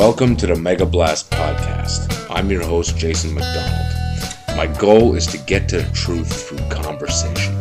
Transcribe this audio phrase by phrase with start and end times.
[0.00, 2.26] Welcome to the Mega Blast Podcast.
[2.30, 4.56] I'm your host, Jason McDonald.
[4.56, 7.58] My goal is to get to the truth through conversation.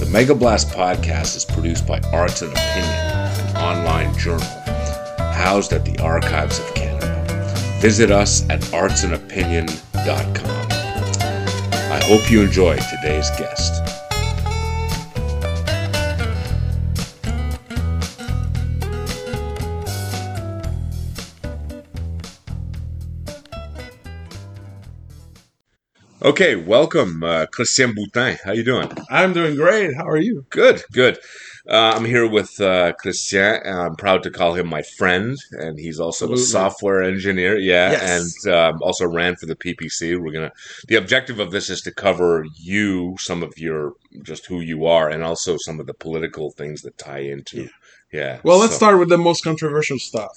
[0.00, 4.48] The Mega Blast Podcast is produced by Arts and Opinion, an online journal
[5.18, 7.22] housed at the Archives of Canada.
[7.82, 10.66] Visit us at artsandopinion.com.
[11.92, 13.85] I hope you enjoy today's guest.
[26.26, 28.36] Okay, welcome, uh, Christian Boutin.
[28.44, 28.90] How you doing?
[29.10, 29.94] I'm doing great.
[29.94, 30.44] How are you?
[30.50, 31.18] Good, good.
[31.70, 33.60] Uh, I'm here with uh, Christian.
[33.64, 36.42] I'm proud to call him my friend, and he's also Absolutely.
[36.42, 37.56] a software engineer.
[37.58, 38.44] Yeah, Yes.
[38.44, 40.20] and um, also ran for the PPC.
[40.20, 40.50] We're gonna.
[40.88, 43.92] The objective of this is to cover you, some of your
[44.24, 47.62] just who you are, and also some of the political things that tie into.
[47.62, 47.68] Yeah.
[48.12, 48.40] Yeah.
[48.42, 50.32] Well, let's so- start with the most controversial stuff.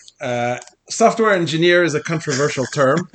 [0.90, 3.10] Software engineer is a controversial term.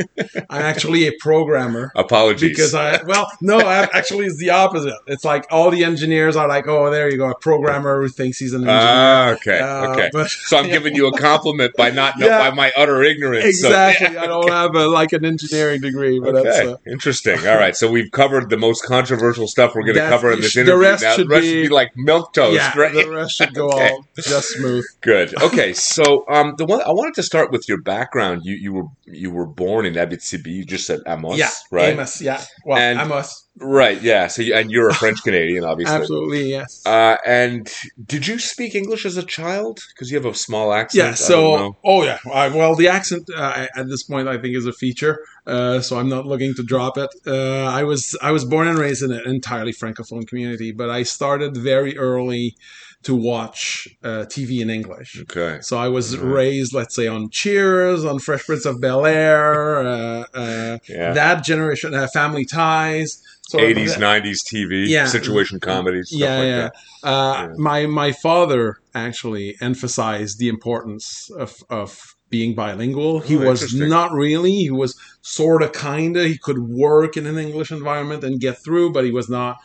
[0.49, 2.51] I'm actually a programmer Apologies.
[2.51, 4.95] because I, well, no, I, actually it's the opposite.
[5.09, 8.39] It's like all the engineers are like, oh, there you go, a programmer who thinks
[8.39, 8.79] he's an engineer.
[8.81, 10.11] Ah, okay, Uh, okay.
[10.13, 12.49] but- So I'm giving you a compliment by not Yeah.
[12.49, 13.61] by my utter ignorance.
[13.61, 14.17] So- exactly.
[14.25, 17.39] I don't have a, like an engineering degree, but that's uh, interesting.
[17.47, 20.55] All right, so we've covered the most controversial stuff we're going to cover in this
[20.55, 20.81] the interview.
[20.81, 22.93] rest now, should the rest be- should be like milk toast, yeah, right?
[22.95, 23.91] the rest should go Okay.
[23.91, 24.85] all just smooth.
[25.01, 25.35] Good.
[25.43, 28.43] Okay, so um, the one I wanted to start with your background.
[28.45, 30.47] You you were you were born in Abitibi.
[30.49, 31.93] You just said Amos, yeah, right?
[31.93, 32.43] Amos, yeah.
[32.65, 34.03] Well, And- Amos, Right.
[34.03, 34.27] Yeah.
[34.27, 35.95] So you, and you're a French Canadian, obviously.
[35.95, 36.85] absolutely, yes.
[36.85, 37.73] Uh, and
[38.05, 39.79] did you speak English as a child?
[39.95, 41.05] Because you have a small accent.
[41.05, 41.15] Yeah.
[41.15, 42.19] So, oh yeah.
[42.33, 45.21] I, well, the accent uh, at this point I think is a feature.
[45.47, 47.11] Uh, so I'm not looking to drop it.
[47.27, 51.05] Uh, I was I was born and raised in an entirely francophone community, but I
[51.05, 52.57] started very early
[53.05, 55.21] to watch uh, TV in English.
[55.23, 55.59] Okay.
[55.61, 60.25] So I was raised, let's say, on Cheers, on Fresh Prince of Bel Air, uh,
[60.35, 61.13] uh, Yeah.
[61.13, 63.23] that generation, uh, Family Ties.
[63.47, 65.05] sort of 80s, 90s TV, Yeah.
[65.05, 66.57] situation comedies, stuff yeah, like yeah.
[67.03, 67.09] that.
[67.09, 67.55] Uh, Yeah.
[67.59, 72.01] My my father actually emphasized the importance of of
[72.31, 73.21] being bilingual.
[73.21, 74.53] He Oh, was not really.
[74.53, 76.27] He was sort of kinda.
[76.27, 79.57] He could work in an English environment and get through, but he was not.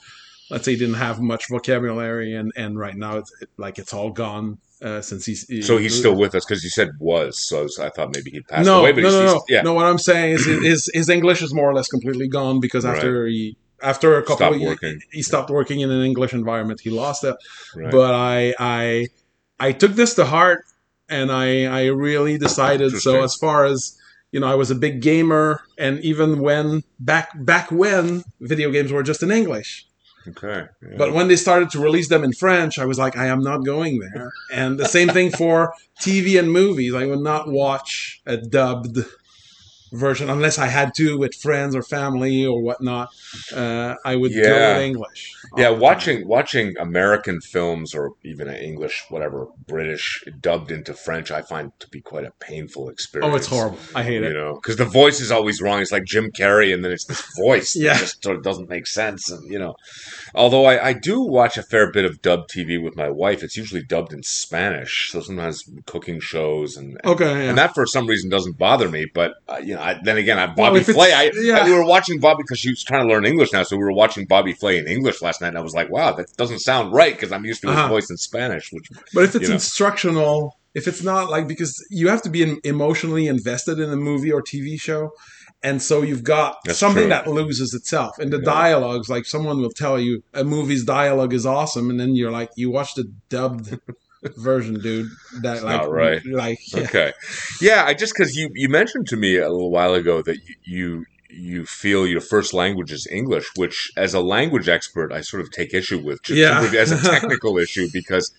[0.49, 3.93] Let's say he didn't have much vocabulary, and and right now it's it, like it's
[3.93, 5.45] all gone uh, since he's.
[5.65, 7.39] So he's still with us because you said was.
[7.47, 8.91] So I thought maybe he'd passed no, away.
[8.91, 9.61] But no, he's, no, no, yeah.
[9.61, 9.73] no.
[9.73, 12.95] What I'm saying is his his English is more or less completely gone because Right.
[12.95, 15.01] after he after a couple Stopped of years working.
[15.11, 16.81] he stopped working in an English environment.
[16.81, 17.35] He lost it.
[17.75, 17.91] Right.
[17.91, 19.07] but I I
[19.59, 20.63] I took this to heart
[21.09, 23.97] and I I really decided so as far as
[24.31, 28.91] you know I was a big gamer and even when back back when video games
[28.91, 29.85] were just in English
[30.27, 30.65] okay.
[30.81, 30.97] yeah.
[30.97, 33.65] but when they started to release them in French I was like I am not
[33.65, 38.37] going there and the same thing for TV and movies I would not watch a
[38.37, 38.99] dubbed
[39.91, 43.09] version unless I had to with friends or family or whatnot
[43.55, 44.73] uh, I would go Yeah.
[44.77, 45.81] with English yeah, all the time.
[45.81, 51.87] watching watching American films or even English, whatever British dubbed into French, I find to
[51.89, 53.33] be quite a painful experience.
[53.33, 55.81] oh it's horrible I hate You it you know, because the voice is always wrong.
[55.81, 57.93] It's like Jim Carrey, and then it's this voice Yeah.
[57.93, 59.29] that just sort of doesn't make sense.
[59.31, 59.75] And you know,
[60.35, 63.57] although I, I do watch a fair bit of dubbed TV with my wife, it's
[63.57, 65.09] usually dubbed in Spanish.
[65.11, 67.49] So sometimes cooking shows and okay yeah.
[67.49, 69.05] and that for some reason doesn't bother me.
[69.13, 71.13] But uh, you know, I, then again, I Bobby it's- Flay.
[71.13, 71.59] I, yeah.
[71.59, 73.83] I- we were watching Bobby because she was trying to learn English now, so we
[73.83, 76.59] were watching Bobby Flay in English last night, and I was like, wow, that doesn't
[76.59, 77.89] sound right because I'm used to his Uh-huh.
[77.89, 78.69] voice in Spanish.
[78.71, 79.53] Which But if it's you know.
[79.55, 84.31] instructional, if it's not like because you have to be emotionally invested in a movie
[84.31, 85.11] or TV show,
[85.63, 87.09] and so you've got That's something true.
[87.09, 88.11] that loses itself.
[88.19, 88.45] And the Yeah.
[88.45, 92.49] dialogues, like someone will tell you a movie's dialogue is awesome, and then you're like,
[92.55, 93.77] you watch the dubbed
[94.37, 95.07] version, dude.
[95.41, 96.21] That like, not right.
[96.25, 96.79] like yeah.
[96.83, 97.11] Okay.
[97.61, 100.55] Yeah, I just because you you mentioned to me a little while ago that you,
[100.65, 105.41] you you feel your first language is English, which as a language expert I sort
[105.41, 106.61] of take issue with, just Yeah.
[106.77, 108.31] as a technical issue because.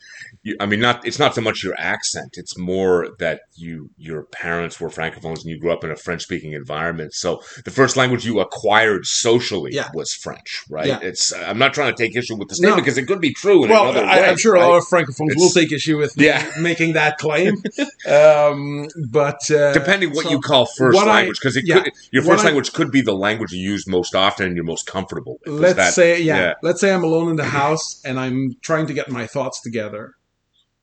[0.42, 4.22] You, I mean, not it's not so much your accent; it's more that you your
[4.25, 7.12] parents were francophones and you grew up in a French-speaking environment.
[7.12, 9.90] So the first language you acquired socially Yeah.
[9.92, 10.87] was French, right?
[10.87, 10.98] Yeah.
[11.02, 12.82] It's I'm not trying to take issue with the statement No.
[12.82, 14.28] because it could be true in Well, another I, way.
[14.31, 14.66] I'm sure a right?
[14.66, 16.50] lot of francophones It's- will take issue with me Yeah.
[16.58, 17.56] making that claim.
[18.08, 21.82] um, but uh, depending what so you call first language because it yeah.
[21.82, 24.56] could your What first I- language could be the language you use most often and
[24.56, 25.60] you're most comfortable with.
[25.60, 26.54] Let's that- say yeah.
[26.62, 30.14] let's say i'm alone in the house and i'm trying to get my thoughts together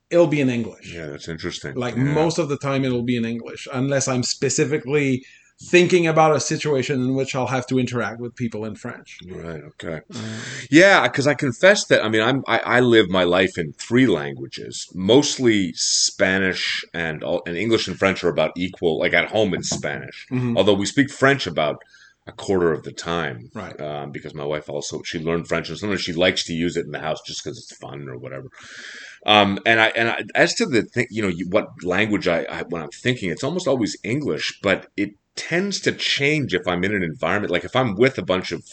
[0.10, 2.04] it'll be in english yeah that's interesting like Yeah.
[2.04, 5.24] most of the time it'll be in english unless i'm specifically
[5.72, 9.18] thinking about a situation in which I'll have to interact with people in French.
[9.28, 9.64] Right.
[9.72, 10.02] Okay.
[10.70, 14.06] Yeah, because I confess that I mean I'm I, I live my life in three
[14.06, 19.00] languages, mostly Spanish and all, and English and French are about equal.
[19.00, 20.58] Like at home in Spanish, Mhm.
[20.58, 21.78] although we speak French about
[22.28, 23.50] a quarter of the time.
[23.56, 23.80] Right.
[23.82, 26.86] Um, because my wife also she learned French and sometimes she likes to use it
[26.86, 28.48] in the house just because it's fun or whatever.
[29.26, 32.44] Um, and I and I, as to the thing, you know, you, what language I,
[32.44, 36.84] I when I'm thinking, it's almost always English, but it tends to change if I'm
[36.84, 38.64] in an environment like if I'm with a bunch of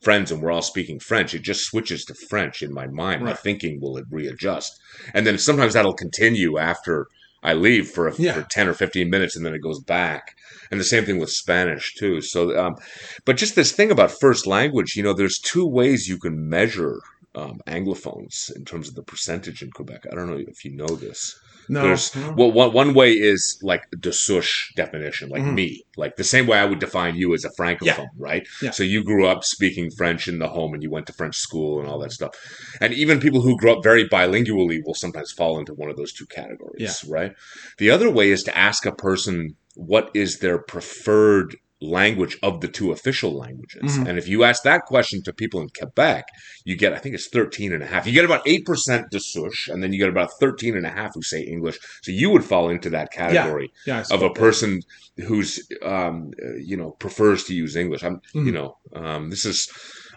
[0.00, 3.22] friends and we're all speaking French, it just switches to French in my mind.
[3.24, 4.78] My thinking will readjust,
[5.14, 7.06] and then sometimes that'll continue after
[7.42, 8.34] I leave for a, Yeah.
[8.34, 10.34] for ten or fifteen minutes, and then it goes back.
[10.70, 12.20] And the same thing with Spanish too.
[12.22, 12.76] So, um,
[13.24, 17.00] but just this thing about first language, you know, there's two ways you can measure
[17.34, 20.04] um, anglophones in terms of the percentage in Quebec.
[20.10, 21.34] I don't know if you know this.
[21.66, 22.34] No, There's no.
[22.36, 25.54] well, one, one way is like the Souche definition, like Mhm.
[25.54, 28.46] me, like the same way I would define you as a francophone, right?
[28.60, 28.70] Yeah.
[28.70, 31.80] So you grew up speaking French in the home, and you went to French school
[31.80, 32.34] and all that stuff.
[32.82, 36.12] And even people who grew up very bilingually will sometimes fall into one of those
[36.12, 37.32] two categories, right?
[37.78, 41.56] The other way is to ask a person what is their preferred
[41.90, 43.98] language of the two official languages.
[43.98, 44.08] Mhm.
[44.08, 46.24] And if you ask that question to people in Quebec,
[46.64, 48.06] you get, I think it's 13 and a half.
[48.06, 51.14] You get about 8% de Souche, and then you get about 13 and a half
[51.14, 51.78] who say English.
[52.02, 54.80] So you would fall into that category yeah, I of a person
[55.28, 58.02] who's, um, uh, you know, prefers to use English.
[58.02, 58.52] I'm, you Mhm.
[58.52, 59.68] know, um, this is,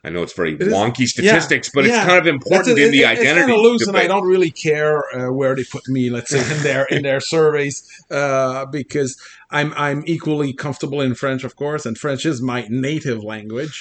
[0.07, 1.98] I know it's very It is- wonky statistics, but yeah.
[1.98, 3.30] it's kind of important it, in the it- identity.
[3.30, 6.04] It's kind of loose, and I don't really care uh, where they put me.
[6.09, 7.75] Let's say in their in their surveys,
[8.09, 9.12] uh, because
[9.57, 13.75] I'm I'm equally comfortable in French, of course, and French is my native language.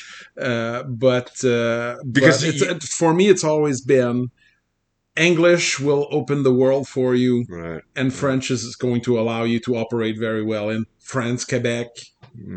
[0.48, 4.30] Uh, but uh, Because but it's, you- it- for me, it's always been
[5.16, 7.82] English will open the world for you, Right.
[7.94, 11.86] and French is going to allow you to operate very well in France, Quebec.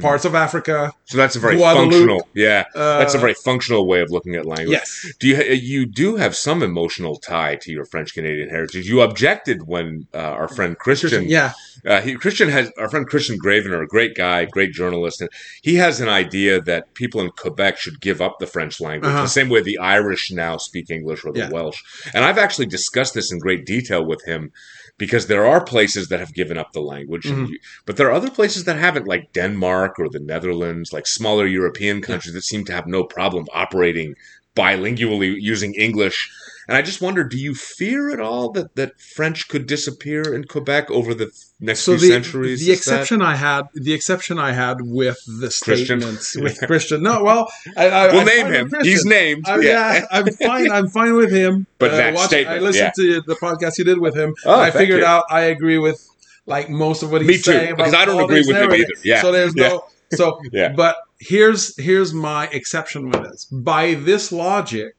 [0.01, 0.91] Parts of Africa.
[1.05, 1.91] So that's a very Guadeloupe.
[1.91, 2.65] functional, yeah.
[2.75, 4.69] Uh, That's a very functional way of looking at language.
[4.71, 5.11] yes.
[5.19, 8.87] Do you you do have some emotional tie to your French Canadian heritage?
[8.87, 11.53] You objected when uh, our friend Christian, Yeah,
[11.85, 15.29] uh, he, Christian has our friend Kristian Gravenor, a great guy, great journalist, and
[15.61, 19.23] he has an idea that people in Quebec should give up the French language, Uh-huh.
[19.23, 21.49] the same way the Irish now speak English or the Yeah.
[21.49, 21.81] Welsh.
[22.13, 24.51] And I've actually discussed this in great detail with him
[24.99, 27.49] because there are places that have given up the language, and Mhm.
[27.51, 31.47] you- but there are other places that haven't, like Denmark or the Netherlands, like smaller
[31.47, 34.13] European countries that seem to have no problem operating
[34.55, 36.29] bilingually using English.
[36.69, 40.43] And I just wonder, do you fear at all that, that French could disappear in
[40.45, 42.65] Quebec over the next so few the, centuries?
[42.65, 45.99] the Is that- exception I had, the exception I had with the Christian?
[46.01, 47.01] statements with Christian.
[47.01, 48.73] No, well, I, I, we'll I'm name him.
[48.83, 49.47] He's named.
[49.49, 50.69] Uh, I, yeah, I'm fine.
[50.71, 51.65] I'm fine with him.
[51.79, 54.35] But uh, that watch- statement, I listened to the podcast you did with him.
[54.45, 55.05] Oh, I figured you.
[55.05, 56.07] out I agree with
[56.45, 57.75] like most of what he's Me too, saying.
[57.77, 58.93] because I don't agree with him either.
[59.03, 59.85] Yeah, So there's no.
[60.13, 60.69] So, Yeah.
[60.69, 63.45] but here's here's my exception with this.
[63.45, 64.95] By this logic,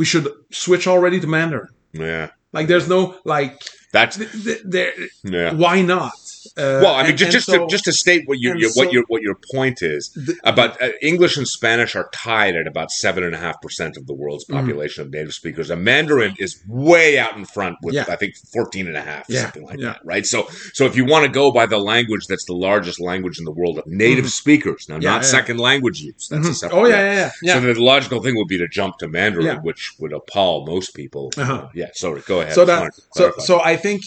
[0.00, 1.68] we should switch already to Mandarin.
[1.92, 2.30] Yeah.
[2.54, 3.60] Like, there's no like,
[3.92, 4.94] That's th- th- there.
[5.24, 5.52] yeah.
[5.52, 6.12] Why not?
[6.56, 8.56] Uh, Well, I mean, and- just and just, so- to, just to state what your,
[8.56, 12.54] your what your what your point is the- about uh, English and Spanish are tied
[12.56, 14.54] at about seven and a half percent of the world's Mhm.
[14.58, 18.04] population of native speakers, and Mandarin is way out in front with Yeah.
[18.08, 19.86] I think 14 and a half, Yeah, something like yeah.
[19.92, 20.24] that, right?
[20.26, 23.44] So, so if you want to go by the language that's the largest language in
[23.44, 24.30] the world of native Mhm.
[24.42, 26.54] speakers, now not second language use, that's a Mhm.
[26.54, 26.78] separate.
[26.78, 27.54] Oh yeah, yeah, yeah.
[27.54, 31.32] So the logical thing would be to jump to Mandarin, which would appall most people.
[31.36, 31.68] Uh-huh.
[31.74, 32.54] Yeah, sorry, go ahead.
[32.54, 34.02] so that so so i think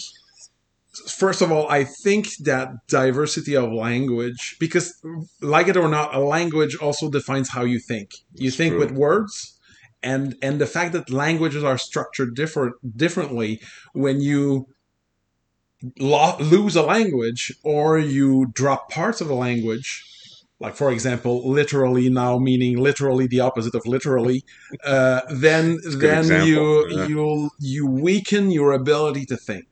[1.08, 5.02] first of all i think that diversity of language because
[5.40, 8.80] like it or not a language also defines how you think you That's think true.
[8.80, 9.58] with words
[10.02, 13.60] and and the fact that languages are structured different differently
[13.92, 14.68] when you
[15.98, 20.04] lo- lose a language or you drop parts of a language
[20.60, 24.44] like for example literally now meaning literally the opposite of literally
[24.84, 27.06] uh, then then example, you yeah.
[27.06, 29.66] you you weaken your ability to think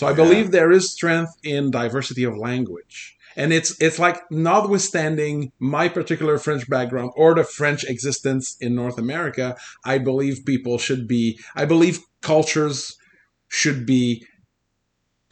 [0.00, 0.16] so i Yeah.
[0.22, 2.98] believe there is strength in diversity of language
[3.36, 8.98] and it's it's like notwithstanding my particular french background or the french existence in north
[9.06, 9.46] america
[9.84, 12.78] i believe people should be i believe cultures
[13.48, 14.06] should be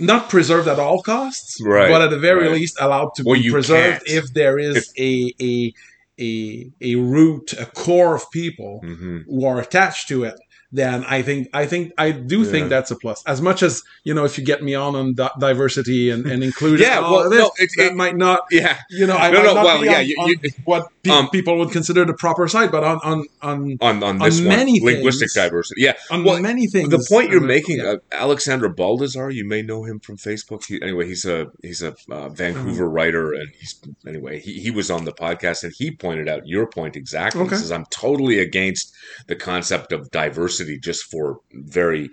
[0.00, 2.52] not preserved at all costs, Right, but at the very right.
[2.58, 4.18] least allowed to Well, be preserved can't.
[4.18, 5.72] if there is a, a
[6.20, 9.24] a a root, a core of people Mhm.
[9.26, 10.36] who are attached to it
[10.70, 12.50] then I think I think I do Yeah.
[12.50, 13.22] think that's a plus.
[13.26, 16.44] As much as you know, if you get me on on di- diversity and, and
[16.44, 18.40] inclusion, Yeah, and well, this, no, it- it- might not.
[18.50, 18.76] Yeah.
[18.90, 20.34] You know, I No, might no, not well, yeah, on, you- on
[20.64, 24.18] what pe- um, people would consider the proper side, but on on on On on
[24.18, 25.80] this On one, many linguistic diversity.
[25.82, 25.94] Yeah.
[26.10, 26.90] on Well, many things.
[26.90, 27.92] The point you're making, yeah.
[27.92, 30.64] uh, Alexander Baldazar, you may know him from Facebook.
[30.66, 32.94] He, anyway, he's a he's a uh, Vancouver Mm-hmm.
[32.94, 33.74] writer, and he's
[34.06, 37.40] anyway he, he was on the podcast and he pointed out your point exactly.
[37.42, 37.50] Okay.
[37.56, 38.92] He says I'm totally against
[39.28, 42.10] the concept of diversity just for very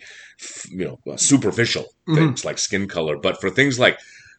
[0.69, 2.15] you know uh, superficial Mhm.
[2.15, 3.97] things like skin color, but for things like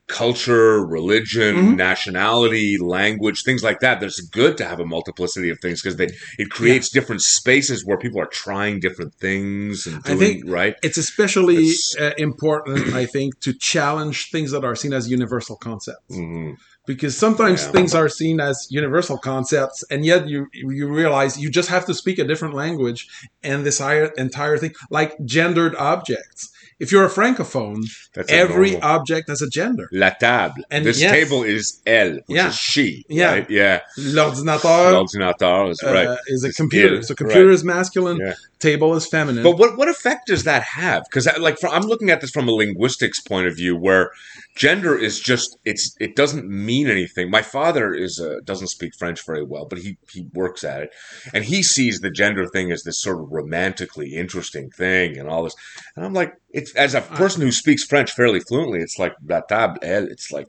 [0.09, 1.77] culture, religion, Mhm.
[1.77, 3.99] nationality, language, things like that.
[3.99, 6.09] There's good to have a multiplicity of things because they
[6.39, 10.77] it creates different spaces where people are trying different things and I think- right.
[10.83, 15.57] it's especially It's- uh, important, I think, to challenge things that are seen as universal
[15.57, 16.15] concepts.
[16.15, 16.53] hmm
[16.87, 17.73] because sometimes Yeah.
[17.73, 21.95] things are seen as universal concepts and yet you you realize you just have to
[21.95, 23.01] speak a different language
[23.43, 23.81] and this
[24.27, 27.81] entire, thing like gendered objects if you're a francophone
[28.15, 30.63] That's every normal- object has a gender La table.
[30.71, 31.11] And this yes.
[31.19, 32.49] table is elle, which Yeah.
[32.49, 32.89] is she.
[33.09, 33.33] Yeah.
[33.33, 33.51] Right?
[33.51, 33.81] Yeah.
[33.97, 36.19] l'ordinateur L'ordinateur is uh, right.
[36.35, 38.35] is a computer il, so computer is masculine Yeah.
[38.59, 41.05] Table is feminine But what what effect does that have?
[41.05, 44.11] Because like from, I'm looking at this from a linguistics point of view, where
[44.57, 47.31] gender is just it's it doesn't mean anything.
[47.31, 50.91] My father is uh, doesn't speak French very well, but he he works at it,
[51.35, 55.45] and he sees the gender thing as this sort of romantically interesting thing and all
[55.45, 55.55] this.
[55.95, 59.41] And I'm like, it's as a person who speaks French fairly fluently, it's like la
[59.41, 60.05] table elle.
[60.05, 60.47] It's like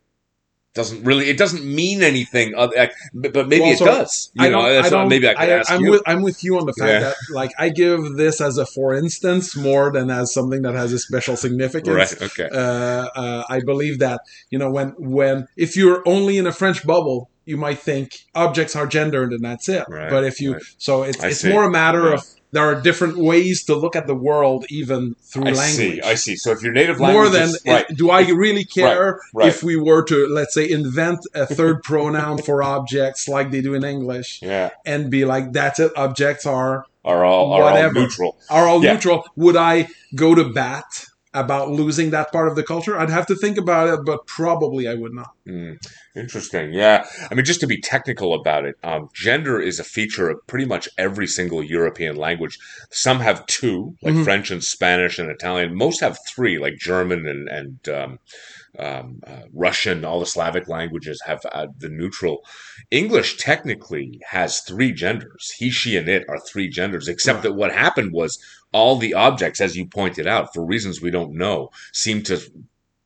[0.77, 4.62] doesn't really it doesn't mean anything other, but, maybe Well, it does you I know
[4.74, 6.74] that's I what maybe i could ask I'm you with I'm with you on the
[6.74, 7.00] fact Yeah.
[7.01, 10.93] that like I give this as a for instance more than as something that has
[10.93, 11.96] a special significance.
[12.01, 16.46] right okay uh, uh, I believe that you know when when if you're only in
[16.48, 19.86] a French bubble, you might think objects are gendered and that's it.
[19.89, 20.62] Right, but if you right.
[20.77, 21.50] so it's I it's see.
[21.50, 22.13] more a matter Yeah.
[22.15, 25.96] of there are different ways to look at the world even through i language.
[25.96, 28.63] see i see so if your native language More than is, right do I really
[28.63, 29.48] care right.
[29.50, 33.74] if we were to let's say invent a third pronoun for objects like they do
[33.74, 38.38] in English yeah and be like that's it objects are are all are all neutral
[38.50, 38.94] are all Yeah.
[38.94, 39.25] neutral.
[39.36, 41.06] Would I go to bat
[41.39, 42.98] about losing that part of the culture?
[42.98, 45.32] I'd have to think about it, but probably I would not.
[45.48, 45.77] Mm,
[46.15, 46.74] interesting.
[46.74, 47.06] Yeah.
[47.29, 50.65] I mean, just to be technical about it, um, gender is a feature of pretty
[50.65, 52.58] much every single European language.
[52.91, 54.24] Some have two, like Mhm.
[54.24, 55.75] French and Spanish and Italian.
[55.75, 58.20] Most have three, like German and, and um,
[58.79, 60.05] um, uh, Russian.
[60.05, 62.43] All the Slavic languages have uh, the neutral.
[62.91, 65.53] English technically has three genders.
[65.57, 68.38] He, she, and it are three genders, except that what happened was
[68.74, 72.39] all the objects, as you pointed out, for reasons we don't know, seem to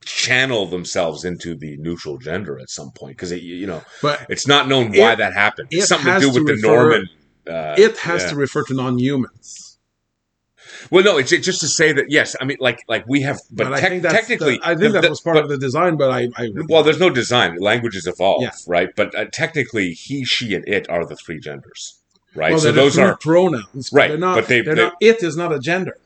[0.03, 4.67] channel themselves into the neutral gender at some point because you know But it's not
[4.67, 5.67] known why It- that happened.
[5.71, 7.09] It's it something to has do with to the refer- Norman.
[7.47, 8.29] Uh, it has yeah.
[8.29, 9.70] to refer to non-humans.
[10.89, 12.35] Well, no, it's it's just to say that yes.
[12.41, 14.93] I mean, like like we have, but, But I think that's technically, the- I think
[14.93, 15.97] the- that was part but- of the design.
[15.97, 17.57] But I, I Well, there's no design.
[17.59, 18.51] Languages evolve, Yeah.
[18.67, 18.89] right?
[18.95, 21.99] But uh, technically, he, she, and it are the three genders,
[22.35, 22.51] right?
[22.51, 23.89] well, so those are pronouns.
[23.93, 24.93] Right, They're not, but they- they're they- not.
[25.01, 25.97] It is not a gender.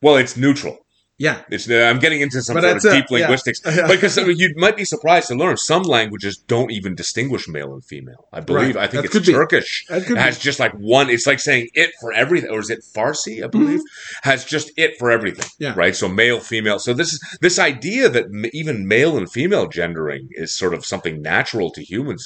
[0.00, 0.78] well, it's neutral.
[1.26, 3.18] Yeah, It's uh, I'm getting into some But sort of it, deep yeah.
[3.18, 7.46] linguistics because I mean, you might be surprised to learn some languages don't even distinguish
[7.46, 8.26] male and female.
[8.32, 8.74] I believe.
[8.76, 8.84] Right.
[8.84, 9.28] I think That it's.
[9.28, 9.84] Turkish.
[9.90, 10.42] It has be.
[10.48, 11.10] just like one.
[11.10, 13.44] It's like saying it for everything, or is it Farsi?
[13.44, 13.80] I believe
[14.22, 15.44] has just it for everything.
[15.44, 15.62] Mm-hmm.
[15.64, 15.74] Yeah.
[15.76, 15.94] Right.
[15.94, 16.78] So male, female.
[16.78, 20.86] So this is this idea that m- even male and female gendering is sort of
[20.86, 22.22] something natural to humans,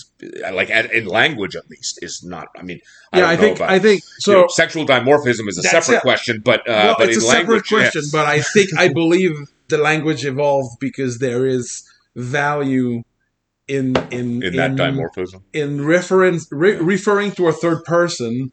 [0.53, 2.47] like at, in language at least, is not.
[2.57, 2.81] I mean,
[3.17, 4.33] Yeah, don't I think about I think you so.
[4.33, 6.03] know, sexual dimorphism is a separate it.
[6.03, 8.11] question, but uh, well, but it's a separate question, yes.
[8.13, 9.33] but I think I believe
[9.69, 11.83] the language evolved because there is
[12.17, 13.03] value
[13.69, 15.43] in in in that dimorphism.
[15.53, 18.53] in reference re- referring to a third person,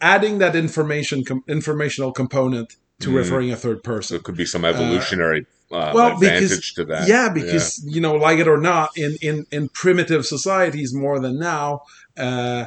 [0.00, 3.14] adding that information com- informational component to Mhm.
[3.16, 4.16] referring a third So person.
[4.16, 7.08] it could be some evolutionary uh, well, advantage because- to that.
[7.08, 11.38] Yeah, because you know, like it or not, in in in primitive societies more than
[11.38, 11.82] now,
[12.18, 12.66] uh,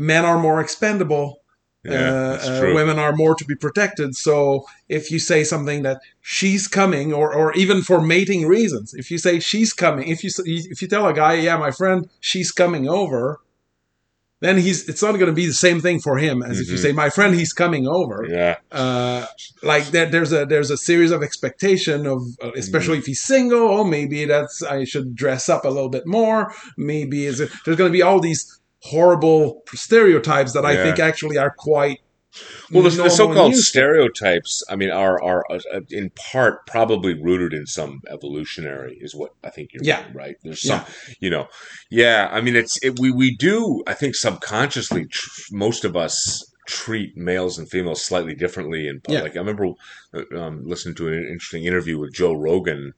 [0.00, 1.28] men are more expendable.
[1.82, 4.14] yeah, uh, uh, women are more to be protected.
[4.14, 4.34] So
[4.98, 9.18] if you say something that she's coming, or or even for mating reasons, if you
[9.26, 10.30] say she's coming, if you
[10.70, 13.40] if you tell a guy, yeah, my friend, she's coming over,
[14.40, 16.76] then he's it's not going to be the same thing for him as if you
[16.78, 16.82] Mhm.
[16.86, 18.26] say, my friend, he's coming over.
[18.28, 19.24] yeah, Uh,
[19.62, 23.00] like there, there's a there's a series of expectation of uh, especially Mm-hmm.
[23.00, 23.64] if he's single.
[23.76, 26.52] Oh, maybe that's I should dress up a little bit more.
[26.76, 30.82] Maybe is it, there's going to be all these horrible stereotypes that I Yeah.
[30.84, 32.00] think actually are quite
[32.70, 37.66] well, the, the so-called stereotypes, I mean, are are uh, in part probably rooted in
[37.66, 40.04] some evolutionary, is what I think you're Yeah.
[40.14, 40.36] right?
[40.44, 40.82] There's some,
[41.18, 41.48] you know,
[41.90, 42.28] yeah.
[42.30, 47.16] I mean, it's it, we we do, I think, subconsciously, tr- most of us treat
[47.16, 48.86] males and females slightly differently.
[48.86, 49.22] And Yeah.
[49.22, 49.70] like I remember
[50.14, 52.92] uh, um, listening to an interesting interview with Joe Rogan.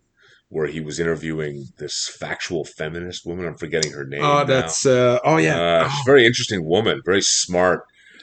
[0.55, 4.21] Where he was interviewing this factual feminist woman, I'm forgetting her name.
[4.23, 4.45] Oh, now.
[4.45, 6.03] that's uh, oh yeah, Uh, Oh.
[6.05, 7.81] very interesting woman, very smart.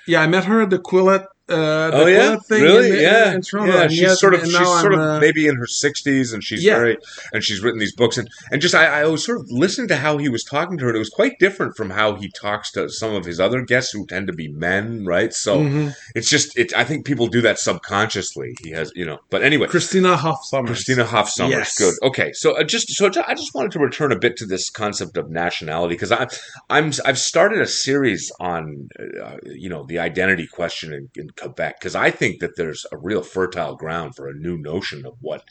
[0.07, 0.21] yeah.
[0.21, 1.25] I met her at the Quillette.
[1.49, 2.91] Uh, oh yeah, really?
[2.91, 3.73] in, yeah, in Toronto.
[3.73, 3.87] yeah.
[3.87, 6.63] She's yet- sort of she's sort I'm, of uh, maybe in her sixties, and she's
[6.63, 6.75] Yeah.
[6.75, 6.97] very
[7.33, 9.97] and she's written these books, and and just I, I was sort of listening to
[9.97, 12.71] how he was talking to her, and it was quite different from how he talks
[12.71, 15.33] to some of his other guests who tend to be men, right?
[15.33, 15.93] So mhm.
[16.15, 16.75] it's just it.
[16.75, 18.53] I think people do that subconsciously.
[18.61, 19.19] He has, you know.
[19.29, 20.67] But anyway, Christina Hoff Sommers.
[20.67, 21.51] Christina Hoff Sommers.
[21.51, 21.77] Yes.
[21.77, 21.93] Good.
[22.03, 22.31] Okay.
[22.33, 25.29] So uh, just so I just wanted to return a bit to this concept of
[25.29, 26.27] nationality because I
[26.69, 31.79] I'm I've started a series on uh, you know the identity question in, in Quebec
[31.79, 35.43] because I think that there's a real fertile ground for a new notion of what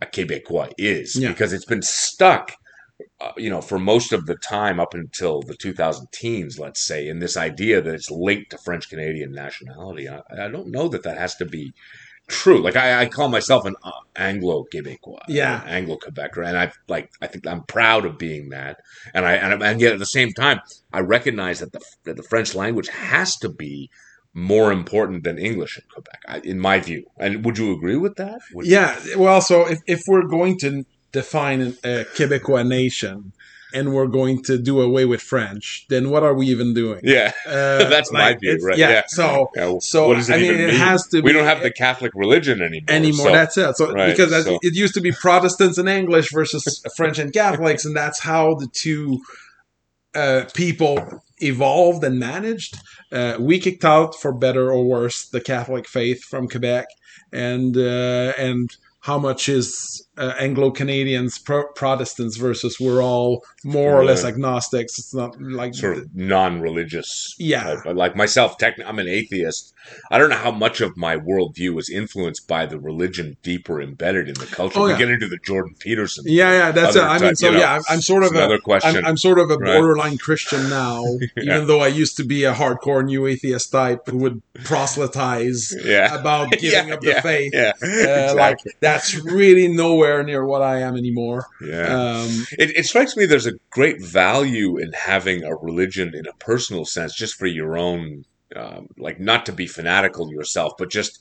[0.00, 1.28] a Quebecois is Yeah.
[1.30, 2.52] because it's been stuck.
[3.20, 7.08] Uh, you know, for most of the time up until the 2000 teens, let's say,
[7.08, 10.08] in this idea that it's linked to French Canadian nationality.
[10.08, 11.72] I, I don't know that that has to be
[12.28, 12.60] true.
[12.62, 15.64] Like I, I call myself an uh, Anglo Quebecois, Yeah.
[15.66, 18.76] Anglo Quebecer, and I like I think I'm proud of being that.
[19.14, 20.60] And I and, and yet at the same time,
[20.92, 23.90] I recognize that the that the French language has to be
[24.34, 27.04] more important than English in Quebec, in my view.
[27.18, 28.40] And would you agree with that?
[28.54, 33.32] Would- Yeah, well, so if, if we're going to define a Quebecois nation
[33.74, 37.00] and we're going to do away with French, then what are we even doing?
[37.02, 39.02] yeah, Uh, That's my view, right, Yeah, yeah.
[39.08, 41.20] so Yeah, so what does it I mean, even it has to.
[41.20, 42.86] we don't have the Catholic religion anymore.
[42.88, 43.26] anymore.
[43.26, 43.76] so- that's it.
[43.76, 47.84] So Right, because so- it used to be Protestants and English versus French and Catholics,
[47.84, 49.20] and that's how the two
[50.14, 52.76] uh, people evolved and managed.
[53.12, 56.86] Uh, we kicked out, for better or worse, the Catholic faith from Quebec,
[57.32, 63.94] and uh, and how much is uh, Anglo Canadians pro- Protestants versus we're all more
[63.98, 64.98] or less agnostics.
[64.98, 67.34] It's not like sort of non-religious.
[67.38, 67.80] Yeah.
[67.82, 67.94] type.
[67.96, 69.74] Like myself, technically, I'm an atheist.
[70.10, 74.28] I don't know how much of my worldview is influenced by the religion deeper embedded
[74.28, 74.78] in the culture.
[74.78, 74.98] Oh, we yeah.
[74.98, 76.24] get into the Jordan Peterson.
[76.26, 77.02] Yeah, yeah, that's it.
[77.02, 78.96] I mean, so you know, yeah, I'm, I'm sort of a, another question.
[78.98, 79.76] I'm, I'm sort of a Right.
[79.78, 81.02] borderline Christian now,
[81.36, 81.56] Yeah.
[81.56, 86.14] even though I used to be a hardcore new atheist type who would proselytize yeah,
[86.18, 87.52] about giving up the faith.
[87.54, 88.36] yeah, Uh, exactly.
[88.36, 89.68] Like that's really
[90.02, 91.46] nowhere near what I am anymore.
[91.60, 91.86] yeah.
[91.86, 96.32] Um, It, it strikes me there's a great value in having a religion in a
[96.38, 98.24] personal sense, just for your own,
[98.56, 101.18] um, like not to be fanatical yourself, but just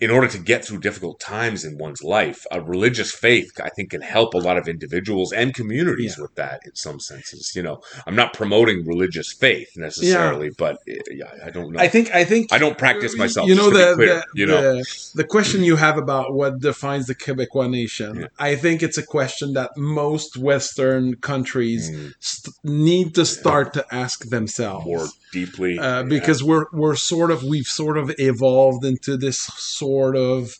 [0.00, 2.44] in order to get through difficult times in one's life.
[2.50, 6.22] A religious faith, I think, can help a lot of individuals and communities Yeah.
[6.22, 7.52] with that in some senses.
[7.54, 11.78] You know, I'm not promoting religious faith necessarily, but uh, yeah, I don't know.
[11.80, 13.48] I think I think I don't practice myself.
[13.48, 15.96] You know just to be the, clear, the, you know, the the question you have
[15.96, 18.20] about what defines the Quebecois nation.
[18.20, 18.26] Yeah.
[18.38, 23.84] I think it's a question that most Western countries Mm, st- need to start to
[23.92, 24.86] ask themselves.
[24.86, 26.02] more deeply uh, yeah.
[26.02, 30.56] because we're we're sort of we've sort of evolved into this sort of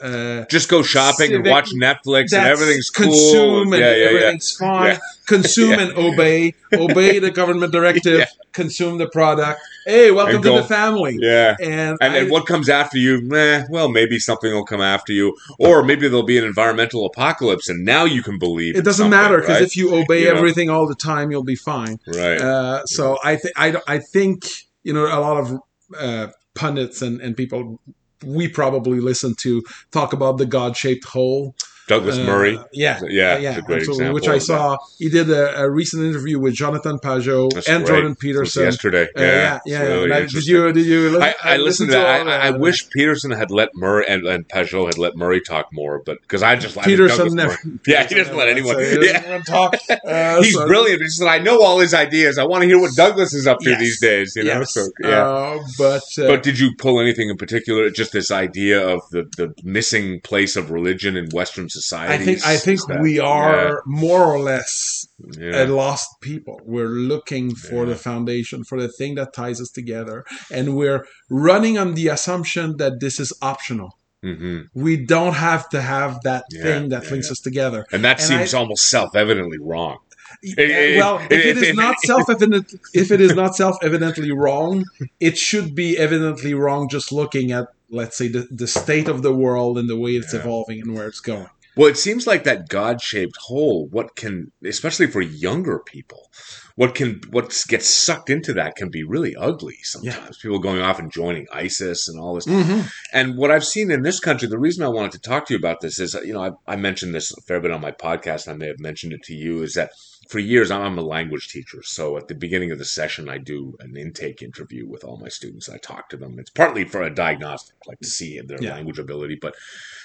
[0.00, 3.06] uh, just go shopping and watch Netflix and everything's cool.
[3.06, 4.06] consume and yeah, yeah, yeah.
[4.10, 4.86] everything's fine.
[4.92, 4.98] Yeah.
[5.26, 5.80] Consume Yeah.
[5.80, 8.24] and obey, obey the government directive.
[8.52, 9.60] Consume the product.
[9.84, 10.56] Hey, welcome And to go.
[10.56, 11.18] the family.
[11.20, 11.54] Yeah.
[11.60, 13.20] And, And, I- and what comes after you?
[13.20, 17.68] Meh, well, maybe something will come after you, or maybe there'll be an environmental apocalypse,
[17.68, 18.74] and now you can believe.
[18.74, 19.62] it doesn't matter because right?
[19.62, 20.38] if you obey You know.
[20.38, 21.98] everything all the time, you'll be fine.
[22.06, 24.46] right, Uh, so I think I I think
[24.82, 25.60] you know a lot of
[25.98, 27.80] uh, pundits and and people
[28.24, 31.54] we probably listen to talk about the God shaped hole.
[31.88, 34.04] Douglas Uh, Murray, yeah, yeah, yeah, it's a great absolutely.
[34.04, 34.14] example.
[34.14, 34.44] Which I of that.
[34.46, 34.76] saw.
[34.98, 37.86] He did a, a recent interview with Jonathan Pageau That's and.
[37.86, 38.64] Jordan Peterson.
[38.64, 39.04] yesterday.
[39.16, 39.82] Uh, yeah, yeah, yeah.
[39.88, 40.72] really I- did you?
[40.72, 41.10] Did you?
[41.10, 44.86] Listen, I, I listened to I, I wish Peterson had let Murray and, and Pageau
[44.86, 47.56] had let Murray talk more, but because I just Peterson never.
[47.64, 48.74] Murray- Yeah, he doesn't let anyone.
[48.74, 49.38] So he Yeah.
[49.46, 49.74] talk.
[50.08, 51.00] Uh, He's so- brilliant.
[51.02, 52.38] It's just I know all his ideas.
[52.38, 53.80] I want to hear what Douglas is up to Yes.
[53.80, 54.32] these days.
[54.36, 54.72] You know, Yes.
[54.74, 55.26] so yeah.
[55.26, 57.88] Uh, but uh, But did you pull anything in particular?
[57.90, 61.77] Just this idea of the, the missing place of religion in Western society.
[61.92, 65.06] I think I think we are more or less
[65.38, 65.62] Yeah.
[65.62, 66.60] a lost people.
[66.64, 67.90] We're looking for Yeah.
[67.92, 70.24] the foundation, for the thing that ties us together,
[70.56, 73.90] and we're running on the assumption that this is optional.
[74.22, 77.32] hmm We don't have to have that Yeah, thing that yeah, links yeah.
[77.34, 77.80] us together.
[77.92, 79.98] And that And seems I- almost self-evidently wrong.
[80.44, 82.66] Uh, it- well, it- if it it- is not self-evident,
[83.02, 84.84] if it is not self-evidently wrong,
[85.20, 86.88] it should be evidently wrong.
[86.88, 90.32] Just looking at, let's say, the, the state of the world and the way it's
[90.34, 90.40] Yeah.
[90.40, 91.46] evolving and where it's going.
[91.78, 93.86] Well, it seems like that God-shaped hole.
[93.86, 96.28] What can, especially for younger people,
[96.74, 100.38] what can what gets sucked into that can be really ugly sometimes.
[100.38, 102.46] People going off and joining ISIS and all this.
[102.46, 102.80] Mm-hmm.
[103.12, 105.58] And what I've seen in this country, the reason I wanted to talk to you
[105.58, 108.48] about this is, you know, I, I mentioned this a fair bit on my podcast.
[108.48, 109.62] I may have mentioned it to you.
[109.62, 109.92] Is that
[110.28, 113.76] for years I'm a language teacher, so at the beginning of the session I do
[113.80, 115.68] an intake interview with all my students.
[115.68, 116.38] I talk to them.
[116.38, 118.74] It's partly for a diagnostic, like to see their Yeah.
[118.74, 119.54] language ability, but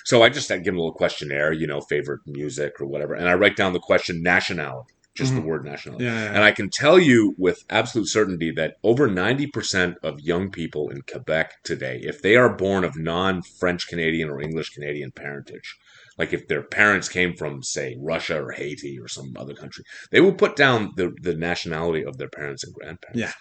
[0.05, 3.13] so I just I give them a little questionnaire, you know, favorite music or whatever,
[3.13, 5.35] and I write down the question nationality, just Mhm.
[5.35, 6.05] the word nationality.
[6.05, 6.33] Yeah, yeah.
[6.35, 11.01] And I can tell you with absolute certainty that over 90% of young people in
[11.01, 15.75] Quebec today, if they are born of non French Canadian or English Canadian parentage,
[16.17, 20.21] like if their parents came from, say, Russia or Haiti or some other country, they
[20.21, 23.19] will put down the, the nationality of their parents and grandparents.
[23.19, 23.31] Yeah.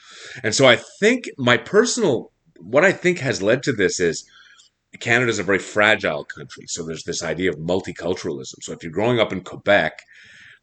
[0.42, 4.24] And so I think my personal, what I think has led to this is
[5.00, 6.64] Canada is a very fragile country.
[6.66, 8.62] So there's this idea of multiculturalism.
[8.62, 9.98] So if you're growing up in Quebec,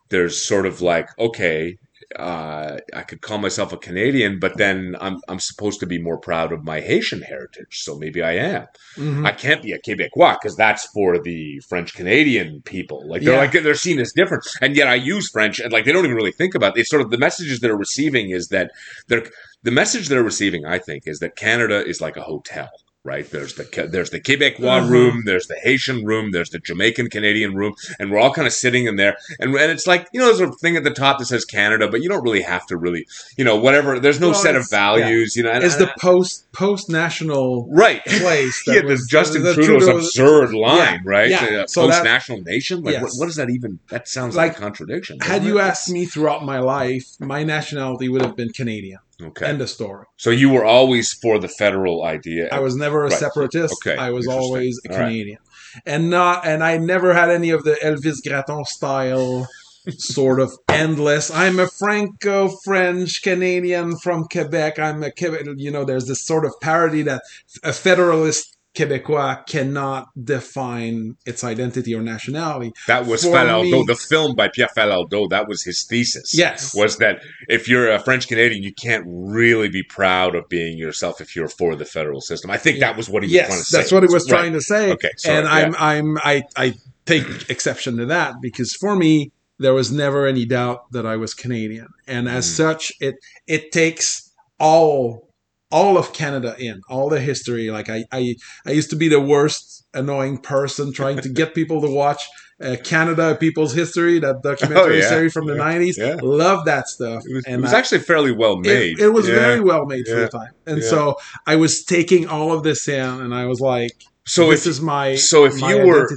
[0.09, 1.75] there's sort of like, okay,
[2.17, 6.17] uh, I could call myself a Canadian, but then I'm I'm supposed to be more
[6.17, 7.81] proud of my Haitian heritage.
[7.83, 8.65] So maybe I am.
[8.97, 9.27] Mhm.
[9.27, 13.07] I can't be a Quebecois because that's for the French Canadian people.
[13.07, 13.39] Like they're Yeah.
[13.39, 16.17] like they're seen as different, and yet I use French, and like they don't even
[16.17, 16.81] really think about it.
[16.81, 18.71] It's sort of the messages they're receiving is that
[19.07, 19.25] they're
[19.63, 20.65] the message they're receiving.
[20.65, 22.69] I think is that Canada is like a hotel.
[23.05, 24.89] Right there's the there's the Quebecois Mhm.
[24.89, 28.51] room, there's the Haitian room, there's the Jamaican Canadian room, and we're all kind of
[28.51, 31.17] sitting in there, and, and it's like you know there's a thing at the top
[31.19, 33.07] that says Canada, but you don't really have to really
[33.37, 34.01] you know whatever.
[34.01, 35.49] There's no Well, set of values, you know.
[35.49, 38.63] and- It's and the post post national right place.
[38.67, 41.29] that yeah, was- Justin the Trudeau's Trudeau's- absurd line, right?
[41.29, 41.61] yeah.
[41.63, 42.81] Uh, So Post-national nation.
[42.83, 43.03] Like, Yes.
[43.03, 43.79] what, what does that even?
[43.91, 45.19] That sounds like, Like, a contradiction.
[45.21, 45.63] Had you it?
[45.63, 48.99] asked me throughout my life, my nationality would have been Canadian.
[49.21, 50.05] Okay, End of story.
[50.17, 52.47] so you were always for the federal idea.
[52.51, 53.19] I was never a Right.
[53.19, 53.73] separatist.
[53.85, 55.05] Okay, I was always a All right.
[55.05, 55.37] Canadian,
[55.85, 59.47] and not, and I never had any of the Elvis Gratton style
[59.97, 61.31] sort of endless.
[61.31, 64.77] I'm a Franco-French Canadian from Quebec.
[64.79, 65.45] I'm a Quebec.
[65.57, 67.21] You know, there's this sort of parody that
[67.63, 72.71] a federalist Quebecois cannot define its identity or nationality.
[72.87, 75.29] that was for Falardeau, me- the film by Pierre Falardeau.
[75.29, 76.33] That was his thesis.
[76.37, 76.73] Yes.
[76.75, 81.19] was that if you're a French Canadian, you can't really be proud of being yourself
[81.19, 82.51] if you're for the federal system.
[82.51, 83.77] I think that was what he was trying to Yes, say.
[83.77, 84.37] that's what he was Right.
[84.39, 84.91] trying to say.
[84.91, 86.73] Okay, sorry, and I'm I'm I I
[87.05, 91.33] take exception to that because for me there was never any doubt that I was
[91.33, 92.55] Canadian, and as Mhm.
[92.55, 93.15] such, it
[93.47, 94.29] it takes
[94.59, 95.28] all
[95.71, 97.69] all of Canada in all the history.
[97.71, 101.81] Like I I I used to be the worst annoying person trying to get people
[101.81, 102.21] to watch.
[102.61, 105.07] Uh, Canada People's History, that documentary Oh, yeah.
[105.07, 105.61] series from the Yeah.
[105.63, 105.97] 90s.
[105.97, 106.17] Yeah.
[106.21, 107.23] Love that stuff.
[107.25, 108.99] It was, and it was I- actually fairly well made.
[108.99, 110.51] it, it was very well made for the time.
[110.65, 111.15] And so
[111.47, 114.81] I was taking all of this in and I was like, So this if is
[114.81, 116.07] my so if my you were-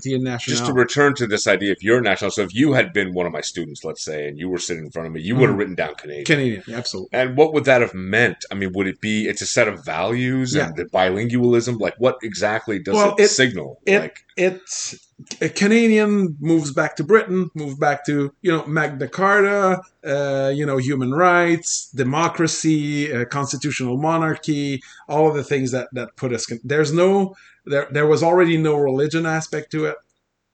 [0.41, 3.27] just to return to this idea, if you're national, so if you had been one
[3.27, 5.49] of my students, let's say, and you were sitting in front of me, you would
[5.49, 5.59] have Mhm.
[5.59, 6.25] written down Canadian.
[6.27, 7.09] Canadian, absolutely.
[7.19, 8.45] And what would that have meant?
[8.51, 11.81] I mean, would it be it's a set of values and the bilingualism?
[11.81, 13.81] Like, what exactly does Well, it, it- signal?
[13.87, 14.95] it- like, It's
[15.43, 20.65] a Canadian moves back to Britain, moves back to you know Magna Carta, uh, you
[20.67, 26.47] know human rights, democracy, uh, constitutional monarchy, all of the things that that put us.
[26.65, 29.97] There's no there there was already no religion aspect to it,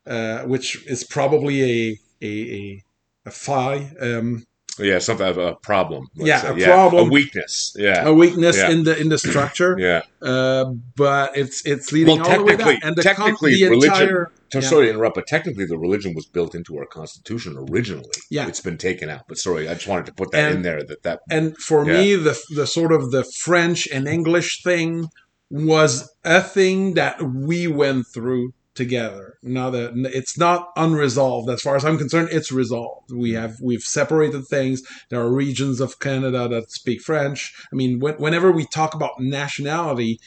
[0.07, 2.85] uh, which is probably a a a,
[3.27, 3.92] a fly.
[4.01, 4.44] Um,
[4.81, 6.07] yeah, something of a problem.
[6.14, 6.62] Yeah, say.
[6.62, 7.09] a problem.
[7.09, 7.75] a weakness.
[7.77, 8.71] Yeah, a weakness Yeah.
[8.71, 10.03] in the in the structure, yeah.
[10.23, 12.88] uh, but it's it's leading Well, all the way technically- down.
[12.88, 14.61] And the, technically, the religion- entire Yeah.
[14.61, 18.09] Sorry to interrupt, but technically, the religion was built into our constitution originally.
[18.31, 18.47] Yeah.
[18.49, 19.23] it's been taken out.
[19.29, 20.83] But sorry, I just wanted to put that in there.
[20.83, 25.09] That that and for me the the sort of the french and english thing
[25.51, 31.75] was a thing that we went through together now that it's not unresolved as far
[31.75, 36.47] as i'm concerned it's resolved we have we've separated things there are regions of canada
[36.47, 40.21] that speak french i mean when, whenever we talk about nationality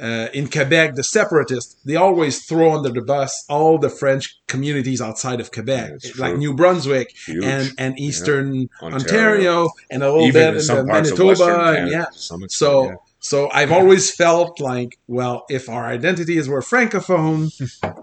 [0.00, 5.00] uh, in Quebec, the separatists, they always throw under the bus all the French communities
[5.00, 6.38] outside of Quebec, That's like true.
[6.38, 7.44] New Brunswick huge.
[7.44, 8.96] and, and Eastern Ontario.
[8.96, 11.80] Ontario, and a little even bit in in some the parts of Manitoba.
[11.82, 12.04] And yeah.
[12.06, 12.94] to some extent, So yeah.
[13.22, 17.50] So I've always felt like, well, if our identities were francophone,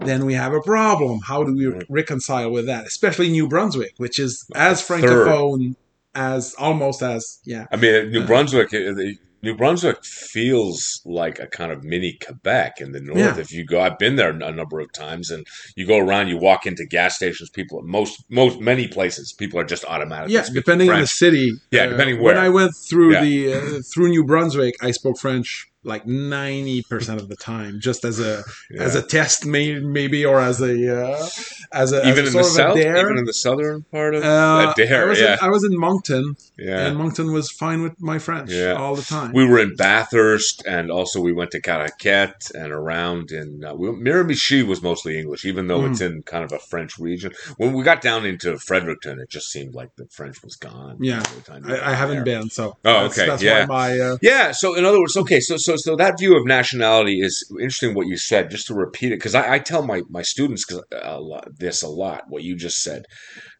[0.00, 1.20] then we have a problem.
[1.26, 2.86] How do we reconcile with that?
[2.86, 5.02] Especially New Brunswick, which is as third.
[5.02, 5.76] francophone
[6.14, 7.66] as almost as yeah.
[7.70, 8.68] I mean, New Uh, Brunswick.
[8.74, 13.18] uh, the- New Brunswick feels like a kind of mini Quebec in the north.
[13.18, 13.38] Yeah.
[13.38, 16.36] If you go, I've been there a number of times, and you go around, you
[16.36, 17.48] walk into gas stations.
[17.50, 20.34] People, most, most, many places, people are just automatically.
[20.34, 21.52] Yeah, depending on the city.
[21.70, 22.34] Yeah, Uh, depending where.
[22.34, 22.44] When.
[22.44, 23.24] I went through Yeah.
[23.24, 28.04] the uh, through New Brunswick, I spoke French like ninety percent of the time, just
[28.04, 28.82] as a Yeah.
[28.82, 31.28] as a test, maybe, maybe or as a uh,
[31.72, 34.14] as a even as in a the sort of south, even in the southern part
[34.14, 36.86] of Uh, a dare, I was yeah, in, I was in Moncton, yeah.
[36.86, 38.74] and Moncton was fine with my French Yeah.
[38.74, 39.32] all the time.
[39.32, 43.88] We were in Bathurst, and also we went to Caraquet and around in uh, we-
[43.88, 45.90] Miramichi was mostly English, even though Mm.
[45.92, 47.32] it's in kind of a French region.
[47.56, 50.98] When we got down into Fredericton, it just seemed like the French was gone.
[51.00, 51.20] Yeah.
[51.22, 52.40] by the time we I, I haven't there.
[52.40, 53.60] been, so Oh, that's, okay, That's yeah.
[53.66, 54.52] why my uh, Yeah.
[54.52, 55.40] So in other words, okay.
[55.40, 57.94] So so so so that view of nationality is interesting.
[57.94, 60.82] What you said, just to repeat it, because I, I tell my my students 'cause
[60.92, 62.24] a lot, this a lot.
[62.28, 63.04] What you just said.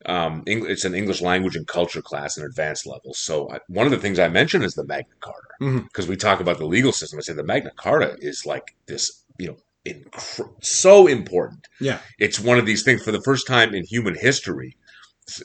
[0.07, 3.18] Um, it's an English language and culture class in advanced levels.
[3.18, 6.40] So I, one of the things I mentioned is the Magna Carta because we talk
[6.40, 7.18] about the legal system.
[7.18, 11.66] I say the Magna Carta is like this, you know, incre- so important.
[11.81, 11.99] Yeah.
[12.18, 14.77] It's one of these things for the first time in human history.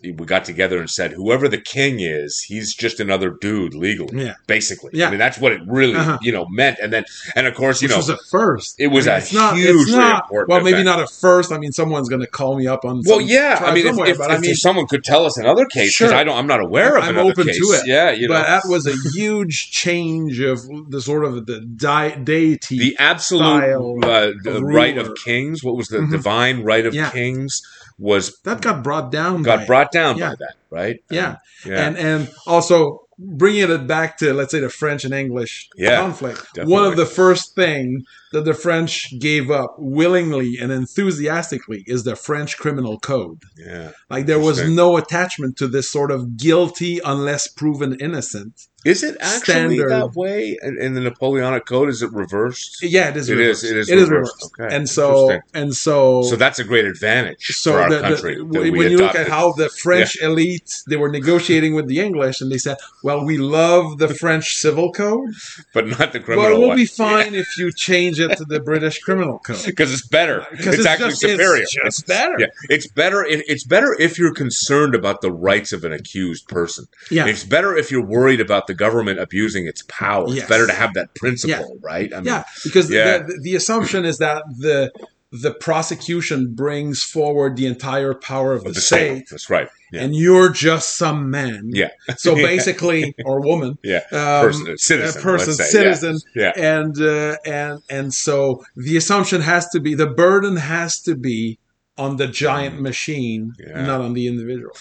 [0.03, 4.35] We got together and said, whoever the king is, he's just another dude legally yeah,
[4.47, 4.91] basically.
[4.93, 5.07] Yeah.
[5.07, 6.17] I mean, that's what it really, Uh-huh.
[6.21, 6.79] you know, meant.
[6.81, 8.75] And then, and of course, you which know, was a first.
[8.79, 10.85] it was I mean, a it's not, hugely it's not, important Well, maybe event.
[10.85, 11.51] not a first.
[11.51, 13.01] I mean, someone's going to call me up on.
[13.05, 13.59] well, yeah.
[13.61, 16.13] I mean, if, if, I mean, someone could tell us another case, Sure.
[16.13, 17.87] I don't, I'm not aware of I'm another open to it.
[17.87, 22.15] Yeah, you know, but that was a huge change of the sort of the di-
[22.23, 22.77] deity.
[22.79, 25.63] the absolute uh, of right of kings.
[25.63, 26.11] What was the Mhm.
[26.11, 27.09] divine right of Yeah.
[27.11, 27.61] kings?
[27.97, 29.41] Was that got brought down.
[29.43, 29.67] by got it.
[29.67, 30.29] brought down Yeah.
[30.31, 31.03] by that, right?
[31.09, 31.29] Yeah.
[31.29, 31.87] Um, yeah.
[31.87, 36.41] and and also bringing it back to let's say the French and English Yeah, conflict.
[36.53, 36.73] definitely.
[36.73, 38.03] One of the first thing
[38.33, 43.43] that the French gave up willingly and enthusiastically is the French criminal code.
[43.57, 43.91] yeah.
[44.09, 48.67] Like there was no attachment to this sort of guilty unless proven innocent.
[48.85, 49.89] Is it actually Standard.
[49.89, 51.89] that way in, in the Napoleonic Code?
[51.89, 52.83] Is it reversed?
[52.83, 53.29] Yeah, it is.
[53.29, 53.63] It reversed.
[53.63, 53.71] is.
[53.71, 53.89] It is.
[53.89, 54.33] It is reversed.
[54.43, 54.53] reversed.
[54.59, 54.75] Okay.
[54.75, 58.35] And so and so So that's a great advantage so for our the- the- country.
[58.35, 62.41] that when you look at how the French elite they were negotiating with the English
[62.41, 65.29] and they said, "Well, we love the French civil code,
[65.73, 66.51] but not the criminal code.
[66.51, 66.77] well, we'll one.
[66.77, 70.45] be fine if you change it to the British criminal code." because it's better.
[70.51, 71.65] It's, 'Cause it's actually just- it's superior.
[71.85, 72.35] just better.
[72.39, 73.23] Yeah, it's better.
[73.23, 76.85] It, it's better if you're concerned about the rights of an accused person.
[77.11, 80.27] Yeah, It's better if you're worried about the government abusing its power.
[80.27, 80.39] Yes.
[80.39, 82.11] It's better to have that principle, right?
[82.13, 83.19] I mean, yeah, because yeah.
[83.19, 84.91] The, the assumption is that the
[85.31, 89.27] the prosecution brings forward the entire power of the, of the state, state.
[89.29, 89.67] That's right.
[89.91, 90.01] Yeah.
[90.03, 91.71] and you're just some man.
[91.73, 91.89] Yeah.
[92.17, 94.01] So basically, or woman, Yeah.
[94.11, 96.53] um, Person, citizen, a person, citizen, Yeah.
[96.55, 101.59] and uh, and and so the assumption has to be the burden has to be
[101.97, 103.85] on the giant machine, Yeah.
[103.85, 104.73] not on the individual.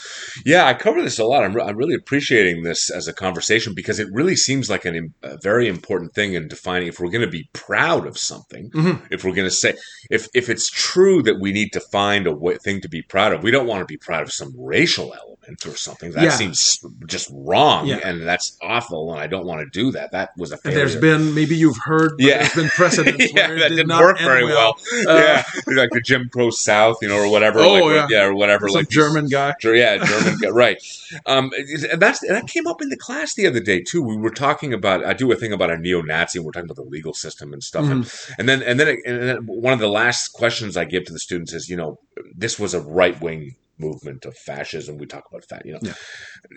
[0.45, 1.45] Yeah, I cover this a lot.
[1.45, 4.97] I'm, re- I'm really appreciating this as a conversation because it really seems like an,
[4.97, 8.71] im- a very important thing in defining if we're going to be proud of something.
[8.71, 9.03] Mhm.
[9.13, 9.75] If we're going to say,
[10.11, 13.33] if if it's true that we need to find a way, thing to be proud
[13.33, 16.11] of, we don't want to be proud of some racial element or something.
[16.13, 16.31] That Yeah.
[16.31, 18.01] seems just wrong, Yeah.
[18.03, 19.13] and that's awful.
[19.13, 20.11] And I don't want to do that.
[20.13, 20.79] That was a failure.
[20.79, 22.39] there's been maybe you've heard, Yeah.
[22.39, 24.77] there's been precedents yeah, where it that did didn't not work very well.
[25.07, 25.45] Uh, yeah,
[25.77, 27.61] like the Jim Crow South, you know, or whatever.
[27.61, 28.25] Oh, like, yeah.
[28.25, 28.69] or whatever.
[28.69, 29.53] Some like these- German guy.
[29.63, 30.79] Yeah, German guy, right.
[31.27, 31.51] Um,
[31.93, 34.03] and that's and that came up in the class the other day too.
[34.03, 36.83] We were talking about I do a thing about a neo-Nazi, and we're talking about
[36.83, 37.85] the legal system and stuff.
[37.85, 41.05] And, and then and then it, and then one of the last questions I give
[41.05, 41.99] to the students is, you know,
[42.35, 44.99] this was a right-wing movement of fascism.
[44.99, 45.95] We talk about that, you know, Yeah.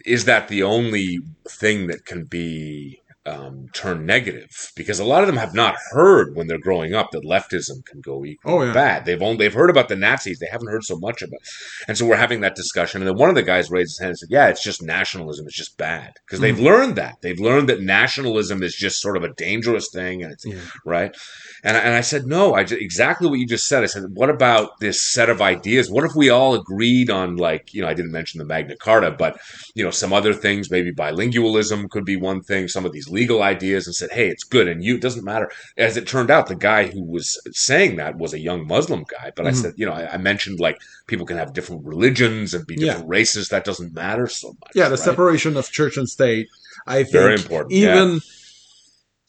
[0.06, 4.50] is that the only thing that can be um, turned negative?
[4.76, 8.02] Because a lot of them have not heard when they're growing up that leftism can
[8.02, 8.74] go equally Oh, yeah.
[8.74, 9.06] bad.
[9.06, 10.40] They've only they've heard about the Nazis.
[10.40, 11.40] They haven't heard so much about.
[11.88, 13.02] And so we're having that discussion.
[13.02, 15.46] And then one of the guys raised his hand and said, Yeah, it's just nationalism.
[15.48, 16.14] It's just bad.
[16.26, 17.18] Because they've learned that.
[17.22, 20.24] They've learned that nationalism is just sort of a dangerous thing.
[20.24, 20.60] And it's Yeah.
[20.86, 21.16] right.
[21.64, 23.84] And I, and I said, No, I ju- exactly what you just said.
[23.84, 25.90] I said, What about this set of ideas?
[25.90, 29.12] What if we all agreed on, like, you know, I didn't mention the Magna Carta,
[29.12, 29.40] but,
[29.76, 33.40] you know, some other things, maybe bilingualism could be one thing, some of these legal
[33.54, 34.68] ideas, and said, Hey, it's good.
[34.72, 35.48] And you, it doesn't matter.
[35.88, 37.28] As it turned out, the guy who was
[37.68, 39.28] saying that was a young Muslim guy.
[39.36, 39.62] But I Mhm.
[39.62, 40.78] said, you know, I, I mentioned like
[41.12, 42.86] people can have different religions and be Yeah.
[42.86, 43.44] different races.
[43.50, 44.72] That doesn't matter so much.
[44.80, 45.10] Yeah, the right?
[45.10, 46.48] separation of church and state.
[46.86, 47.72] I think Very important.
[47.74, 47.96] yeah.
[47.96, 48.10] even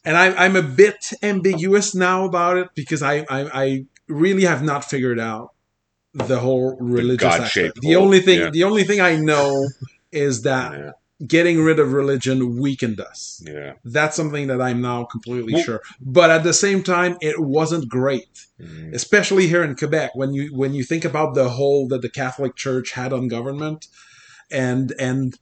[0.04, 3.66] and I, I'm a bit ambiguous now about it because I, I I
[4.08, 5.46] really have not figured out
[6.14, 7.80] the whole religious aspect.
[7.88, 8.50] The only thing yeah.
[8.58, 9.48] the only thing I know
[10.12, 10.92] is that Yeah,
[11.26, 13.42] getting rid of religion weakened us.
[13.44, 13.72] yeah.
[13.84, 15.82] That's something that I'm now completely Well- sure.
[16.00, 18.94] But at the same time, it wasn't great, Mhm.
[18.94, 20.14] especially here in Quebec.
[20.14, 23.88] When you when you think about the hold that the Catholic Church had on government,
[24.50, 25.36] and and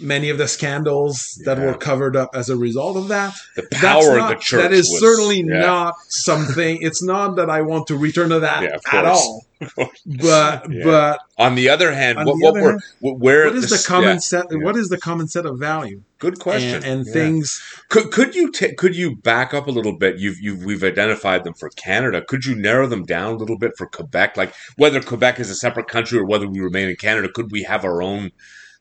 [0.00, 3.34] many of the scandals that were covered up as a result of that.
[3.56, 4.62] The power not- of the church.
[4.62, 5.60] That is was- certainly yeah.
[5.60, 6.78] not something.
[6.82, 9.44] It's not that I want to return to that Yeah, at all.
[10.06, 10.84] But Yeah.
[10.84, 13.74] but On the other hand, what, the what other were hand, where what is the
[13.74, 14.46] s- common yeah, set?
[14.52, 14.58] yeah.
[14.58, 16.02] What is the common set of value?
[16.20, 16.76] Good question.
[16.76, 17.12] And, and Yeah.
[17.12, 17.60] things.
[17.88, 20.18] Could could you ta could you back up a little bit?
[20.18, 22.22] You've you've we've identified them for Canada.
[22.22, 24.36] Could you narrow them down a little bit for Quebec?
[24.36, 27.64] Like whether Quebec is a separate country or whether we remain in Canada, could we
[27.64, 28.30] have our own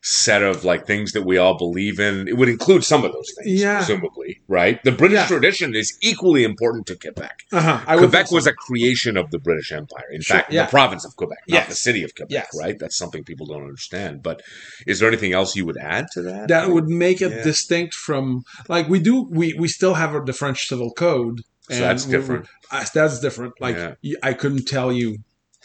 [0.02, 2.28] set of like things that we all believe in?
[2.28, 3.78] It would include some of those things, Yeah.
[3.78, 4.82] presumably, right?
[4.84, 5.28] The British Yeah.
[5.28, 7.40] tradition is equally important to Quebec.
[7.52, 8.36] Uh-huh, Quebec think so.
[8.36, 10.06] was a creation of the British Empire.
[10.12, 10.66] In Sure, fact, yeah.
[10.66, 12.48] the province of Quebec, not the city of Quebec, Yes.
[12.58, 12.78] right?
[12.80, 14.24] That's something people don't understand.
[14.24, 14.42] But
[14.86, 16.48] is there anything else you would add to that?
[16.48, 19.28] that would make it distinct from like we do.
[19.30, 21.42] We we still have the French Civil Code.
[21.70, 22.48] So that's different.
[22.72, 23.54] that's different.
[23.60, 23.78] Like
[24.24, 25.18] I couldn't tell you.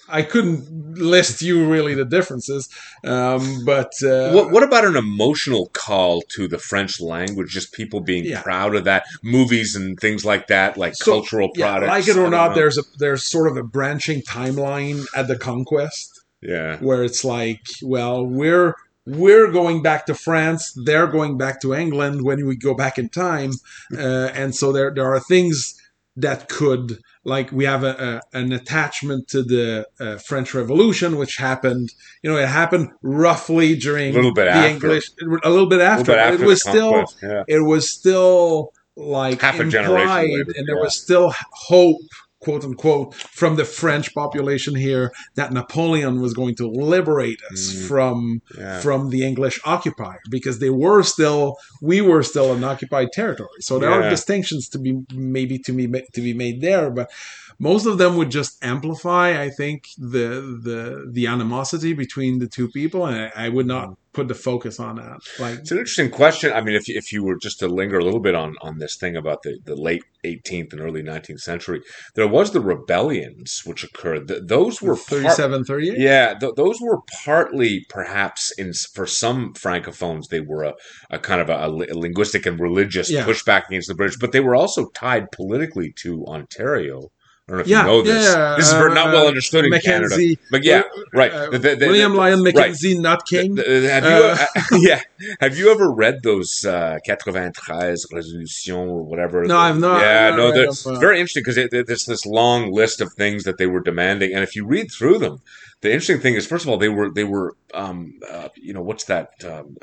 [0.08, 2.68] I couldn't list you really the differences,
[3.04, 7.50] um, but uh, what, what about an emotional call to the French language?
[7.50, 8.42] Just people being Yeah.
[8.42, 11.88] proud of that, movies and things like that, like So, cultural yeah, products.
[11.88, 12.54] like it or not, know.
[12.56, 17.60] there's a there's sort of a branching timeline at the conquest yeah, where it's like,
[17.82, 18.74] well, we're
[19.06, 23.08] we're going back to France, they're going back to England when we go back in
[23.08, 23.52] time,
[23.96, 25.74] uh, and so there there are things
[26.16, 31.36] that could like we have a, a an attachment to the uh, French Revolution, which
[31.36, 31.90] happened.
[32.22, 34.68] You know, it happened roughly during A little bit the after.
[34.68, 35.10] English,
[35.44, 36.12] a little bit after.
[36.12, 37.44] little bit after it was still yeah.
[37.46, 40.82] it was still like Half a generation later, and there yeah.
[40.82, 42.00] was still hope,
[42.42, 47.88] quote unquote, from the French population here that Napoleon was going to liberate us Mm.
[47.88, 48.80] from yeah.
[48.80, 53.58] from the English occupier because they were still we were still an occupied territory.
[53.60, 54.06] So there Yeah.
[54.06, 57.10] are distinctions to be maybe to be to be made there, but
[57.58, 62.68] most of them would just amplify, I think, the the the animosity between the two
[62.68, 63.96] people, and I, I would not mm.
[64.12, 65.18] put the focus on that.
[65.38, 66.52] Like, It's an interesting question.
[66.52, 68.96] I mean, if, if you were just to linger a little bit on, on this
[68.96, 71.80] thing about the, the late 18th and early 19th century,
[72.14, 74.28] there was the rebellions which occurred.
[74.28, 75.98] Th- those were part, 37, 38?
[75.98, 80.74] Yeah, th- those were partly, perhaps, in for some francophones, they were a,
[81.10, 83.24] a kind of a, a linguistic and religious Yeah.
[83.24, 87.10] pushback against the British, but they were also tied politically to Ontario.
[87.48, 88.24] I don't know if Yeah, you know this.
[88.34, 90.16] yeah, this is ver- not uh, well understood in Canada,
[90.52, 91.32] but yeah, right.
[91.32, 92.54] uh, The- the- the- William Lyon right.
[92.54, 93.56] Mackenzie, not King.
[93.56, 94.46] Have you, Uh,
[94.78, 95.00] yeah,
[95.40, 99.44] have you ever read those uh, 93 resolutions or whatever?
[99.44, 100.64] No, I've not- Yeah, I've not no, uh.
[100.68, 104.44] it's very interesting because there's this long list of things that they were demanding, and
[104.44, 105.40] if you read through them,
[105.82, 108.82] the interesting thing is, first of all, they were they were, um, uh, you know,
[108.82, 109.30] what's that?
[109.44, 109.76] Um,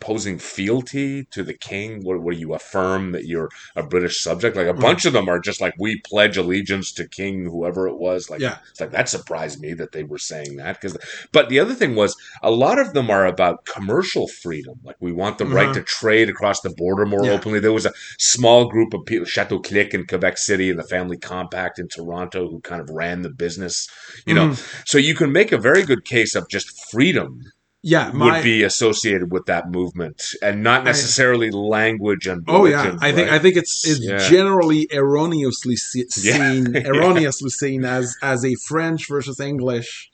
[0.00, 4.56] posing fealty to the king, where, where you affirm that you're a British subject.
[4.56, 4.80] Like a Mhm.
[4.80, 8.28] bunch of them are just like we pledge allegiance to King whoever it was.
[8.28, 8.56] Like Yeah.
[8.72, 10.96] it's like that surprised me that they were saying that because.
[11.30, 14.74] But the other thing was a lot of them are about commercial freedom.
[14.82, 15.74] Like we want the right Uh-huh.
[15.74, 17.32] to trade across the border more Yeah.
[17.34, 17.60] openly.
[17.60, 21.16] There was a small group of people, Chateau Clique in Quebec City and the Family
[21.16, 23.86] Compact in Toronto, who kind of ran the business.
[24.26, 24.82] You know, Mhm.
[24.84, 27.40] so you can make a very good case of just freedom
[27.84, 32.64] yeah, my, would be associated with that movement, and not I- necessarily language and Oh
[32.64, 33.30] yeah, religion, I think?
[33.30, 34.18] I think it's it's Yeah.
[34.18, 36.36] generally erroneously se- Yeah.
[36.52, 36.82] seen Yeah.
[36.86, 40.10] erroneously seen as as a French versus English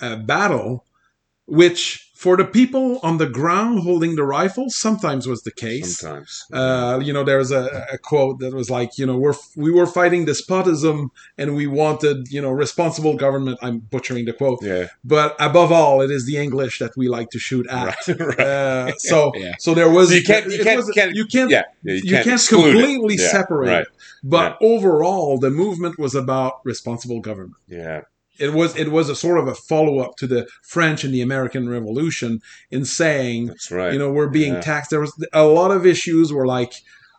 [0.00, 0.86] uh, battle,
[1.46, 5.98] which for the people on the ground holding the rifles sometimes was the case.
[5.98, 6.46] sometimes.
[6.52, 9.86] Uh, you know, there's a, a quote that was like, you know, we're we were
[9.86, 13.58] fighting despotism and we wanted, you know, responsible government.
[13.66, 17.28] I'm butchering the quote, yeah, but above all, it is the English that we like
[17.30, 17.86] to shoot at.
[18.08, 18.40] right, right.
[18.40, 19.52] Uh, so, Yeah.
[19.58, 22.16] so there was So you can't- you can't- was- can't- you can't yeah, yeah, you
[22.24, 22.48] can't, it.
[22.48, 23.82] completely Yeah, separate right.
[23.82, 23.88] it.
[24.24, 27.60] But overall, the movement was about responsible government.
[27.68, 28.02] Yeah,
[28.38, 31.22] It was it was a sort of a follow up to the French and the
[31.22, 33.92] American Revolution in saying, that's right.
[33.92, 34.60] you know, we're being Yeah.
[34.60, 34.90] taxed.
[34.90, 36.74] There was a lot of issues were like.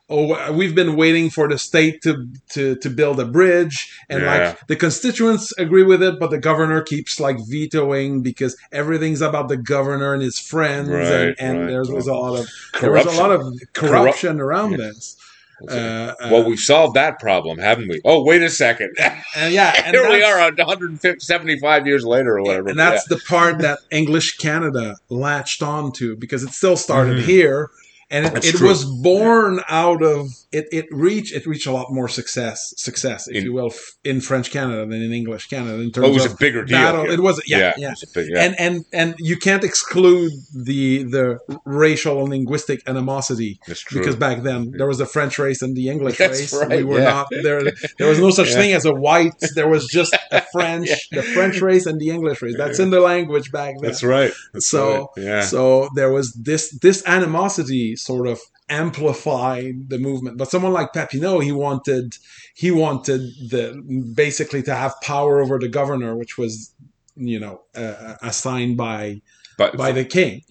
[0.09, 4.37] Oh, we've been waiting for the state to, to, to build a bridge, and Yeah.
[4.47, 9.49] like the constituents agree with it, but the governor keeps like vetoing because everything's about
[9.49, 11.67] the governor and his friends, Right, and, and right.
[11.67, 12.47] there was a lot of
[12.79, 13.19] there was corruption.
[13.19, 14.77] a lot of corruption around Yeah.
[14.77, 15.17] this.
[15.61, 15.79] That's it.
[15.81, 17.99] Uh, uh, well, we've solved that problem, haven't we?
[18.05, 18.95] Oh, wait a second.
[19.35, 22.69] and yeah, and Here we are, 175 years later, or whatever.
[22.69, 27.23] and that's the part that English Canada latched on to because it still started Mhm.
[27.25, 27.69] here,
[28.09, 30.65] and it, it was born out of it.
[30.71, 34.21] It reached it reached a lot more success success, if In- you will, f- in
[34.21, 36.77] French Canada than in English Canada in terms Oh, it was of a bigger deal.
[36.77, 37.03] battle.
[37.03, 37.11] here.
[37.13, 37.89] It was yeah yeah.
[37.89, 38.43] it was big- yeah.
[38.43, 43.99] And and and you can't exclude the the racial and linguistic animosity That's true.
[43.99, 46.53] because back then there was the French race and the English That's race.
[46.53, 47.09] right, we were yeah.
[47.11, 47.61] not there.
[47.97, 48.55] There was no such Yeah.
[48.61, 49.33] thing as a white.
[49.55, 52.55] There was just a French, the French race and the English race.
[52.57, 53.89] That's in the language back then.
[53.89, 54.31] That's right.
[54.53, 55.25] That's So- right.
[55.25, 55.41] yeah.
[55.41, 60.37] So there was this this animosity sort of amplify the movement.
[60.37, 62.17] But someone like Papineau, he wanted
[62.55, 66.73] he wanted the basically to have power over the governor, which was
[67.15, 69.21] you know uh, assigned by
[69.57, 70.43] but by the king.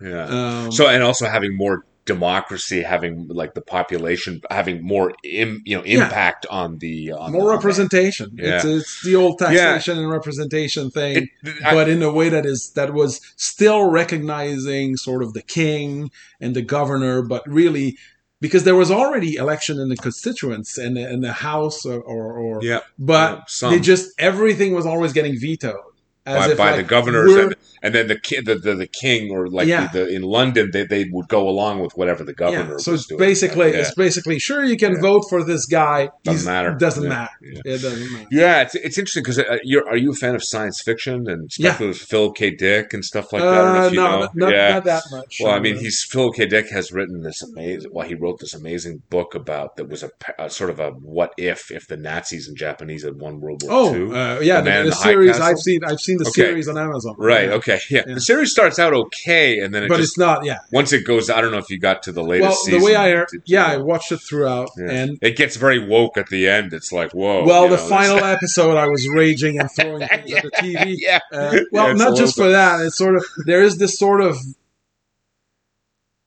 [0.00, 0.24] yeah.
[0.24, 5.76] Um, So and also having more democracy, having like the population having more Im, you
[5.76, 6.04] know Yeah.
[6.04, 8.32] impact on the on more the- representation.
[8.34, 8.56] Yeah.
[8.56, 11.28] It's it's the old taxation and representation thing.
[11.44, 16.10] It, but in a way that is that was still recognizing sort of the king
[16.40, 17.96] and the governor, but really
[18.40, 22.32] because there was already election in the constituents and the, in the house or, or,
[22.36, 25.76] or yeah, but they just everything was always getting vetoed
[26.24, 28.14] by, if, by like, the governors and, and then the,
[28.44, 29.88] the the the king or like Yeah.
[29.92, 32.72] the, in London they, they would go along with whatever the governor.
[32.72, 32.76] yeah.
[32.78, 33.78] So was it's basically Yeah.
[33.80, 36.10] it's basically sure you can vote for this guy.
[36.22, 36.74] Doesn't He's- matter.
[36.78, 37.30] Doesn't matter.
[37.42, 37.60] Yeah.
[37.64, 38.26] It doesn't matter.
[38.30, 41.50] Yeah, it's, it's interesting because uh, you're are you a fan of science fiction and
[41.58, 41.76] Yeah.
[41.78, 42.50] with Phil K.
[42.54, 43.48] Dick and stuff like that?
[43.52, 45.38] I don't know uh, no, not, not, that much.
[45.42, 46.46] Well, I mean, he's Phil K.
[46.46, 47.90] Dick has written this amazing.
[47.92, 51.32] Well, he wrote this amazing book about that was a, a sort of a what
[51.36, 54.16] if if the Nazis and Japanese had won World War Oh, II.
[54.16, 55.80] uh, yeah, The the, the the series I've seen.
[55.84, 56.42] I've seen the Okay.
[56.42, 57.14] series on Amazon.
[57.18, 57.48] right.
[57.48, 57.54] Yeah.
[57.54, 57.78] Okay.
[57.90, 58.02] Yeah.
[58.06, 58.14] Yeah.
[58.14, 60.44] The series starts out okay, and then it but just it's not.
[60.44, 60.58] Yeah.
[60.72, 61.30] once it goes.
[61.30, 62.80] I don't know if you got to the latest Well, season.
[62.80, 64.90] the way I heard, yeah, I watched it throughout, Yeah.
[64.90, 66.72] and it gets very woke at the end.
[66.72, 67.44] It's like whoa.
[67.44, 70.94] well, the know, final episode, I was raging and throwing things at the TV.
[70.98, 71.20] yeah.
[71.32, 72.80] Uh, well, not just for that.
[72.80, 74.36] It's sort of there is this sort of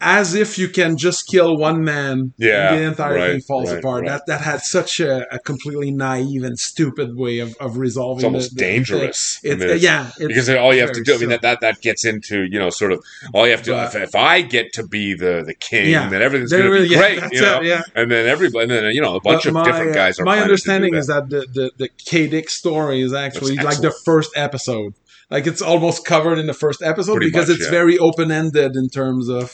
[0.01, 3.69] as if you can just kill one man, Yeah, and the entire right, thing falls
[3.71, 4.01] right, apart.
[4.01, 4.09] right.
[4.09, 8.17] That that had such a, a completely naive and stupid way of, of resolving.
[8.17, 9.39] It's almost the, the- dangerous.
[9.45, 12.03] I mean, yeah, because all you have to do, I mean, that, that that gets
[12.05, 13.71] into you know sort of all you have to.
[13.71, 16.09] But- if, if I get to be the the king, Yeah.
[16.09, 17.61] then everything's going to be yeah, great, you know.
[17.61, 17.81] it, yeah.
[17.95, 20.25] And then everybody, and then you know, a bunch of different uh, guys are.
[20.25, 20.97] My planning to do understanding that.
[20.99, 24.93] is that the the, the K Dick story is actually like the first episode.
[25.31, 28.75] Like it's almost covered in the first episode Pretty because much, it's very open ended
[28.75, 29.51] in terms of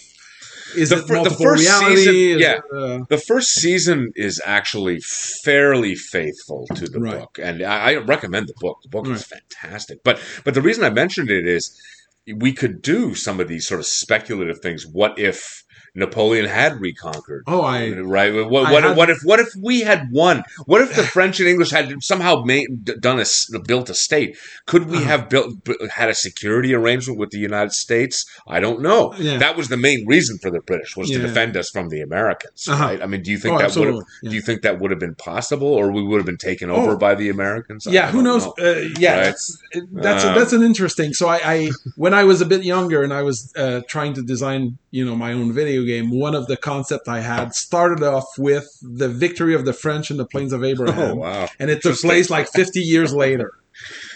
[0.76, 1.95] is The fir- the first reality?
[1.95, 2.57] season- Is yeah.
[2.57, 4.99] it, uh, the first season is actually
[5.43, 7.19] fairly faithful to the Right.
[7.19, 8.78] book, and I, I recommend the book.
[8.84, 9.99] The book is fantastic.
[10.03, 11.80] But but the reason I mentioned it is
[12.36, 14.86] we could do some of these sort of speculative things.
[14.86, 15.63] What if
[15.94, 17.44] Napoleon had reconquered?
[17.48, 18.34] oh, I Right.
[18.34, 20.44] What, I what, had- what if what if we had won?
[20.66, 23.26] What if the French and English had somehow made, done a
[23.68, 24.38] built a state?
[24.66, 25.06] Could we Uh-huh.
[25.08, 25.54] have built
[25.92, 28.26] had a security arrangement with the United States?
[28.48, 29.14] I don't know.
[29.18, 29.38] Yeah.
[29.38, 32.68] That was the main reason for the British was to defend us from the Americans.
[32.68, 32.82] Uh-huh.
[32.84, 33.02] Right.
[33.02, 34.30] I mean, do you think oh, that would absolutely.
[34.30, 36.92] do you think that would have been possible, or we would have been taken over
[36.92, 36.98] Oh.
[36.98, 37.86] by the Americans?
[37.89, 38.46] Yeah, who knows?
[38.46, 38.54] know.
[38.60, 39.24] Uh, yeah, Right.
[39.26, 39.58] that's
[39.92, 41.14] that's Um, that's an interesting.
[41.14, 44.22] So I, I when I was a bit younger and I was uh, trying to
[44.22, 46.12] design, you know, my own video game.
[46.12, 50.18] One of the concept I had started off with the victory of the French in
[50.18, 51.48] the Plains of Abraham, Oh wow.
[51.60, 53.52] and it took place like 50 years later.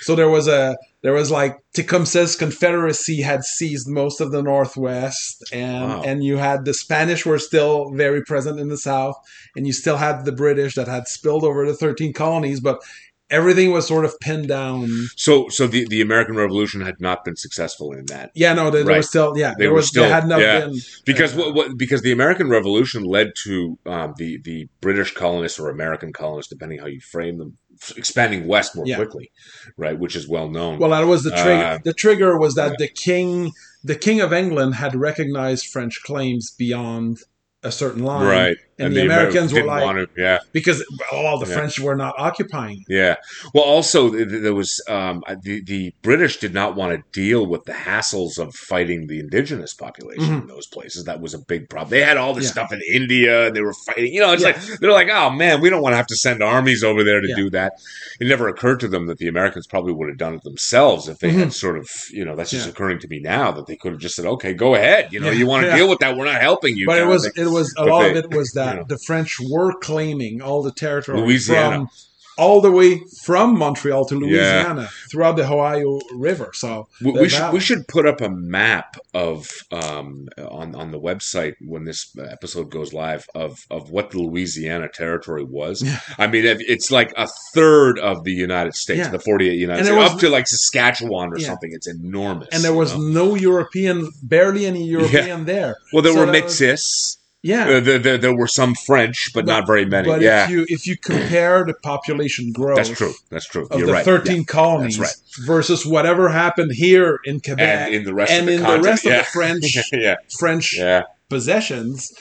[0.01, 5.43] So there was a there was like Tecumseh's Confederacy had seized most of the Northwest,
[5.53, 6.01] and Wow.
[6.03, 9.15] and you had the Spanish were still very present in the South,
[9.55, 12.81] and you still had the British that had spilled over the 13 colonies, but
[13.29, 14.87] everything was sort of pinned down.
[15.15, 18.31] So so the, the American Revolution had not been successful in that.
[18.35, 20.41] Yeah, no, they, they were still yeah, They there were was still- there had not
[20.41, 20.59] yeah.
[20.61, 25.13] been because Uh, what, what because the American Revolution led to um, the the British
[25.13, 27.57] colonists or American colonists, depending how you frame them,
[27.97, 28.97] expanding west more Yeah.
[28.97, 29.31] quickly,
[29.77, 29.97] right?
[29.97, 30.79] Which is well known.
[30.79, 31.63] Well, that was the trigger.
[31.65, 33.51] Uh, the trigger was that the king,
[33.83, 37.19] the king of England, had recognized French claims beyond
[37.65, 41.55] a certain line, right, and the Americans were like- to, yeah, because all the Yeah.
[41.55, 42.83] French were not occupying.
[42.87, 43.15] yeah.
[43.53, 47.45] Well, also th- th- there was um, the the British did not want to deal
[47.45, 51.03] with the hassles of fighting the indigenous population in those places.
[51.05, 51.89] That was a big problem.
[51.89, 52.59] They had all this Mm-hmm.
[52.59, 52.65] Yeah.
[52.67, 54.13] stuff in India, and they were fighting.
[54.13, 54.49] You know, it's Yeah.
[54.49, 57.21] like they're like, oh man, we don't want to have to send armies over there
[57.21, 57.73] to do that.
[58.19, 61.19] It never occurred to them that the Americans probably would have done it themselves if
[61.19, 62.75] they had sort of, you know, that's just Mm-hmm.
[62.75, 65.13] Occurring to me now that they could have just said, okay, go ahead.
[65.13, 66.17] You know, you want to deal with that?
[66.17, 66.85] We're not helping you.
[66.85, 68.85] But it was it was a lot they- of it was that you know.
[68.87, 71.75] the French were claiming all the territory Louisiana.
[71.77, 71.89] from
[72.37, 76.49] all the way from Montreal to Louisiana throughout the Ohio River.
[76.53, 80.99] So We, we should we should put up a map of um, on on the
[80.99, 85.81] website when this episode goes live of of what the Louisiana Territory was.
[85.81, 85.97] Yeah.
[86.17, 89.11] I mean, it's like a third of the United States, Yeah.
[89.11, 91.47] the forty eight United States, was- up to like Saskatchewan or Yeah.
[91.47, 91.69] something.
[91.71, 92.49] It's enormous.
[92.51, 93.27] and there was you know?
[93.27, 95.77] no European, barely any European there.
[95.93, 97.17] well, there so were was- mixes.
[97.45, 97.69] Yeah.
[97.69, 100.07] Uh, there, there, there were some French, but, not very many.
[100.07, 103.13] But yeah, if you if you compare the population growth that's true.
[103.29, 103.67] That's true.
[103.69, 104.03] of You're the right.
[104.03, 105.13] 13 colonies right.
[105.45, 108.65] versus whatever happened here in Quebec And in the rest and of the in the
[108.65, 108.85] continent.
[108.85, 111.03] rest of the French yeah, French yeah.
[111.29, 112.11] possessions,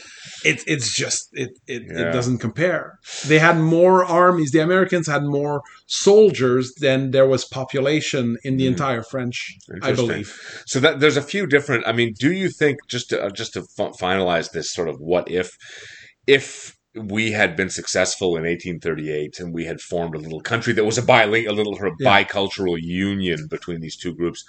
[0.44, 2.08] it, it's just it it, Yeah.
[2.08, 2.98] it doesn't compare.
[3.26, 4.50] They had more armies.
[4.52, 8.72] The Americans had more soldiers than there was population in the Mhm.
[8.72, 9.38] entire French.
[9.82, 10.28] I believe.
[10.66, 11.86] So that there's a few different.
[11.86, 13.62] I mean, do you think just to, uh, just to
[14.06, 15.48] finalize this sort of what if
[16.26, 20.84] if we had been successful in 1838 and we had formed a little country that
[20.84, 22.22] was a bilingual, a little sort of Yeah.
[22.24, 24.44] bicultural union between these two groups,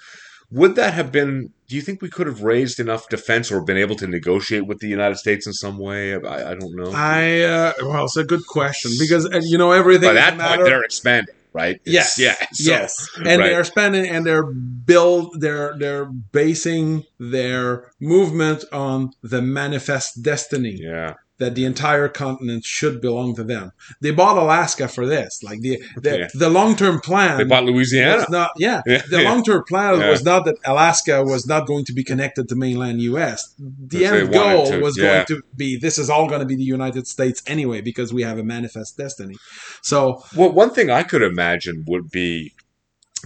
[0.50, 1.52] would that have been?
[1.68, 4.78] Do you think we could have raised enough defense or been able to negotiate with
[4.78, 6.14] the United States in some way?
[6.14, 6.92] I, I don't know.
[6.94, 10.08] I uh, well, it's a good question because uh, you know everything.
[10.08, 11.76] By that point, they're expanding, right?
[11.84, 12.18] It's- Yes.
[12.18, 12.46] Yeah.
[12.52, 13.08] so- yes.
[13.16, 13.38] And right.
[13.48, 21.14] they're spending and they're build they're they're basing their movement on the manifest destiny Yeah.
[21.38, 23.70] That the entire continent should belong to them.
[24.00, 25.42] They bought Alaska for this.
[25.42, 26.28] Like the the, Yeah.
[26.34, 28.24] the long term plan They bought Louisiana.
[28.30, 28.80] not yeah.
[28.86, 29.02] Yeah.
[29.10, 30.10] The long term plan Yeah.
[30.10, 33.54] was not that Alaska was not going to be connected to mainland US.
[33.58, 36.56] The If end goal to, was going to be this is all going to be
[36.56, 39.36] the United States anyway because we have a manifest destiny.
[39.82, 42.54] So Well, one thing I could imagine would be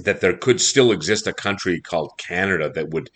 [0.03, 3.11] that there could still exist a country called Canada that would.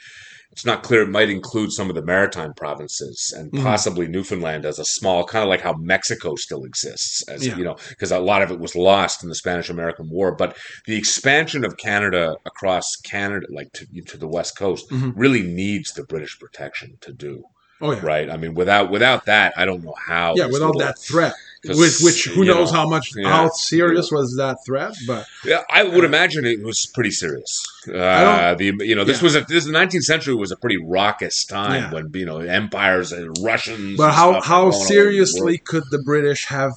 [0.55, 1.03] It's not clear.
[1.03, 3.65] It might include some of the maritime provinces and Mhm.
[3.65, 7.57] possibly Newfoundland as a small, kind of like how Mexico still exists, as Yeah.
[7.57, 10.31] you know, because a lot of it was lost in the Spanish-American War.
[10.33, 15.13] But the expansion of Canada across Canada, like to, to the west coast, Mhm.
[15.17, 17.43] really needs the British protection to do
[17.83, 18.01] oh yeah.
[18.03, 18.31] right.
[18.31, 20.35] I mean, without without that, I don't know how.
[20.37, 21.35] Yeah, without will- that threat,
[21.67, 23.29] 'cause, which who knows know, how much yeah.
[23.29, 24.93] how serious was that threat?
[25.07, 27.63] But Yeah, I would imagine it was pretty serious.
[27.89, 29.25] Uh, the you know this yeah.
[29.25, 31.93] was a this the 19th century was a pretty raucous time Yeah.
[31.93, 33.97] when you know empires and Russians.
[33.97, 36.73] but and how how were going all over the seriously could the British have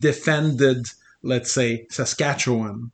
[0.00, 0.86] defended,
[1.22, 2.90] let's say, Saskatchewan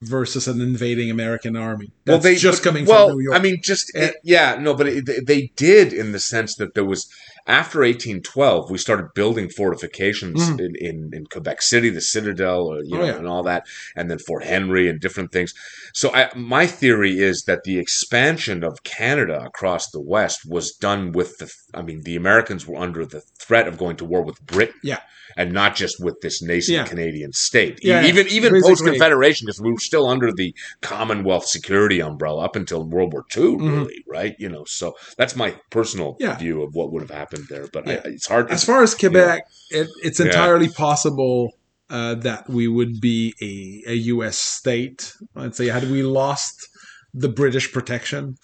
[0.00, 1.90] versus an invading American army?
[2.04, 3.36] That's just but- coming well, from New York.
[3.36, 4.06] I mean, just Eh.
[4.06, 7.08] it- yeah, no, but it, they- they did in the sense that there was
[7.48, 10.60] after 1812 we started building fortifications Mhm.
[10.60, 13.16] in, in, in Quebec City, the Citadel, or, you Oh, know, yeah.
[13.16, 15.52] and all that, and then Fort Henry and different things.
[15.94, 21.12] So I, my theory is that the expansion of Canada across the West was done
[21.12, 21.52] with the.
[21.74, 24.74] I mean, the Americans were under the threat of going to war with Britain.
[24.82, 25.00] Yeah.
[25.38, 26.84] And not just with this nascent Yeah.
[26.84, 27.78] Canadian state.
[27.82, 32.56] Yeah, even even post Confederation, because we were still under the Commonwealth security umbrella up
[32.56, 33.72] until World War II, Mhm.
[33.78, 34.34] really, right?
[34.38, 36.36] You know, so that's my personal Yeah.
[36.36, 37.68] view of what would have happened there.
[37.72, 38.00] But Yeah.
[38.04, 38.50] I, it's hard.
[38.50, 40.26] as far as Quebec, it, it's Yeah.
[40.26, 41.52] entirely possible
[41.90, 44.36] uh, that we would be a, a U.S.
[44.38, 45.14] state.
[45.34, 46.68] Let's say, had we lost
[47.14, 48.36] the British protection,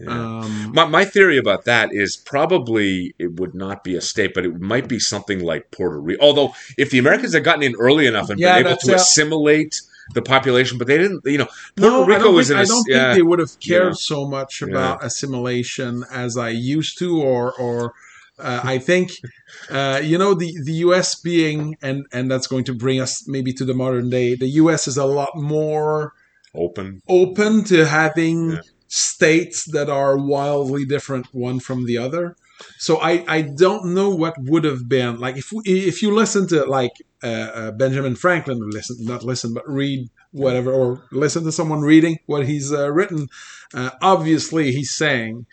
[0.00, 0.26] Yeah.
[0.42, 4.44] um, My, my theory about that is probably it would not be a state, but
[4.44, 6.22] it might be something like Puerto Rico.
[6.24, 9.74] Although, if the Americans had gotten in early enough and Yeah, been able to assimilate
[10.14, 12.58] the population, but they didn't, you know, Puerto no, I Rico don't, was think, in
[12.58, 13.94] a I don't yeah, think they would have cared Yeah.
[13.96, 14.68] so much Yeah.
[14.72, 17.92] about assimilation as I used to, or or
[18.38, 19.10] uh, I think
[19.70, 21.14] uh, you know the the U.S.
[21.20, 24.34] being and and that's going to bring us maybe to the modern day.
[24.34, 24.88] The U.S.
[24.88, 26.12] is a lot more
[26.54, 27.00] open.
[27.08, 28.62] open to having Yeah.
[28.88, 32.36] States that are wildly different one from the other.
[32.78, 36.64] So I, I don't know what would have been like if if you listen to
[36.64, 41.82] like uh, uh, Benjamin Franklin listen not listen but read whatever or listen to someone
[41.82, 43.28] reading what he's uh, written
[43.74, 45.46] uh, obviously he's saying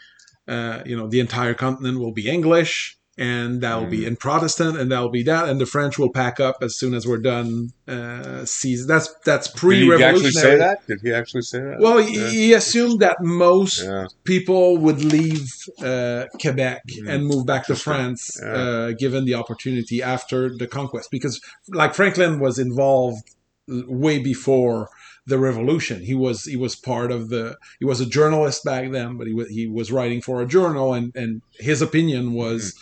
[0.48, 4.08] uh, you know the entire continent will be English and that will be Mm.
[4.08, 6.94] in Protestant and that will be that and the French will pack up as soon
[6.94, 10.88] as we're done uh, seize that's that's Did he pre-revolutionary actually say that?
[10.88, 11.78] Did he actually say that?
[11.80, 12.30] well, yeah.
[12.30, 14.08] he assumed that most yeah.
[14.26, 15.48] people would leave
[15.82, 17.10] uh, Quebec Mm.
[17.10, 18.52] and move back to France, Yeah.
[18.54, 21.10] uh, given the opportunity after the conquest.
[21.10, 21.40] Because,
[21.70, 23.24] like Franklin was involved
[23.68, 24.90] way before
[25.26, 26.02] the revolution.
[26.04, 27.58] He was he was part of the.
[27.80, 30.94] He was a journalist back then, but he was he was writing for a journal,
[30.94, 32.76] and and his opinion was.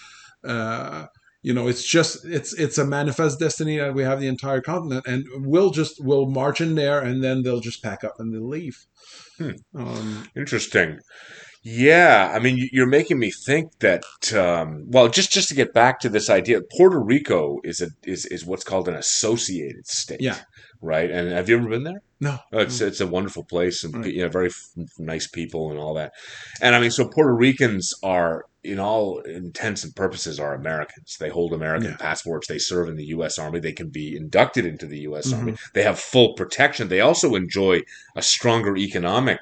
[0.45, 1.05] Uh,
[1.41, 5.05] you know, it's just it's it's a manifest destiny that we have the entire continent,
[5.05, 8.47] and we'll just we'll march in there, and then they'll just pack up and they'll
[8.47, 8.77] leave.
[9.37, 9.51] Hmm.
[9.75, 10.99] Um, Interesting.
[11.65, 14.03] Yeah, I mean, you- you're making me think that.
[14.33, 18.25] Um, well, just just to get back to this idea, Puerto Rico is a is
[18.25, 20.21] is what's called an associated state.
[20.21, 20.37] Yeah.
[20.81, 21.09] right?
[21.09, 22.01] And have you ever been there?
[22.19, 22.39] No.
[22.51, 24.13] Oh, it's it's a wonderful place and Right.
[24.13, 26.11] you know very f- nice people and all that.
[26.61, 31.17] And I mean, so Puerto Ricans are, in all intents and purposes, are Americans.
[31.19, 31.97] They hold American Yeah.
[31.97, 32.47] passports.
[32.47, 33.37] They serve in the U.S.
[33.37, 33.59] Army.
[33.59, 35.27] They can be inducted into the U.S.
[35.31, 35.37] Mhm.
[35.37, 35.55] Army.
[35.73, 36.87] They have full protection.
[36.87, 37.81] They also enjoy
[38.15, 39.39] a stronger economic.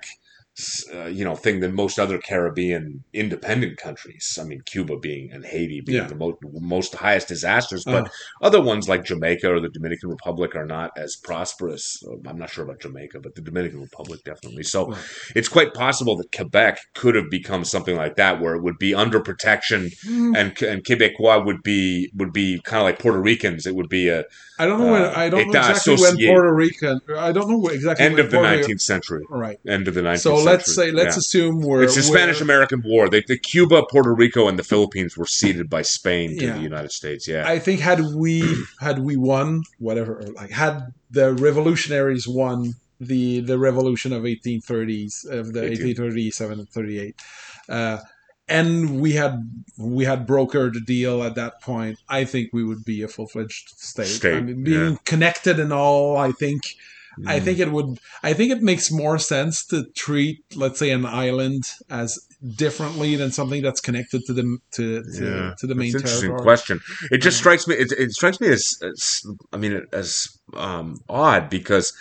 [0.94, 4.38] Uh, you know, thing than most other Caribbean independent countries.
[4.42, 6.08] I mean, Cuba being and Haiti being Yeah.
[6.08, 8.10] the most most highest disasters, but Uh,
[8.42, 12.02] other ones like Jamaica or the Dominican Republic are not as prosperous.
[12.28, 14.64] I'm not sure about Jamaica, but the Dominican Republic definitely.
[14.64, 14.94] So
[15.36, 18.94] it's quite possible that Quebec could have become something like that, where it would be
[18.94, 23.66] under protection, mm, and and Quebecois would be would be kind of like Puerto Ricans.
[23.66, 24.24] It would be a
[24.60, 25.02] I don't know when.
[25.02, 26.18] uh, I don't know État exactly when.
[26.34, 27.00] Puerto Rican.
[27.18, 29.24] I don't know exactly end when of the Puerto- 19th century.
[29.30, 29.58] Right.
[29.68, 30.51] End of the 19th So century.
[30.52, 31.20] Let's say let's Yeah.
[31.20, 33.10] assume we're it's the Spanish American War.
[33.10, 36.58] They, the Cuba, Puerto Rico, and the Philippines were ceded by Spain to Yeah.
[36.58, 37.28] the United States.
[37.28, 38.44] Yeah, I think had we
[38.80, 45.54] had we won whatever like had the revolutionaries won the the revolution of 1830s of
[45.54, 45.88] the 18.
[45.88, 47.16] 1837 and 38
[47.68, 47.98] uh,
[48.48, 49.50] and we had
[49.80, 53.70] we had brokered a deal at that point I think we would be a full-fledged
[53.78, 56.62] state, State, I mean, being connected and all I think
[57.28, 57.44] I Mm.
[57.44, 61.64] think it would I think it makes more sense to treat let's say an island
[61.90, 62.18] as
[62.56, 66.02] differently than something that's connected to the to to, Yeah, to the main It's an
[66.02, 66.44] interesting territory.
[66.44, 66.80] question.
[67.12, 67.42] It just Yeah.
[67.42, 67.76] strikes me.
[67.76, 69.22] It, it strikes me as, as
[69.54, 71.94] I mean, as um, odd because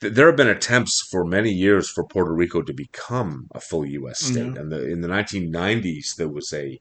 [0.00, 3.84] th- there have been attempts for many years for Puerto Rico to become a full
[3.86, 4.20] U.S.
[4.20, 4.60] state, Yeah.
[4.60, 6.78] and the, in the 1990s there was a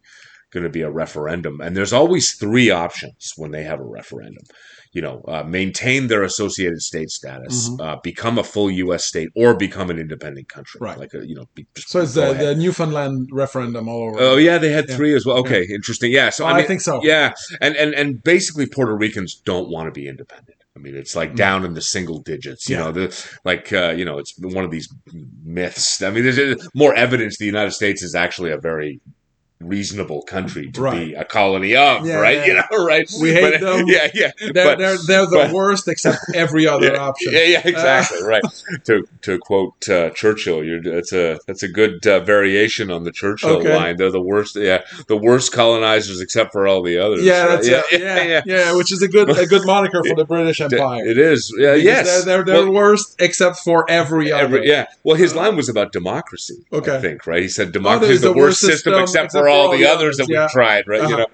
[0.51, 4.43] going to be a referendum, and there's always three options when they have a referendum.
[4.91, 7.79] You know, uh, maintain their associated state status, Mhm.
[7.79, 9.05] uh, become a full U.S.
[9.05, 10.79] state, or become an independent country.
[10.81, 10.97] Right.
[10.97, 14.17] Like a, you know, be, So it's the, the Newfoundland referendum all over.
[14.19, 14.95] Oh yeah, they had Yeah.
[14.95, 15.37] three as well.
[15.37, 16.11] Okay, interesting.
[16.11, 17.01] Yeah, so Oh, I I, think so.
[17.03, 20.55] yeah, and and and basically Puerto Ricans don't want to be independent.
[20.75, 21.35] I mean, it's like Mm.
[21.35, 22.67] down in the single digits.
[22.67, 22.83] You Yeah.
[22.85, 24.87] know, the like uh, you know, it's one of these
[25.45, 26.01] myths.
[26.01, 29.01] I mean, there's more evidence the United States is actually a very
[29.61, 32.37] reasonable country to be a colony of, Yeah, right?
[32.37, 32.45] yeah.
[32.49, 33.11] You know, right?
[33.21, 33.85] We hate But- them.
[33.87, 34.31] Yeah, yeah.
[34.39, 37.33] They're, but- they're, they're the but- worst except every other yeah, option.
[37.33, 38.23] Yeah, yeah, exactly.
[38.23, 38.43] right.
[38.85, 43.11] To to quote uh, Churchill, you're, that's a that's a good uh, variation on the
[43.11, 43.75] Churchill Okay.
[43.75, 43.97] line.
[43.97, 44.55] They're the worst.
[44.55, 47.23] Yeah, the worst colonizers except for all the others.
[47.23, 47.61] Yeah, right?
[47.61, 51.05] that's yeah, yeah, yeah, which is a good a good moniker for the British Empire.
[51.05, 51.53] It is.
[51.57, 52.23] Yeah, yes.
[52.25, 54.43] they're, they're, Well, worst except for every other.
[54.43, 54.87] every- yeah.
[55.03, 56.55] Well, his line was about democracy.
[56.71, 56.95] Okay.
[56.95, 57.41] I think right.
[57.41, 60.17] He said democracy there's is the, the worst system, system except, for all the others
[60.17, 60.43] that yeah.
[60.43, 60.83] we've tried.
[60.87, 61.01] Right.
[61.01, 61.17] You Uh-huh.
[61.17, 61.25] know.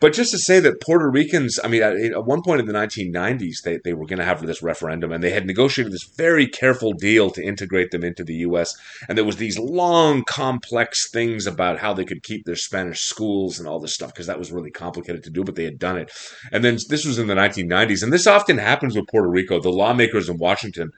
[0.00, 2.72] But just to say that Puerto Ricans, I mean, at, at one point in the
[2.72, 6.46] 1990s, they, they were going to have this referendum, and they had negotiated this very
[6.46, 8.74] careful deal to integrate them into the U.S.
[9.06, 13.58] And there was these long, complex things about how they could keep their Spanish schools
[13.58, 15.98] and all this stuff because that was really complicated to do, but they had done
[15.98, 16.10] it.
[16.52, 19.60] And then this was in the 1990s, and this often happens with Puerto Rico.
[19.60, 20.90] The lawmakers in Washington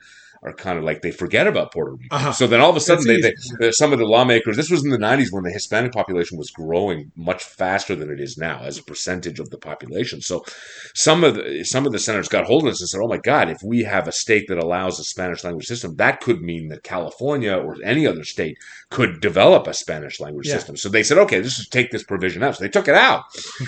[0.45, 2.15] are kind of like they forget about Puerto Rico.
[2.15, 2.31] Uh-huh.
[2.31, 4.55] So then all of a sudden, they, they, some of the lawmakers.
[4.55, 8.19] This was in the '90s when the Hispanic population was growing much faster than it
[8.19, 10.21] is now as a percentage of the population.
[10.21, 10.45] So
[10.93, 13.17] some of the some of the senators got hold of this and said, "Oh my
[13.17, 16.69] God, if we have a state that allows a Spanish language system, that could mean
[16.69, 18.57] that California or any other state
[18.91, 20.55] could develop a Spanish language Yeah.
[20.55, 22.95] system." So they said, "Okay, this is take this provision out." So they took it
[22.95, 23.23] out,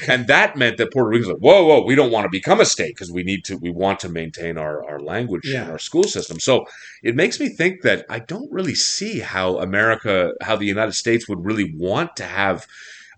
[0.07, 2.61] and that meant that Puerto Ricans were like, "Whoa, whoa, we don't want to become
[2.61, 3.57] a state because we need to.
[3.57, 5.63] We want to maintain our our language Yeah.
[5.63, 6.65] and our school system." So
[7.03, 11.27] it makes me think that I don't really see how America, how the United States
[11.29, 12.65] would really want to have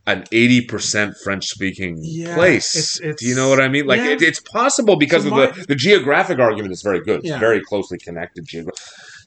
[0.07, 2.75] an 80% French speaking Yeah, place.
[2.75, 3.85] it's- it's- Do you know what I mean?
[3.85, 4.11] Like yeah.
[4.11, 7.19] it, it's possible because So of my- the, the geographic argument is very good.
[7.19, 7.39] It's Yeah.
[7.39, 8.45] very closely connected.
[8.47, 8.71] Geogra-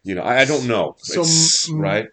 [0.03, 0.97] you know, I, I don't know.
[0.99, 2.09] So, It's- mm, right?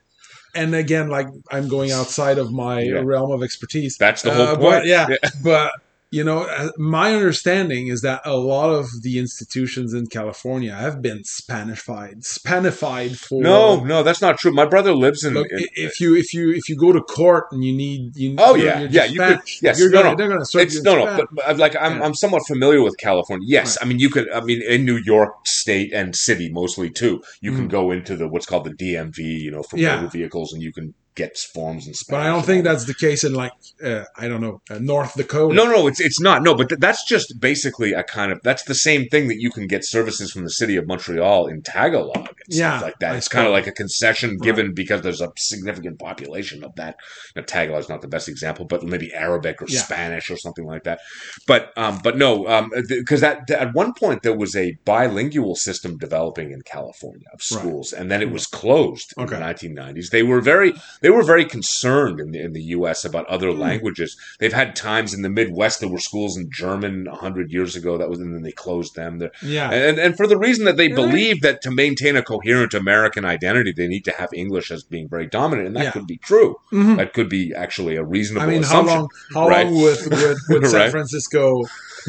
[0.55, 3.97] And again, like I'm going outside of my realm of expertise.
[3.97, 4.61] That's the whole Uh, point.
[4.81, 5.07] But yeah,
[5.43, 5.71] but
[6.11, 11.01] you know, uh, my understanding is that a lot of the institutions in California have
[11.03, 14.51] been Spanified, Spanified for No, no, that's not true.
[14.51, 15.35] My brother lives in.
[15.35, 18.35] Look, in- if you if you if you go to court and you need you
[18.39, 20.15] Oh, yeah, yeah, just you could yes you're no, gonna, no.
[20.15, 21.25] they're going to serve it's you no, no, Spanish.
[21.35, 22.05] but, but like I'm, Yeah.
[22.05, 23.45] I'm somewhat familiar with California.
[23.47, 23.85] Yes, Right.
[23.85, 24.31] I mean you could.
[24.31, 27.21] I mean in New York State and city mostly too.
[27.41, 27.71] You can Mhm.
[27.71, 29.97] go into the what's called the DMV, you know, for Yeah.
[29.97, 33.23] motor vehicles, and you can get forms and but I don't think that's the case
[33.23, 33.51] in like
[33.83, 35.53] uh, I don't know uh, North Dakota.
[35.53, 36.43] No, no, it's it's not.
[36.43, 39.49] No, but th- that's just basically a kind of that's the same thing that you
[39.51, 43.13] can get services from the city of Montreal in Tagalog and Yeah, stuff like that.
[43.13, 44.41] I It's kind of like a concession Right.
[44.41, 46.95] given because there's a significant population of that.
[47.35, 47.43] Now,
[47.77, 49.81] is not the best example, but maybe Arabic or Yeah.
[49.81, 50.99] Spanish or something like that.
[51.47, 52.45] But um, but no,
[52.87, 57.39] because that th- at one point there was a bilingual system developing in California of
[57.39, 57.59] Right.
[57.59, 59.35] schools, and then it was closed in Okay.
[59.35, 60.09] the 1990s.
[60.11, 63.05] They were very they were very concerned in the, in the U.S.
[63.05, 63.59] about other Hmm.
[63.59, 64.17] languages.
[64.39, 68.09] They've had times in the Midwest there were schools in German hundred years ago that
[68.09, 69.19] was, and then they closed them.
[69.19, 69.71] They're- Yeah.
[69.71, 70.95] and and for the reason that they Yeah.
[70.95, 75.07] believe that to maintain a coherent American identity, they need to have English as being
[75.09, 75.91] very dominant, and that Yeah.
[75.91, 76.55] could be true.
[76.73, 76.97] Mhm.
[76.97, 78.97] That could be actually a reasonable I mean, how assumption.
[78.99, 79.07] long?
[79.33, 79.65] How Right.
[79.65, 80.91] long would would, would San Right.
[80.91, 81.63] Francisco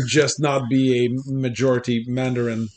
[0.06, 2.68] just not be a majority Mandarin?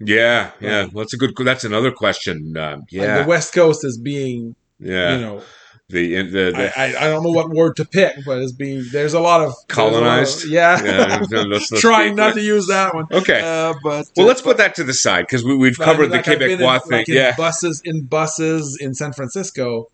[0.00, 1.32] Yeah, yeah, that's a good.
[1.38, 2.56] That's another question.
[2.56, 5.14] Um, yeah, the West Coast is being, yeah.
[5.16, 5.42] you know,
[5.90, 9.12] the the, the I, I, don't know what word to pick, but it's being there's
[9.12, 10.48] a lot of a lot of- Colonized?
[10.48, 13.04] yeah, yeah, let's- let's trying not to use that one.
[13.12, 13.40] Okay.
[13.40, 16.16] Uh, but Well, uh, let's put that to the side because we, we've covered the
[16.16, 16.90] like in- Quebecois thing.
[16.98, 19.88] like in yeah, buses in buses in San Francisco,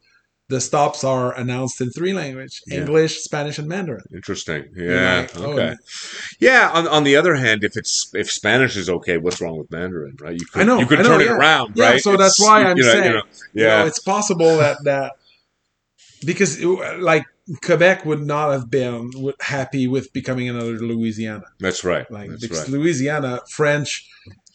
[0.50, 2.80] the stops are announced in three language: Yeah.
[2.80, 4.02] English, Spanish, and Mandarin.
[4.12, 4.62] interesting.
[4.76, 5.74] Yeah, like, oh, okay.
[6.40, 6.70] Yeah.
[6.74, 10.16] On, on the other hand, if it's if Spanish is okay, what's wrong with Mandarin,
[10.20, 10.36] right?
[10.38, 12.00] You could, I know, you could know, turn it around, Yeah, right?
[12.00, 13.22] so that's why I'm you know, saying, you know,
[13.54, 15.12] You know, yeah, it's possible that that
[16.24, 17.24] because like
[17.64, 21.44] Quebec would not have been happy with becoming another Louisiana.
[21.58, 22.10] that's right.
[22.10, 22.78] Like that's because right.
[22.78, 24.08] Louisiana French,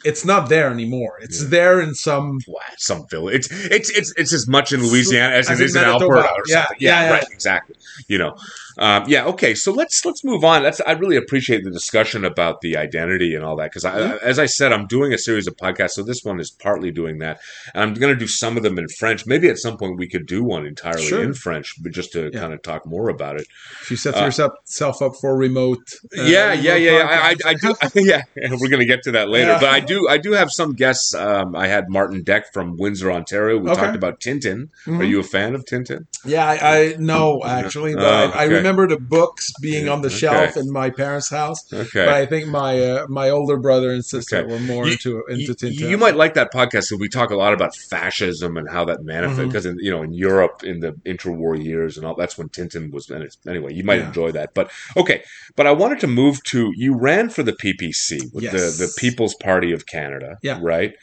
[0.06, 1.18] it's not there anymore.
[1.22, 2.40] It's there in some.
[2.78, 3.48] Some village.
[3.52, 6.44] It's it's it's it's as much in Louisiana as As it is in Alberta or
[6.48, 6.78] Yeah, something.
[6.80, 7.12] Yeah, yeah, yeah.
[7.12, 7.76] right, exactly.
[8.08, 8.38] You know,
[8.78, 9.26] um, yeah.
[9.26, 10.64] Okay, so let's let's move on.
[10.64, 14.22] That's I really appreciate the discussion about the identity and all that because I, Mhm.
[14.22, 17.20] as I said, I'm doing a series of podcasts, so this one is partly doing
[17.20, 17.40] that,
[17.74, 19.26] and I'm going to do some of them in French.
[19.26, 21.24] Maybe at some point we could do one entirely Sure.
[21.24, 22.40] in French, but just to Yeah.
[22.40, 23.48] kind of talk more about it.
[23.82, 25.80] If you set Uh, yourself up for remote.
[26.18, 27.04] uh, yeah, yeah, remote yeah, yeah.
[27.06, 27.36] I, I.
[27.52, 27.76] I do.
[27.96, 28.22] yeah,
[28.52, 29.52] we're going to get to that later.
[29.52, 29.60] Yeah.
[29.60, 31.14] But I do, I do have some guests.
[31.14, 33.58] Um, I had Martin Deck from Windsor, Ontario.
[33.58, 33.82] We Okay.
[33.82, 34.70] talked about Tintin.
[34.88, 35.00] Mhm.
[35.00, 36.06] Are you a fan of Tintin?
[36.26, 38.62] Yeah, I, I know actually, but Oh, I, I okay.
[38.66, 40.18] Remember the books being on the okay.
[40.18, 41.72] shelf in my parents' house.
[41.72, 42.06] Okay.
[42.06, 44.52] But I think my uh, my older brother and sister Okay.
[44.52, 45.90] were more You- into into you, Tintin.
[45.90, 46.86] you might like that podcast.
[46.86, 49.46] So we talk a lot about fascism and how that manifests.
[49.46, 52.92] Because in you know in Europe in the interwar years and all that's when Tintin
[52.92, 53.10] was.
[53.10, 54.08] And it's, anyway, you might Yeah.
[54.08, 54.54] enjoy that.
[54.54, 55.24] But okay.
[55.56, 58.52] But I wanted to move to you ran for the PPC Yes.
[58.52, 60.38] the the People's Party of Canada.
[60.42, 60.60] Yeah.
[60.62, 60.94] Right.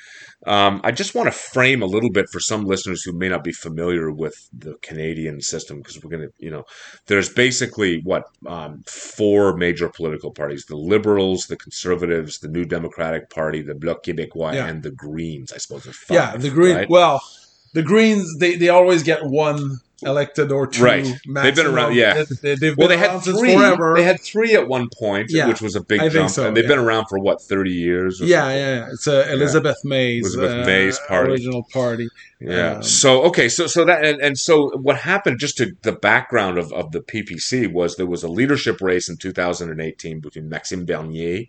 [0.47, 3.45] Um, I just want to frame a little bit for some listeners who may not
[3.45, 6.65] be familiar with the Canadian system because we're going to, you know,
[7.07, 13.31] there's basically what um, four major political parties: the Liberals, the Conservatives, the New Democratic
[13.31, 14.67] Party, the Bloc Québécois, Yeah.
[14.67, 15.53] and the Greens.
[15.53, 16.11] I suppose five.
[16.11, 16.77] yeah, the green.
[16.77, 16.91] right?
[16.91, 17.23] Well,
[17.75, 20.83] the Greens they, they always get one elected or two.
[20.85, 21.05] Right.
[21.27, 22.25] They've been around- yeah.
[22.43, 23.55] They, have Well, they had since three.
[23.55, 23.95] forever.
[23.97, 25.49] They had three at one point, Yeah.
[25.49, 26.69] which was a big I jump, so, and they've yeah.
[26.71, 28.21] been around for what thirty years.
[28.21, 28.59] Or yeah, something?
[28.59, 28.87] yeah, yeah.
[28.93, 31.33] It's uh, Elizabeth May's Elizabeth uh, May's party.
[31.33, 32.09] original party.
[32.41, 32.73] Yeah.
[32.77, 35.39] Um, so okay, so so that and, and so what happened?
[35.39, 39.17] Just to the background of, of the PPC was there was a leadership race in
[39.17, 41.45] 2018 between Maxime Bernier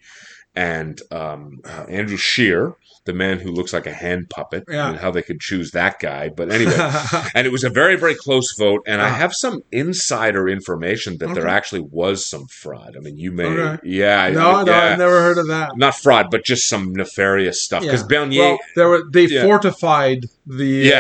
[0.56, 2.76] and um, uh, Andrew Scheer,
[3.06, 4.90] the man who looks like a hand puppet, Yeah.
[4.90, 6.30] and how they could choose that guy.
[6.30, 6.76] But anyway,
[7.36, 8.82] and it was a very very close vote.
[8.88, 9.14] And I Ah.
[9.16, 12.96] have some insider information that there actually was some fraud.
[12.98, 13.80] I mean, you may, Okay.
[13.84, 14.74] yeah, I- no, no.
[14.74, 15.72] I've never heard of that.
[15.78, 17.82] not fraud, but just some nefarious stuff.
[17.84, 18.08] Because Yeah.
[18.08, 18.42] Bernier.
[18.42, 19.44] Well, there were they Yeah.
[19.44, 21.00] fortified the Yeah.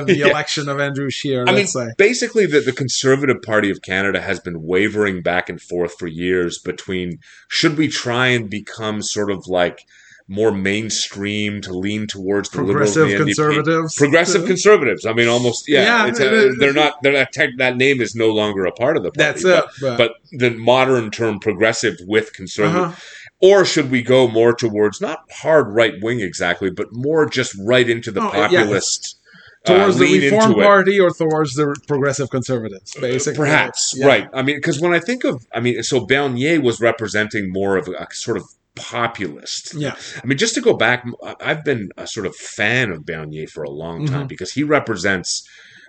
[0.00, 0.26] uh, the Yeah.
[0.30, 1.44] election of Andrew Scheer.
[1.46, 1.88] I mean, say.
[1.98, 6.58] basically, the, the Conservative Party of Canada has been wavering back and forth for years
[6.58, 9.80] between should we try and become sort of like
[10.26, 13.96] more mainstream to lean towards the Progressive and the conservatives.
[13.96, 15.04] Progressive conservatives.
[15.04, 16.06] I mean, almost yeah.
[16.06, 16.56] Yeah, it a, is.
[16.58, 16.94] they're not.
[17.02, 17.32] They're not.
[17.32, 19.32] Tech, that name is no longer a part of the party.
[19.32, 19.70] That's but, it.
[19.80, 23.00] But, But the modern term progressive with conservative, uh-huh.
[23.42, 27.88] or should we go more towards not hard right wing exactly, but more just right
[27.88, 28.48] into the Oh, yeah.
[28.48, 29.18] populist?
[29.66, 30.54] uh, towards the Reform?
[30.54, 33.36] Party or towards the Progressive Conservatives, basically.
[33.36, 34.06] Perhaps Yeah.
[34.06, 34.28] right.
[34.32, 37.88] I mean, because when I think of, I mean, so Bernier was representing more of
[37.88, 38.44] a, a sort of
[38.76, 39.74] populist.
[39.74, 39.96] Yeah.
[40.22, 41.04] I mean, just to go back,
[41.40, 44.28] I've been a sort of fan of Bernier for a long time Mhm.
[44.28, 45.42] because he represents.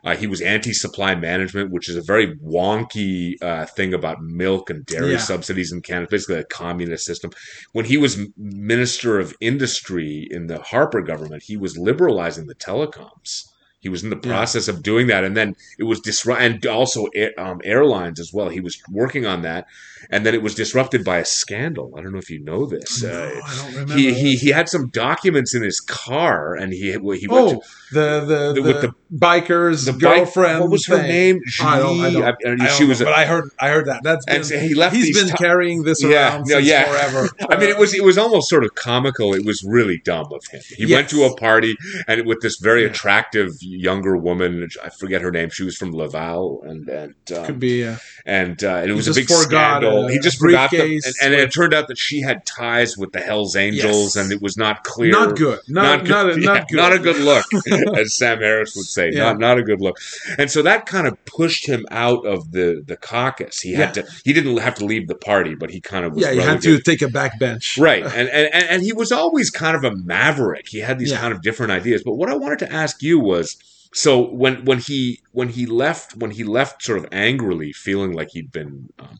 [0.03, 4.86] Uh, he was anti-supply management, which is a very wonky uh, thing about milk and
[4.86, 5.17] dairy Yeah.
[5.17, 7.31] subsidies in Canada, basically a communist system.
[7.71, 13.45] When he was Minister of Industry in the Harper government, he was liberalizing the telecoms.
[13.86, 14.31] He was in the Yeah.
[14.33, 18.33] process of doing that, and then it was disrupt, and also air, um, airlines as
[18.33, 18.49] well.
[18.49, 19.67] He was working on that,
[20.09, 21.93] and then it was disrupted by a scandal.
[21.95, 23.03] I don't know if you know this.
[23.03, 23.13] No, Uh,
[23.45, 23.93] I don't remember.
[23.93, 27.59] he, he he had some documents in his car, and he he went oh, to
[27.91, 30.61] the the, the- with the- biker's the bike- girlfriend.
[30.61, 31.07] What was her thing.
[31.07, 31.39] name?
[31.61, 33.01] I don't- I don't- I- I she don't was.
[33.01, 34.01] know, A, but I heard I heard that.
[34.03, 34.95] That's been, and so he left.
[34.95, 36.86] he's been ti- carrying this Yeah, around no, yeah.
[36.91, 37.29] forever.
[37.51, 39.33] I mean, it was it was almost sort of comical.
[39.36, 40.61] It was really dumb of him.
[40.75, 41.75] He went to a party
[42.07, 42.89] and with this very Yeah.
[42.89, 44.67] attractive younger woman.
[44.84, 45.49] I forget her name.
[45.49, 47.86] She was from Laval, and and um, Could be.
[47.86, 50.05] Uh, and uh, and it He was a big scandal.
[50.07, 53.11] a he just forgot them, and, and it turned out that she had ties with
[53.11, 54.23] the Hell's Angels, Yes.
[54.23, 55.11] and it was not clear.
[55.11, 55.59] not good.
[55.67, 56.78] Not good- not, a, yeah, not good.
[56.78, 57.45] not a good look,
[57.97, 59.09] as Sam Harris would say.
[59.11, 59.23] Yeah.
[59.26, 59.97] Not not a good look.
[60.38, 63.61] And so that kind of pushed him out of the the caucus.
[63.61, 64.03] He had Yeah.
[64.03, 64.11] to.
[64.23, 66.23] He didn't have to leave the party, but he kind of was.
[66.23, 67.78] Yeah, you had to take a back bench.
[67.78, 70.67] Right, and, and and and he was always kind of a maverick.
[70.67, 71.19] He had these Yeah.
[71.19, 72.03] kind of different ideas.
[72.03, 73.57] But what I wanted to ask you was,
[73.96, 78.30] so when when he when he left when he left sort of angrily, feeling like
[78.32, 79.16] he'd been uh,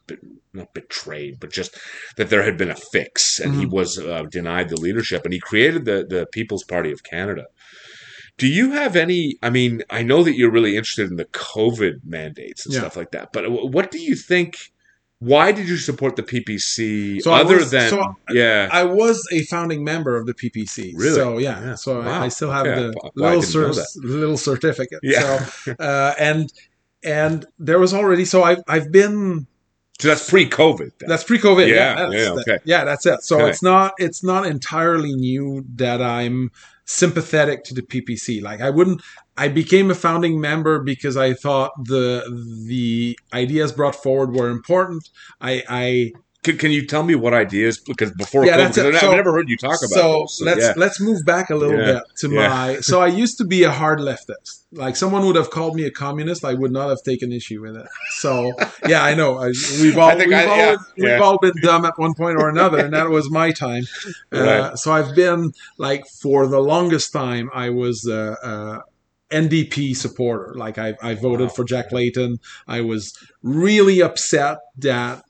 [0.54, 1.72] not betrayed, but just
[2.18, 3.72] that there had been a fix, and he Mhm.
[3.72, 7.46] was uh, denied the leadership, and he created the the People's Party of Canada.
[8.38, 9.38] Do you have any?
[9.42, 12.82] I mean, I know that you're really interested in the COVID mandates and Yeah.
[12.82, 14.56] stuff like that, but what do you think?
[15.32, 18.70] Why did you support the PPC So other was- than so yeah?
[18.72, 20.94] I was a founding member of the PPC.
[20.96, 21.16] Really?
[21.16, 21.58] So yeah.
[21.66, 21.76] Yeah.
[21.76, 22.24] So I- Wow.
[22.24, 25.00] I still have the Well, little cer- little certificate.
[25.02, 25.46] Yeah.
[25.46, 26.52] So uh, and
[27.04, 29.48] and there was already so I've I've been
[30.00, 30.92] So that's pre-COVID.
[31.00, 31.08] Then.
[31.10, 31.68] that's pre-COVID.
[31.68, 32.58] Yeah, Yeah, that's, yeah, that- okay.
[32.66, 33.20] yeah, that's it.
[33.24, 33.50] So Okay.
[33.50, 36.52] it's not it's not entirely new that I'm
[36.86, 38.42] sympathetic to the PPC.
[38.42, 39.02] Like I wouldn't.
[39.38, 42.24] I became a founding member because I thought the
[42.68, 45.10] the ideas brought forward were important.
[45.42, 46.12] I, I
[46.44, 47.80] Can, can you tell me what ideas?
[47.80, 48.84] Because before Yeah, COVID, that's it.
[48.84, 49.90] 'cause I've So- never heard you talk about.
[49.90, 50.42] so those.
[50.50, 50.74] let's yeah.
[50.78, 51.94] let's move back a little Yeah.
[51.94, 52.48] bit to Yeah.
[52.50, 55.84] my so i used to be a hard leftist like someone would have called me
[55.92, 57.88] a communist i would not have taken issue with it
[58.24, 58.32] so
[58.88, 59.48] yeah i know I,
[59.82, 62.94] we've all we've, I- all, we've all been dumb at one point or another and
[62.94, 63.84] that was my time
[64.34, 64.78] uh, Right.
[64.82, 65.42] so i've been
[65.88, 68.78] like for the longest time i was uh, uh
[69.32, 70.54] NDP supporter.
[70.56, 71.54] Like I, I voted Wow.
[71.54, 72.38] for Jack Layton.
[72.68, 75.24] I was really upset that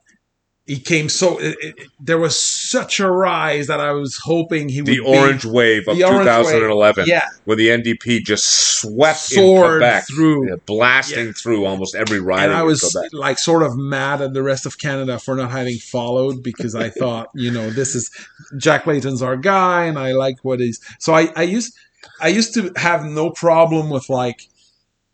[0.68, 1.38] he came so.
[1.40, 5.00] It, it, there was such a rise that I was hoping he would the be-
[5.00, 6.46] orange wave of the orange wave.
[6.56, 10.50] 2011, yeah, when the NDP just swept soared Quebec, through.
[10.50, 12.46] yeah, blasting through almost every riding.
[12.46, 15.78] and I was like sort of mad at the rest of Canada for not having
[15.78, 18.10] followed because I thought, you know, this is
[18.58, 20.80] Jack Layton's our guy, and I like what he's.
[20.98, 21.78] So I, I used,
[22.22, 24.42] I used to have no problem with like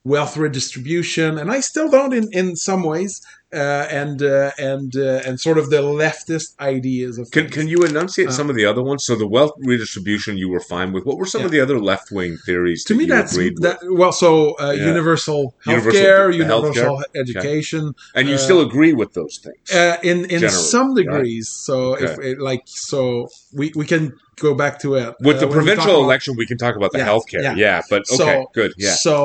[0.03, 3.21] wealth redistribution, and I still don't in in some ways,
[3.53, 7.53] uh, and uh, and uh, and sort of the leftist ideas of Can, things.
[7.55, 9.05] can you enunciate Uh, some of the other ones?
[9.05, 11.05] So the wealth redistribution you were fine with.
[11.05, 12.83] What were some of the other left wing theories?
[12.85, 14.29] to that me that's agreed that well so
[14.59, 14.85] uh, Yeah.
[14.93, 19.63] universal Universal- healthcare the universal education and you uh, still agree with those things.
[19.79, 21.75] uh, in in Generally, some degrees so
[22.05, 23.27] if it, like so
[23.59, 24.03] we we can
[24.47, 26.75] go back to it with the when we talk provincial about- election, we can talk
[26.75, 27.43] about the Yeah, healthcare.
[27.47, 27.55] yeah.
[27.65, 28.71] Yeah, but okay, So- good.
[28.77, 28.95] Yeah.
[29.07, 29.15] so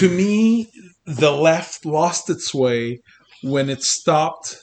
[0.00, 0.32] to me
[1.24, 3.00] the left lost its way
[3.50, 4.58] when it stopped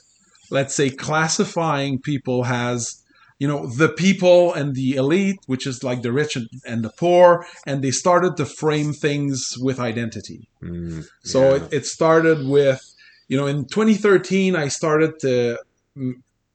[0.52, 3.02] let's say classifying people as
[3.40, 6.92] you know the people and the elite which is like the rich and, and the
[7.04, 12.82] poor and they started to frame things with identity Mm, So it, it started with,
[13.28, 15.58] you know, in 2013, I started to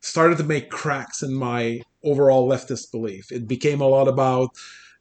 [0.01, 3.31] started to make cracks in my overall leftist belief.
[3.31, 4.51] It became a lot about,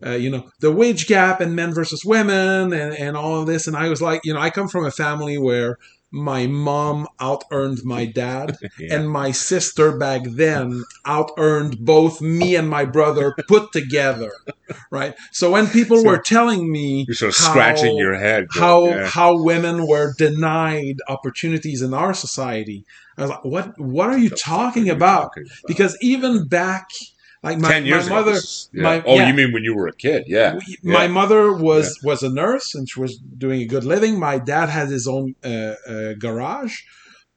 [0.06, 3.68] uh, you know, the wage gap and men versus women and, and all of this.
[3.68, 5.78] And I was like, you know, I come from a family where
[6.18, 8.96] my mom out earned my dad Yeah.
[8.96, 14.32] and my sister back then out earned both me and my brother put together
[14.92, 18.48] right so when people So were telling me You're sort of how- scratching your head.
[18.50, 19.06] going, how yeah.
[19.08, 22.84] how women were denied opportunities in our society.
[23.18, 25.22] I was like, what what are you talking are you about?
[25.34, 25.68] talking about?
[25.68, 26.90] Because even back,
[27.50, 28.40] like my, ten years my ago, mother,
[28.74, 28.84] yeah.
[28.84, 29.28] my- oh, yeah.
[29.28, 30.24] you mean when you were a kid?
[30.28, 30.94] Yeah, we- yeah.
[30.94, 34.20] my mother was was a nurse and she was doing a good living.
[34.20, 36.76] My dad had his own uh, uh, garage,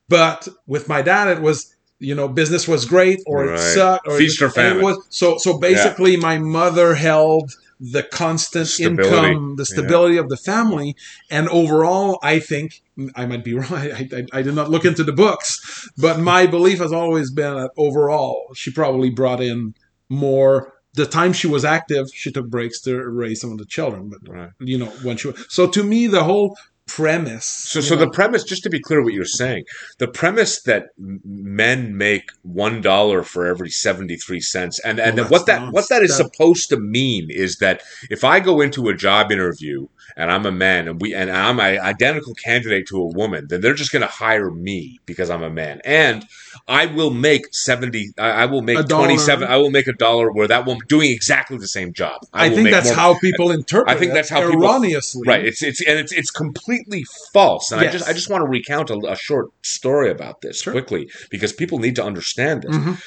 [0.09, 4.19] but with my dad, it was you know business was great or it sucked or
[4.19, 9.29] Feast or and it was so so basically my mother held the constant Stability.
[9.29, 10.97] income the stability of the family
[11.31, 12.83] and overall i think
[13.15, 16.47] i might be wrong I, I, I did not look into the books but my
[16.47, 19.75] belief has always been that overall she probably brought in
[20.11, 24.11] more the time she was active she took breaks to raise some of the children
[24.11, 24.51] but Right.
[24.59, 26.57] you know when she was so to me the whole
[26.87, 29.63] premise So, so know, the premise, just to be clear, what you're saying,
[29.99, 35.29] the premise that men make one dollar for every seventy three cents, and and Well,
[35.29, 36.31] what that's that what that is nonsense.
[36.35, 39.87] supposed to mean is that if I go into a job interview
[40.17, 43.61] and I'm a man and we and I'm an identical candidate to a woman, then
[43.61, 46.27] they're just going to hire me because I'm a man, and
[46.69, 48.11] I will make seventy.
[48.19, 49.49] I, I will make twenty seven.
[49.49, 52.21] I will make a dollar where that woman doing exactly the same job.
[52.33, 55.45] i, will think that's more- how people interpret I think that's how people- erroneously Right.
[55.45, 57.71] It's it's and it's it's completely false.
[57.73, 60.73] And I just I just want to recount a, a short story about this Sure.
[60.73, 62.75] quickly because people need to understand this.
[62.77, 63.01] Mhm.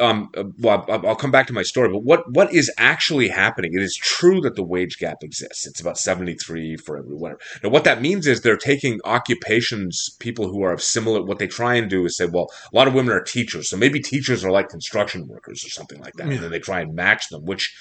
[0.00, 3.28] Um, uh, well, I'll I'll come back to my story, but what what is actually
[3.28, 3.72] happening?
[3.74, 5.66] It is true that the wage gap exists.
[5.66, 7.40] It's about seventy three for every whatever.
[7.62, 11.22] Now, what that means is they're taking occupations, people who are of similar.
[11.22, 13.76] What they try and do is say, well, a lot of women are teachers, so
[13.76, 16.34] maybe teachers are like construction workers or something like that, Yeah.
[16.34, 17.74] and then they try and match them, which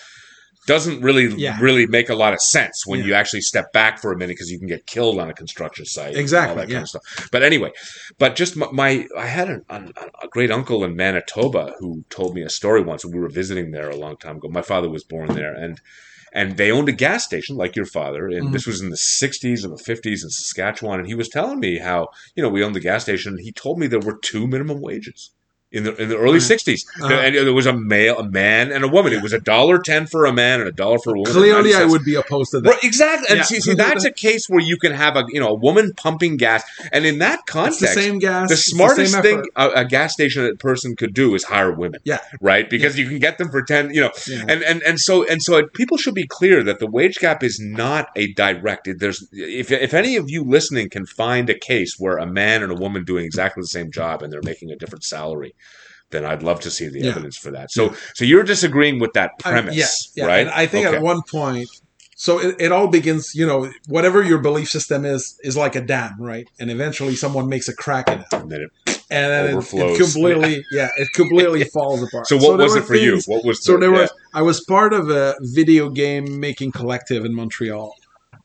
[0.68, 1.58] doesn't really Yeah.
[1.60, 3.06] really make a lot of sense when Yeah.
[3.08, 5.86] you actually step back for a minute because you can get killed on a construction
[5.86, 6.82] site Exactly, that kind yeah.
[6.82, 7.72] of stuff but anyway
[8.18, 9.92] but just my, my i had an, an,
[10.22, 13.90] a great uncle in manitoba who told me a story once we were visiting there
[13.90, 15.80] a long time ago my father was born there and
[16.36, 18.54] and they owned a gas station like your father and Mhm.
[18.54, 21.78] this was in the 60s and the 50s in saskatchewan and he was telling me
[21.80, 24.48] how you know we owned the gas station and he told me there were two
[24.48, 25.32] minimum wages
[25.74, 27.14] in the in the early 60s Uh-huh.
[27.14, 30.06] and there was a male a man and a woman it was a dollar ten
[30.08, 32.62] for a man and a dollar for a woman Clearly, I would be opposed to
[32.62, 32.70] that.
[32.70, 33.28] Right, exactly.
[33.30, 33.44] And Yeah.
[33.44, 36.38] see, see, that's a case where you can have a you know a woman pumping
[36.38, 38.50] gas, and in that It's context, the same gas.
[38.50, 42.00] the smartest same thing a, a gas station person could do is hire women.
[42.04, 42.20] Yeah.
[42.40, 42.70] Right?
[42.70, 44.12] Because you can get them for ten, you know.
[44.28, 44.46] Yeah.
[44.48, 47.60] And and and so and so people should be clear that the wage gap is
[47.60, 48.88] not a direct.
[49.00, 52.72] There's if if any of you listening can find a case where a man and
[52.72, 55.54] a woman doing exactly the same job and they're making a different salary.
[56.14, 57.12] Then I'd love to see the Yeah.
[57.12, 57.72] evidence for that.
[57.72, 59.76] So, so you're disagreeing with that I- premise,
[60.16, 60.30] yeah, yeah.
[60.32, 60.42] right?
[60.48, 60.96] And I think Okay.
[60.98, 61.68] at one point,
[62.16, 63.34] so it, it all begins.
[63.36, 66.48] You know, whatever your belief system is, is like a dam, right?
[66.60, 68.72] And eventually, someone makes a crack in it, And then it-
[69.10, 69.98] and then it, it Overflows.
[70.00, 72.26] completely, yeah, it completely falls apart.
[72.28, 73.20] so, what there was it for you?
[73.28, 74.02] What was So there yeah.
[74.02, 74.12] was.
[74.34, 77.94] I was part of a video game making collective in Montreal.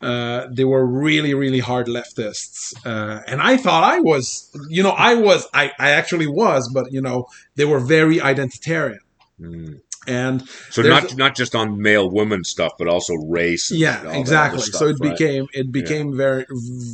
[0.01, 4.49] Uh, they were really, really hard leftists, uh, and I thought I was.
[4.68, 5.46] You know, I was.
[5.53, 7.26] I, I actually was, but you know,
[7.57, 8.99] they were very identitarian,
[9.40, 9.80] Mm.
[10.07, 13.70] and So not not just on male woman stuff, but also race.
[13.72, 15.11] and yeah exactly stuff, so it right?
[15.12, 16.46] became it became very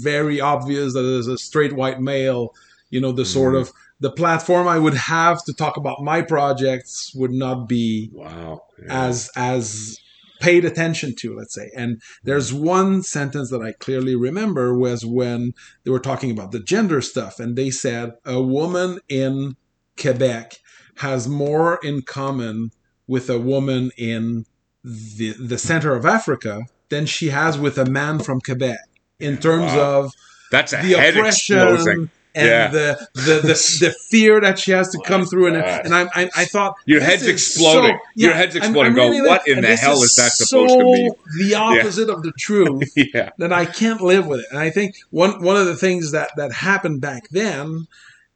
[0.02, 2.54] very obvious that as a straight white male
[2.90, 3.60] you know the sort Mhm.
[3.60, 8.60] of the platform i would have to talk about my projects would not be wow.
[8.78, 9.06] Yeah.
[9.08, 9.98] as as
[10.40, 15.52] paid attention to let's say and there's one sentence that i clearly remember was when
[15.84, 19.56] they were talking about the gender stuff and they said a woman in
[19.98, 20.54] quebec
[20.96, 22.70] has more in common
[23.06, 24.44] with a woman in
[24.82, 28.78] the the center of africa than she has with a man from quebec
[29.18, 30.00] in terms Wow.
[30.04, 30.12] of
[30.50, 32.10] That's a the head oppression exploding.
[32.34, 32.68] And Yeah.
[32.68, 35.84] the, the the the fear that she has to My come through and, God.
[35.84, 37.96] and I, I I thought Your head's exploding.
[37.96, 38.92] so- Your yeah, head's I'm- exploding.
[38.92, 41.10] I'm Go, what in the hell is that so supposed to mean?
[41.38, 43.30] The opposite of the truth yeah.
[43.38, 44.46] that I can't live with it.
[44.50, 47.86] And I think one one of the things that that happened back then,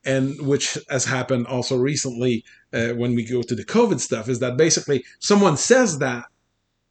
[0.05, 4.39] and which has happened also recently uh, when we go to the COVID stuff, is
[4.41, 6.25] that basically someone says that,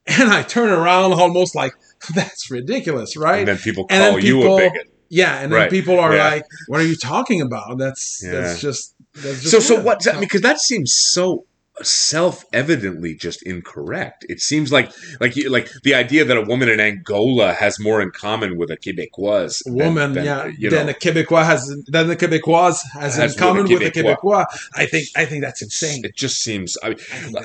[0.08, 1.72] and I turn around almost like
[2.16, 3.39] that's ridiculous, right?
[3.39, 4.88] And then people And then call you a bigot.
[5.10, 6.28] Yeah, and then Right, people are yeah.
[6.30, 7.78] like, "What are you talking about?
[7.78, 8.32] That's Yeah.
[8.41, 10.08] that's just that's just So, so weird." what?
[10.08, 11.45] I mean, because that seems so
[11.82, 14.25] self-evidently just incorrect.
[14.30, 18.01] It seems like, like, you, like the idea that a woman in Angola has more
[18.01, 22.07] in common with a Quebecois than- woman, than, yeah, you know, a Quebecois has then
[22.07, 24.45] the Quebecois has, Has in common with with a a Quebecois.
[24.75, 26.03] I think I think that's insane.
[26.05, 26.78] It just seems.
[26.84, 26.97] I mean,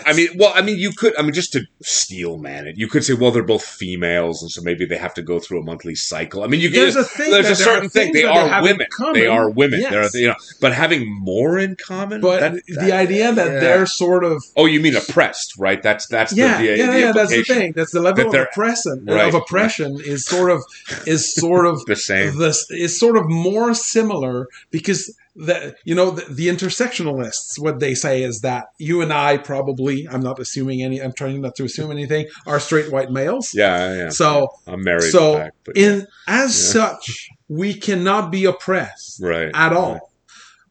[0.07, 1.19] I I mean, well, I mean, you could.
[1.19, 4.51] I mean, just to steel man it, you could say, well, they're both females, and
[4.51, 6.43] so maybe they have to go through a monthly cycle.
[6.45, 7.31] I mean, you there's a thing.
[7.31, 8.13] there's a certain thing.
[8.13, 8.87] They are in women.
[8.91, 9.15] common.
[9.15, 9.81] They are women.
[9.81, 10.13] Yes.
[10.13, 12.21] They're you know, but having more in common.
[12.21, 13.61] But that- the that- idea that yeah.
[13.61, 15.83] they're sort of Oh, you mean oppressed, right?
[15.83, 17.13] That's that's yeah, the, the, yeah, the yeah.
[17.13, 17.73] That's the thing.
[17.75, 19.05] That's the level That of oppression.
[19.07, 19.29] Right.
[19.29, 20.63] Of oppression is sort of
[21.07, 22.39] is sort of The same.
[22.39, 27.95] this is sort of more similar because the you know the, the intersectionalists what they
[27.95, 31.65] say is that you and I probably I'm not assuming any I'm trying not to
[31.65, 33.51] assume anything are straight white males.
[33.55, 34.09] Yeah, yeah.
[34.11, 35.11] So I'm married.
[35.11, 36.73] so back, in as Yeah.
[36.73, 40.11] such we cannot be oppressed right at all.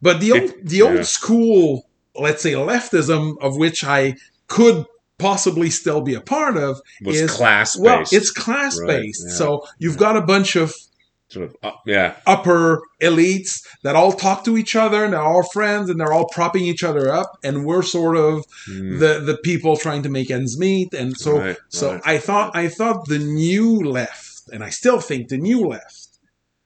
[0.02, 1.02] But the old It- the old yeah.
[1.04, 1.86] school,
[2.16, 4.16] let's say leftism, of which I
[4.47, 4.86] could
[5.18, 7.84] possibly still be a part of, was is class based.
[7.84, 9.24] well, it's class based.
[9.24, 9.38] Right, yeah.
[9.38, 10.74] So you've got a bunch of
[11.32, 12.16] sort of uh, yeah.
[12.28, 16.28] upper elites that all talk to each other and they're all friends and they're all
[16.28, 20.30] propping each other up and we're sort of Mm, the the people trying to make
[20.30, 22.01] ends meet and so Right, so right.
[22.05, 26.20] I thought I thought the new left and I still think the new left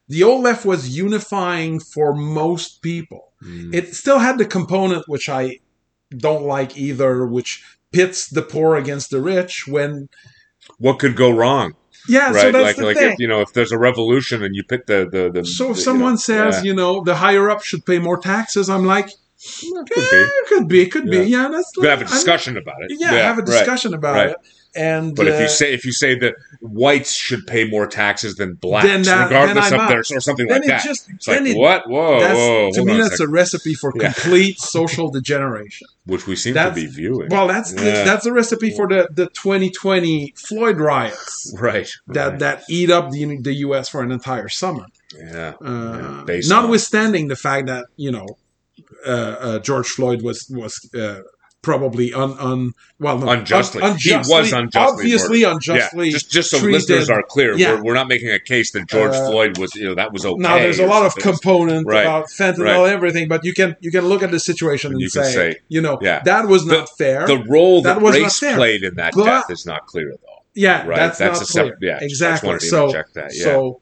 [0.10, 3.74] the old left was unifying for most people mm.
[3.74, 5.60] it still had the component which I
[6.16, 10.10] don't like either which pits the poor against the rich when
[10.80, 11.74] what could go wrong?
[12.08, 14.44] yeah so right, that's like the like thing if, you know if there's a revolution
[14.44, 16.76] and you pit the the, the so if the, someone you know, says yeah, you
[16.76, 19.10] know the higher up should pay more taxes i'm like
[19.72, 20.02] could be.
[20.02, 21.24] "Eh, could be could be Yeah.
[21.24, 22.98] yeah that's We could have a I'm- discussion about it.
[23.00, 23.46] yeah, have a right.
[23.48, 24.30] discussion about right.
[24.30, 24.38] it
[24.76, 28.36] and But if you uh, say if you say that whites should pay more taxes
[28.36, 31.28] than blacks, Then that- regardless then of their or something then like that, just it's
[31.28, 31.90] like it, what?
[31.90, 32.72] Whoa, that's, whoa!
[32.72, 34.12] to me on a that's a recipe for Yeah.
[34.14, 35.88] complete social degeneration.
[36.06, 37.30] which we seem to be viewing.
[37.30, 38.04] Well, that's the, Yeah.
[38.04, 41.90] that's a recipe for the the 2020 Floyd riots right.
[42.08, 42.40] that right.
[42.40, 43.90] that eat up the the U.S.
[43.90, 44.86] for an entire summer.
[45.18, 45.54] yeah.
[45.64, 48.28] Uh, on- notwithstanding the fact that you know
[49.06, 51.22] uh, uh, George Floyd was was uh,
[51.70, 53.82] probably un, un well no, unjustly.
[53.82, 56.12] un- he was unjustly obviously unjustly yeah.
[56.18, 56.76] Just just so treated.
[56.78, 57.74] listeners are clear, Yeah.
[57.74, 60.24] we're, we're not making a case that George Uh, Floyd was you know that was
[60.26, 60.40] okay.
[60.48, 62.02] now there's a lot of component Right.
[62.06, 65.10] about fentanyl everything but you can you can look at the situation And and, you
[65.10, 66.22] say, say, you know yeah.
[66.32, 69.50] that was The- not fair The role that, That race played in that But- death
[69.50, 70.40] is not clear though.
[70.54, 70.98] yeah Right.
[71.02, 73.44] that's, That's not a clear yeah, exactly so that, yeah.
[73.48, 73.82] so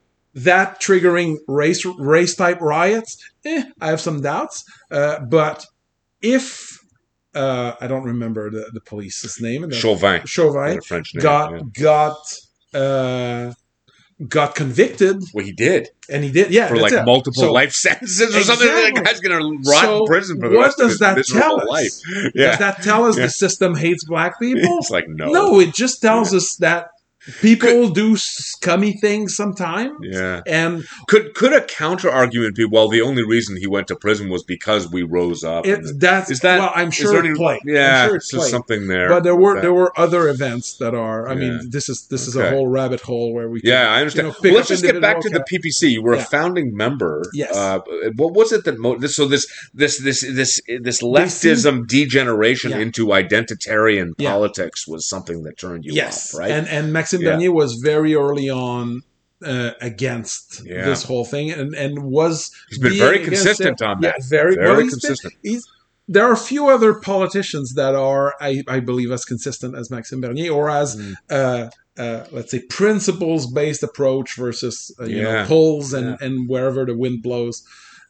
[0.52, 1.82] that triggering race
[2.16, 3.12] race type riots
[3.46, 4.64] eh, I have some doubts
[4.98, 5.66] uh, but
[6.22, 6.73] if
[7.36, 11.22] uh, I don't remember the, the police's name the- Chauvin, Chauvin French name.
[11.24, 11.60] got yeah.
[11.82, 12.18] got
[12.74, 13.54] uh,
[14.28, 17.04] got convicted Well, he did and he did yeah for like it.
[17.06, 18.68] multiple So, life sentences or something.
[18.68, 19.02] Exactly.
[19.02, 21.18] That guy's gonna rot So in prison for the what rest of does his that
[21.18, 21.68] miserable tell us?
[21.70, 22.34] life.
[22.36, 23.26] Does that tell us Yeah.
[23.26, 24.78] the system hates black people?
[24.80, 25.60] it's like no, no.
[25.60, 26.90] it just tells us that
[27.42, 29.94] people do scummy things sometimes.
[30.02, 30.42] Yeah.
[30.46, 32.66] And Could could a counter argument be?
[32.66, 35.66] Well, the only reason he went to prison was because we rose up.
[35.66, 37.62] it, that's Is that- well, I'm sure there it any- played.
[37.66, 38.52] Yeah, I'm sure it played.
[38.52, 39.10] something there.
[39.10, 41.28] But there were there were other events that are.
[41.28, 41.40] I Yeah.
[41.40, 43.62] mean, this is this is a whole rabbit hole where we.
[43.62, 44.28] Can, Yeah, I understand.
[44.28, 45.90] you know, well, let's just get back to the PPC.
[45.92, 46.22] You were Yeah.
[46.22, 47.24] a founding member.
[47.34, 47.56] Yes.
[47.56, 47.80] Uh,
[48.16, 49.16] what was it that mo- this?
[49.16, 52.80] So this this this this this leftism degeneration Yeah.
[52.80, 56.52] into identitarian politics was something that turned you yes, off, right?
[56.52, 57.36] and and Maxime Yeah.
[57.36, 59.02] Bernier was very early on
[59.46, 60.86] uh, against Yeah.
[60.86, 63.86] this whole thing, and and was He's been very consistent it.
[63.86, 64.24] on Yeah, that.
[64.30, 65.34] very Very well, he's been- consistent.
[65.44, 65.64] he's
[66.08, 70.20] there are a few other politicians that are, I, I believe, as consistent as Maxime
[70.22, 71.14] Bernier, or as Mm.
[71.30, 71.70] uh,
[72.02, 75.24] uh, let's say principles-based approach versus uh, you Yeah.
[75.42, 76.26] know polls and Yeah.
[76.26, 77.64] and wherever the wind blows,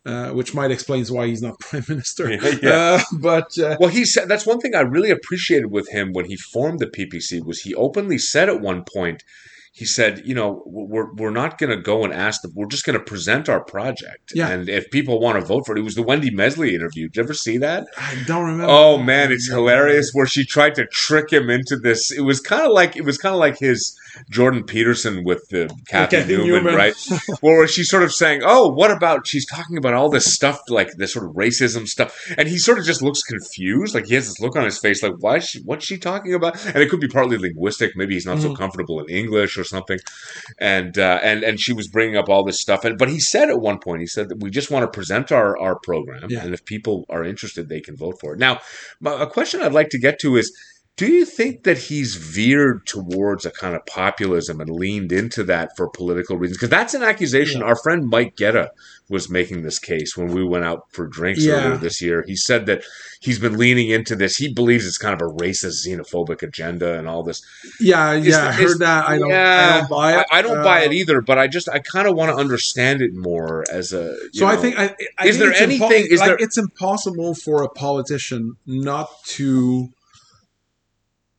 [0.05, 2.29] uh, which might explain why he's not prime minister.
[2.31, 2.71] Yeah, yeah.
[2.71, 6.25] Uh, but uh, Well, he said that's one thing I really appreciated with him when
[6.25, 9.23] he formed the PPC was he openly said at one point.
[9.75, 12.51] He said, "You know, we're we're not going to go and ask them.
[12.53, 14.49] We're just going to present our project, Yeah.
[14.49, 17.07] and if people want to vote for it, it was the Wendy Mesley interview.
[17.09, 17.87] Did you ever see that?
[17.97, 18.67] I don't remember.
[18.71, 22.11] Oh man, it's hilarious where she tried to trick him into this.
[22.11, 23.97] It was kind of like it was kind of like his
[24.29, 26.75] Jordan Peterson with the Cathy, Cathy Newman, Newman.
[26.75, 26.93] right?
[27.41, 30.91] where she's sort of saying, "Oh, what about?" She's talking about all this stuff, like
[30.97, 33.95] this sort of racism stuff, and he sort of just looks confused.
[33.95, 35.37] Like he has this look on his face, like, "Why?
[35.37, 37.91] Is she, what's she talking about?" And it could be partly linguistic.
[37.95, 38.57] Maybe he's not so Mhm.
[38.57, 39.99] comfortable in English or something.
[40.59, 43.49] And uh, and and she was bringing up all this stuff, and but he said
[43.49, 46.43] at one point, he said that we just want to present our our program, Yeah.
[46.43, 48.39] and if people are interested, they can vote for it.
[48.39, 48.59] Now,
[48.99, 50.51] my- a question I'd like to get to is.
[50.95, 55.71] Do you think that he's veered towards a kind of populism and leaned into that
[55.75, 56.57] for political reasons?
[56.57, 57.61] Because that's an accusation.
[57.61, 57.67] Yeah.
[57.67, 58.69] Our friend Mike Getta
[59.09, 61.53] was making this case when we went out for drinks Yeah.
[61.65, 62.23] earlier this year.
[62.27, 62.83] He said that
[63.21, 64.35] he's been leaning into this.
[64.37, 67.41] He believes it's kind of a racist, xenophobic agenda and all this.
[67.79, 69.09] yeah, Is yeah, I heard that.
[69.09, 70.25] I don't, Yeah, I don't buy it.
[70.31, 72.35] I, I don't buy Uh, it either, but I just I kind of want to
[72.37, 74.15] understand it more as a.
[74.33, 76.57] So I think I, I Is think there it's impo- anything- is like there- it's
[76.59, 79.89] impossible for a politician not to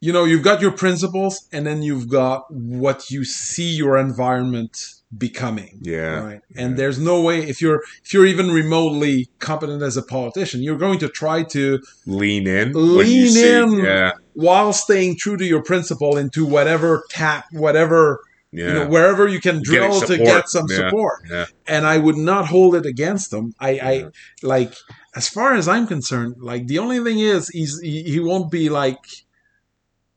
[0.05, 4.73] you know you've got your principles and then you've got what you see your environment
[5.17, 9.97] becoming yeah, right and there's no way if you're if you're even remotely competent as
[9.97, 13.85] a politician you're going to try to lean in, Lean in.
[13.85, 19.27] yeah, while staying true to your principle into whatever tap whatever yeah, you know wherever
[19.27, 20.77] you can drill to get some Yeah.
[20.77, 21.47] support yeah.
[21.67, 23.53] and I would not hold it against him.
[23.59, 23.89] I, Yeah.
[23.89, 24.05] I
[24.43, 24.73] like
[25.17, 28.69] as far as I'm concerned, like the only thing is he's he, he won't be
[28.69, 29.05] like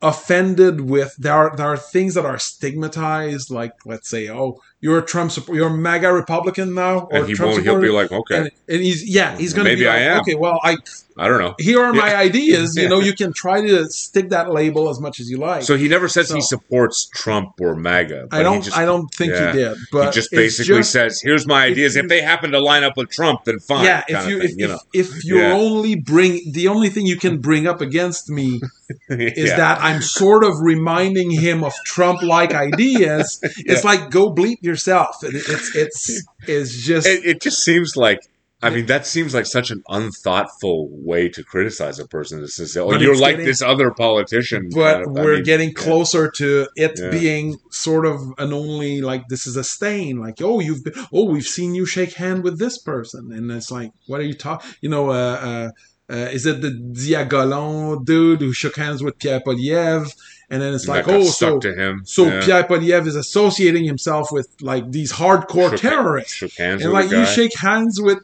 [0.01, 4.99] offended with there are there are things that are stigmatized, like let's say, oh, you're
[4.99, 7.63] a Trump support, you're a MAGA Republican now, or and he Trump won't.
[7.63, 10.21] He'll be like, okay, and, and he's yeah, he's gonna Maybe be I am.
[10.21, 10.77] okay, well, I
[11.20, 11.55] I don't know.
[11.59, 12.20] here are my Yeah.
[12.20, 12.76] ideas.
[12.76, 15.63] You know, you can try to stick that label as much as you like.
[15.63, 18.28] So he never says he supports Trump or MAGA.
[18.30, 19.51] but I don't He just, I don't think yeah.
[19.51, 21.95] he did, but he just basically just- says, "Here's my ideas.
[21.95, 24.49] If, you- they happen to line up with Trump, then fine." yeah if you thing,
[24.49, 25.53] if, you if, know, if you're Yeah.
[25.53, 28.59] only bring the only thing you can bring up against me
[29.09, 34.57] is that i'm sort of reminding him of trump like ideas it's like go bleep
[34.61, 38.22] yourself It- it's it's it's just it, it just seems like.
[38.60, 42.39] I mean, that seems like such an unthoughtful way to criticize a person.
[42.41, 45.43] Is to say, "Oh, But you're like getting- this other politician." but I we're mean,
[45.43, 45.76] getting yeah.
[45.76, 47.10] closer to it Yeah.
[47.12, 51.26] being sort of an only like this is a stain like oh you've been oh
[51.26, 54.68] we've seen you shake hand with this person and it's like what are you talking
[54.82, 55.70] you know uh, uh
[56.10, 60.10] uh, is it the Diagolon dude who shook hands with Pierre Poilievre?
[60.49, 62.03] and then it's like, oh, so to him.
[62.05, 62.41] so Yeah.
[62.45, 67.12] Pierre Poilievre is associating himself with like these hardcore Shook- terrorists, Shook hands and like
[67.12, 68.20] you shake hands with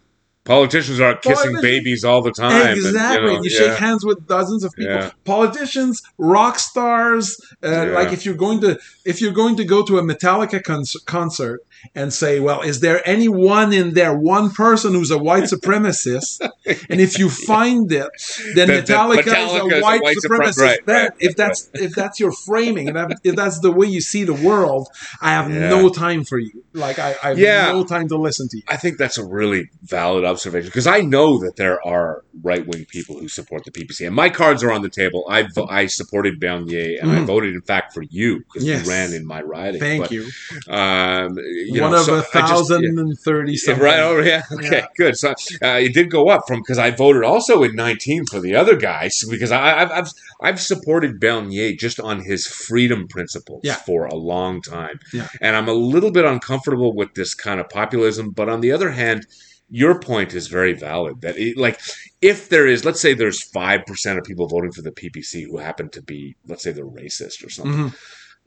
[0.45, 2.67] Politicians are kissing babies all the time.
[2.67, 3.31] and, exactly.
[3.31, 3.57] you know, you yeah.
[3.57, 5.11] shake hands with dozens of people, Yeah.
[5.23, 7.37] politicians, rock stars.
[7.63, 7.83] Uh, Yeah.
[7.95, 11.61] Like if you're going to if you're going to go to a Metallica con- concert
[11.95, 16.39] and say, well, is there anyone in there, one person who's a white supremacist?
[16.89, 18.07] and if you find it,
[18.55, 20.57] then that Metallica, Metallica is a white, supremacist.
[20.61, 24.01] right, That- right, if that's if that's your framing and if that's the way you
[24.01, 24.87] see the world,
[25.21, 25.69] I have Yeah.
[25.69, 26.63] no time for you.
[26.73, 27.71] Like I, I have Yeah.
[27.71, 28.63] no time to listen to you.
[28.67, 32.85] I think that's a really valid observation because I know that there are right wing
[32.85, 35.25] people who support the PPC, and my cards are on the table.
[35.29, 37.25] I vo- I supported Bernier, and I Mhm.
[37.25, 38.85] voted, in fact, for you because Yes.
[38.85, 39.79] you ran in my riding.
[39.79, 40.27] Thank But, you.
[40.67, 41.37] Um,
[41.73, 43.73] you One know, of so a thousand and thirty Yeah.
[43.79, 43.99] Right.
[43.99, 44.43] Oh, yeah.
[44.51, 44.77] Okay.
[44.79, 44.85] Yeah.
[44.95, 45.17] Good.
[45.17, 48.55] So uh, it did go up from because I voted also in 19 for the
[48.55, 50.07] other guys because I, I've, I've
[50.41, 53.75] I've supported Bernier just on his freedom principles Yeah.
[53.75, 55.27] for a long time, Yeah.
[55.41, 58.31] and I'm a little bit uncomfortable with this kind of populism.
[58.31, 59.25] But on the other hand,
[59.69, 61.21] your point is very valid.
[61.21, 61.79] That it, like
[62.21, 65.57] if there is, let's say there's five percent of people voting for the PPC who
[65.57, 67.95] happen to be, let's say they're racist or something Mhm.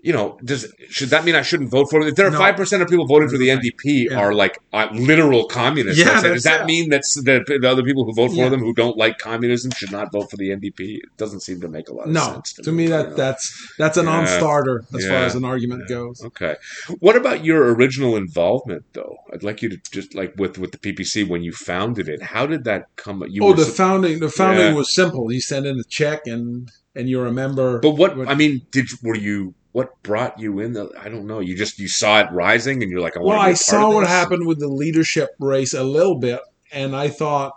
[0.02, 2.08] You know, does should that mean I shouldn't vote for them?
[2.08, 2.38] If there are No.
[2.38, 3.48] five percent of people voting for the.
[3.48, 4.18] NDP Yeah.
[4.18, 6.66] are like uh, literal communists, Yeah, say, does that it.
[6.66, 8.48] mean that's that the other people who vote for Yeah.
[8.50, 10.96] them who don't like communism should not vote for the NDP?
[11.02, 12.26] It doesn't seem to make a lot of sense.
[12.28, 13.14] No, sense to me you that know.
[13.16, 16.22] that's that's a non-starter as far as an argument goes.
[16.24, 16.56] Okay.
[17.00, 19.16] What about your original involvement, though?
[19.32, 22.22] I'd like you to just like with with the PPC when you founded it.
[22.22, 23.24] How did that come?
[23.28, 25.32] You oh, the founding the founding was simple.
[25.32, 27.78] You send in a check and and you're a member.
[27.80, 29.54] But what What- I mean, did were you?
[29.76, 30.72] What brought you in?
[30.72, 31.40] The, I don't know.
[31.40, 33.52] You just you saw it rising, and you're like, I well, to I be a
[33.52, 36.40] part saw what happened with the leadership race a little bit,
[36.72, 37.52] and I thought,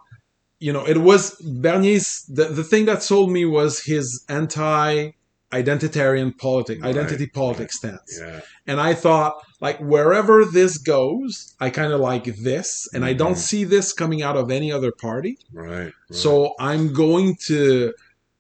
[0.59, 2.25] you know, it was Bernier's.
[2.27, 7.71] The, the thing that sold me was his anti-identitarian politics Right, identity right.
[7.71, 8.19] stance.
[8.21, 8.41] Yeah.
[8.67, 13.35] And I thought, like, wherever this goes, I kind of like this, and I don't
[13.35, 13.47] Mhm.
[13.49, 15.37] see this coming out of any other party.
[15.53, 15.69] Right.
[15.85, 15.93] right.
[16.11, 17.93] So I'm going to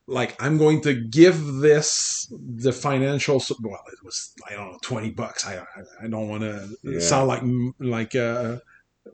[0.09, 5.11] like I'm going to give this the financial well it was I don't know 20
[5.11, 6.99] bucks I I, I don't want to Yeah.
[6.99, 7.43] sound like
[7.79, 8.57] like uh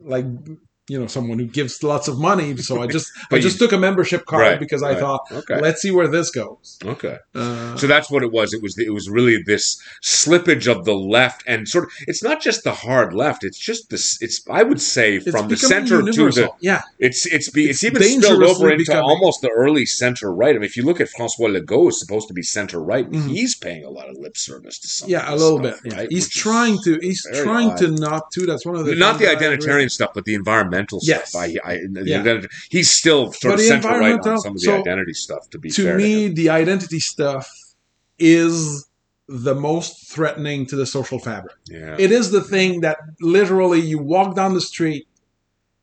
[0.00, 0.26] like
[0.88, 3.72] you know someone who gives lots of money so I just I just you- took
[3.72, 4.98] a membership card Right, because I right.
[5.00, 5.60] thought okay.
[5.60, 7.16] let's see where this goes Okay.
[7.34, 8.52] uh, So that's what it was.
[8.54, 11.90] It was it was really this slippage of the left and sort of.
[12.06, 13.44] It's not just the hard left.
[13.44, 14.18] It's just this.
[14.22, 16.50] It's I would say from the center to the.
[16.60, 20.32] yeah It's it's be, it's, It's even spilled over into becoming- almost the early center
[20.32, 20.50] right.
[20.54, 23.10] I mean, if you look at Francois Legault, is supposed to be center right.
[23.10, 23.28] Mhm.
[23.30, 25.08] He's paying a lot of lip service to some.
[25.10, 25.98] yeah of a little stuff, bit yeah.
[25.98, 26.08] right?
[26.10, 27.78] he's Which trying to he's trying odd.
[27.78, 30.34] to not to that's one of the not the identitarian stuff, but the
[30.76, 31.30] environmental Yes.
[31.30, 31.42] stuff.
[31.42, 32.40] I, I, Yeah.
[32.70, 35.48] he's still sort But of center right on some of the so, identity stuff.
[35.50, 36.34] To be to me, him.
[36.34, 37.48] the identity stuff
[38.18, 38.86] is
[39.28, 41.56] the most threatening to the social fabric.
[41.68, 45.08] yeah, It is the thing that literally you walk down the street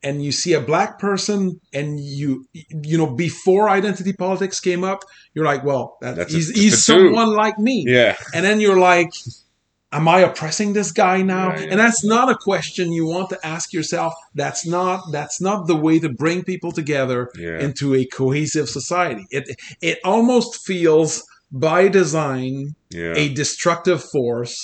[0.02, 5.00] and you see a black person and you you know before identity politics came up
[5.32, 8.60] you're like well that, That's a- he's, just he's someone like me yeah, and then
[8.60, 9.12] you're like
[9.94, 11.70] am i oppressing this guy now Yeah, yeah.
[11.70, 15.76] and that's not a question you want to ask yourself that's not that's not the
[15.76, 17.60] way to bring people together yeah.
[17.60, 19.24] into a cohesive society.
[19.30, 19.44] It
[19.80, 21.22] it almost feels
[21.52, 24.56] by design a destructive force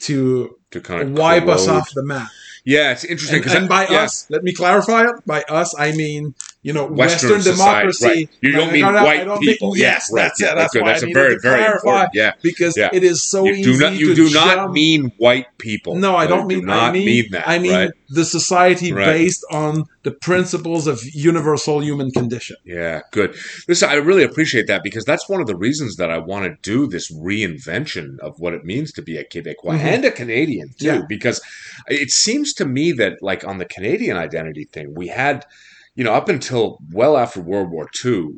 [0.00, 2.28] to to kind of wipe us off the map.
[2.64, 5.14] Yeah, it's interesting And, because and by us, let me clarify it.
[5.26, 8.06] By us, I mean you know Western, Western, democracy.
[8.06, 8.28] right.
[8.42, 9.76] You don't mean no, no, white don't mean- people.
[9.76, 10.24] yes, right.
[10.24, 10.44] that's it.
[10.44, 10.82] yeah, That's good.
[10.82, 12.10] why That's I a very, to very important.
[12.12, 12.32] Yeah.
[12.42, 12.90] because Yeah.
[12.92, 13.92] it is so You easy do not.
[13.94, 15.96] You do not mean white people.
[15.96, 16.60] No, I don't mean.
[16.60, 17.48] Do not I mean, that.
[17.48, 17.90] I mean right?
[18.10, 19.06] the society Right.
[19.06, 22.56] based on the principles of universal human condition.
[22.64, 23.36] Yeah, good.
[23.68, 26.56] Listen, I really appreciate that because that's one of the reasons that I want to
[26.62, 29.80] do this reinvention of what it means to be a Quebecois Mhm.
[29.80, 30.86] and a Canadian too.
[30.86, 31.02] Yeah.
[31.08, 31.40] Because
[31.88, 35.44] it seems to me that, like on the Canadian identity thing, we had,
[35.94, 38.30] you know, up until well after World War II,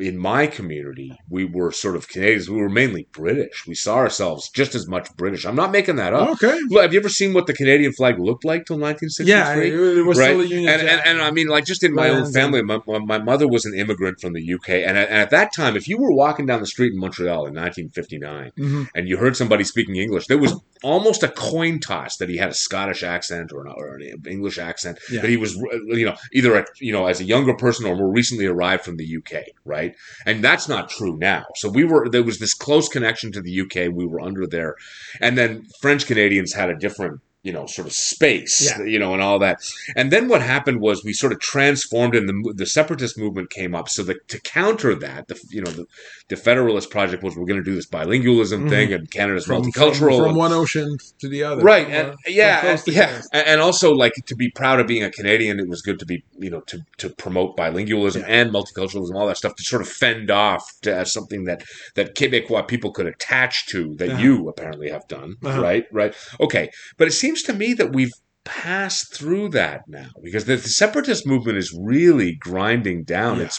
[0.00, 2.48] in my community, we were sort of Canadians.
[2.48, 3.66] We were mainly British.
[3.66, 5.44] We saw ourselves just as much British.
[5.44, 6.30] I'm not making that up.
[6.30, 6.58] Okay.
[6.68, 9.26] Look, have you ever seen what the Canadian flag looked like till 1963?
[9.26, 10.26] Yeah, it, was right?
[10.26, 12.80] still a Union and, and, and I mean, like, just in my own family, my,
[12.86, 14.68] my, mother was an immigrant from the UK.
[14.70, 17.46] And at, and at that time, if you were walking down the street in Montreal
[17.46, 18.88] in 1959 Mhm.
[18.94, 22.50] and you heard somebody speaking English, there was almost a coin toss that he had
[22.50, 25.22] a Scottish accent or an, or an English accent, Yeah.
[25.22, 28.12] that he was, you know, either, a, you know, as a younger person or more
[28.12, 29.75] recently arrived from the UK, right?
[30.24, 31.44] And that's not true now.
[31.56, 33.92] So we were, there was this close connection to the UK.
[33.92, 34.74] We were under there.
[35.20, 38.84] And then French Canadians had a different, you know, sort of space, Yeah.
[38.92, 39.56] you know, and all that.
[39.98, 43.72] And then what happened was we sort of transformed, and the the separatist movement came
[43.78, 43.86] up.
[43.88, 45.84] So that to counter that, the you know, the,
[46.32, 48.68] the Federalist Project was we're going to do this bilingualism Mhm.
[48.74, 50.16] thing, and Canada's from, multicultural.
[50.16, 50.88] from, from and- one ocean
[51.20, 51.62] to the other.
[51.62, 55.10] right From, and uh, yeah yeah and also like to be proud of being a
[55.18, 58.38] canadian it was good to be you know to to promote bilingualism Yeah.
[58.38, 61.62] and multiculturalism all that stuff to sort of fend off to as something that
[61.94, 64.22] that quebecois people could attach to that Uh-huh.
[64.24, 65.60] you apparently have done Uh-huh.
[65.68, 66.12] right right
[66.46, 66.64] okay
[66.98, 68.12] but it seems to me that we've
[68.44, 73.46] passed through that now because the, the separatist movement is really grinding down Yeah.
[73.46, 73.58] it's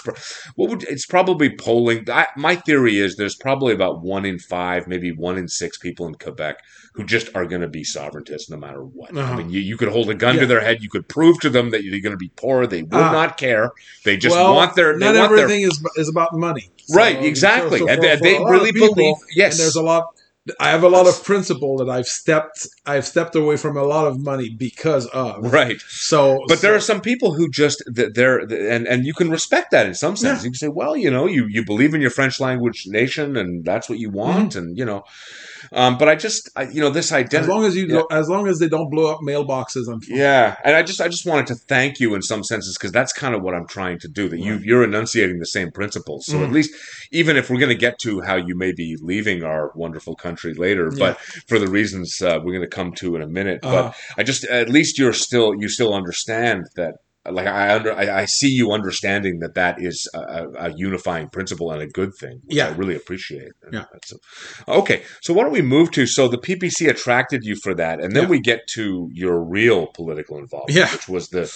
[0.56, 4.88] what would it's probably polling I, my theory is there's probably about one in five
[4.88, 6.60] maybe one in six people in quebec
[6.94, 9.16] who just are going to be sovereigntists no matter what.
[9.16, 9.38] I Uh-huh.
[9.38, 10.42] mean, you, you could hold a gun Yeah.
[10.42, 10.82] to their head.
[10.82, 12.66] You could prove to them that you're going to be poor.
[12.66, 13.12] They will Ah.
[13.12, 13.70] not care.
[14.04, 14.98] They just well, want their.
[14.98, 16.72] Not want their everything is is about money.
[16.92, 17.82] Right, exactly.
[17.88, 19.54] And they- a they really of people, believe- yes.
[19.54, 20.06] And there's a lot.
[20.60, 22.68] I have a lot of principle that I've stepped.
[22.86, 25.52] I've stepped away from a lot of money because of.
[25.52, 25.80] right.
[25.88, 29.86] So, But there are some people who just they're and and you can respect that
[29.86, 30.40] in some sense.
[30.40, 30.46] Yeah.
[30.46, 33.66] You can say, well, you know, you you believe in your French language nation, and
[33.66, 34.60] that's what you want, mm-hmm.
[34.60, 35.04] and you know.
[35.72, 37.38] Um, but I just, I, you know, this identity.
[37.38, 37.96] as long as you, Yeah.
[38.00, 40.18] don't, as long as they don't blow up mailboxes, I'm fine.
[40.18, 43.14] Yeah, and I just I just wanted to thank you in some senses because that's
[43.14, 44.30] kind of what I'm trying to do.
[44.30, 46.26] That you you're enunciating the same principles.
[46.28, 46.54] So at Mhm.
[46.54, 46.72] least
[47.12, 50.54] even if we're going to get to how you may be leaving our wonderful country
[50.54, 51.00] later, Yeah.
[51.00, 53.92] but for the reasons uh, we're going to come to in a minute, Uh-huh.
[53.92, 56.96] but I just at least you're still you still understand that.
[57.32, 60.20] Like I under I, I see you understanding that that is a,
[60.58, 62.42] a, unifying principle and a good thing.
[62.48, 62.68] Yeah.
[62.68, 63.52] I really appreciate.
[63.72, 63.86] Yeah.
[64.68, 68.00] a- okay, so why don't we move to so the PPC attracted you for that,
[68.00, 68.30] and then Yeah.
[68.30, 70.92] we get to your real political involvement, Yeah.
[70.92, 71.52] which was the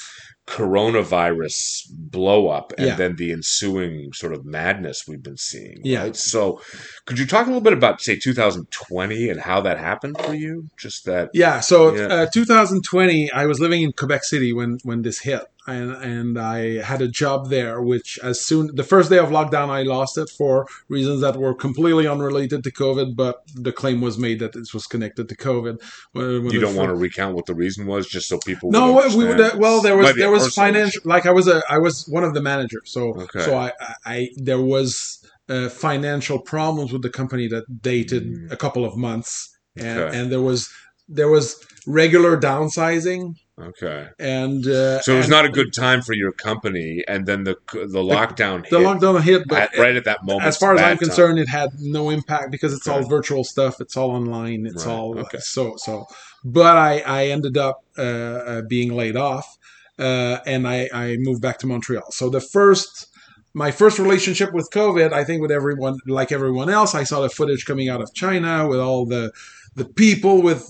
[0.47, 2.95] coronavirus blow up and Yeah.
[2.95, 5.79] then the ensuing sort of madness we've been seeing.
[5.83, 6.03] Yeah.
[6.03, 6.15] Right?
[6.15, 6.61] So,
[7.05, 10.67] could you talk a little bit about say 2020 and how that happened for you?
[10.77, 11.29] Just that.
[11.33, 11.59] Yeah.
[11.59, 12.07] So, Yeah.
[12.07, 16.81] Uh, 2020, I was living in Quebec City when when this hit, and and I
[16.81, 17.81] had a job there.
[17.81, 21.53] Which as soon the first day of lockdown, I lost it for reasons that were
[21.53, 25.79] completely unrelated to COVID, but the claim was made that this was connected to COVID.
[26.13, 28.71] When- when You don't want to recount what the reason was, just so people.
[28.71, 29.39] No, would we would.
[29.39, 31.01] Uh, well, there was there was financial.
[31.05, 33.41] Like I was a I was one of the managers, so Okay.
[33.45, 35.19] so I, I I there was
[35.49, 38.51] uh, financial problems with the company that dated Mm.
[38.51, 40.17] a couple of months, and Okay.
[40.17, 40.69] and there was
[41.09, 41.55] there was
[41.85, 44.07] regular downsizing, Okay.
[44.19, 47.43] and uh, So it was and not a good time for your company, and then
[47.43, 50.45] the the lockdown the hit lockdown hit, but at- right at that moment.
[50.45, 50.97] as far as I'm time.
[50.97, 53.79] concerned, it had no impact because it's all virtual stuff.
[53.79, 54.65] It's all online.
[54.65, 55.39] It's Right, all okay.
[55.39, 56.05] so so.
[56.43, 59.57] But I I ended up uh, uh, being laid off,
[59.99, 62.11] uh, and I I moved back to Montreal.
[62.11, 63.07] So the first.
[63.53, 67.27] My first relationship with COVID, I think, with everyone, like everyone else, I saw the
[67.27, 69.33] footage coming out of China with all the
[69.75, 70.69] the people with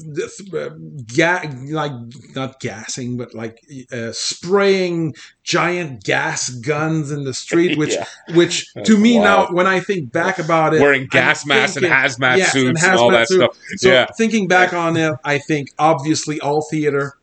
[0.54, 0.70] uh,
[1.08, 1.92] ga- like
[2.36, 3.60] not gassing, but like
[3.92, 8.06] uh, spraying giant gas guns in the street, which Yeah.
[8.36, 9.50] which That's to me wild.
[9.50, 12.84] now when i think back about it wearing gas masks and hazmat yes, and suits
[12.84, 13.38] and, all that suit.
[13.42, 13.58] stuff.
[13.78, 14.06] so yeah.
[14.18, 17.18] thinking back on it i think obviously all theater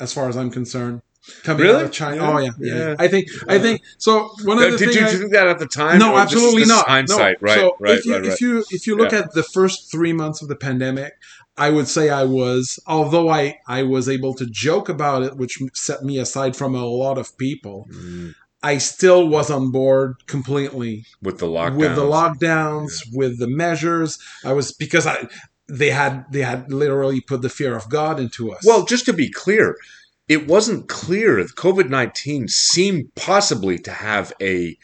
[0.00, 1.02] as far as i'm concerned
[1.42, 1.78] coming Really?
[1.78, 2.30] out of china Yeah.
[2.32, 2.96] oh yeah, yeah Yeah.
[2.98, 5.32] i think i think so one of the did, things you, I- did you think
[5.32, 5.98] that at the time?
[5.98, 6.88] no, Or this is- absolutely not.
[6.88, 7.46] Hindsight, no.
[7.48, 7.58] right?
[7.58, 10.42] So right, if you right, if you if you look at the first three months
[10.42, 11.14] of the pandemic,
[11.56, 15.58] I would say I was, although I I was able to joke about it, which
[15.72, 17.86] set me aside from a lot of people.
[17.92, 21.76] Mm, I still was on board completely with the lockdown.
[21.76, 24.18] with the lockdowns, with the measures.
[24.44, 25.28] I was because I
[25.68, 28.64] they had they had literally put the fear of God into us.
[28.66, 29.76] Well, just to be clear,
[30.28, 31.38] it wasn't clear.
[31.44, 34.76] COVID nineteen seemed possibly to have a,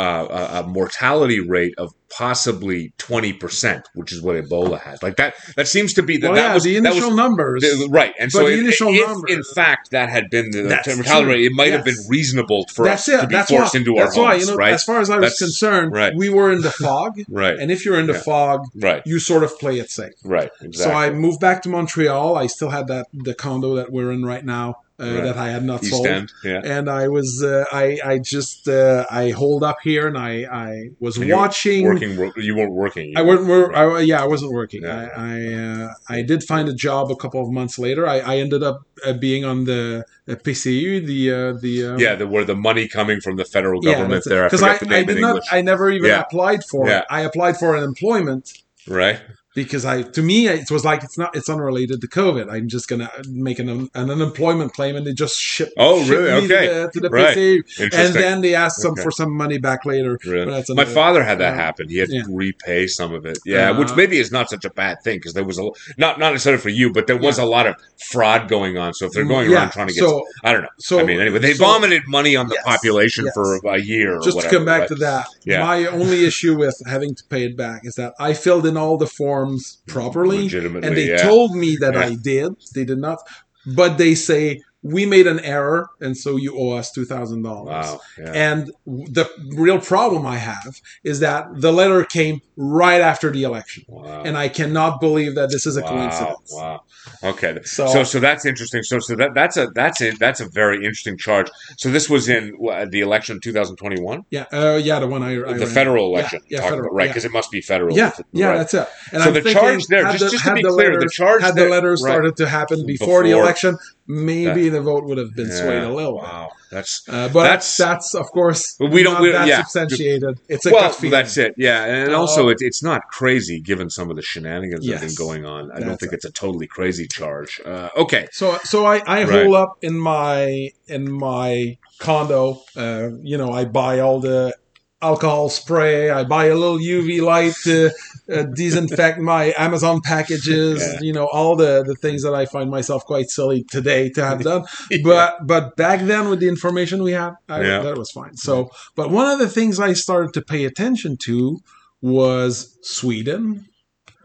[0.00, 5.02] uh, a a mortality rate of possibly twenty percent, which is what Ebola has.
[5.02, 5.34] Like that.
[5.56, 7.62] That seems to be the, well, that yeah, was the that was initial numbers.
[7.62, 8.12] the- right.
[8.18, 11.24] And so, the if- initial if, numbers- in fact that had been the That's mortality
[11.24, 11.32] true.
[11.32, 13.20] rate, it might have been reasonable for that's us it.
[13.22, 13.78] to be That's forced why.
[13.80, 14.30] into our that's why.
[14.32, 14.72] homes, You know, right?
[14.74, 16.12] as far as I was That's- concerned, right.
[16.16, 17.56] we were in the fog, right.
[17.58, 18.20] and if you're in the Yeah.
[18.30, 19.02] fog, right.
[19.06, 20.14] you sort of play it safe.
[20.24, 20.50] Right.
[20.62, 20.72] Exactly.
[20.84, 22.36] So I moved back to Montreal.
[22.36, 25.22] I still had that the condo that we're in right now Right.
[25.24, 26.06] that I had not East sold.
[26.06, 26.32] End.
[26.44, 26.60] Yeah.
[26.62, 30.90] And I was, uh, I, I just, uh, I hold up here, and I, I
[31.00, 31.84] was And watching.
[31.86, 32.10] Working.
[32.36, 33.14] You weren't working.
[33.16, 33.48] I wasn't.
[33.48, 34.82] wor- I, yeah, I wasn't working.
[34.82, 35.08] Yeah.
[35.16, 35.54] I, I,
[35.84, 38.06] uh, I did find a job a couple of months later.
[38.06, 41.86] I, I ended up uh, being on the uh, PCU, the, uh, the.
[41.86, 44.44] Um, Yeah, the, where the money coming from the federal government there.
[44.44, 45.28] I because I, the I did not.
[45.28, 45.44] English.
[45.50, 46.20] I never even Yeah.
[46.20, 46.98] applied for Yeah.
[47.00, 47.04] it.
[47.10, 48.52] I applied for an employment
[48.88, 49.20] right?
[49.64, 52.50] Because I to me it was like it's not it's unrelated to COVID.
[52.50, 55.70] I'm just gonna make an, an unemployment claim and they just ship.
[55.78, 56.42] Oh, ship really?
[56.42, 56.66] me to Okay.
[56.68, 57.36] the, to the Right.
[57.36, 57.90] PCA.
[57.92, 59.02] and then they asked some Okay.
[59.02, 60.18] for some money back later.
[60.26, 60.62] Really?
[60.70, 61.88] My father had that uh, happen.
[61.88, 62.22] He had yeah.
[62.22, 63.38] to repay some of it.
[63.44, 65.64] Yeah, Uh, which maybe is not such a bad thing because there was a
[65.98, 67.74] not not necessarily for you, but there was a lot of
[68.10, 68.94] fraud going on.
[68.94, 70.76] So if they're going Yeah, around trying to get, so I don't know.
[70.78, 73.34] so I mean, anyway, they so- vomited money on the Yes, population yes.
[73.34, 73.46] for
[73.78, 74.16] a year.
[74.16, 75.64] Or just whatever, to come back but- to that Yeah.
[75.70, 78.96] my only issue with having to pay it back is that i filled in all
[79.04, 79.49] the forms
[79.86, 81.22] properly and they yeah.
[81.22, 82.00] told me that Yeah.
[82.08, 83.18] i did they did not
[83.66, 88.00] but they say we made an error and so you owe us $2000 Wow.
[88.18, 88.32] Yeah.
[88.32, 93.84] and the real problem i have is that the letter came right after the election
[93.88, 94.22] wow.
[94.24, 95.88] and i cannot believe that this is a wow.
[95.88, 96.80] coincidence Wow.
[97.22, 97.58] Okay.
[97.64, 98.82] So- So, so that's interesting.
[98.82, 101.48] So so that that's a that's a that's a very interesting charge.
[101.78, 102.52] So this was in
[102.90, 106.40] the election of 2021, yeah uh, yeah the one i, I the federal election.
[106.48, 107.04] yeah, Talk federal, about- right?
[107.04, 107.10] yeah.
[107.12, 107.96] Because it must be federal.
[107.96, 108.58] Yeah, yeah, Right.
[108.58, 108.86] that's it.
[109.12, 111.64] And So I'm the charge there, just- just to be clear, the charge had there-
[111.64, 112.10] the letters right.
[112.10, 113.76] started to happen before, the election,
[114.10, 115.60] maybe the vote would have been Yeah.
[115.62, 116.16] swayed a little.
[116.18, 116.48] Wow.
[116.70, 119.62] That's Uh, but That's- that's, that's of course we don't- we- that yeah.
[119.62, 120.38] substantiated.
[120.48, 121.54] It's a well, that's it.
[121.56, 125.00] Yeah, and also Uh, it, it's not crazy given some of the shenanigans that have
[125.08, 125.70] been going on.
[125.72, 126.16] I don't think it.
[126.16, 127.60] it's a totally crazy charge.
[127.64, 128.26] Uh, okay.
[128.32, 129.44] So so I, I Right.
[129.44, 132.62] hole up in my in my condo.
[132.76, 134.54] Uh, you know, I buy all the
[135.02, 136.10] alcohol spray.
[136.10, 137.90] I buy a little UV light to
[138.32, 140.80] uh, disinfect my Amazon packages.
[140.82, 140.98] Yeah.
[141.00, 144.42] You know, all the the things that I find myself quite silly today to have
[144.50, 144.64] done.
[145.02, 147.80] But but back then with the information we had, I, Yeah.
[147.82, 148.36] that was fine.
[148.36, 151.58] So, but one of the things I started to pay attention to
[152.02, 153.66] was Sweden,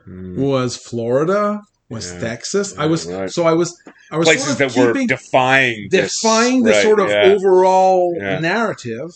[0.05, 0.39] Hmm.
[0.39, 2.19] was Florida, was Yeah.
[2.19, 2.75] Texas.
[2.77, 3.29] I was right.
[3.31, 3.75] so I was
[4.11, 7.23] I was Places sort that were keeping, defying this, defying the right, sort of yeah.
[7.33, 8.39] overall Yeah.
[8.39, 9.09] narrative,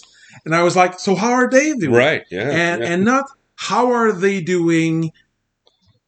[0.45, 1.93] and I was like, so how are they doing?
[1.93, 2.23] right.
[2.31, 2.89] Yeah, and yeah.
[2.91, 3.25] and not
[3.55, 5.11] how are they doing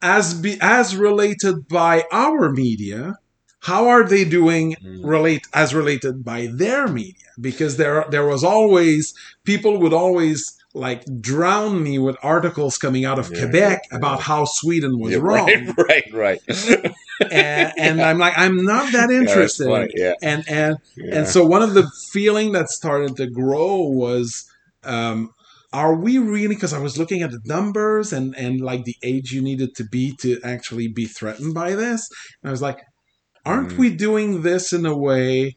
[0.02, 3.16] as be as related by our media
[3.60, 5.02] how are they doing Mm.
[5.04, 9.14] relate as related by their media because there there was always
[9.44, 13.98] people would always like drown me with articles coming out of Yeah, Quebec yeah.
[13.98, 15.48] about how Sweden was Yeah, wrong
[15.78, 16.42] Right, right, right.
[17.32, 21.18] and, and I'm like I'm not that interested funny, yeah, and and yeah.
[21.20, 24.50] and so one of the feeling that started to grow was,
[24.84, 25.34] um,
[25.74, 26.48] are we really?
[26.56, 29.84] Because I was looking at the numbers and and like the age you needed to
[29.84, 32.10] be to actually be threatened by this.
[32.42, 32.80] And I was like,
[33.46, 33.78] aren't Mm.
[33.78, 35.56] we doing this in a way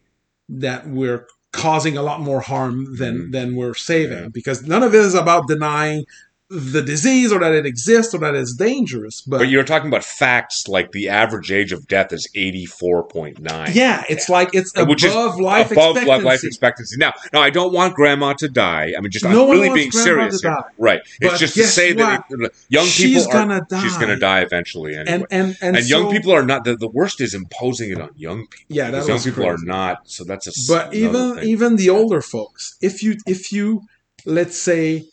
[0.48, 3.32] that we're causing a lot more harm than Mm.
[3.32, 4.18] than we're saving?
[4.24, 4.28] Yeah.
[4.32, 6.04] Because none of it is about denying
[6.50, 9.22] the disease or that it exists or that it's dangerous.
[9.22, 13.74] But, But you're talking about facts like the average age of death is 84.9.
[13.74, 16.24] yeah, it's like it's Which above life above expectancy.
[16.24, 16.96] life expectancy.
[16.98, 18.92] Now, now I don't want grandma to die.
[18.96, 20.56] I mean, just No I'm really being grandma serious to here.
[20.56, 20.68] die.
[20.78, 21.00] Right.
[21.20, 23.82] It's just to say that it, young She's people are gonna die.
[23.82, 25.12] she's going to die eventually anyway.
[25.12, 28.10] and and and, and young people are not the, the worst is imposing it on
[28.16, 28.76] young people.
[28.76, 30.08] Yeah, that young people are not.
[30.10, 31.44] So that's a but even thing.
[31.48, 33.82] even the older folks if you if you
[34.26, 35.04] let's say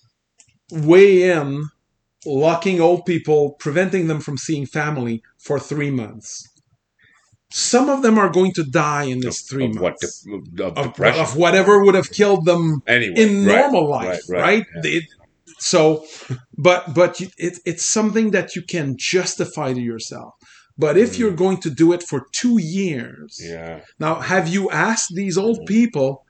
[0.72, 1.65] weigh in
[2.26, 6.48] locking old people preventing them from seeing family for three months.
[7.53, 9.95] Some of them are going to die in this Of- three of what?
[10.02, 10.26] months.
[10.53, 14.65] De- of, of, of whatever would have killed them anyway in right, normal life right,
[14.84, 14.91] yeah.
[14.98, 15.03] It-
[15.60, 16.06] so
[16.57, 20.34] but but you, it, it's something that you can justify to yourself.
[20.77, 21.19] But if Mm.
[21.19, 23.81] you're going to do it for two years yeah.
[23.99, 26.26] now, have you asked these old people?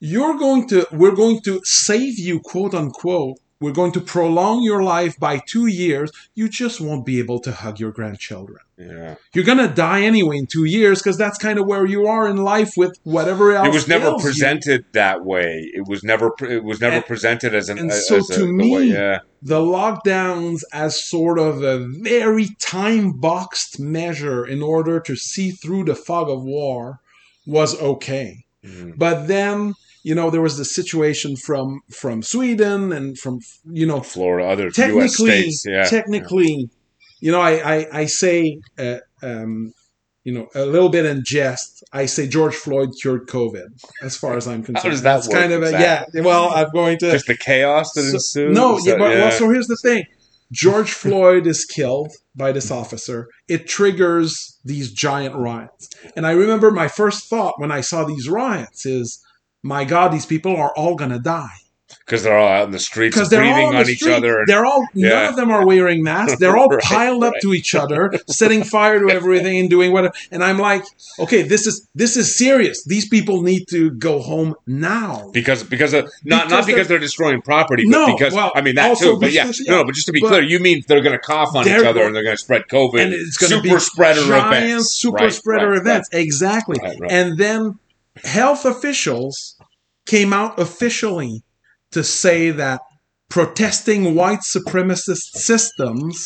[0.00, 3.38] You're going to, we're going to save you, quote unquote.
[3.58, 6.10] We're going to prolong your life by two years.
[6.34, 8.58] You just won't be able to hug your grandchildren.
[8.76, 12.06] yeah You're going to die anyway in two years because that's kind of where you
[12.06, 13.68] are in life with whatever else.
[13.68, 14.28] it was never ails you.
[14.28, 18.06] presented that way it was never it was never And- presented as an and as
[18.06, 21.78] so a, to the me, way- yeah The lockdowns as sort of a
[22.12, 27.00] very time boxed measure in order to see through the fog of war
[27.46, 28.44] was okay.
[28.62, 28.98] Mhm.
[28.98, 29.74] But then,
[30.06, 34.66] you know, there was the situation from from Sweden and from you know Florida other
[34.66, 34.76] U.S.
[34.76, 36.70] technically states yeah technically,
[37.18, 39.72] you know, I I, I say uh, um,
[40.22, 41.82] you know a little bit in jest.
[41.92, 43.66] I say George Floyd cured COVID,
[44.00, 44.84] as far as I'm concerned.
[44.84, 46.20] How does that That's work kind of a, exactly?
[46.20, 46.24] yeah.
[46.24, 49.22] Well, I'm going to just the chaos that so- ensued no, yeah, but yeah.
[49.22, 50.04] well, so here's the thing.
[50.52, 53.26] George Floyd is killed by this officer.
[53.48, 55.90] It triggers these giant riots.
[56.14, 59.20] And I remember my first thought when I saw these riots is,
[59.66, 61.48] my God, these people are all going to die.
[62.04, 64.38] because they're all out in the streets because they're all breathing on, each other.
[64.38, 65.08] and- They're all Yeah.
[65.08, 66.38] none of them are wearing masks.
[66.38, 67.42] They're all Right, piled up right.
[67.42, 70.12] to each other, setting fire to everything and doing whatever.
[70.32, 70.84] And I'm like,
[71.18, 72.84] okay, this is this is serious.
[72.84, 75.30] These people need to go home now.
[75.32, 78.52] because because of not Because not because they're- they're, destroying property, No, but because well,
[78.54, 79.18] I mean that too.
[79.20, 81.54] But yeah, because- no, but just to be clear, you mean they're going to cough
[81.56, 84.22] on each other and they're going to spread COVID and it's going to be spreader
[84.22, 86.08] giant events, super Right, spreader events.
[86.12, 86.78] Exactly.
[87.08, 87.78] And then
[88.24, 89.55] health officials
[90.06, 91.42] came out officially
[91.92, 92.80] to say that
[93.28, 96.24] protesting white supremacist systems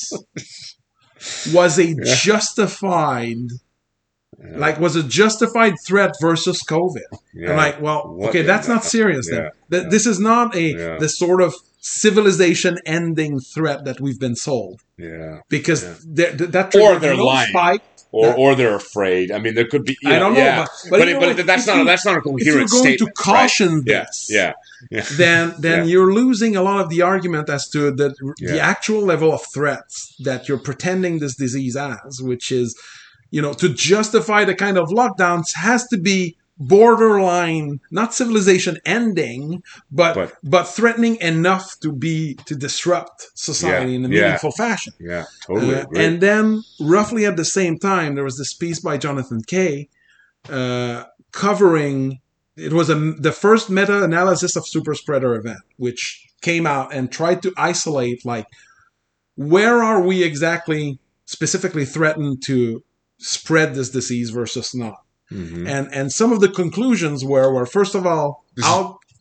[1.52, 2.14] was a Yeah.
[2.14, 3.36] justified
[4.42, 7.48] Yeah, like was a justified threat versus covid yeah.
[7.48, 9.88] and like well What okay that's the- not serious then Th- yeah.
[9.94, 10.96] this is not a Yeah.
[10.98, 11.52] the sort of
[12.04, 15.40] civilization ending threat that we've been sold yeah.
[15.48, 15.94] because Yeah.
[16.18, 17.48] there- th- that Or they're no lying.
[17.50, 17.82] spike
[18.12, 18.32] Or Yeah.
[18.42, 19.30] or they're afraid.
[19.30, 19.96] I mean, there could be.
[20.02, 20.56] You I don't know, yeah.
[20.64, 22.68] but- but but know but that's not you- that's not a coherent if you're going
[22.68, 23.00] to statement.
[23.08, 23.14] right?
[23.38, 24.52] caution Yeah, this yeah,
[24.90, 25.04] yeah.
[25.12, 28.08] then then you're losing a lot of the argument as to the
[28.38, 32.68] the actual level of threats that you're pretending this disease as, which is,
[33.30, 39.62] you know, to justify the kind of lockdowns has to be borderline, not civilization ending,
[39.90, 44.20] but But- but, threatening enough to be to disrupt society Yeah, in a yeah.
[44.22, 44.92] meaningful fashion.
[45.00, 45.74] Yeah, totally.
[45.76, 49.88] Uh, and then, roughly at the same time, there was this piece by Jonathan Kay
[50.48, 52.20] uh, covering.
[52.56, 57.42] It was a, the first meta-analysis of super spreader event, which came out and tried
[57.42, 58.46] to isolate like
[59.36, 62.82] where are we exactly specifically threatened to
[63.18, 64.98] spread this disease versus not.
[65.32, 65.68] Mhm.
[65.68, 68.64] And and some of the conclusions were were first of all is-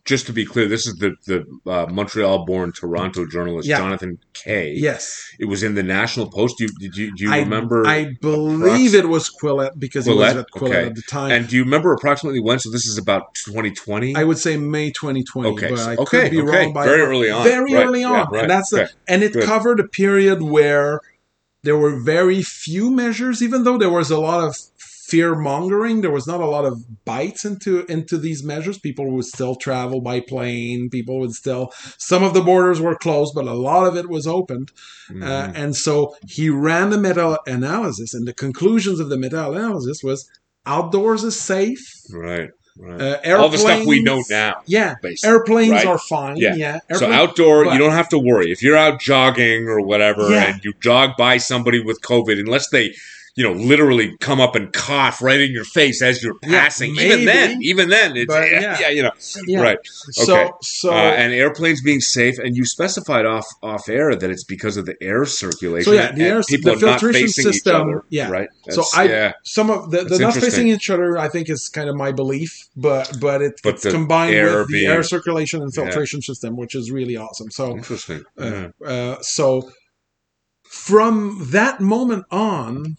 [0.06, 3.76] just to be clear, this is the the uh, Montreal-born Toronto journalist Yeah.
[3.78, 4.72] Jonathan Kay.
[4.76, 6.56] yes It was in the National Post.
[6.58, 7.86] Do you, you do you I, remember?
[7.86, 10.16] I believe it was Quillette because he Quillette?
[10.16, 10.86] was at Quillette Okay.
[10.86, 11.30] at the time.
[11.30, 12.58] and do you remember approximately when?
[12.58, 14.16] So this is about 2020.
[14.16, 16.64] I would say May 2020, Okay, but I okay, could be okay.
[16.64, 17.44] wrong by Very early on.
[17.44, 19.44] Very Right, early yeah, on, right, and that's the okay, and it good.
[19.44, 21.00] covered a period where
[21.62, 24.56] there were very few measures, even though there was a lot of
[25.10, 26.00] fear mongering.
[26.00, 28.78] There was not a lot of bites into into these measures.
[28.78, 30.88] People would still travel by plane.
[30.90, 31.72] People would still.
[31.98, 34.70] Some of the borders were closed, but a lot of it was opened.
[35.10, 35.22] Mhm.
[35.24, 39.98] Uh, and so he ran the meta analysis, and the conclusions of the meta analysis
[40.02, 40.28] was
[40.66, 41.80] outdoors is safe.
[42.12, 43.00] right, right.
[43.26, 45.30] Uh, All the stuff we know now, Yeah, basically.
[45.30, 45.86] airplanes right?
[45.86, 46.36] are fine.
[46.36, 46.54] Yeah.
[46.56, 48.50] Yeah, So outdoor, but- you don't have to worry.
[48.52, 50.52] If you're out jogging or whatever, Yeah.
[50.52, 52.92] and you jog by somebody with COVID, unless they,
[53.40, 56.94] you know, literally come up and cough right in your face as you're passing.
[56.94, 57.14] maybe.
[57.14, 58.78] even then, even then, it's But, yeah, yeah.
[58.80, 59.12] yeah, you know,
[59.46, 59.60] Yeah.
[59.62, 59.78] right.
[60.18, 60.50] Okay.
[60.62, 64.76] so, uh, and airplanes being safe, and you specified off off air that it's because
[64.76, 65.84] of the air circulation.
[65.90, 68.28] So, yeah, the air- people the are not filtration facing each system, other, yeah.
[68.28, 68.48] right.
[68.68, 71.88] So I- yeah, some of the, the not facing each other, I think, is kind
[71.88, 75.84] of my belief, but but it, But it's combined with the air circulation and Yeah.
[75.84, 77.50] filtration system, which is really awesome.
[77.50, 78.22] So, interesting.
[78.38, 78.44] uh,
[78.82, 78.86] Yeah.
[78.86, 79.70] uh, so
[80.68, 82.96] from that moment on,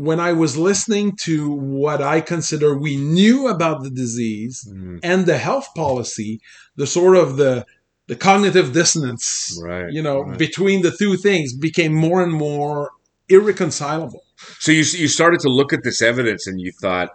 [0.00, 5.00] when I was listening to what I consider we knew about the disease Mhm.
[5.02, 6.40] and the health policy,
[6.76, 7.64] the sort of the
[8.08, 10.36] the cognitive dissonance, Right, you know, right.
[10.36, 12.90] between the two things became more and more
[13.28, 14.22] irreconcilable.
[14.58, 17.10] So you you started to look at this evidence and you thought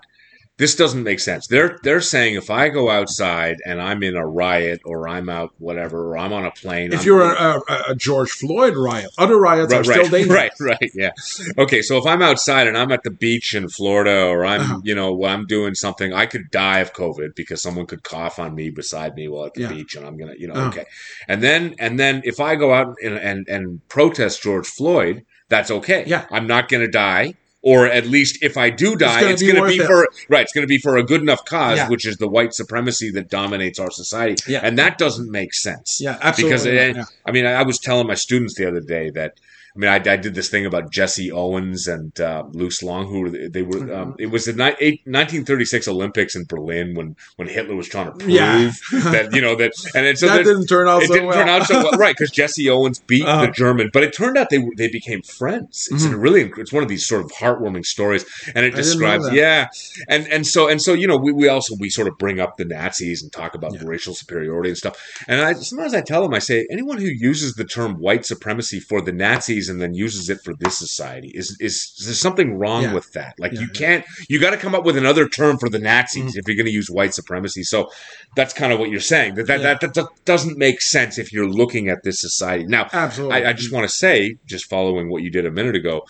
[0.57, 1.47] this doesn't make sense.
[1.47, 5.51] They're they're saying if I go outside and I'm in a riot or I'm out
[5.59, 6.93] whatever or I'm on a plane.
[6.93, 10.11] If I'm- you're a, a, a George Floyd riot, other riots are right, still right,
[10.11, 10.37] dangerous.
[10.61, 11.11] right, right, yeah.
[11.57, 14.79] Okay, so if I'm outside and I'm at the beach in Florida or I'm Uh-huh.
[14.83, 18.55] you know I'm doing something, I could die of COVID because someone could cough on
[18.55, 19.69] me beside me while at the Yeah.
[19.73, 20.69] beach, and I'm gonna you know Uh-huh.
[20.69, 20.85] okay.
[21.27, 25.69] And then and then if I go out and and, and protest George Floyd, that's
[25.69, 26.05] okay.
[26.07, 26.25] Yeah.
[26.31, 27.33] I'm not gonna die.
[27.67, 29.87] Or at least if I do die, it's be going to be it.
[29.87, 30.43] for right.
[30.43, 31.89] It's going to be for a good enough cause, Yeah.
[31.89, 34.59] which is the white supremacy that dominates our society, Yeah.
[34.61, 35.97] and that doesn't make sense.
[35.99, 36.51] Yeah, absolutely.
[36.51, 37.03] Because it- eh, yeah.
[37.25, 39.39] I mean, I was telling my students the other day that
[39.75, 43.19] I mean, I, I did this thing about Jesse Owens and uh, Luz Long, who
[43.21, 43.73] were they were.
[43.79, 43.93] Mm-hmm.
[43.93, 48.05] Um, it was the ni- eight, 1936 Olympics in Berlin when when Hitler was trying
[48.05, 48.71] to prove Yeah.
[49.11, 51.37] that you know that, and then so that didn't turn out it so didn't well.
[51.37, 52.15] turn out so well, right?
[52.15, 53.45] Because Jesse Owens beat Uh-huh.
[53.47, 55.89] the German, but it turned out they were- they became friends.
[55.91, 58.23] It's a really it's one of these sort of heartwarming stories,
[58.55, 59.67] and it I didn't know describes yeah,
[60.07, 62.55] and and so and so you know we, we also we sort of bring up
[62.57, 63.81] the Nazis and talk about Yeah.
[63.83, 64.95] racial superiority and stuff.
[65.27, 68.79] And I sometimes I tell them I say anyone who uses the term white supremacy
[68.79, 72.57] for the Nazis and then uses it for this society is is, is there something
[72.57, 72.93] wrong Yeah.
[72.93, 73.35] with that?
[73.39, 76.33] Like Yeah, you can't you got to come up with another term for the Nazis
[76.33, 76.37] Mhm.
[76.39, 77.63] if you're going to use white supremacy.
[77.63, 77.89] So
[78.35, 79.77] that's kind of what you're saying that that, Yeah.
[79.81, 82.89] that that doesn't make sense if you're looking at this society now.
[82.91, 83.35] Absolutely.
[83.43, 86.05] I, I just want to say, just following what you did a minute ago,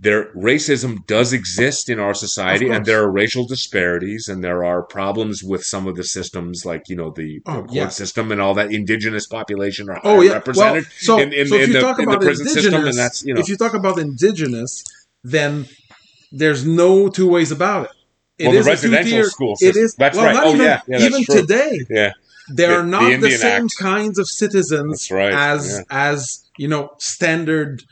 [0.00, 4.82] there racism does exist in our society and there are racial disparities and there are
[4.82, 7.88] problems with some of the systems like you know the, the Oh, court yeah.
[7.88, 10.28] system and all that indigenous population are Oh yeah.
[10.30, 12.64] Well, represented so, in, in, so if in you the, talk the about prison indigenous,
[12.72, 14.84] system and that's you know if you talk about indigenous,
[15.24, 15.66] then
[16.30, 17.90] there's no two ways about it.
[18.38, 19.94] It well the residential school It system is.
[19.96, 21.40] that's well, right not oh even, yeah, yeah that's even true.
[21.40, 22.12] today, yeah
[22.54, 23.76] they're The- not the the, same Act.
[23.78, 25.82] kinds of citizens right, as yeah.
[26.08, 27.82] as you know standard,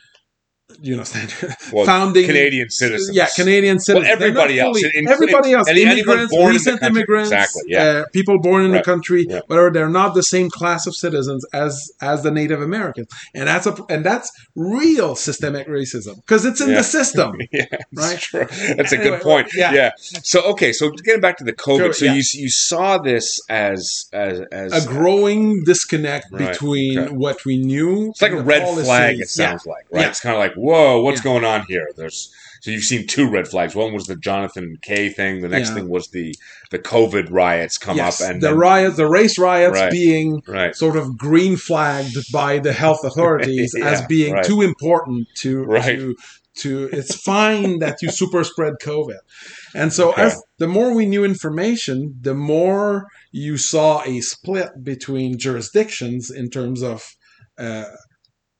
[0.82, 1.04] you know
[1.72, 4.04] well founding Canadian citizens Yeah, Canadian citizens.
[4.08, 7.62] Well, everybody else, fully- in- everybody else, any- immigrants, born in the recent immigrants, Exactly,
[7.68, 7.82] yeah.
[7.82, 8.78] uh, people born in Right.
[8.84, 9.40] the country, Yeah.
[9.46, 9.70] whatever.
[9.70, 13.74] They're not the same class of citizens as as the Native Americans, and that's a
[13.88, 16.76] and that's real systemic racism because it's in Yeah.
[16.78, 17.32] the system.
[17.52, 17.88] yeah, Right?
[17.92, 18.46] that's true.
[18.76, 19.48] That's a Anyway, good point.
[19.54, 19.72] yeah.
[19.72, 19.90] Yeah.
[20.22, 24.06] So okay, so getting back to the COVID, Sure, so you you saw this as
[24.12, 27.12] as as A growing disconnect Right, between okay.
[27.12, 28.10] what we knew.
[28.10, 28.86] It's like a red policies.
[28.86, 29.20] flag.
[29.20, 30.06] It sounds like right.
[30.08, 31.24] It's kind of like whoa, what's Yeah.
[31.30, 31.86] going on here?
[31.96, 32.30] There's
[32.62, 33.74] so you've seen two red flags.
[33.76, 35.40] One was the Jonathan Kay thing.
[35.40, 35.74] The next Yeah.
[35.76, 36.34] thing was the
[36.70, 39.90] the COVID riots come Yes, up and the then- riots, the race riots, Right.
[39.90, 40.74] being right.
[40.74, 44.44] sort of green flagged by the health authorities Yeah, as being right.
[44.44, 46.14] too important to to
[46.62, 49.18] to it's fine that you super spread covid
[49.74, 50.22] and so Okay.
[50.22, 56.48] as the more we knew information the more you saw a split between jurisdictions in
[56.48, 56.98] terms of
[57.58, 57.84] uh,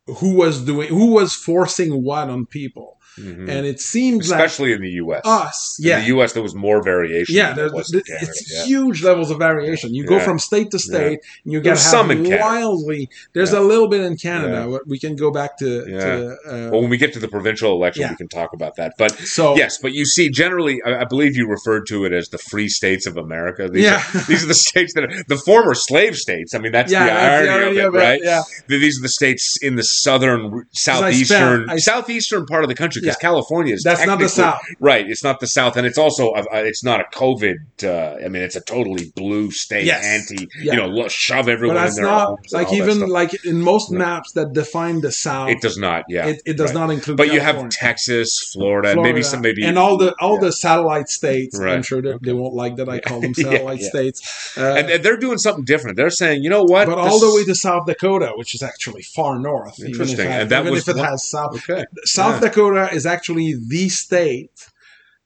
[0.07, 3.49] who was doing who was forcing what on people Mhm.
[3.49, 5.23] and it seems like Especially in the U.S.
[5.25, 7.35] us In the U.S., there was more variation.
[7.35, 8.27] yeah, there there's, was in Canada.
[8.31, 8.65] it's yeah.
[8.65, 9.95] huge levels of variation.
[9.95, 10.25] You go Yeah.
[10.25, 13.09] from state to state, and you get some wildly.
[13.33, 13.61] There's Yeah.
[13.61, 14.79] a little bit in Canada.
[14.87, 15.85] We can go back to.
[15.85, 18.11] to uh, Well, when we get to the provincial election, Yeah.
[18.11, 18.95] we can talk about that.
[18.99, 22.29] But so yes, but you see, generally, I, I believe you referred to it as
[22.29, 23.69] the free states of America.
[23.69, 24.03] These Yeah.
[24.15, 26.55] are, these are the states that are the former slave states.
[26.55, 28.21] I mean, that's yeah, the that's irony, of it, right?
[28.23, 32.69] Yeah, These are the states in the southern, I southeastern, spent- I- southeastern part of
[32.69, 33.29] the country because Yeah.
[33.29, 34.61] California is that's not the South.
[34.81, 37.57] Right, it's not the South, and it's also uh, uh, it's not a COVID.
[37.85, 40.05] Uh, I mean, it's a totally blue state, Yes.
[40.05, 40.49] anti.
[40.61, 40.75] Yeah.
[40.75, 43.99] You know, shove But everyone in that's their not like even like in most Yeah.
[43.99, 45.51] maps that define the South.
[45.51, 46.05] it does not.
[46.09, 46.81] Yeah, it, it does right.
[46.81, 47.17] not include.
[47.17, 50.41] But you have Texas, Florida, and maybe some maybe and all the all yeah.
[50.47, 51.59] the satellite states.
[51.59, 54.19] I'm sure that they won't like that I call them satellite states.
[54.57, 55.97] Uh, and, and they're doing something different.
[55.97, 56.87] They're saying, you know what?
[56.89, 59.79] but This- all the way to South Dakota, which is actually far north.
[59.79, 60.27] even if Interesting.
[60.27, 61.85] it- And that even was if it one- has South okay.
[62.05, 62.41] South.
[62.41, 64.69] Dakota is actually the state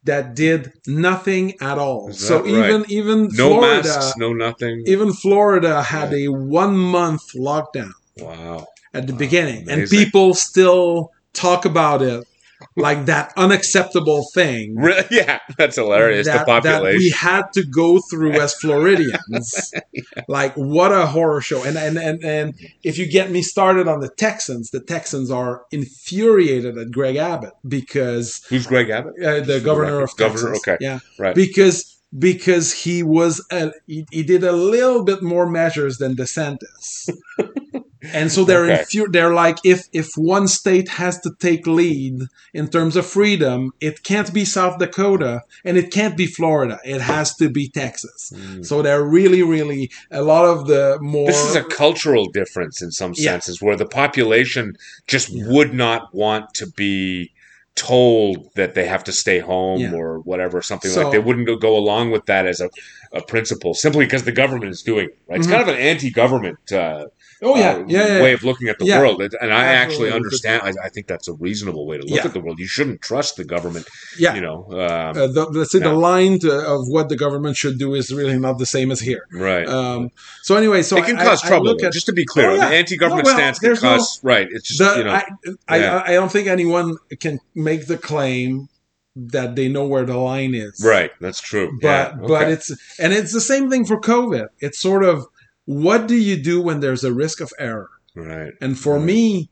[0.05, 2.13] that did nothing at all.
[2.13, 4.83] So that even even No Florida, masks, no nothing.
[4.87, 8.67] even Florida had a one month lockdown wow.
[8.95, 12.25] at the Wow, beginning, and people still talk about it
[12.77, 14.77] like that unacceptable thing.
[15.11, 16.27] Yeah, that's hilarious.
[16.27, 19.73] That, the that we had to go through as Floridians,
[20.29, 21.63] like what a horror show!
[21.65, 22.55] And and and and
[22.85, 27.55] if you get me started on the Texans, the Texans are infuriated at Greg Abbott
[27.67, 29.15] because Who's Greg Abbott?
[29.25, 30.43] uh, the governor of Texas.
[30.43, 30.77] Governor, okay.
[30.81, 31.35] Yeah, Right.
[31.35, 37.09] because because he was a, he, he did a little bit more measures than DeSantis.
[38.15, 38.83] And so they're Okay.
[38.83, 42.17] infu- they're like if if one state has to take lead
[42.55, 46.79] in terms of freedom, it can't be South Dakota and it can't be Florida.
[46.85, 48.33] It has to be Texas.
[48.35, 48.65] Mm.
[48.65, 52.91] So they're really really a lot of the more This is a cultural difference in
[52.91, 53.33] some Yeah.
[53.33, 57.33] senses where the population just would not want to be
[57.77, 59.93] told that they have to stay home Yeah.
[59.95, 62.69] or whatever, something So- like they wouldn't go, go along with that as a,
[63.13, 65.19] a principle simply because the government is doing it.
[65.29, 65.39] Right?
[65.39, 65.51] It's Mhm.
[65.51, 67.07] kind of an anti-government uh,
[67.43, 69.01] oh yeah uh, yeah, yeah, way of looking at the Yeah.
[69.01, 69.77] world, and I Absolutely.
[69.77, 70.63] actually understand.
[70.65, 72.27] I, I think that's a reasonable way to look Yeah.
[72.27, 72.59] at the world.
[72.59, 73.87] You shouldn't trust the government.
[74.19, 74.35] yeah.
[74.35, 77.79] You know, um, Uh, the, let's say the line to, of what the government should
[77.79, 79.25] do is really not the same as here.
[79.33, 79.67] right?
[79.69, 80.11] Um,
[80.43, 81.67] so anyway, so it can I- cause I- trouble.
[81.67, 82.69] look at- just to be clear, Oh, yeah.
[82.69, 84.49] the anti-government No, well, stance can there's no- cause right.
[84.51, 85.21] It's just The- you know,
[85.69, 88.69] I, I, don't think anyone can make the claim
[89.17, 90.81] that they know where the line is.
[90.85, 91.11] right.
[91.21, 91.79] That's true.
[91.83, 94.49] But yeah, but it's and it's the same thing for COVID.
[94.61, 95.27] It's sort of
[95.71, 97.89] what do you do when there's a risk of error?
[98.17, 98.53] right.
[98.61, 99.05] And for Right.
[99.13, 99.51] me,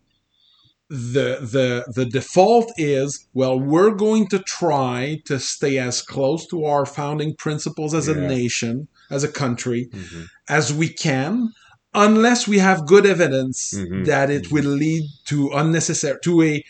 [0.91, 6.65] the the the default is well, we're going to try to stay as close to
[6.65, 10.27] our founding principles as a nation, as a country, Mhm.
[10.49, 11.53] as we can,
[11.95, 14.07] unless we have good evidence Mhm.
[14.07, 16.65] that it will lead to unnecessary to a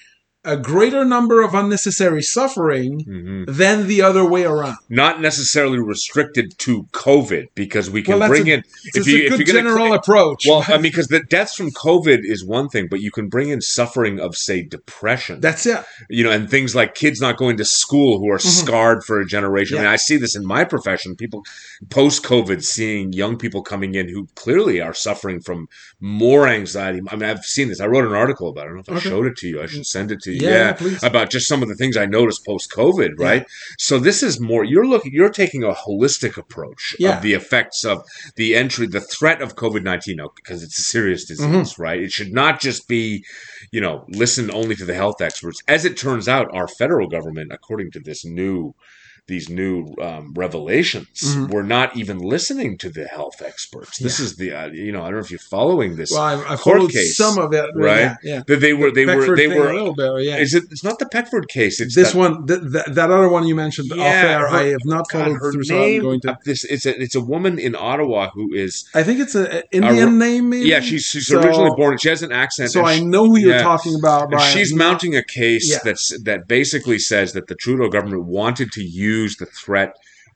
[0.48, 3.44] a greater number of unnecessary suffering Mhm.
[3.46, 4.76] than the other way around.
[4.88, 8.62] Not necessarily restricted to COVID because we can Well, bring a- in
[8.94, 10.44] It's a good gonna general cla- approach.
[10.48, 13.50] Well, I mean, because the deaths from COVID is one thing, but you can bring
[13.50, 15.40] in suffering of, say, depression.
[15.40, 15.78] that's it.
[16.10, 18.46] you know, and things like kids not going to school who are Mhm.
[18.62, 19.76] scarred for a generation.
[19.78, 21.14] I mean, I see this in my profession.
[21.16, 21.44] People
[21.90, 25.68] post COVID seeing young people coming in who clearly are suffering from
[26.00, 27.00] more anxiety.
[27.10, 27.80] I mean, I've seen this.
[27.80, 28.70] I wrote an article about it.
[28.70, 29.08] I don't know if I Okay.
[29.10, 29.62] showed it to you.
[29.62, 30.38] I should send it to you.
[30.43, 31.02] Yeah, Yeah, please.
[31.02, 33.47] about just some of the things I noticed post COVID, right?
[33.78, 37.16] So this is more you're looking you're taking a holistic approach Yeah.
[37.16, 38.02] of the effects of
[38.36, 41.82] the entry, the threat of COVID nineteen, because it's a serious disease, Mm-hmm.
[41.82, 42.01] right?
[42.02, 43.24] It should not just be,
[43.73, 45.60] you know, listen only to the health experts.
[45.69, 48.74] As it turns out, our federal government, according to this new
[49.28, 51.50] these new um, revelations, Mhm.
[51.50, 53.98] we're not even listening to the health experts.
[53.98, 56.10] This is the, uh, you know, I don't know if you're following this.
[56.10, 58.00] Well, I, I court followed case, some of it, right?
[58.00, 58.42] Yeah, yeah.
[58.46, 59.68] that they were, they were they were.
[59.68, 60.36] a little bit, yeah.
[60.38, 60.64] Is it?
[60.70, 61.80] It's not the Peckford case.
[61.80, 64.64] It's this that, one, th- th- that other one you mentioned off air, her- I
[64.76, 66.02] have not God, followed her through, so I'm name.
[66.02, 66.38] going to.
[66.44, 70.18] This it's a it's a woman in Ottawa who is I think it's an Indian
[70.18, 70.68] name, maybe.
[70.68, 71.98] yeah she's she's So- originally born.
[71.98, 72.70] She has an accent.
[72.72, 73.62] So I know who you're yeah.
[73.62, 74.32] talking about.
[74.34, 75.78] I she's mounting a case Yeah.
[75.84, 79.94] that's that basically says that the Trudeau government wanted to use the threat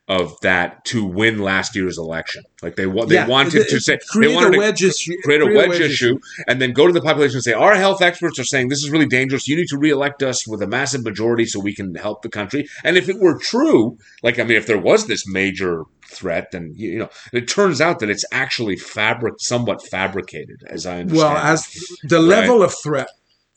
[0.09, 2.43] of that to win last year's election.
[2.61, 5.13] Like they wa- they Yeah, wanted to say they wanted a to issue.
[5.23, 8.37] create a wedge issue and then go to the population and say our health experts
[8.37, 11.45] are saying this is really dangerous you need to re-elect us with a massive majority
[11.45, 14.67] so we can help the country and if it were true like i mean if
[14.67, 19.35] there was this major threat then you know it turns out that it's actually fabric
[19.39, 21.67] somewhat fabricated as i understand Well, as
[22.03, 23.07] the level of threat.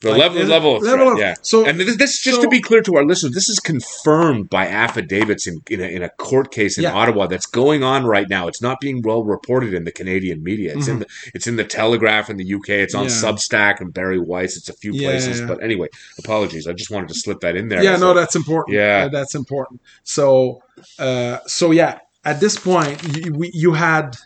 [0.03, 2.43] The like, level level of level threat, of- yeah So and this, this just so-
[2.43, 6.03] to be clear to our listeners, this is confirmed by affidavits in, in, a, in
[6.03, 6.93] a court case in Yeah.
[6.93, 8.47] Ottawa that's going on right now.
[8.47, 10.75] It's not being well reported in the Canadian media.
[10.77, 12.69] It's in the it's in the Telegraph in the UK.
[12.85, 13.25] It's on Mm-hmm.
[13.25, 13.33] Yeah.
[13.33, 14.59] Substack and Bari Weiss.
[14.59, 15.41] It's a few Yeah, places.
[15.41, 16.67] But anyway, apologies.
[16.67, 17.83] I just wanted to slip that in there.
[17.83, 18.77] yeah, as no, that's important.
[18.77, 19.09] Yeah.
[19.09, 19.81] That's important.
[20.05, 20.61] So,
[20.99, 24.17] uh, so yeah, at this point, you, we, you had,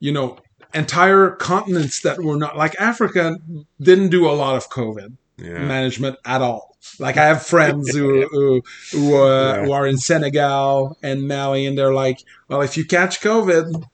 [0.00, 0.38] you know,
[0.74, 3.36] entire continents that were not like Africa
[3.80, 5.58] didn't do a lot of COVID yeah.
[5.64, 6.76] management at all.
[6.98, 9.64] Like I have friends who who who, uh, Yeah.
[9.64, 12.18] who are in Senegal and Mali, and they're like,
[12.48, 13.84] "Well, if you catch COVID,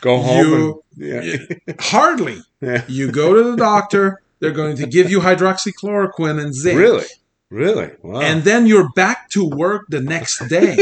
[0.00, 0.46] Go home.
[0.46, 1.74] you- and, yeah.
[1.80, 2.42] hardly
[2.88, 4.20] you go to the doctor.
[4.40, 7.06] They're going to give you hydroxychloroquine and zinc, Really,
[7.48, 7.92] really.
[8.02, 8.20] Wow.
[8.20, 10.76] and then you're back to work the next day,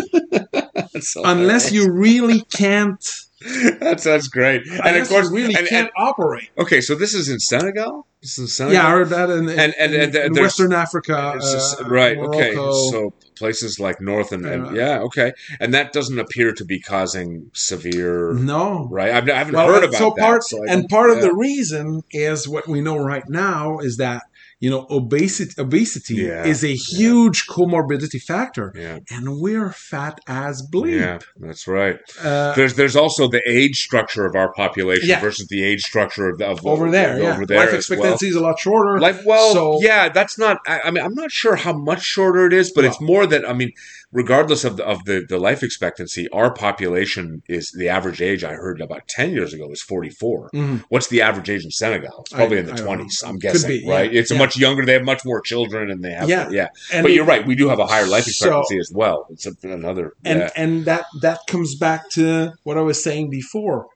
[1.01, 3.05] so unless you really can't.
[3.81, 4.67] that's that's great.
[4.67, 6.51] And of course, really and, can't and- operate.
[6.59, 8.07] okay, so this is in Senegal.
[8.21, 8.75] This is in Senegal.
[8.83, 11.81] Yeah, I heard that in, in, And- and- in- and in Western Africa, It's just-
[11.81, 12.19] uh, right.
[12.19, 12.55] Okay.
[12.55, 14.99] So places like North and, Uh, yeah.
[15.01, 15.33] Okay.
[15.59, 18.35] And that doesn't appear to be causing severe.
[18.35, 19.11] no, Right.
[19.11, 20.23] I've, I haven't Well, heard about so that.
[20.23, 24.25] part so and part of the reason is what we know right now is that
[24.61, 28.99] you know obesity obesity Yeah, is a huge comorbidity factor, Yeah.
[29.11, 31.01] and we're fat as bleep.
[31.01, 31.19] Yeah.
[31.39, 31.99] That's right.
[32.23, 35.21] Uh, There's there's also the age structure of our population Yeah.
[35.21, 38.37] versus the age structure of, of over there, of yeah, over there life expectancy is
[38.37, 38.93] a lot shorter.
[38.95, 39.01] Well.
[39.03, 40.59] Life, well, So- yeah, that's not.
[40.67, 43.49] I, I mean, I'm not sure how much shorter it is, but it's more that
[43.49, 43.73] I mean,
[44.13, 48.43] regardless of the of the, the life expectancy, our population is the average age.
[48.45, 50.51] I heard about ten years ago was 44.
[50.55, 50.85] Mhm.
[50.89, 52.21] What's the average age in Senegal?
[52.21, 53.23] It's probably I- in the twenties.
[53.25, 54.15] I'm guessing, be, yeah, right?
[54.15, 54.41] It's a yeah.
[54.41, 54.85] much younger.
[54.85, 56.49] They have much more children, and they have Yeah.
[56.51, 56.69] yeah.
[56.93, 57.47] and But you're right.
[57.47, 59.27] We do have a higher life So- expectancy as well.
[59.31, 60.51] It's a, another and yeah.
[60.57, 63.87] and that that comes back to what I was saying before.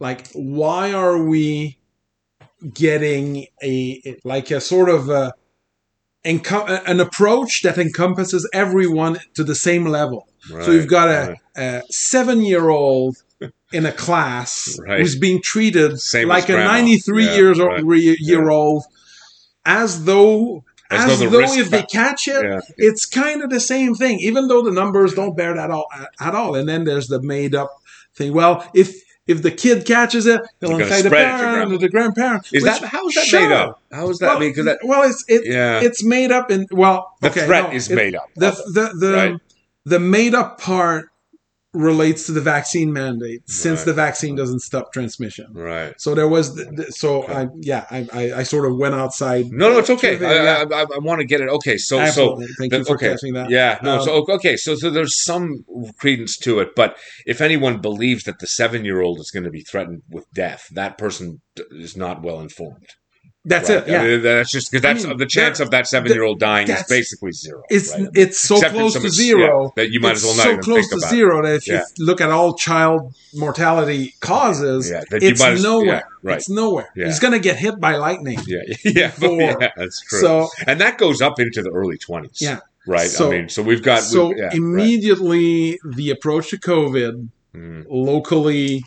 [0.00, 1.78] Like, why are we
[2.72, 5.32] getting a like a sort of a,
[6.24, 10.28] enco- uh, an approach that encompasses everyone to the same level?
[10.62, 11.80] so you've got a, right.
[11.80, 13.16] a seven-year-old
[13.72, 15.00] in a class Right.
[15.00, 17.82] who's being treated Same like a 93 Yeah, years right.
[17.82, 18.84] old, year old,
[19.64, 20.64] as though.
[20.90, 22.60] As As, though the though, if they catch it, Yeah.
[22.76, 25.86] it's kind of the same thing, even though the numbers don't bear that all
[26.20, 26.54] at all.
[26.54, 27.70] And then there's the made up
[28.14, 28.34] thing.
[28.34, 28.94] Well, if
[29.26, 32.46] if the kid catches it, gonna infect the spread it to parent or the grandparent.
[32.52, 33.40] Is which- that how is that sure.
[33.48, 33.82] made up?
[33.90, 34.26] How is that?
[34.26, 37.70] Well, because that well, it's it, yeah, it's made up in well, the okay, threat
[37.70, 38.28] no, is it- made up.
[38.36, 39.36] The the the right?
[39.86, 41.10] the made up part
[41.74, 43.86] relates to the vaccine mandate, since Right.
[43.86, 45.46] the vaccine doesn't stop transmission.
[45.52, 45.92] right.
[46.00, 47.32] So there was, the, the- so Okay.
[47.34, 49.46] I yeah, I, I I sort of went outside.
[49.50, 50.16] No, no, it's okay.
[50.18, 50.64] Sure I, yeah.
[50.70, 51.48] I, I, I want to get it.
[51.48, 53.10] Okay, so so Thank the- you for okay.
[53.10, 53.50] catching that.
[53.50, 55.64] yeah, no, Um, so okay, so so there's some
[55.98, 56.96] credence to it, but
[57.26, 60.68] if anyone believes that the seven year old is going to be threatened with death,
[60.72, 61.40] that person
[61.72, 62.86] is not well informed.
[63.46, 63.78] That's right?
[63.78, 63.88] it.
[63.88, 64.00] Yeah.
[64.00, 66.40] I mean, that's just because I that's mean, the chance of that seven year old
[66.40, 67.62] dying is basically zero.
[67.68, 68.08] It's right?
[68.14, 70.62] it's so Except close to zero yeah, that you might as well not so even
[70.62, 71.82] close to zero that if Yeah.
[71.98, 76.04] you look at all child mortality causes, Yeah, it's as- nowhere.
[76.22, 76.36] right.
[76.38, 76.88] It's nowhere.
[76.96, 77.06] Yeah.
[77.06, 78.38] He's going to get hit by lightning.
[78.46, 79.40] Yeah, yeah, Before.
[79.40, 80.20] yeah, that's true.
[80.20, 82.40] So and that goes up into the early twenties.
[82.40, 82.60] Yeah.
[82.86, 83.08] right.
[83.10, 84.54] So- I mean, so we've got so we've, yeah, right.
[84.54, 88.82] immediately the approach to COVID Mm, locally,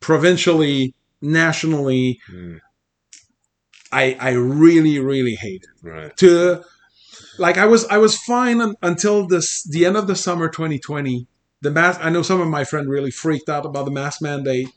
[0.00, 2.58] provincially, nationally, mm,
[3.92, 5.88] I I really really hate it.
[5.88, 6.16] right.
[6.18, 6.62] To
[7.38, 11.26] like I was I was fine un, until this the end of the summer 2020.
[11.62, 12.00] The mask.
[12.02, 14.68] I know some of my friend really freaked out about the mask mandate,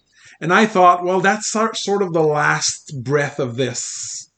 [0.41, 4.29] and I thought, well, that's sort sort of the last breath of this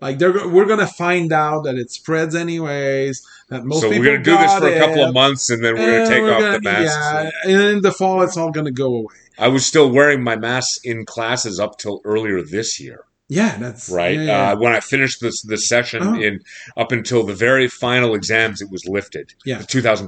[0.00, 3.26] Like they're we're gonna find out that it spreads anyways.
[3.50, 5.64] That most so people we're gonna do this for a couple it, of months, and
[5.64, 7.44] then we're and gonna take we're off gonna- the masks.
[7.44, 9.16] Yeah, and in the fall, it's all gonna go away.
[9.38, 13.04] I was still wearing my mask in classes up till earlier this year.
[13.30, 14.16] Yeah, that's right?
[14.16, 14.52] yeah, yeah.
[14.52, 16.14] Uh, when I finished this this session Oh.
[16.14, 16.40] in
[16.78, 19.34] up until the very final exams, it was lifted.
[19.44, 19.58] Yeah.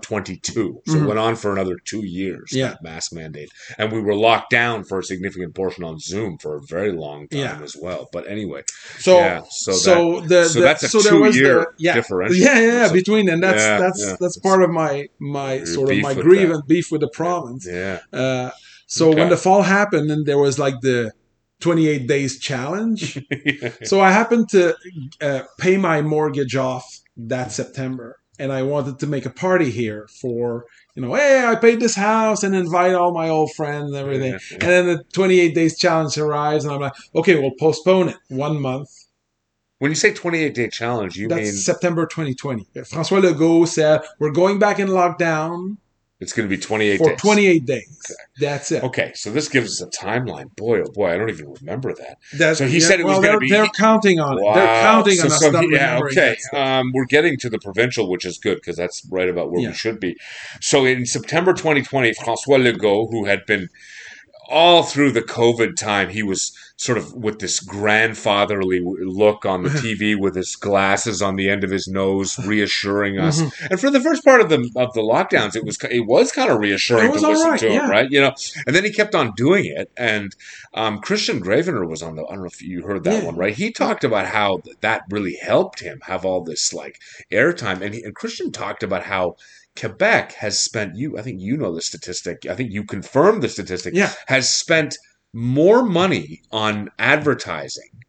[0.05, 0.81] 2022.
[0.87, 1.03] So Mhm.
[1.03, 2.51] it went on for another two years.
[2.53, 2.69] Yeah.
[2.71, 6.57] that mask mandate, and we were locked down for a significant portion on Zoom for
[6.57, 7.61] a very long time Yeah.
[7.63, 8.09] as well.
[8.13, 8.63] But anyway,
[8.99, 9.41] so yeah.
[9.51, 12.37] So, so, that, the, so the- that's a so there was two-year the, yeah, differential.
[12.37, 15.99] Yeah, yeah, yeah, So- between and that's that's that's part of my my sort of
[15.99, 17.67] my grievance beef with the province.
[17.71, 17.99] yeah.
[18.13, 18.51] Uh,
[18.87, 19.21] so Okay.
[19.21, 21.13] when the fall happened and there was like the
[21.61, 23.19] 28 days challenge,
[23.85, 24.77] so I happened to
[25.21, 26.85] uh, pay my mortgage off
[27.17, 31.55] that September, and I wanted to make a party here for you know, hey, I
[31.55, 34.33] paid this house and invite all my old friends and everything.
[34.33, 34.39] Yeah.
[34.53, 38.61] And then the 28 days challenge arrives, and I'm like, okay, we'll postpone it one
[38.61, 38.91] month.
[39.79, 42.67] When you say 28 day challenge, you That's mean September 2020.
[42.77, 45.79] François Legault said we're going back in lockdown
[46.21, 47.21] it's going to be 28 for days?
[47.21, 48.17] 28 days.
[48.39, 48.85] That's it.
[48.85, 50.55] Okay, so this gives us a timeline.
[50.57, 52.19] Boy, oh boy, I don't even remember that.
[52.37, 54.45] That's, So he said it was gonna they're, be- They're counting on it.
[54.55, 56.37] They're counting So- on us so not he- yeah, okay.
[56.53, 59.69] Um, we're getting to the provincial, which is good because that's right about where Yeah.
[59.69, 60.17] we should be.
[60.61, 63.69] So in September 2020, Francois Legault, who had been
[64.49, 69.69] all through the COVID time, he was sort of with this grandfatherly look on the
[69.85, 73.43] TV with his glasses on the end of his nose, reassuring us.
[73.43, 73.71] Mhm.
[73.73, 76.51] And for the first part of the of the lockdowns, it was it was kind
[76.51, 77.89] of reassuring to listen right, to him, yeah.
[77.91, 78.11] right?
[78.11, 78.35] You know,
[78.67, 79.93] and then he kept on doing it.
[79.99, 80.35] And
[80.73, 82.25] um, Kristian Gravenor was on the.
[82.25, 83.27] I don't know if you heard that Yeah.
[83.27, 83.55] one, right?
[83.55, 86.99] He talked about how that really helped him have all this like
[87.31, 89.37] airtime, and, he, and Christian talked about how.
[89.79, 92.45] Quebec has spent you I think you know the statistic.
[92.45, 93.95] I think you confirmed the statistic.
[93.95, 94.13] Yeah.
[94.27, 94.99] Has spent
[95.33, 98.00] more money on advertising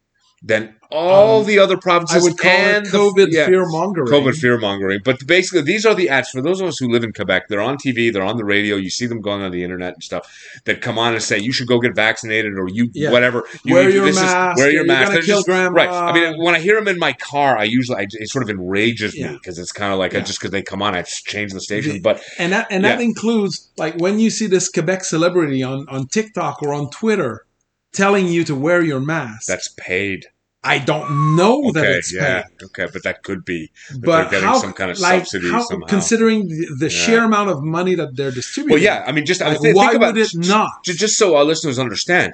[0.43, 3.63] than all Um, the other I provinces would call and it the- COVID yeah, fear
[3.68, 4.07] mongering.
[4.11, 4.99] COVID fear mongering.
[5.05, 7.43] But basically, these are the ads for those of us who live in Quebec.
[7.47, 8.76] They're on TV, they're on the radio.
[8.76, 10.27] You see them going on the internet and stuff
[10.65, 13.11] that come on and say you should go get vaccinated or you Yeah.
[13.11, 13.43] whatever.
[13.63, 15.01] You Wear need to- your this is- mask, wear your mask.
[15.09, 15.76] gonna They're just- grandma.
[15.76, 15.89] Right.
[15.89, 18.49] I mean, when I hear them in my car, I usually I, it sort of
[18.49, 21.53] enrages me because it's kind of like I, just because they come on, I change
[21.53, 22.01] the station.
[22.01, 23.05] But and that and that Yeah.
[23.05, 27.45] includes like when you see this Quebec celebrity on on TikTok or on Twitter
[27.93, 29.47] telling you to wear your mask.
[29.47, 30.26] that's paid.
[30.63, 33.71] I don't know that Okay, it's yeah, paid, okay, but that could be.
[33.99, 35.88] but getting how some kind of like subsidy how, somehow.
[35.88, 36.89] considering the, the Yeah.
[36.89, 38.75] sheer amount of money that they're distributing.
[38.75, 40.83] Well, yeah, I mean, just I Like, think, why about would it not?
[40.85, 42.33] Ju- just so our listeners understand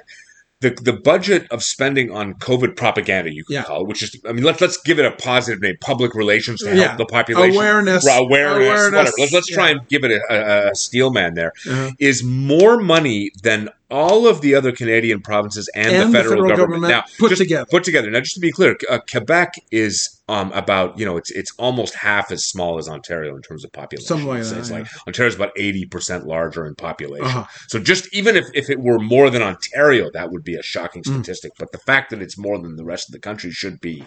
[0.60, 3.62] the the budget of spending on COVID propaganda, you can Yeah.
[3.62, 6.60] call it, which is, I mean, let's let's give it a positive name: public relations
[6.60, 6.96] to help Yeah.
[6.96, 9.10] the population, Awareness, Ra- awareness, whatever.
[9.18, 9.76] Let's let's try yeah.
[9.78, 10.20] and give it a,
[10.66, 11.52] a, a steel man there.
[11.66, 11.92] Uh-huh.
[11.98, 16.82] Is more money than all of the other Canadian provinces and, And the federal, government,
[16.82, 17.66] now put together.
[17.70, 18.10] Put together.
[18.10, 21.94] Now, just to be clear, uh, Quebec is um, about you know it's it's almost
[21.94, 24.06] half as small as Ontario in terms of population.
[24.06, 24.78] Something like It's- that, it's yeah.
[24.80, 27.26] like Ontario's about eighty percent larger in population.
[27.26, 27.44] Uh-huh.
[27.68, 31.02] So just even if, if it were more than Ontario, that would be a shocking
[31.02, 31.14] Mm.
[31.22, 31.52] statistic.
[31.58, 34.04] But the fact that it's more than the rest of the country should be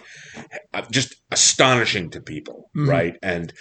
[0.76, 2.88] uh, just astonishing to people, Mhm.
[2.88, 3.16] right?
[3.24, 3.52] And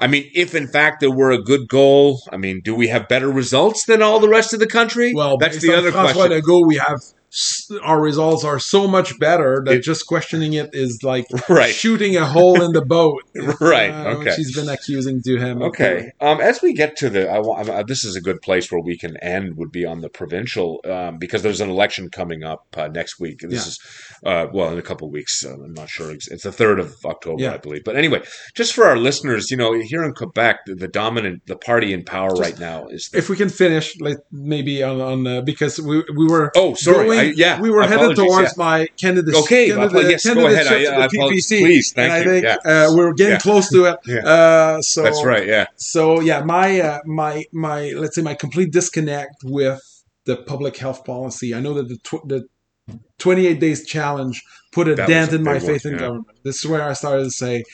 [0.00, 3.06] I mean, if in fact there were a good goal, I mean, do we have
[3.06, 5.12] better results than all the rest of the country?
[5.14, 6.32] Well, that's the other François question.
[6.32, 7.02] Legault, we have
[7.82, 11.72] our results are so much better that It- just questioning it is like Right.
[11.74, 13.22] shooting a hole in the boat.
[13.60, 14.32] Right, uh, okay.
[14.34, 15.62] She's been accusing to him.
[15.62, 16.10] Okay.
[16.20, 18.80] Um, as we get to the, I, wa- uh, this is a good place where
[18.80, 19.56] we can end.
[19.56, 23.38] Would be on the provincial um, because there's an election coming up uh, next week.
[23.40, 23.58] This Yeah.
[23.68, 23.78] is,
[24.24, 25.44] uh, well, in a couple of weeks.
[25.44, 26.10] I'm not sure.
[26.10, 27.54] It's it's the third of October, Yeah.
[27.54, 27.84] I believe.
[27.84, 28.22] But anyway,
[28.54, 32.04] just for our listeners, you know, here in Quebec, the, the dominant, the party in
[32.04, 33.08] power Just- right now is.
[33.12, 37.06] The, If we can finish, like maybe on, on because we we were oh, sorry.
[37.20, 38.64] I, yeah, we were headed towards yeah.
[38.64, 39.34] my candidate.
[39.34, 40.66] Okay, candidate, well, yes, go ahead.
[40.66, 41.08] I- I.
[41.08, 41.60] PPC.
[41.60, 42.72] Please, thank and you, I think yeah.
[42.86, 43.38] uh, we're getting Yeah.
[43.38, 43.98] close to it.
[44.06, 44.26] Yeah.
[44.26, 45.46] Uh, so That's right.
[45.46, 45.66] Yeah.
[45.76, 49.80] So yeah, my uh, my my let's say my complete disconnect with
[50.24, 51.54] the public health policy.
[51.54, 52.46] I know that the tw- the
[53.18, 54.42] 28 days challenge
[54.72, 56.26] put a That dent a in my one, faith in government.
[56.44, 57.64] This is where I started to say.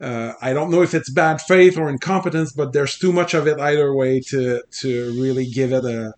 [0.00, 3.46] Uh, I don't know if it's bad faith or incompetence, but there's too much of
[3.48, 6.12] it either way to to really give it a.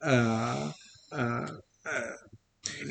[0.00, 0.72] Uh,
[1.12, 1.48] uh,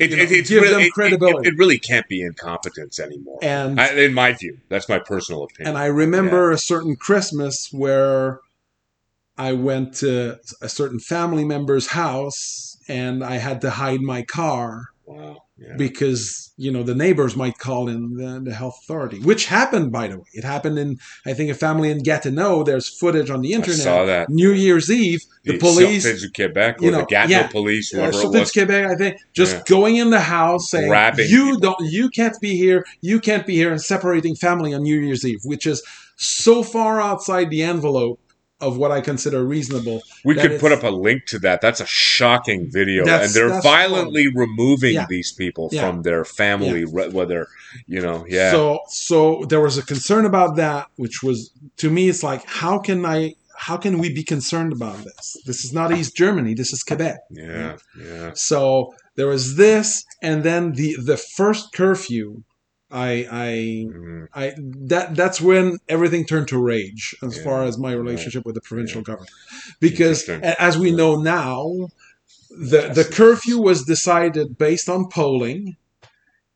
[0.00, 1.48] It, it, it's give really, them it- it- credibility.
[1.48, 3.38] It, really can't be incompetence anymore.
[3.42, 5.68] and I, in my view, that's my personal opinion.
[5.68, 8.40] And I remember a certain Christmas where
[9.36, 14.86] I went to a certain family member's house and I had to hide my car
[15.06, 15.44] wow.
[15.60, 15.74] Yeah.
[15.76, 20.06] because you know the neighbors might call in the, the health authority, which happened by
[20.06, 20.24] the way.
[20.32, 22.62] It happened in I think a family in Gatineau.
[22.62, 23.80] There's footage on the internet.
[23.80, 24.28] I saw that.
[24.30, 27.46] New Year's Eve, the, The police, Quebec or you know, the Gatineau yeah.
[27.48, 28.52] police, uh, whoever it was.
[28.52, 29.62] Quebec, I think, just Yeah.
[29.66, 31.60] going in the house saying, Grabbing "You people.
[31.60, 35.24] don't, you can't be here, you can't be here," and separating family on New Year's
[35.26, 35.82] Eve, which is
[36.16, 38.20] so far outside the envelope
[38.60, 40.02] of what I consider reasonable.
[40.24, 41.60] We could put up a link to that.
[41.60, 45.06] That's a shocking video, and they're violently removing Yeah.
[45.08, 45.82] these people Yeah.
[45.88, 47.46] from their family, re- whether
[47.86, 52.08] you know, yeah, So, so there was a concern about that, which was to me,
[52.08, 53.34] it's like, how can I?
[53.60, 55.36] How can we be concerned about this?
[55.44, 56.54] This is not East Germany.
[56.54, 57.18] This is Quebec.
[57.30, 58.30] yeah, yeah.
[58.34, 62.42] So there was this, and then the the first curfew.
[62.90, 63.48] I I
[63.86, 64.28] Mhm.
[64.34, 68.54] I that that's when everything turned to rage as Yeah, far as my relationship with
[68.54, 69.04] the provincial Yeah.
[69.04, 69.30] government,
[69.80, 71.88] because as we know now,
[72.50, 75.76] the the curfew was decided based on polling,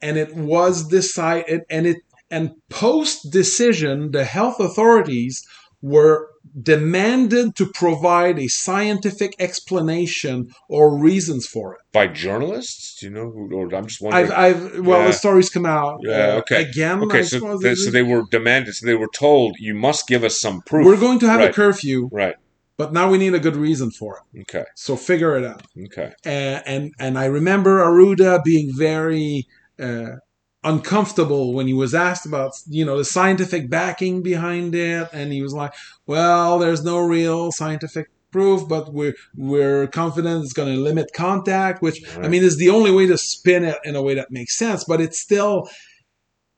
[0.00, 1.98] and it was decided and it
[2.30, 5.44] and post decision the health authorities
[5.82, 6.28] were
[6.60, 11.80] demanded to provide a scientific explanation or reasons for it.
[11.92, 13.30] By journalists, do you know?
[13.30, 14.30] Who, or I'm just wondering.
[14.30, 15.06] I've, I've well, Yeah.
[15.08, 16.00] the stories come out.
[16.02, 16.62] Yeah, uh, okay.
[16.62, 18.74] Again, okay, I so they, so they were demanded.
[18.74, 20.86] So they were told you must give us some proof.
[20.86, 22.36] we're going to have a curfew, right.
[22.76, 24.42] but now we need a good reason for it.
[24.42, 24.64] Okay.
[24.74, 25.62] So figure it out.
[25.86, 26.12] Okay.
[26.24, 29.46] And and, and I remember Arruda being very
[29.80, 30.16] uh,
[30.64, 35.42] uncomfortable when he was asked about you know the scientific backing behind it, and he
[35.42, 35.72] was like,
[36.06, 41.82] "Well, there's no real scientific." proof but we're we're confident it's going to limit contact
[41.82, 44.56] which i mean is the only way to spin it in a way that makes
[44.56, 45.68] sense but it's still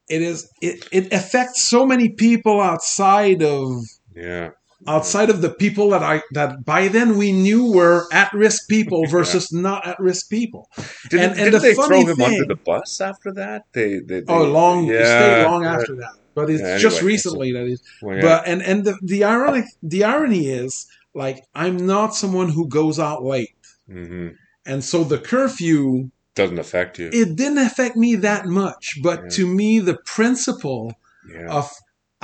[0.09, 3.83] it is it, it affects so many people outside of
[4.15, 4.51] Yeah.
[4.87, 9.07] Outside of the people that I that by then we knew were at risk people
[9.17, 10.69] versus not at risk people.
[11.11, 13.63] Didn't, And- and didn't the they throw him thing- under the bus after that?
[13.73, 15.75] They, they, they Oh, long it stayed long yeah.
[15.75, 17.83] after that, but it's Yeah, just anyway, recently that is.
[18.03, 18.23] Well, yeah.
[18.23, 22.99] But and and the the ironic the irony is like I'm not someone who goes
[22.99, 23.55] out late,
[23.89, 24.29] hmm
[24.67, 27.11] and so the curfew Doesn't affect you.
[27.13, 28.99] it didn't affect me that much.
[29.03, 29.29] But Yeah.
[29.37, 30.93] to me, the principle
[31.31, 31.49] yeah.
[31.59, 31.71] of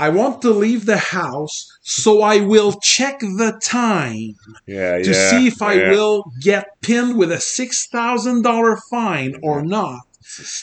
[0.01, 4.35] I want to leave the house, so I will check the time.
[4.67, 4.97] yeah.
[4.97, 5.91] to yeah, see if I yeah.
[5.91, 10.01] will get pinned with a six thousand dollar fine or not.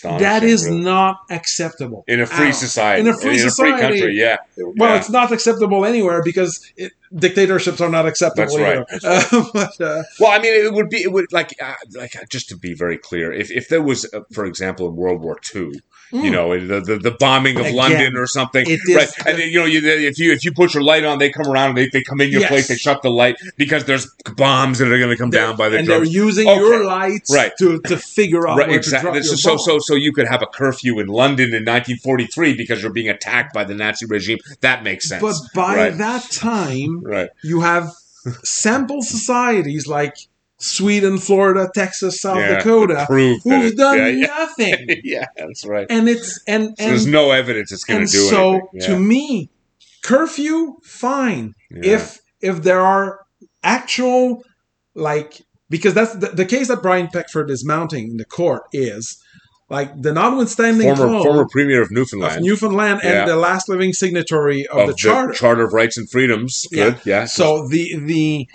[0.02, 0.82] That is really.
[0.82, 2.52] not acceptable in a free Ow.
[2.52, 3.02] society.
[3.02, 3.82] In a free society.
[3.82, 4.16] country.
[4.16, 4.38] Yeah.
[4.58, 8.58] Well, it's not acceptable anywhere because it, dictatorships are not acceptable.
[8.58, 8.86] That's right.
[8.90, 12.16] That's Uh, but, uh, Well, I mean, it would be it would like uh, like
[12.16, 15.22] uh, just to be very clear, if if there was, uh, for example, in World
[15.22, 15.72] War II,
[16.20, 19.10] you mm, know, the, the the bombing of Again, London or something, right?
[19.26, 21.48] And then, you know, you, if you if you put your light on, they come
[21.48, 22.50] around and they, they come in your Yes.
[22.50, 25.70] place, they shut the light because there's bombs that are going to come down by
[25.70, 26.60] the and they're using Okay.
[26.60, 27.52] your lights Right.
[27.60, 29.20] to, to figure out Right, where exactly.
[29.22, 32.56] to drop So, so, so, so you could have a curfew in London in 1943
[32.56, 34.38] because you're being attacked by the Nazi regime.
[34.62, 35.22] That makes sense.
[35.22, 35.98] But by right.
[35.98, 37.30] that time, right.
[37.44, 37.92] you have
[38.44, 40.16] sample societies like
[40.60, 44.26] Sweden, Florida, Texas, South Yeah, Dakota, who've done yeah, yeah.
[44.26, 44.88] nothing.
[45.04, 45.86] yeah, that's right.
[45.90, 48.82] And it's and So and there's no evidence it's going to do so anything.
[48.82, 49.50] To me
[50.08, 53.26] curfew fine if if there are
[53.62, 54.42] actual
[54.96, 59.22] like because that's the, the case that brian peckford is mounting in the court is
[59.70, 63.22] like the notwithstanding former clause former premier of of Newfoundland newfoundland Yeah.
[63.22, 66.66] and the last living signatory of, of the charter Charter of Rights and Freedoms.
[66.72, 66.98] Yeah.
[67.06, 67.26] Yeah.
[67.26, 68.48] so the the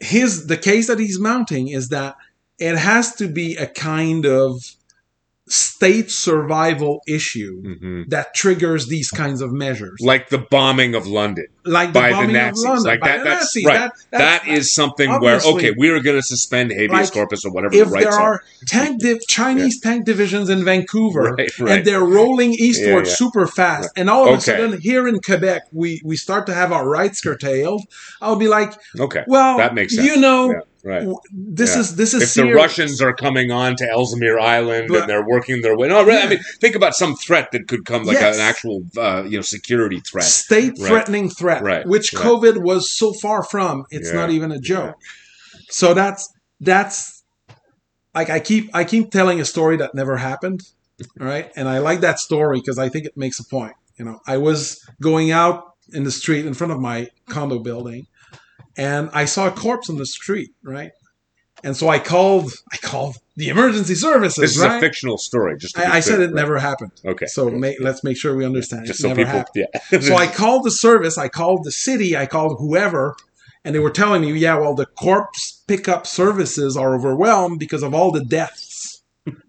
[0.00, 2.16] his the case that he's mounting is that
[2.58, 4.76] it has to be a kind of
[5.52, 8.08] state survival issue Mhm.
[8.08, 12.64] that triggers these kinds of measures like the bombing of London like by the Nazis.
[12.64, 13.22] London, like that.
[13.22, 13.64] That's Nazis.
[13.66, 13.74] right.
[13.74, 17.44] That, that's, that is something where okay, we are going to suspend habeas Like, corpus
[17.44, 18.42] or whatever if the rights there are.
[18.66, 21.78] tank div- Chinese tank divisions in Vancouver Right, right.
[21.78, 23.16] and they're rolling eastward Yeah, yeah.
[23.16, 26.72] super fast, and all of a sudden here in Quebec we we start to have
[26.72, 27.82] our rights curtailed,
[28.22, 30.08] I'll be like, Okay, well, that makes sense.
[30.08, 31.06] you know, Yeah, right.
[31.32, 31.80] this Yeah.
[31.80, 32.52] is this is If the.
[32.52, 36.20] Russians are coming on to Ellesmere Island But- and they're working their way, no, really,
[36.22, 38.36] I mean, think about some threat that could come, like Yes.
[38.36, 40.24] an actual, uh, you know, security threat.
[40.24, 40.88] state Right.
[40.88, 42.24] threatening threat, Right, which right.
[42.24, 43.84] COVID was so far from.
[43.90, 44.94] It's Yeah, not even a joke.
[45.70, 46.28] So that's
[46.60, 47.22] that's
[48.14, 50.62] like I keep I keep telling a story that never happened,
[51.20, 51.50] all right?
[51.56, 53.72] And I like that story because I think it makes a point.
[53.98, 58.06] You know, I was going out in the street in front of my condo building,
[58.76, 60.92] and I saw a corpse on the street, right?
[61.64, 64.36] And so I called I called the emergency services.
[64.36, 64.76] This is right?
[64.76, 65.56] a fictional story.
[65.58, 66.34] Just I, I said it right?
[66.34, 66.92] never happened.
[67.04, 67.58] Okay, So cool.
[67.58, 68.86] ma- let's make sure we understand.
[68.86, 70.00] just it so never people, happened yeah.
[70.00, 73.14] so I called the service, I called the city, I called whoever,
[73.64, 77.94] and they were telling me, yeah, well, the corpse pickup services are overwhelmed because of
[77.94, 79.02] all the deaths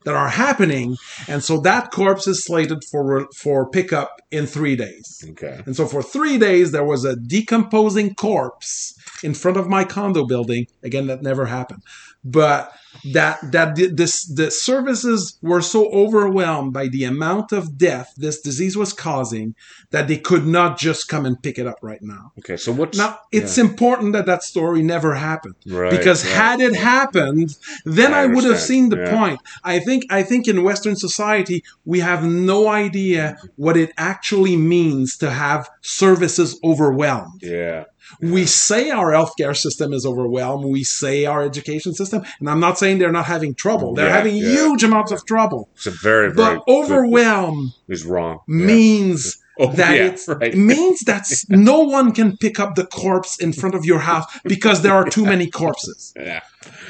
[0.05, 0.95] that are happening,
[1.27, 5.23] and so that corpse is slated for for pickup in three days.
[5.31, 5.61] Okay.
[5.65, 8.93] And so for three days, there was a decomposing corpse
[9.23, 10.67] in front of my condo building.
[10.83, 11.83] Again, that never happened.
[12.25, 12.71] But
[13.11, 18.39] that that the- this the services were so overwhelmed by the amount of death this
[18.39, 19.55] disease was causing
[19.91, 22.31] that they could not just come and pick it up right now.
[22.39, 22.55] Okay.
[22.55, 26.33] So what's Now it's important that that story never happened right, because right.
[26.33, 29.11] had it happened, then I I, would have seen the Yeah.
[29.17, 29.39] point.
[29.63, 35.17] I think I think in Western society we have no idea what it actually means
[35.17, 37.41] to have services overwhelmed.
[37.41, 37.83] yeah.
[38.21, 40.65] We say our healthcare system is overwhelmed.
[40.65, 43.93] We say our education system, and I'm not saying they're not having trouble.
[43.95, 44.49] They're Yeah, having yeah.
[44.49, 45.69] huge amounts of trouble.
[45.75, 48.39] It's a very very But overwhelm is wrong.
[48.47, 48.65] Yeah.
[48.65, 50.51] means Oh, that it's, right.
[50.51, 54.25] it means that no one can pick up the corpse in front of your house
[54.45, 56.11] because there are too many corpses.
[56.19, 56.39] Yeah.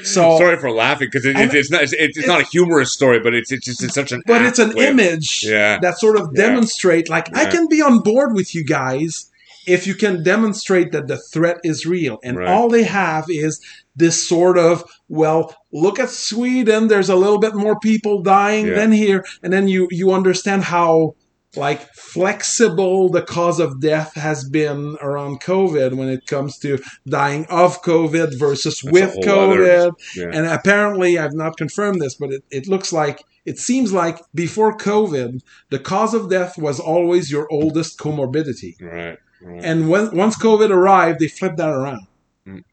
[0.02, 3.20] So, Sorry for laughing because it, I'm- it's not it's, it's not a humorous story,
[3.20, 5.78] but it's it's just it's such an but it's an apt way of- image Yeah.
[5.80, 9.30] that sort of demonstrate like I can be on board with you guys
[9.66, 12.48] if you can demonstrate that the threat is real and Right.
[12.48, 13.60] all they have is
[13.96, 18.74] this sort of well look at Sweden there's a little bit more people dying Yeah.
[18.74, 21.14] than here and then you you understand how
[21.56, 27.46] like flexible the cause of death has been around covid when it comes to dying
[27.48, 30.30] of covid versus That's with covid Yeah.
[30.32, 34.74] and apparently, I've not confirmed this, but it, it looks like it seems like before
[34.76, 38.72] COVID, the cause of death was always your oldest comorbidity.
[38.80, 39.18] Right.
[39.44, 39.64] Right.
[39.64, 42.06] And when once COVID arrived, they flipped that around.
[42.46, 42.64] Mm.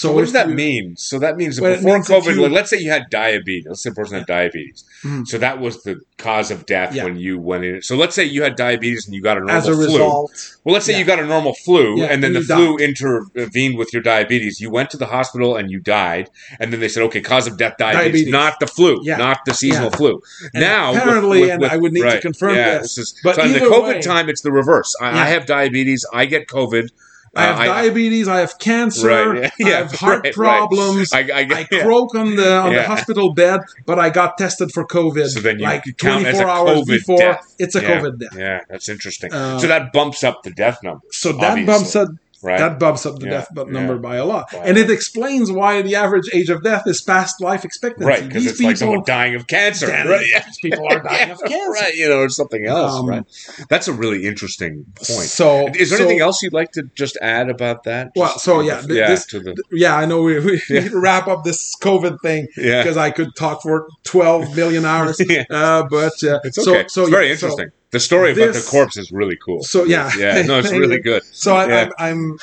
[0.00, 0.96] So, what does that you- mean?
[0.96, 3.66] So that means that before means that COVID, you- like, let's say you had diabetes.
[3.66, 4.84] Let's say a person had diabetes.
[5.04, 5.26] Mhm.
[5.26, 7.04] So that was the cause of death Yeah.
[7.04, 7.82] when you went in.
[7.82, 9.84] So let's say you had diabetes and you got a normal a flu.
[9.86, 10.32] result,
[10.64, 10.98] Well, let's say Yeah.
[10.98, 14.60] you got a normal flu, Yeah, and then and the flu intervened with your diabetes.
[14.60, 16.28] You went to the hospital and you died,
[16.60, 18.32] and then they said, "Okay, cause of death, diabetes, Diabetes.
[18.32, 20.20] not the flu, not the seasonal flu."
[20.54, 23.36] And now, with- apparently, with- and I would need to confirm yeah, this, is- but
[23.36, 24.94] so in the COVID way- time, it's the reverse.
[25.00, 25.08] I.
[25.22, 26.04] I have diabetes.
[26.12, 26.88] I get COVID.
[27.36, 30.58] I have Uh, diabetes, I have cancer, Right, yeah, I have heart right, right.
[30.58, 31.12] problems.
[31.12, 31.82] I, I, I yeah.
[31.82, 35.26] croak on the on the hospital bed, but I got tested for COVID.
[35.28, 37.18] So then you like count as 24 a hours COVID before.
[37.18, 37.54] death.
[37.58, 38.00] It's a Yeah.
[38.00, 38.34] COVID death.
[38.36, 39.32] Yeah, that's interesting.
[39.32, 41.66] Uh, so that bumps up the death number, So that Obviously.
[41.66, 42.08] bumps up
[42.42, 42.58] right?
[42.58, 43.72] that bumps up the Yeah, death bu- yeah.
[43.72, 44.62] number by a lot, Wow.
[44.64, 48.06] and it explains why the average age of death is past life expectancy.
[48.08, 49.86] right, because These people, like someone dying of cancer.
[49.88, 50.26] Right?
[50.32, 50.44] Yeah.
[50.46, 51.70] these people are dying of cancer.
[51.70, 53.24] Right, you know, or something else, Um, right?
[53.68, 55.08] That's a really interesting point.
[55.28, 58.10] So Is there so- anything else you'd like to just add about that?
[58.16, 60.80] Well, so yeah, yeah, this- the Yeah, I know we, we Yeah.
[60.80, 65.20] need to wrap up this COVID thing because I could talk for 12 million hours.
[65.50, 66.84] Uh, but uh, it's so okay.
[66.88, 67.70] so it's very yeah, so- interesting.
[67.90, 69.62] The story about the corpse is really cool.
[69.62, 70.10] So, yeah.
[70.16, 71.22] yeah, no, it's really good.
[71.32, 71.90] So I, Yeah.
[71.98, 72.38] I'm, I'm,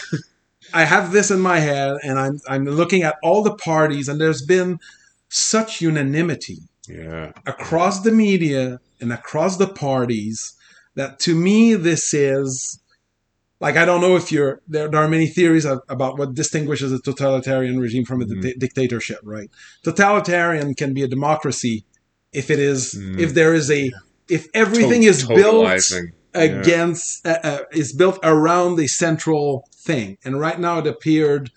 [0.73, 4.19] I have this in my head, and I'm I'm looking at all the parties, and
[4.19, 4.79] there's been
[5.29, 6.57] such unanimity
[6.87, 10.53] Yeah, across the media and across the parties
[10.95, 12.79] that to me this is
[13.59, 14.87] like I don't know if you're there.
[14.89, 18.41] There are many theories of, about what distinguishes a totalitarian regime from a Mhm.
[18.41, 19.19] di- dictatorship.
[19.23, 19.49] Right?
[19.83, 21.85] Totalitarian can be a democracy
[22.33, 23.19] if it is Mm.
[23.19, 23.91] if there is a
[24.29, 25.91] if everything To- is built
[26.33, 30.17] against uh, uh, is built around the central thing.
[30.23, 31.51] And right now it appeared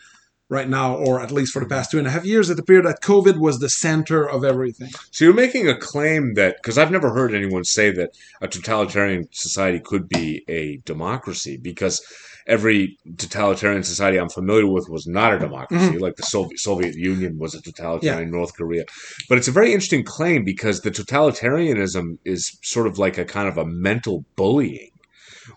[0.49, 2.87] right now or at least for the past two and a half years it appeared
[2.87, 4.91] that covid was the center of everything.
[5.11, 9.29] So you're making a claim that because I've never heard anyone say that a totalitarian
[9.33, 12.01] society could be a democracy because
[12.49, 15.85] every totalitarian society I'm familiar with was not a democracy.
[15.85, 16.03] Mm-hmm.
[16.03, 18.85] Like the Soviet Soviet Union was a totalitarian, North Korea.
[19.29, 23.49] But it's a very interesting claim because the totalitarianism is sort of like a kind
[23.49, 24.91] of a mental bullying.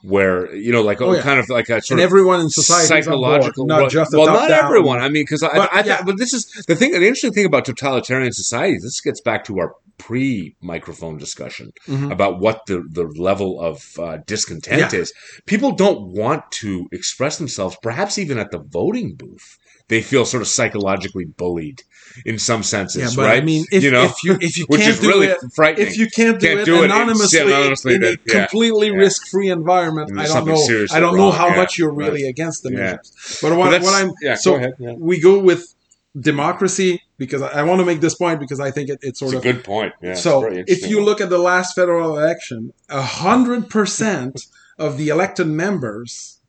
[0.02, 1.22] Where you know, like Oh, yeah.
[1.22, 4.12] kind of like a sort and of everyone in society psychological, board, not well, just
[4.14, 4.64] well, not down.
[4.66, 5.00] everyone.
[5.00, 6.02] I mean, because I, But, I, I yeah.
[6.04, 6.92] but this is the thing.
[6.92, 8.84] The interesting thing about totalitarian societies.
[8.84, 12.12] This gets back to our pre-microphone discussion Mhm.
[12.12, 15.00] about what the the level of uh, discontent Yeah.
[15.02, 15.14] is.
[15.46, 17.78] People don't want to express themselves.
[17.82, 19.58] Perhaps even at the voting booth,
[19.90, 21.84] they feel sort of psychologically bullied
[22.26, 23.02] in some senses.
[23.02, 23.42] yeah but right?
[23.42, 25.38] i mean if you know, if you if you which can't is do really it
[25.56, 25.88] frightening.
[25.88, 28.18] if you can't do Can't it do it, anonymously, yeah, anonymously, in a yeah,
[28.48, 28.94] completely yeah.
[29.04, 30.86] risk-free environment, I don't know.
[30.92, 32.08] I don't know wrong, how yeah, much you're right.
[32.12, 33.40] really against the measures.
[33.42, 34.74] But But what, that's- what I'm yeah, so go ahead.
[35.00, 35.74] We go with
[36.20, 39.34] democracy because I, I want to make this point because I think it, it's sort
[39.34, 39.94] It's a good point.
[40.02, 44.46] Yeah, so if you look at the last federal election, a hundred percent
[44.78, 46.40] of the elected members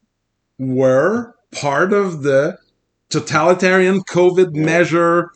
[0.58, 2.58] were part of the
[3.10, 4.64] totalitarian COVID Yeah.
[4.64, 5.30] measure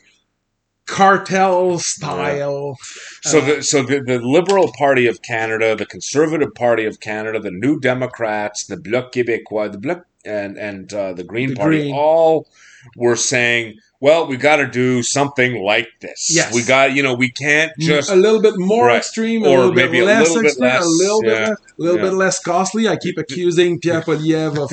[0.86, 2.76] cartel style.
[3.22, 7.38] So Uh, the so the, the Liberal Party of Canada, the Conservative Party of Canada,
[7.40, 11.78] the New Democrats, the Bloc Québécois, the Bloc and and uh, the Green The Party
[11.82, 11.94] Green.
[11.94, 12.48] all
[12.96, 16.28] were saying, "Well, we got to do something like this.
[16.30, 16.54] Yes.
[16.54, 18.98] we got you know we can't just." a little bit more Right.
[18.98, 21.30] extreme, a Or little maybe bit a less little bit extreme, less, a little yeah.
[21.30, 22.02] bit, less, a little Yeah.
[22.04, 22.88] bit less costly.
[22.88, 24.72] I keep accusing Pierre Poilievre of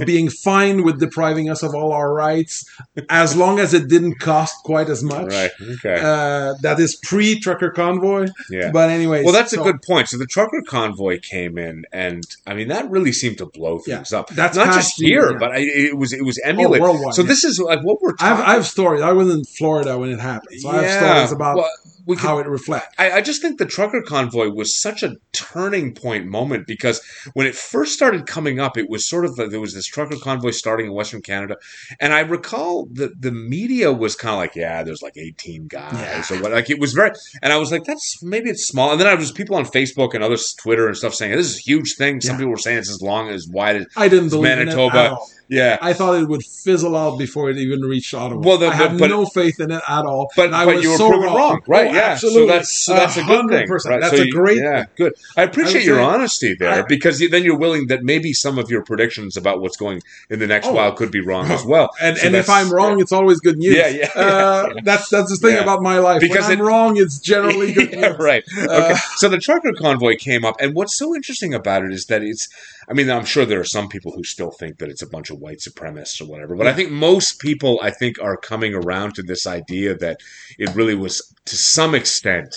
[0.06, 2.64] being fine with depriving us of all our rights,
[3.08, 5.30] as long as it didn't cost quite as much.
[5.32, 5.50] right.
[5.76, 6.00] Okay.
[6.02, 8.26] Uh, that is pre trucker convoy.
[8.50, 8.70] yeah.
[8.72, 10.08] But anyway, Well, that's a good point.
[10.08, 13.96] So the trucker convoy came in, and I mean that really seemed to blow Yeah.
[13.96, 14.28] things up.
[14.30, 15.38] That's not just here, yeah.
[15.38, 16.82] but I, it was it was Oh, emulated.
[16.82, 17.14] worldwide.
[17.14, 17.28] so yeah.
[17.28, 18.52] this is like what we're I have, talking.
[18.64, 19.02] Have stories.
[19.02, 21.26] I was in Florida when it happened, so I have Yeah.
[21.26, 21.68] stories about Well,
[22.06, 22.94] we could how it reflects.
[22.98, 27.00] I, I just think the trucker convoy was such a turning point moment because
[27.34, 30.16] when it first started coming up, it was sort of the, there was this trucker
[30.16, 31.56] convoy starting in Western Canada,
[32.00, 36.30] and I recall that the media was kind of like, yeah, there's like 18 guys
[36.30, 37.10] or what, like it was very,
[37.42, 40.14] and I was like, that's maybe it's small, and then I was people on Facebook
[40.14, 42.20] and other Twitter and stuff saying this is a huge thing.
[42.20, 42.38] Some Yeah.
[42.38, 45.16] people were saying it's as long as wide as I didn't believe in it Manitoba.
[45.48, 45.78] yeah.
[45.80, 48.40] I thought it would fizzle out before it even reached Ottawa.
[48.44, 50.30] Well, the- I have but- no faith in it at all.
[50.36, 51.93] But, And I but was you were so proven wrong, right?
[51.94, 52.48] Yeah, absolutely.
[52.48, 53.68] so that's so that's a good thing.
[53.68, 54.00] Right?
[54.00, 54.88] That's So a you- great Yeah, thing.
[54.96, 55.12] good.
[55.36, 58.70] I appreciate would your honesty there I- because then you're willing that maybe some of
[58.70, 60.72] your predictions about what's going in the next Oh.
[60.72, 61.90] while could be wrong as well.
[62.00, 63.74] And, So and if I'm wrong, it's always good news.
[63.76, 65.62] Yeah, yeah, Uh, that's that's the thing Yeah.
[65.62, 66.20] about my life.
[66.20, 68.18] Because when I'm it- wrong, it's generally good yeah, news.
[68.18, 68.44] right.
[68.58, 68.94] Uh, Okay.
[69.16, 72.48] so the trucker convoy came up, and what's so interesting about it is that it's.
[72.88, 75.30] I mean, I'm sure there are some people who still think that it's a bunch
[75.30, 79.14] of white supremacists or whatever, but I think most people, I think, are coming around
[79.14, 80.20] to this idea that
[80.58, 82.54] it really was, to some extent,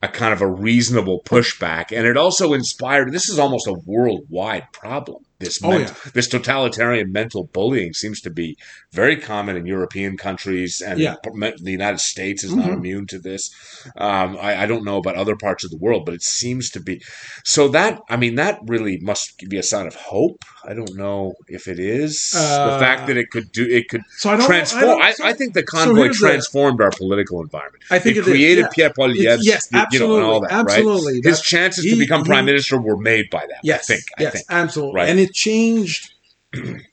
[0.00, 3.12] a kind of a reasonable pushback, and it also inspired.
[3.12, 5.24] This is almost a worldwide problem.
[5.40, 8.56] This Oh, ment- this totalitarian mental bullying seems to be
[8.92, 11.14] very common in European countries, and Yeah.
[11.22, 12.72] the United States is not Mhm.
[12.78, 13.50] immune to this.
[13.96, 16.80] Um, I, I don't know about other parts of the world, but it seems to
[16.80, 17.00] be.
[17.44, 20.44] So that I mean, that really must be a sign of hope.
[20.68, 24.02] I don't know if it is the Uh, fact that it could do it could
[24.18, 25.00] So I transform.
[25.00, 27.84] I, so- I, think the convoy the- transformed our political environment.
[27.90, 28.68] I think it it is, created yeah.
[28.74, 30.52] Pierre Poilievre's, yes, you know, absolutely, and all that.
[30.52, 31.12] absolutely.
[31.14, 31.24] Right?
[31.24, 33.60] His chances to he- become prime minister were made by that.
[33.62, 34.04] Yes, I think.
[34.18, 34.44] yes, I think.
[34.50, 34.94] absolutely.
[35.00, 35.08] Right.
[35.28, 36.14] It changed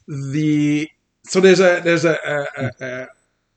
[0.07, 0.89] the.
[1.23, 2.17] So there's a there's a
[2.57, 3.07] a, a,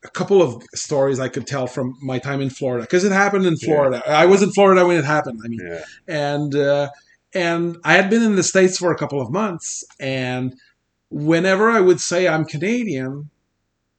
[0.05, 3.44] a couple of stories I could tell from my time in Florida because it happened
[3.46, 4.02] in Florida.
[4.06, 5.40] I was in Florida when it happened.
[5.44, 5.84] I mean, Yeah.
[6.06, 6.90] and uh,
[7.34, 10.55] and I had been in the states for a couple of months, and
[11.10, 13.30] whenever I would say I'm Canadian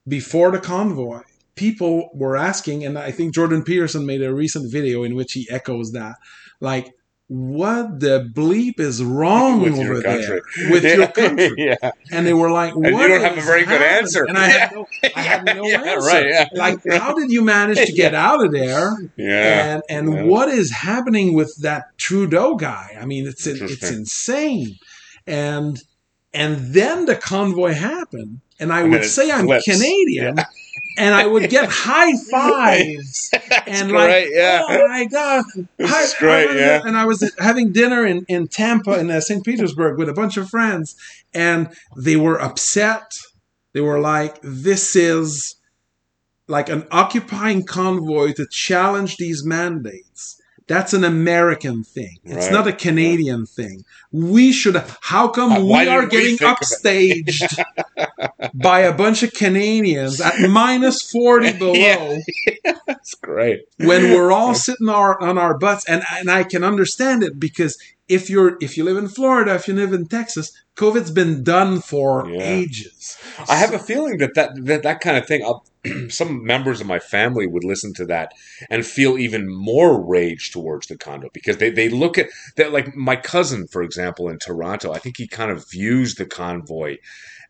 [0.07, 1.22] before the convoy,
[1.56, 5.47] people were asking, and I think Jordan Peterson made a recent video in which he
[5.51, 6.15] echoes that,
[6.60, 6.93] like.
[7.31, 10.41] What the bleep is wrong With over your country.
[10.57, 11.51] there with your country?
[11.57, 11.91] yeah.
[12.11, 14.23] And they were like, you don't have a very good answer.
[14.23, 16.07] And I had no, I had no Yeah, answer.
[16.07, 16.47] right, yeah.
[16.53, 18.93] Like, how did you manage to get out of there?
[19.15, 19.76] Yeah.
[19.76, 20.23] and and Yeah.
[20.23, 22.97] what is happening with that Trudeau guy?
[22.99, 24.80] I mean, it's it's insane.
[25.27, 25.80] And
[26.34, 29.65] and then the convoy happened, and I And would say I'm flips.
[29.65, 30.38] Canadian,
[30.98, 33.30] and I would get high fives
[33.68, 34.64] and great, like, yeah.
[34.68, 35.45] oh my god,
[35.78, 36.82] That's Hi- great, I yeah.
[36.86, 39.44] And I was having dinner in in Tampa in uh, St.
[39.44, 40.95] Petersburg with a bunch of friends,
[41.34, 43.11] and they were upset.
[43.74, 45.56] They were like, "This is."
[46.48, 50.39] like an occupying convoy to challenge these mandates.
[50.70, 52.18] That's an American thing.
[52.24, 52.52] It's Right.
[52.54, 53.84] not a Canadian thing.
[54.12, 54.82] We should.
[55.02, 56.40] How come Uh, we are we getting it?
[56.41, 57.62] upstaged
[58.54, 62.20] by a bunch of Canadians at minus forty below Yeah.
[62.88, 63.62] That's great.
[63.78, 65.86] when we're all sitting our, on our butts?
[65.90, 67.78] And and I can understand it because
[68.10, 71.80] if you're if you live in Florida, if you live in Texas, COVID's been done
[71.81, 72.41] for Yeah.
[72.41, 73.18] ages.
[73.48, 75.44] I have a feeling that that that, that kind of thing.
[75.44, 75.64] I'll,
[76.10, 78.34] some members of my family would listen to that
[78.69, 82.27] and feel even more rage towards the condo because they, they look at
[82.57, 84.91] that like my cousin, for example, in Toronto.
[84.91, 86.98] I think he kind of views the convoy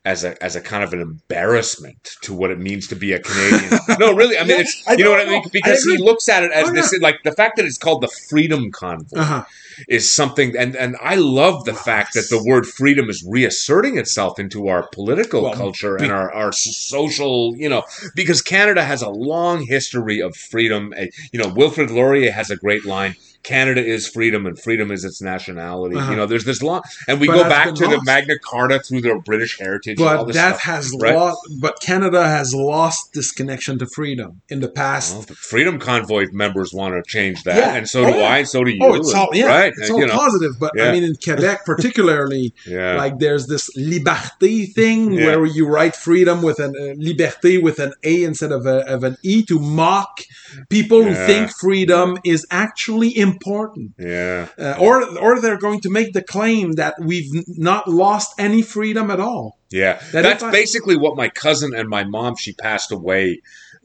[0.04, 3.18] as a as a kind of an embarrassment to what it means to be a
[3.18, 3.70] Canadian.
[3.98, 5.46] no, really, I mean, Yeah, it's I you know what I mean know.
[5.46, 8.02] I because he looks at it as Oh, this like the fact that it's called
[8.02, 9.44] the Freedom Convoy Uh-huh.
[9.88, 14.38] is something and and I love the fact that the word freedom is reasserting itself
[14.38, 19.02] into our political Well, culture be- and our, our social you know because Canada has
[19.02, 23.82] a long history of freedom Uh, you know Wilfrid Laurier has a great line Canada
[23.84, 26.10] is freedom and freedom is its nationality Uh-huh.
[26.10, 28.00] you know there's this long and we But go back to the.
[28.04, 30.62] Magna Carta through the British heritage and all but that stuff.
[30.62, 31.14] has right?
[31.14, 35.78] lost but canada has lost this connection to freedom in the past Well, the Freedom
[35.78, 37.74] Convoy members want to change that, Yeah.
[37.76, 38.24] and so Oh, do yeah.
[38.24, 38.78] I, and so do you.
[38.82, 39.72] oh it's all yeah right?
[39.76, 40.88] it's Uh, all you know, positive but Yeah.
[40.88, 46.42] i mean in quebec particularly yeah, like there's this liberté thing where you write freedom
[46.42, 50.20] with an uh, liberté with an a instead of, a, of an e to mock
[50.68, 54.48] people who think freedom is actually important yeah.
[54.58, 57.30] uh, or or they're going to make the claim that we've
[57.70, 61.88] not lost any freedom at all Yeah, That that's I- basically what my cousin and
[61.88, 62.32] my mom.
[62.36, 63.40] She passed away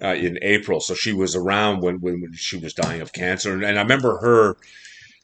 [0.05, 3.53] uh, in April, so she was around when, when when she was dying of cancer,
[3.53, 4.57] and, and I remember her.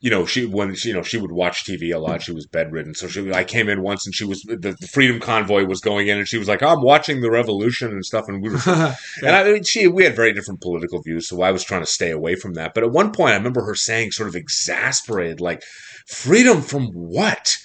[0.01, 2.23] You know, she when she, you know she would watch TV a lot.
[2.23, 3.31] She was bedridden, so she.
[3.31, 6.27] I came in once, and she was the, the Freedom Convoy was going in, and
[6.27, 8.57] she was like, "I'm watching the revolution and stuff," and we were
[9.21, 11.87] And I mean, she, we had very different political views, so I was trying to
[11.87, 12.73] stay away from that.
[12.73, 15.61] But at one point, I remember her saying, sort of exasperated, like,
[16.07, 17.55] "Freedom from what?"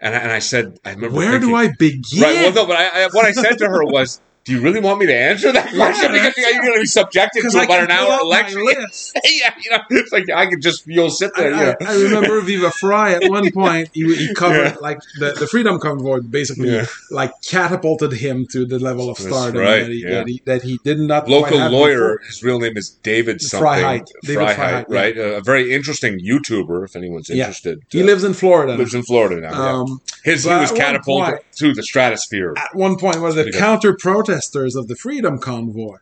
[0.00, 2.22] And I, and I said, "I remember Where do I begin?
[2.22, 2.36] Right.
[2.36, 4.98] Well, no, but I, I, what I said to her was, "Do you really want
[5.00, 6.14] me to answer that question?
[6.14, 9.70] Yeah, because you're going to be subjected to I about an hour election." yeah, you
[9.70, 11.50] know, it's like I could just you'll sit I, there.
[11.50, 11.74] you know.
[11.80, 13.90] I, I remember Viva Fry at one point.
[13.92, 14.76] He, he covered Yeah.
[14.80, 19.82] like the, the Freedom Convoy basically like catapulted him to the level of stardom right,
[19.82, 22.16] that, he, that, he, that he did not Local lawyer.
[22.16, 22.20] before.
[22.26, 23.66] His real name is David something.
[23.68, 24.06] Freiheit.
[24.24, 24.84] David yeah.
[24.88, 25.16] right?
[25.16, 27.80] A very interesting YouTuber, if anyone's interested.
[27.90, 28.74] He Uh, lives in Florida.
[28.76, 29.52] lives in Florida now.
[29.82, 32.54] um, His he was catapulted point- through the stratosphere.
[32.56, 33.58] at one point, Pretty good.
[33.58, 33.94] counter
[34.32, 35.98] protesters of the freedom convoy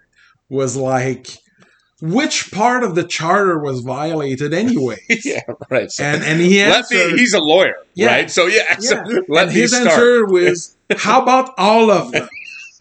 [0.48, 1.38] was like
[2.02, 5.90] which part of the charter was violated anyway yeah, right.
[5.90, 8.06] So and and he let me, he's a lawyer, Yeah.
[8.06, 8.30] right?
[8.30, 9.20] So yeah, so yeah.
[9.28, 9.88] let and me his start.
[9.88, 12.28] answer was how about all of them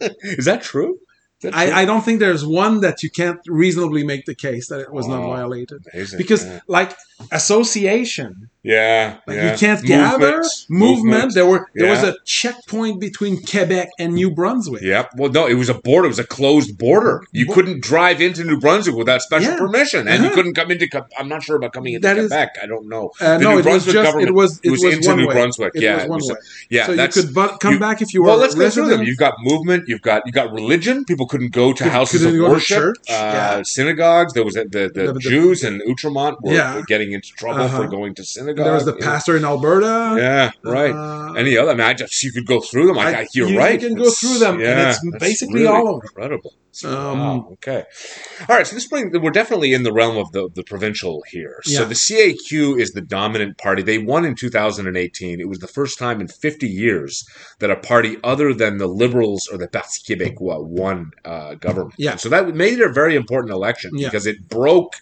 [0.22, 0.98] Is that true?
[1.42, 1.60] Is that true?
[1.60, 4.92] I, I don't think there's one that you can't reasonably make the case that it
[4.92, 6.16] was not Oh, violated Amazing.
[6.18, 6.94] because yeah, like
[7.32, 9.52] association yeah, like yeah.
[9.52, 14.30] you can't gather Movement, movement, there were there was a checkpoint between quebec and new
[14.30, 15.12] brunswick Yep.
[15.16, 16.04] Well, no, it was a border.
[16.06, 17.22] It was a closed border.
[17.32, 19.58] You Bo- couldn't drive into New Brunswick without special Yeah.
[19.58, 20.34] permission, and you Uh-huh.
[20.36, 20.86] couldn't come into.
[21.18, 22.50] I'm not sure about coming into That is- Quebec.
[22.62, 23.10] I don't know.
[23.20, 25.26] uh, The no New it was Brunswick just it government was it was, into New
[25.28, 25.34] way.
[25.34, 25.72] Brunswick.
[25.74, 26.36] it yeah, was it was a-
[26.68, 26.86] yeah.
[26.86, 28.36] so you could bu- come you- back if you were well.
[28.38, 29.02] Let's go through them.
[29.04, 29.84] You've got movement.
[29.88, 31.04] You've got you got religion.
[31.06, 32.84] People couldn't go to Couldn't- houses of worship.
[33.08, 33.62] uh, yeah.
[33.64, 34.32] Synagogues.
[34.34, 36.82] There was the, the Jews in Outremont were, Yeah.
[37.10, 37.82] Getting into trouble Uh-huh.
[37.82, 38.64] for going to synagogue.
[38.64, 40.92] there was the pastor in alberta Yeah, right.
[40.94, 41.70] Uh, Any other?
[41.72, 42.98] I mean, I just you could go through them.
[42.98, 45.66] I, I- you're you- you can go It's- through them, and Yeah, it's basically really
[45.68, 46.08] all of them.
[46.10, 46.54] incredible.
[46.84, 47.48] Um, wow.
[47.54, 47.84] Okay.
[48.48, 48.66] All right.
[48.66, 51.60] So this brings we're definitely in the realm of the the provincial here.
[51.64, 53.82] So the CAQ is the dominant party.
[53.82, 55.40] They won in 2018.
[55.40, 57.24] It was the first time in 50 years
[57.58, 61.94] that a party other than the Liberals or the Parti Québécois won uh, government.
[61.98, 62.16] Yeah.
[62.16, 64.08] So that made it a very important election Yeah.
[64.08, 64.94] because it broke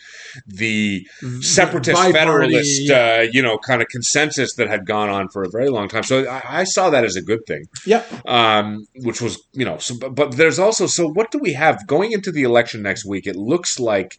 [0.47, 1.07] the
[1.41, 3.19] separatist Bi-party, federalist, yeah.
[3.21, 6.03] uh, you know, kind of consensus that had gone on for a very long time.
[6.03, 9.79] So I, I saw that as a good thing, yeah um, which was, you know,
[9.79, 13.05] so, but, but there's also, so what do we have going into the election next
[13.05, 13.27] week?
[13.27, 14.17] It looks like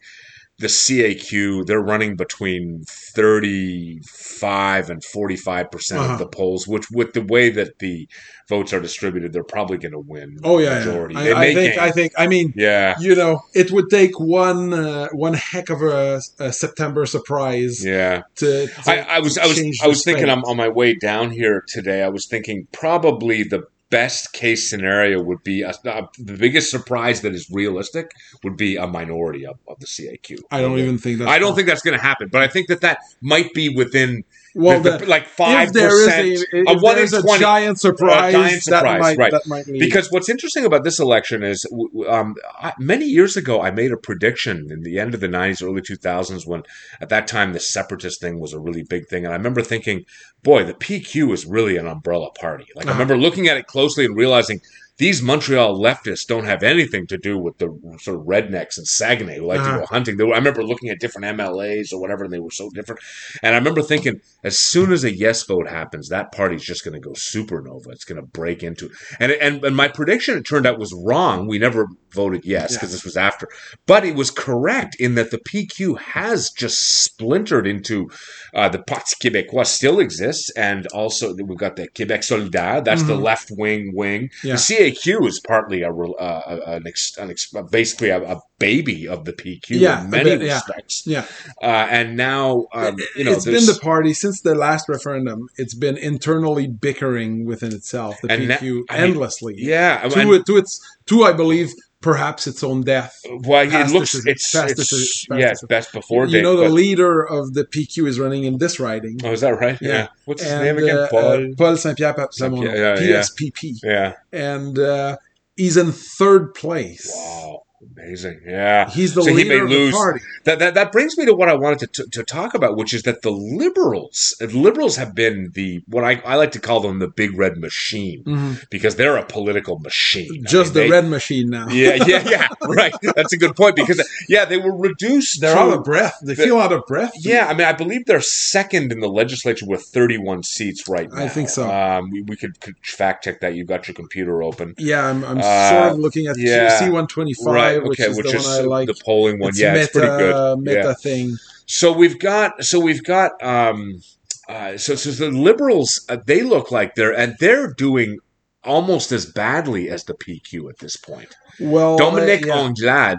[0.58, 6.12] the CAQ, they're running between 35 and 45% Uh-huh.
[6.12, 8.06] of the polls, which with the way that the
[8.48, 10.36] votes are distributed, they're probably going to win.
[10.44, 11.14] oh yeah, majority.
[11.14, 11.20] yeah.
[11.36, 11.78] I, I think gain.
[11.78, 12.94] i think i mean yeah.
[13.00, 18.22] you know it would take one uh, one heck of a, a september surprise Yeah.
[18.36, 21.30] to, to I, I was I was I was thinking on, on my way down
[21.30, 22.02] here today.
[22.02, 27.20] I was thinking probably the best case scenario would be a, a- the biggest surprise
[27.22, 28.12] that is realistic
[28.44, 30.38] would be a minority of, of the CAQ.
[30.50, 32.68] i don't even think that I don't think that's going to happen, but I think
[32.68, 34.24] that that might be within
[34.54, 36.44] well the- the- like five percent.
[36.52, 39.32] a, a one in a 20 giant surprise, giant that surprise, might right.
[39.46, 39.66] might.
[39.66, 41.66] Because what's interesting about this election is,
[42.08, 45.62] um, I, many years ago, I made a prediction in the end of the '90s,
[45.62, 46.62] early 2000s, when
[47.00, 50.04] at that time the separatist thing was a really big thing, and I remember thinking,
[50.42, 52.98] "Boy, the PQ is really an umbrella party." Like I Uh-huh.
[52.98, 54.60] remember looking at it closely and realizing
[55.00, 57.68] these Montreal leftists don't have anything to do with the
[58.00, 59.78] sort of rednecks and Saguenay who like to Uh-huh.
[59.80, 60.16] go hunting.
[60.16, 63.00] They were, I remember looking at different MLAs or whatever, and they were so different.
[63.42, 66.94] And I remember thinking, as soon as a yes vote happens, that party's just going
[66.94, 67.88] to go supernova.
[67.90, 71.46] It's going to break into and, and and my prediction it turned out was wrong.
[71.48, 72.96] We never voted yes because Yeah.
[72.96, 73.48] this was after,
[73.86, 78.10] but it was correct in that the PQ has just splintered into
[78.54, 82.84] uh, the Parti Québécois still exists, and also we've got the Québec Solidaire.
[82.84, 83.22] That's the Mhm.
[83.22, 84.30] left wing wing.
[84.44, 84.54] Yeah.
[84.54, 84.58] The
[84.92, 89.32] CAQ is partly a, uh, an, ex, an ex, basically a, a baby of the
[89.32, 91.04] PQ Yeah, in many bit, respects.
[91.06, 91.24] yeah,
[91.62, 95.48] Uh, and now um, you know it's been the party since the last referendum.
[95.56, 99.54] It's been internally bickering within itself, the And na- PQ, I mean, endlessly.
[99.56, 101.70] yeah, to, it, to its to I believe
[102.00, 103.20] perhaps its own death.
[103.28, 107.54] Well, it looks it's, it's decision- yeah, best before you know, the but- leader of
[107.54, 109.18] the PQ is running in this riding.
[109.24, 109.78] oh, is that right?
[109.80, 110.08] Yeah.
[110.24, 110.96] What's his name again?
[110.96, 111.24] uh, Paul.
[111.24, 113.20] uh, Paul Saint-Pierre Plamondon, yeah, yeah.
[113.20, 113.80] PSPP.
[113.82, 114.14] yeah.
[114.32, 115.16] And uh,
[115.56, 117.12] he's in third place.
[117.14, 117.62] Wow.
[118.02, 118.40] Amazing.
[118.46, 118.88] Yeah.
[118.90, 119.92] He's the So he leader may of lose.
[119.92, 120.20] the party.
[120.44, 122.94] That, that that brings me to what I wanted to, to, to talk about, which
[122.94, 126.98] is that the liberals, liberals have been the what I, I like to call them
[126.98, 128.68] the big red machine Mhm.
[128.70, 130.44] because they're a political machine.
[130.46, 131.68] I Just mean, the they- red machine now.
[131.68, 132.48] Yeah, yeah, yeah.
[132.62, 132.92] Right.
[133.16, 135.40] That's a good point because yeah, they were reduced.
[135.40, 136.18] They're out of breath.
[136.22, 137.12] They the- feel out of breath.
[137.18, 141.22] Yeah, I mean, I believe they're second in the legislature with 31 seats right now.
[141.24, 141.68] I think so.
[141.70, 143.54] Um, we, we could, could fact check that.
[143.54, 144.74] You've got your computer open.
[144.78, 146.78] Yeah, I'm, I'm Uh, sort of looking at yeah.
[146.80, 147.82] C125, right.
[147.90, 148.10] Which Okay.
[148.10, 148.86] is which the is one I like.
[148.86, 149.48] the polling one.
[149.50, 150.58] It's yeah, meta, it's pretty good.
[150.60, 150.94] Meta Yeah.
[150.94, 151.36] thing.
[151.66, 152.64] So we've got.
[152.64, 153.32] So we've got.
[153.42, 154.00] Um,
[154.48, 158.18] uh, so, so the liberals, uh, they look like they're and they're doing
[158.64, 161.34] almost as badly as the PQ at this point.
[161.60, 162.60] Well, Dominique uh, yeah.
[162.62, 163.18] Anglade.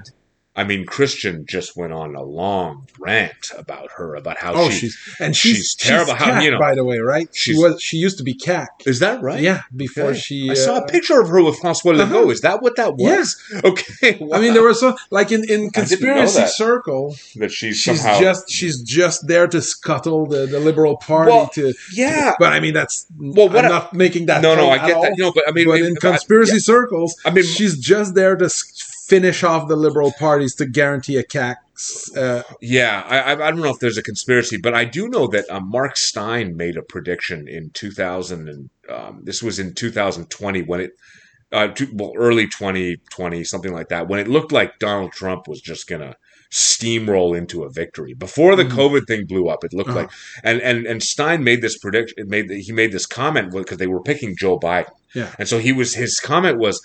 [0.53, 4.79] I mean, Christian just went on a long rant about her, about how Oh, she
[4.89, 6.13] she's and she's, she's terrible.
[6.13, 7.29] How- CAQ, you know, by the way, right?
[7.33, 7.81] She was.
[7.81, 8.67] She used to be CAQ.
[8.85, 9.39] is that right?
[9.39, 10.49] Yeah, before she.
[10.51, 12.01] I saw a uh, picture of her with Francois Legault.
[12.23, 12.29] Uh-huh.
[12.29, 13.17] Is that what that Yeah.
[13.19, 13.41] was?
[13.63, 14.15] Okay.
[14.33, 16.49] I mean, there was so like in in I conspiracy that.
[16.49, 18.19] circle, that she's, she's somehow.
[18.19, 21.73] just she's just there to scuttle the, the liberal party Well, to.
[21.93, 22.33] yeah.
[22.39, 24.41] But I mean, that's Well, what I'm I- not making that.
[24.41, 25.13] No, no, I get all, that.
[25.15, 26.59] You know, but I mean, but in I- conspiracy yeah.
[26.59, 28.49] circles, I mean, she's just there to
[29.11, 31.55] finish off the liberal parties to guarantee a CAQ.
[32.15, 35.45] Uh, Yeah, I, I don't know if there's a conspiracy, but I do know that
[35.49, 40.79] um, Mark Steyn made a prediction in 2000, and um, this was in 2020 when
[40.85, 40.91] it,
[41.51, 45.59] uh, two, well, early 2020, something like that, when it looked like Donald Trump was
[45.59, 46.15] just gonna
[46.53, 48.75] steamroll into a victory before the Mhm.
[48.81, 49.63] COVID thing blew up.
[49.65, 50.01] It looked Uh-huh.
[50.03, 50.09] like,
[50.43, 52.15] and and and Steyn made this prediction.
[52.35, 55.29] Made he made this comment because they were picking Joe Biden, Yeah.
[55.39, 56.79] and so he was his comment was.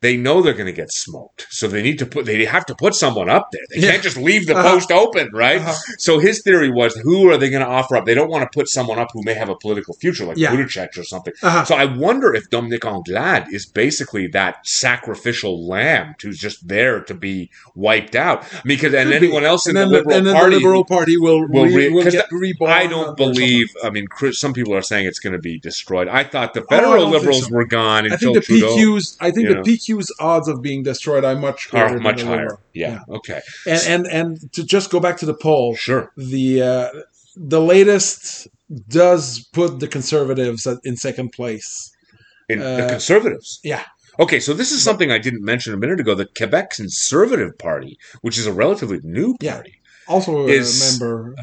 [0.00, 2.24] They know they're going to get smoked, so they need to put.
[2.24, 3.62] They have to put someone up there.
[3.70, 3.90] They Yeah.
[3.92, 4.74] can't just leave the Uh-huh.
[4.74, 5.60] post open, right?
[5.60, 5.74] uh-huh.
[5.98, 8.06] So his theory was, who are they going to offer up?
[8.06, 10.52] They don't want to put someone up who may have a political future, like Yeah.
[10.54, 11.32] Buttigieg or something.
[11.42, 11.64] Uh-huh.
[11.64, 17.14] So I wonder if Dominique Anglade is basically that sacrificial lamb who's just there to
[17.14, 18.44] be wiped out.
[18.64, 19.26] Because and Could be.
[19.26, 22.26] anyone else in and the liberal party, the liberal party will will re, will get
[22.30, 22.70] reborn.
[22.70, 23.66] I don't believe.
[23.84, 26.08] I mean, Chris, some people are saying it's going to be destroyed.
[26.08, 27.50] I thought the Oh, federal don't liberals so.
[27.54, 29.16] were gone I think the Trudeau PQ's.
[29.20, 29.62] I think you the know.
[29.88, 32.36] PQ's odds of being destroyed are much greater are much higher.
[32.42, 32.60] liberal.
[32.74, 33.00] Yeah.
[33.08, 33.40] Okay.
[33.66, 36.12] And and and to just go back to the poll, Sure.
[36.16, 36.88] the uh,
[37.36, 38.48] the latest
[38.88, 41.90] does put the conservatives in second place.
[42.48, 43.60] In the Uh, conservatives.
[43.62, 43.84] yeah.
[44.20, 46.14] Okay, so this is something I didn't mention a minute ago.
[46.14, 49.54] The Quebec Conservative Party, which is a relatively new Yeah.
[49.54, 49.74] party.
[50.08, 51.34] Also a Is- member.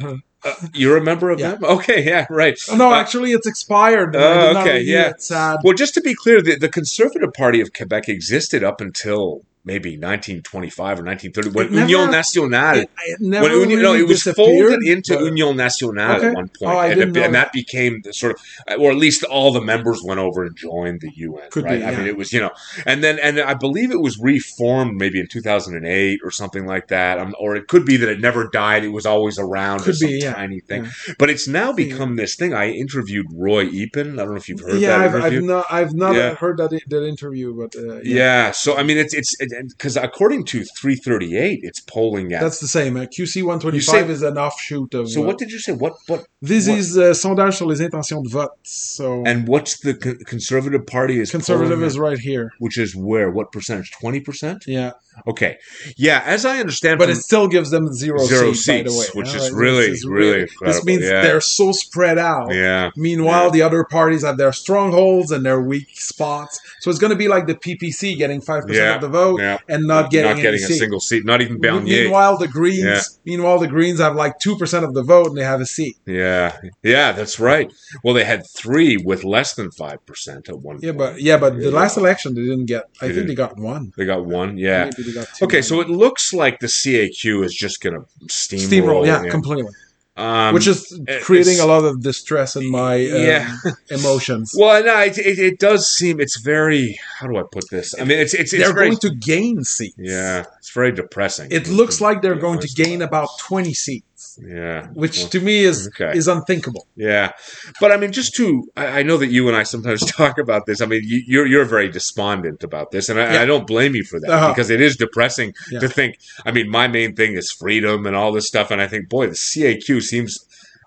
[0.45, 1.51] Uh, you're a member of Yeah.
[1.55, 1.63] them?
[1.65, 2.57] Okay, yeah, right.
[2.69, 4.13] Oh, no, Uh, actually, it's expired.
[4.13, 5.09] Not okay, yeah.
[5.09, 5.21] it.
[5.23, 5.57] Sad.
[5.63, 9.97] Well, just to be clear, the, the Conservative Party of Quebec existed up until maybe
[9.97, 12.77] 1925 or 1930 when It never- Union Nationale.
[12.79, 16.27] It, it never when Union, no, it was folded into but- Union Nationale Okay.
[16.27, 17.51] at one point, Oh, and, it- and that.
[17.51, 21.11] became the sort of, or at least all the members went over and joined the
[21.15, 21.49] UN.
[21.51, 21.79] Could right?
[21.79, 22.51] be, I mean, it was you know,
[22.85, 27.17] and then and I believe it was reformed maybe in 2008 or something like that,
[27.19, 30.19] um, or it could be that it never died; it was always around, Could be,
[30.21, 30.33] yeah.
[30.33, 30.87] tiny thing.
[31.17, 32.53] But it's now become this thing.
[32.53, 34.13] I interviewed Roy Epen.
[34.13, 35.39] I don't know if you've heard yeah, that I've, interview.
[35.39, 36.35] I've not, I've not Yeah.
[36.35, 38.51] heard that that interview, but uh, yeah.
[38.51, 39.35] so I mean, it's it's
[39.69, 42.41] because according to 338, it's polling at.
[42.41, 42.97] that's the same.
[42.97, 45.09] Uh, QC one twenty You say- is an offshoot of.
[45.09, 45.71] so what did you say?
[45.73, 48.51] What what This what- is uh, sondage sur les intentions de vote.
[48.63, 52.51] So and what's the co- Conservative Party is conservative is at, right here.
[52.59, 53.91] which is where what percentage?
[53.99, 54.63] Twenty percent.
[54.67, 54.91] Yeah,
[55.27, 55.57] Okay,
[55.97, 56.21] yeah.
[56.25, 59.15] As I understand, but from- it still gives them zero, Zero seats, by the seats,
[59.15, 59.19] way.
[59.21, 61.21] which is this really, really This means yeah.
[61.21, 62.53] they're so spread out.
[62.53, 66.59] yeah, Meanwhile, the other parties have their strongholds and their weak spots.
[66.81, 69.39] So it's going to be like the PPC getting five Yeah, percent of the vote
[69.41, 69.57] yeah.
[69.69, 70.79] and not getting not getting a seat.
[70.79, 72.03] single seat, not even Bernier.
[72.03, 73.01] Meanwhile, the Greens, Yeah.
[73.25, 75.95] meanwhile, the Greens have like two percent of the vote and they have a seat.
[76.05, 77.71] Yeah, yeah, that's right.
[78.03, 80.79] Well, they had three with less than five percent at one.
[80.81, 80.97] Yeah, point.
[80.97, 82.83] but yeah, but the last election they didn't get.
[83.01, 83.27] I They think didn't.
[83.29, 83.91] they got one.
[83.97, 84.57] they got one.
[84.57, 84.85] Yeah.
[84.97, 85.45] Maybe they got two.
[85.45, 89.03] Okay, so it looks like the CAQ is just going to steamroll.
[89.03, 89.71] steamroll, yeah, completely.
[90.17, 93.57] Um, Which is creating a lot of distress in my um, Yeah.
[93.89, 94.53] emotions.
[94.57, 96.97] Well, no, it, it, it does seem it's very.
[97.19, 97.93] How do I put this?
[97.99, 98.91] I mean, it's it's, it's they're very.
[98.91, 99.95] going to gain seats.
[99.97, 101.49] yeah, it's very depressing.
[101.51, 104.04] It looks like they're going to gain about twenty seats,
[104.37, 106.17] Yeah, which Well, to me is okay.
[106.17, 106.87] is unthinkable.
[106.95, 107.31] Yeah,
[107.79, 110.65] but I mean, just to I, I know that you and I sometimes talk about
[110.65, 110.81] this.
[110.81, 113.41] I mean, you, you're you're very despondent about this, and I, Yeah.
[113.41, 114.49] I don't blame you for that Uh-huh.
[114.49, 115.79] because it is depressing Yeah.
[115.79, 116.17] to think.
[116.45, 119.27] I mean, my main thing is freedom and all this stuff, and I think, boy,
[119.27, 120.37] the CAQ seems.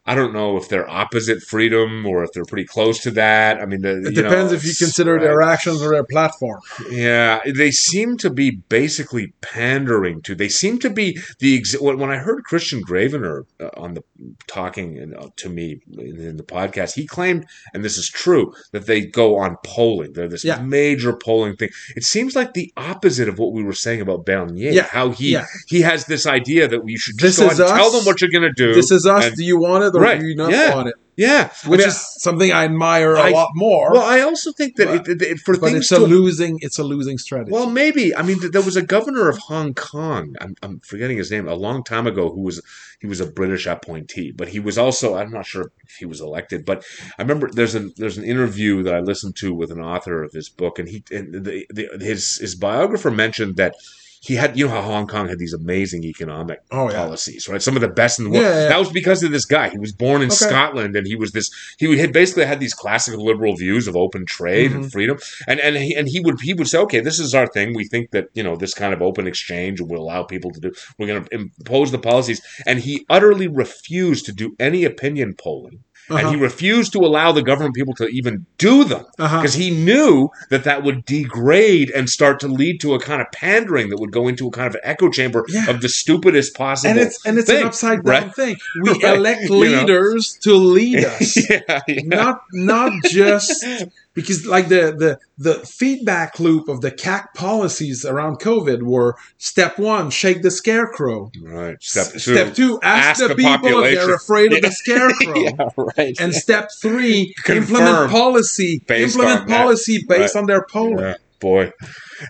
[0.08, 3.60] I don't know if they're opposite freedom or if they're pretty close to that.
[3.60, 6.60] I mean, the, It depends know, if you consider their actions or their platform.
[6.90, 10.34] Yeah, they seem to be basically pandering to.
[10.34, 14.02] They seem to be the ex- when I heard Kristian Gravenor uh, on the
[14.46, 17.44] talking to me in, the podcast, he claimed,
[17.74, 20.12] and this is true, that they go on polling.
[20.14, 20.60] They're this Yeah.
[20.62, 21.68] major polling thing.
[21.96, 24.72] It seems like the opposite of what we were saying about Bernier.
[24.72, 25.44] Yeah, how he yeah.
[25.66, 28.30] he has this idea that we should just This go and tell them what you're
[28.30, 28.72] going to do.
[28.72, 29.26] This is us.
[29.26, 30.74] and- do you want it or Right, do you not yeah.
[30.74, 30.94] want it?
[31.16, 33.92] yeah, Which I mean, is something I admire a lot more.
[33.92, 36.58] well, I also think that but- it, it, for but things it's a to losing.
[36.60, 37.50] It's a losing strategy.
[37.50, 38.14] Well, maybe.
[38.14, 40.36] I mean, there was a governor of Hong Kong.
[40.40, 41.48] I'm, I'm forgetting his name.
[41.48, 42.62] A long time ago, who was
[43.00, 46.20] he was a British appointee, but he was also I'm not sure if he was
[46.20, 46.64] elected.
[46.64, 46.84] But
[47.18, 50.32] I remember there's an there's an interview that I listened to with an author of
[50.32, 53.74] his book, and he and the, the, his his biographer mentioned that.
[54.20, 56.96] He had, you know, how Hong Kong had these amazing economic Oh, yeah.
[57.04, 57.62] policies, right?
[57.62, 58.42] Some of the best in the world.
[58.44, 58.68] Yeah, yeah.
[58.68, 59.68] That was because of this guy.
[59.68, 60.34] He was born in Okay.
[60.36, 61.50] Scotland, and he was this.
[61.78, 64.80] He had basically had these classical liberal views of open trade Mm-hmm.
[64.82, 67.46] and freedom and and he, and he would he would say, okay, this is our
[67.46, 67.74] thing.
[67.74, 70.72] We think that you know this kind of open exchange will allow people to do.
[70.98, 75.84] We're going to impose the policies, and he utterly refused to do any opinion polling,
[76.10, 76.36] and he Uh-huh.
[76.38, 79.36] refused to allow the government people to even do them Uh-huh.
[79.40, 83.26] because he knew that that would degrade and start to lead to a kind of
[83.32, 85.68] pandering that would go into a kind of an echo chamber Yeah.
[85.70, 86.90] of the stupidest possible.
[86.90, 88.34] and it's and it's thing, an upside down right?
[88.34, 88.56] thing.
[88.82, 89.16] We Right.
[89.16, 89.56] elect You know.
[89.58, 91.36] leaders to lead us.
[91.50, 92.00] yeah, yeah.
[92.04, 93.64] not not just
[94.20, 99.78] because like the the the feedback loop of the CAQ policies around COVID were step
[99.78, 101.30] one, shake the scarecrow.
[101.42, 101.76] right.
[101.80, 102.18] Step two.
[102.18, 105.34] Step two, ask, ask the, the people if they're afraid of the scarecrow.
[105.36, 106.16] yeah, right.
[106.20, 108.82] And step three, Confirm implement policy.
[108.86, 109.56] based Implement that.
[109.56, 110.40] policy based Right.
[110.40, 110.98] on their polling.
[110.98, 111.72] Yeah, boy.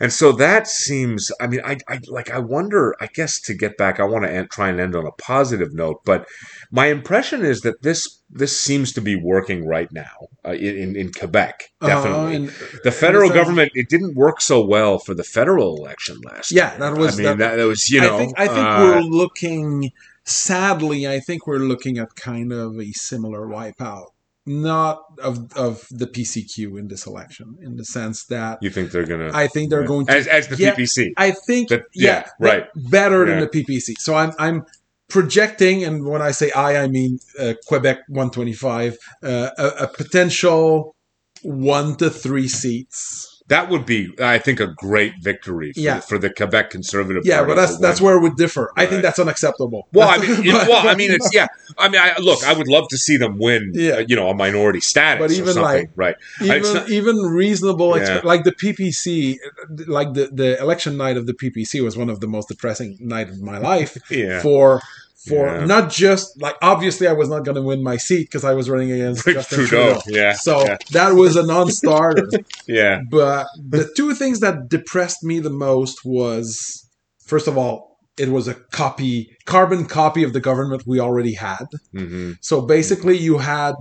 [0.01, 1.31] And so that seems.
[1.41, 2.31] I mean, I, I like.
[2.31, 2.95] I wonder.
[3.01, 5.73] I guess to get back, I want to end, try and end on a positive
[5.73, 6.01] note.
[6.05, 6.27] But
[6.71, 11.13] my impression is that this this seems to be working right now uh, in in
[11.13, 11.65] Quebec.
[11.81, 12.49] Uh, Definitely, and-
[12.85, 13.73] the federal government.
[13.75, 16.51] It didn't work so well for the federal election last.
[16.53, 16.65] Year.
[16.65, 16.81] Yeah, year.
[16.81, 17.89] that was- I mean, that- that, that was.
[17.91, 19.91] You know, I think I think uh, we're looking.
[20.25, 24.09] Sadly, I think we're looking at kind of a similar wipeout,
[24.49, 29.07] not of of the PCQ in this election, in the sense that You think they're
[29.07, 30.13] gonna I think they're going to.
[30.13, 31.13] as as the Yeah, PPC?
[31.17, 32.67] I think That- yeah, yeah, right.
[32.91, 33.95] better than the PPC.
[33.99, 34.65] So I'm I'm
[35.09, 40.95] projecting, and when I say I, I mean uh, Quebec 125, uh, a, a potential
[41.43, 43.38] one to three seats.
[43.49, 46.01] That would be, I think, a great victory for, Yeah.
[46.01, 48.71] for the Quebec Conservative Yeah, Party but that's that's where we differ.
[48.77, 49.89] I think that's unacceptable.
[49.93, 51.47] Well, I mean, but- well, I mean, it's yeah.
[51.79, 53.73] I mean, I, look, I would love to see them win.
[53.75, 53.93] Yeah.
[53.93, 56.17] uh, you know, a minority status, But or even something, like- right?
[56.43, 58.19] even not- even reasonable Yeah.
[58.21, 59.39] expe- like the PPC
[59.87, 63.29] like the the election night of the PPC was one of the most depressing night
[63.31, 64.83] of my life Yeah, for
[65.29, 65.65] for Yeah.
[65.65, 68.69] not just like obviously I was not going to win my seat because I was
[68.71, 70.01] running against Justin Trudeau.
[70.01, 70.03] Trudeau.
[70.21, 72.29] Yeah, So yeah, that was a non-starter.
[72.67, 76.89] yeah, but the two things that depressed me the most was
[77.27, 81.67] first of all it was a copy carbon copy of the government we already had.
[81.93, 83.75] hmm So basically you had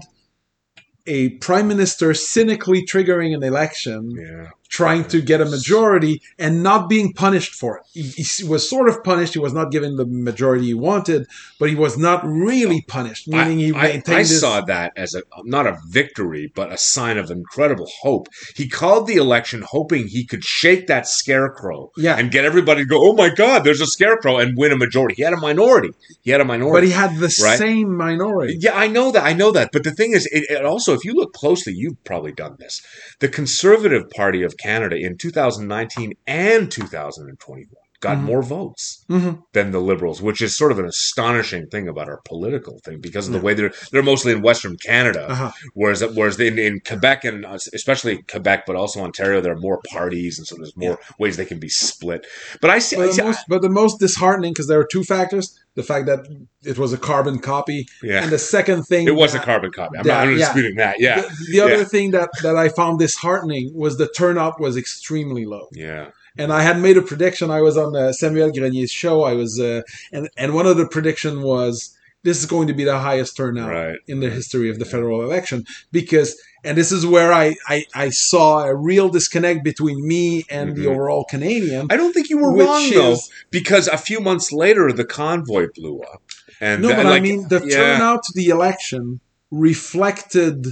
[1.07, 4.49] a prime minister cynically triggering an election yeah.
[4.69, 7.83] Trying to get a majority and not being punished for it.
[7.93, 9.33] He, he was sort of punished.
[9.33, 11.27] He was not given the majority he wanted,
[11.59, 14.39] but he was not really punished, meaning he I, I, maintained I his.
[14.41, 18.27] saw that as a not a victory, but a sign of incredible hope.
[18.55, 22.17] He called the election hoping he could shake that scarecrow Yeah.
[22.17, 25.15] and get everybody to go, "Oh my God, there's a scarecrow!" and win a majority.
[25.17, 25.89] He had a minority.
[26.21, 26.77] He had a minority.
[26.77, 27.57] but he had the Right.
[27.57, 28.57] same minority.
[28.59, 29.23] Yeah, I know that.
[29.23, 29.69] I know that.
[29.71, 32.81] But the thing is, it, it also, if you look closely, you've probably done this.
[33.19, 38.23] The Conservative Party of Canada in 2019 and 2021 got Mhm.
[38.23, 39.41] more votes Mhm.
[39.53, 43.25] than the Liberals, which is sort of an astonishing thing about our political thing because
[43.27, 43.43] of the Yeah.
[43.45, 45.51] way they're they're mostly in Western Canada, Uh-huh.
[45.73, 49.79] whereas whereas in, in Quebec and uh, especially Quebec, but also Ontario, there are more
[49.91, 52.25] parties, and so there's more ways they can be split.
[52.61, 55.03] But I see, But see the, most, but the most disheartening, because there are two
[55.03, 56.27] factors: the fact that
[56.63, 59.97] it was a carbon copy, yeah, and the second thing it was a carbon copy.
[59.97, 60.37] I'm Yeah, not I'm yeah.
[60.45, 60.95] disputing that.
[60.99, 61.83] Yeah, The, the other yeah.
[61.85, 65.67] thing that that I found disheartening was the turnout was extremely low.
[65.73, 66.07] yeah.
[66.37, 67.49] And I had made a prediction.
[67.51, 69.23] I was on uh, Samuel Grenier's show.
[69.23, 69.81] I was, uh,
[70.11, 71.93] and and one of the prediction was
[72.23, 73.97] this is going to be the highest turnout Right.
[74.07, 78.09] in the history of the federal election because, and this is where I I, I
[78.09, 80.91] saw a real disconnect between me and the Mhm.
[80.93, 81.87] overall Canadian.
[81.89, 83.17] I don't think you were wrong though,
[83.51, 86.21] because a few months later the convoy blew up.
[86.59, 87.75] And no, that- but I mean the yeah.
[87.77, 90.67] turnout to the election reflected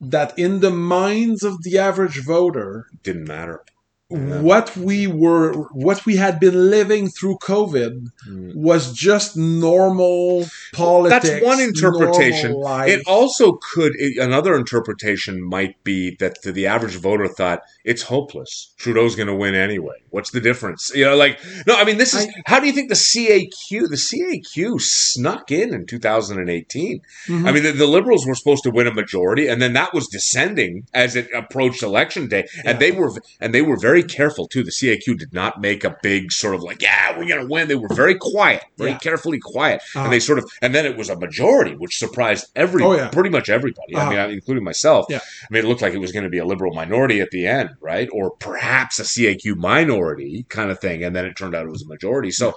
[0.00, 3.62] that in the minds of the average voter, didn't matter.
[4.10, 8.54] What we were what we had been living through covid Mm.
[8.54, 12.54] was just normal politics That's one interpretation.
[12.86, 18.02] It also could it- another interpretation might be that the, the average voter thought it's
[18.02, 18.74] hopeless.
[18.78, 19.94] Trudeau's going to win anyway.
[20.10, 20.90] What's the difference?
[20.94, 21.74] You know, like no.
[21.76, 25.72] I mean, this is I- how do you think the CAQ the CAQ snuck in
[25.74, 27.00] in 2018?
[27.28, 27.46] Mhm.
[27.48, 30.06] I mean, the, the Liberals were supposed to win a majority, and then that was
[30.08, 32.78] descending as it approached election day, and Yeah.
[32.78, 33.10] they were
[33.40, 34.62] and they were very careful too.
[34.62, 37.68] The CAQ did not make a big sort of like, yeah, we're going to win.
[37.68, 38.98] They were very quiet, very Yeah.
[38.98, 40.04] carefully quiet, Uh-huh.
[40.04, 43.08] and they sort of and then it was a majority, which surprised every Oh, yeah.
[43.08, 43.94] pretty much everybody.
[43.94, 44.10] I Uh-huh.
[44.10, 45.06] mean, including myself.
[45.08, 45.18] Yeah.
[45.18, 47.46] I mean, it looked like it was going to be a liberal minority at the
[47.46, 51.66] end, right, or perhaps a CAQ minority kind of thing, and then it turned out
[51.66, 52.30] it was a majority.
[52.30, 52.54] So.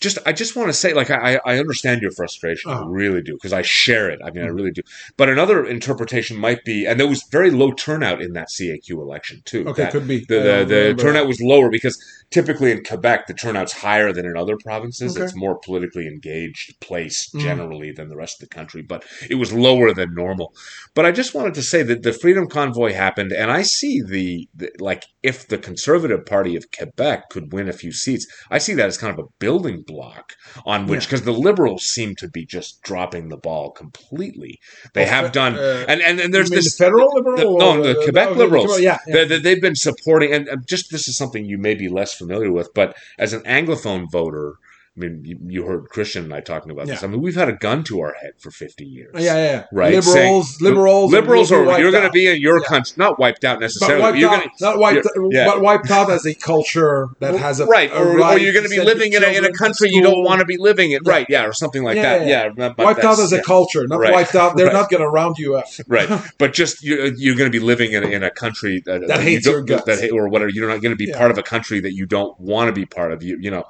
[0.00, 2.70] Just, I just want to say, like, I, I understand your frustration.
[2.70, 2.86] I Uh-huh.
[2.88, 4.18] really do, because I share it.
[4.24, 4.54] I mean, I Mhm.
[4.56, 4.80] really do.
[5.18, 9.42] But another interpretation might be, and there was very low turnout in that CAQ election
[9.44, 9.64] too.
[9.68, 11.98] okay That- could be the, the, the turnout was lower because
[12.30, 15.16] typically in Quebec the turnout's higher than in other provinces.
[15.16, 15.24] Okay.
[15.24, 17.40] It's more politically engaged place Mhm.
[17.42, 20.54] generally than the rest of the country, but it was lower than normal.
[20.94, 24.48] But I just wanted to say that the Freedom Convoy happened, and I see the,
[24.54, 28.74] the like if the Conservative Party of Quebec could win a few seats, I see
[28.74, 30.32] that as kind of a building block
[30.64, 31.06] on which Yeah.
[31.08, 34.58] because the Liberals seem to be just dropping the ball completely.
[34.94, 37.82] They Oh, have done, uh, and and, and there's this the federal liberal the- no,
[37.82, 38.80] the Quebec oh, Liberals.
[38.80, 39.24] yeah, yeah.
[39.24, 42.70] they, they've been supporting, and just this is something you may be less familiar with,
[42.74, 44.54] but as an Anglophone voter,
[44.96, 47.04] I mean, you, you heard Christian and I talking about this.
[47.04, 49.12] I mean, we've had a gun to our head for 50 years.
[49.16, 52.66] yeah, yeah, Right, Liberals, saying- liberals, Liberals are, you're going to be in your Yeah.
[52.66, 54.02] country, not wiped out but necessarily.
[54.02, 55.46] wiped you're out, gonna, not wiped, yeah.
[55.46, 58.64] but wiped out as a culture that has a right, a or, or you're going
[58.64, 61.00] to be living in a, in a country you don't want to be living in.
[61.04, 61.10] Yeah.
[61.12, 62.26] Right, yeah, or something like Yeah, that.
[62.26, 64.12] yeah, Yeah, but wiped out as a culture, not Right.
[64.12, 64.56] wiped out.
[64.56, 64.72] They're Right.
[64.72, 65.66] not going to round you up.
[65.86, 66.08] right
[66.38, 69.22] but just you're, you're going to be living in, in a country that, That you
[69.24, 69.84] hates don't- your guts.
[69.86, 72.38] that or whatever you're not going to be part of a country that you don't
[72.40, 73.62] want to be part of you you know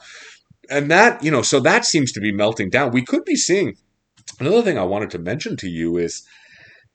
[0.71, 2.91] and that you know so that seems to be melting down.
[2.91, 3.77] We could be seeing
[4.39, 6.27] another thing i wanted to mention to you is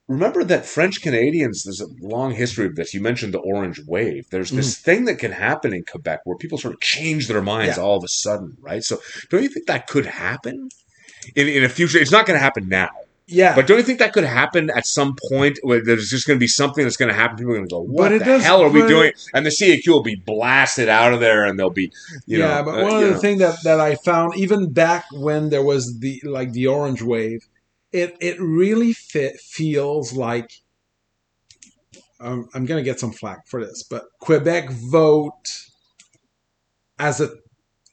[0.07, 2.93] remember that french canadians there's a long history of this.
[2.93, 4.25] You mentioned the orange wave.
[4.31, 4.83] There's this mm.
[4.83, 7.77] thing that can happen in quebec where people sort of change their minds.
[7.77, 7.83] Yeah.
[7.83, 8.83] all of a sudden right?
[8.83, 8.97] So
[9.29, 10.69] don't you think that could happen
[11.35, 11.97] in, in a future?
[11.97, 12.89] It's not going to happen now
[13.27, 16.37] Yeah, but don't you think that could happen at some point where there's just going
[16.37, 17.37] to be something that's going to happen?
[17.37, 19.87] People are going to go, "What the does- hell are we doing?" And the CAQ
[19.87, 21.91] will be blasted out of there, and they'll be,
[22.27, 24.71] you yeah, know, but uh, one you of the things that, that I found, even
[24.71, 27.47] back when there was the like the orange wave,
[27.91, 30.61] it it really fit, feels like
[32.19, 35.65] um, I'm gonna get some flack for this, but Quebec vote
[36.99, 37.29] as a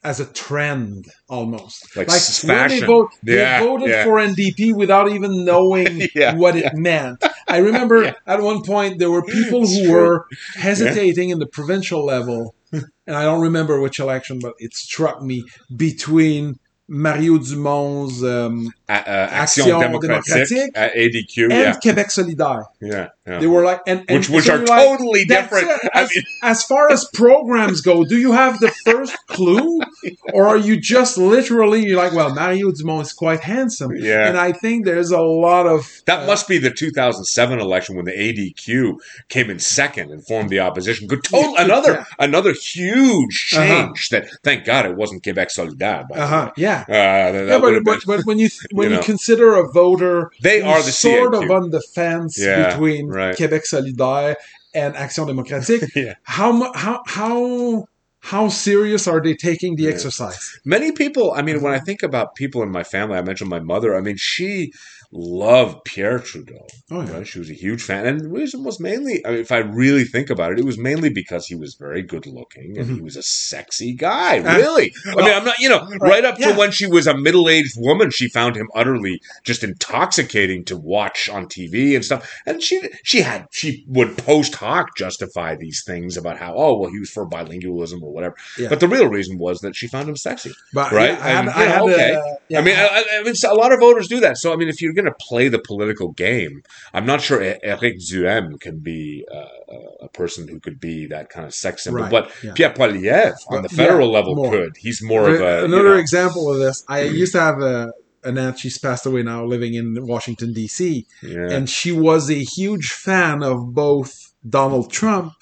[0.05, 1.97] as a trend almost.
[1.97, 4.05] like, Like when they vote, yeah, they voted yeah.
[4.05, 7.23] for NDP without even knowing Yeah, what it meant.
[7.49, 9.93] I remember at one point there were people It's who true.
[9.93, 15.23] were hesitating in the provincial level, and I don't remember which election, but it struck
[15.23, 15.45] me
[15.77, 16.59] between
[16.89, 22.65] Mario Dumont's um, Action, Action Démocratique, Démocratique uh, ADQ, and yeah, Quebec Solidaire.
[22.81, 23.39] yeah, yeah.
[23.39, 25.71] They were like, and, and which which so are you're like, totally different.
[25.95, 29.81] As, mean, as far as programs go, do you have the first clue,
[30.33, 34.29] or are you just literally you're like, well, Mario Dumont is quite handsome, Yeah.
[34.29, 38.05] and I think there's a lot of that uh, must be the 2007 election when
[38.05, 38.95] the ADQ
[39.29, 41.07] came in second and formed the opposition.
[41.07, 41.65] Good, total, Yeah.
[41.65, 42.05] another Yeah.
[42.19, 43.67] another huge Uh-huh.
[43.67, 44.09] change.
[44.11, 46.05] That thank God it wasn't Quebec Solidaire.
[46.15, 46.85] uh huh, yeah.
[46.89, 49.03] Uh, that, Yeah, that would but, but, but when you when you you, know.
[49.03, 51.45] consider a voter, They who's are the sort CAQ.
[51.45, 53.37] of on the fence Yeah, between right.
[53.37, 54.37] Québec solidaire
[54.75, 55.89] and Action démocratique.
[55.95, 56.15] Yeah.
[56.25, 57.87] How how how
[58.21, 59.91] how serious are they taking the Yeah.
[59.91, 60.59] exercise?
[60.65, 61.87] Many people, I mean, when I mm-hmm.
[61.87, 63.97] think about people in my family, I mentioned my mother.
[63.97, 64.73] I mean, she
[65.13, 66.67] loved Pierre Trudeau.
[66.91, 67.27] Oh yeah, Right?
[67.27, 68.07] She was a huge fan.
[68.07, 70.79] And the reason was mainly, I mean, if I really think about it, it was
[70.79, 74.39] mainly because he was very good looking and he was a sexy guy.
[74.39, 74.93] Uh, Really.
[75.07, 76.53] I mean, I'm not, you know, right, up yeah.
[76.53, 80.77] to when she was a middle aged woman, she found him utterly just intoxicating to
[80.77, 82.31] watch on TV and stuff.
[82.47, 86.91] And she, she had, she would post hoc justify these things about how, oh, well,
[86.91, 88.37] he was for bilingualism or whatever.
[88.59, 88.69] Yeah.
[88.69, 90.53] But the real reason was that she found him sexy.
[90.73, 91.11] but right?
[91.21, 92.15] I And, I you know, okay.
[92.15, 94.39] uh, yeah, I mean, I, I- I mean, a lot of voters do that.
[94.39, 96.63] So, I mean, if you're going to play the political game,
[96.93, 101.47] I'm not sure Eric Duhaime can be uh, a- person who could be that kind
[101.47, 102.03] of sex symbol.
[102.03, 102.53] Right, But yeah.
[102.55, 104.51] Pierre Poilievre on the federal yeah, level more.
[104.51, 104.77] could.
[104.77, 106.85] He's more of a you another know, example of this.
[106.89, 107.93] I used to have a
[108.25, 108.59] an aunt.
[108.59, 111.07] She's passed away now, living in Washington D.C.
[111.23, 111.49] yeah.
[111.51, 114.13] and she was a huge fan of both
[114.49, 115.33] Donald Trump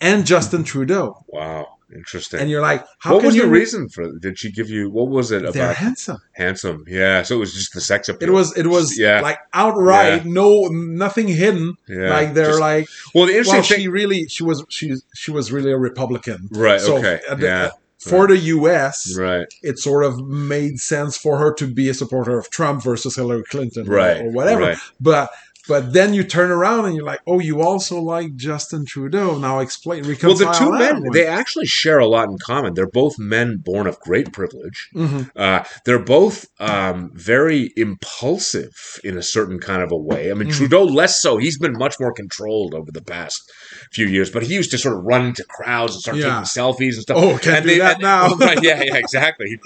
[0.00, 1.24] and Justin Trudeau.
[1.28, 1.75] wow.
[1.94, 2.40] Interesting.
[2.40, 4.10] and you're like, how what can was the reason for?
[4.18, 4.90] Did she give you?
[4.90, 6.18] What was it They're about handsome.
[6.32, 6.84] handsome?
[6.88, 7.22] Yeah.
[7.22, 8.28] So it was just the sex appeal.
[8.28, 9.20] It was it was Yeah.
[9.20, 11.74] like outright, no nothing hidden.
[11.88, 12.10] Yeah.
[12.10, 13.80] Like they're Just- like, well, the interesting well, thing.
[13.80, 16.48] she really she was she she was really a Republican.
[16.52, 16.80] right.
[16.80, 17.20] So okay.
[17.28, 17.70] the- yeah.
[17.98, 19.46] For the U.S., Right.
[19.62, 23.42] it sort of made sense for her to be a supporter of Trump versus Hillary
[23.50, 24.20] Clinton, or- Right.
[24.20, 24.60] or whatever.
[24.60, 24.78] Right.
[25.00, 25.30] But
[25.68, 29.38] but then you turn around and you're like, oh, you also like Justin Trudeau.
[29.38, 31.12] Now explain, Well, the two men, one.
[31.12, 32.74] they actually share a lot in common.
[32.74, 34.88] They're both men born of great privilege.
[34.94, 35.30] Mhm.
[35.36, 40.30] Uh, they're both um, very impulsive in a certain kind of a way.
[40.30, 40.54] I mean, Mhm.
[40.56, 41.36] Trudeau less so.
[41.38, 43.50] He's been much more controlled over the past
[43.92, 46.24] few years, but he used to sort of run into crowds and start Yeah.
[46.24, 47.16] taking selfies and stuff.
[47.20, 48.34] Oh, And do they- that and- now.
[48.40, 49.58] right, yeah, yeah, exactly.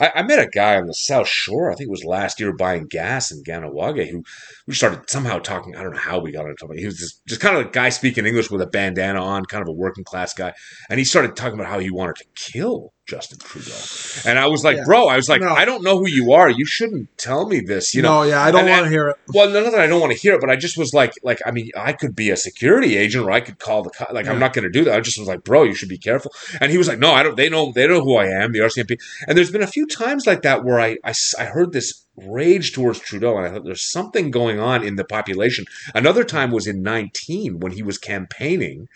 [0.00, 1.70] I, I met a guy on the South Shore.
[1.70, 4.24] I think it was last year buying gas in Kahnawake who
[4.66, 5.76] we started somehow talking.
[5.76, 6.78] I don't know how we got into it.
[6.78, 9.62] He was just, just kind of a guy speaking English with a bandana on, kind
[9.62, 10.52] of a working class guy,
[10.90, 14.28] and he started talking about how he wanted to kill Justin Trudeau.
[14.28, 14.84] And I was like, Yeah.
[14.84, 15.48] bro, I was like, No.
[15.50, 16.50] I don't know who you are.
[16.50, 17.94] You shouldn't tell me this.
[17.94, 19.16] You know, no, yeah, I don't want to hear it.
[19.32, 21.12] well, none of that I don't want to hear it, but I just was like,
[21.22, 24.12] like, I mean, I could be a security agent or I could call the, co-
[24.12, 24.94] like, I'm not going to do that.
[24.94, 26.32] I just was like, bro, you should be careful.
[26.60, 28.58] And he was like, no, I don't, they know, they know who I am, the
[28.60, 28.98] RCMP.
[29.28, 32.72] And there's been a few times like that where I, I, I heard this rage
[32.72, 35.66] towards Trudeau and I thought there's something going on in the population.
[35.94, 38.88] Another time was in 19 when he was campaigning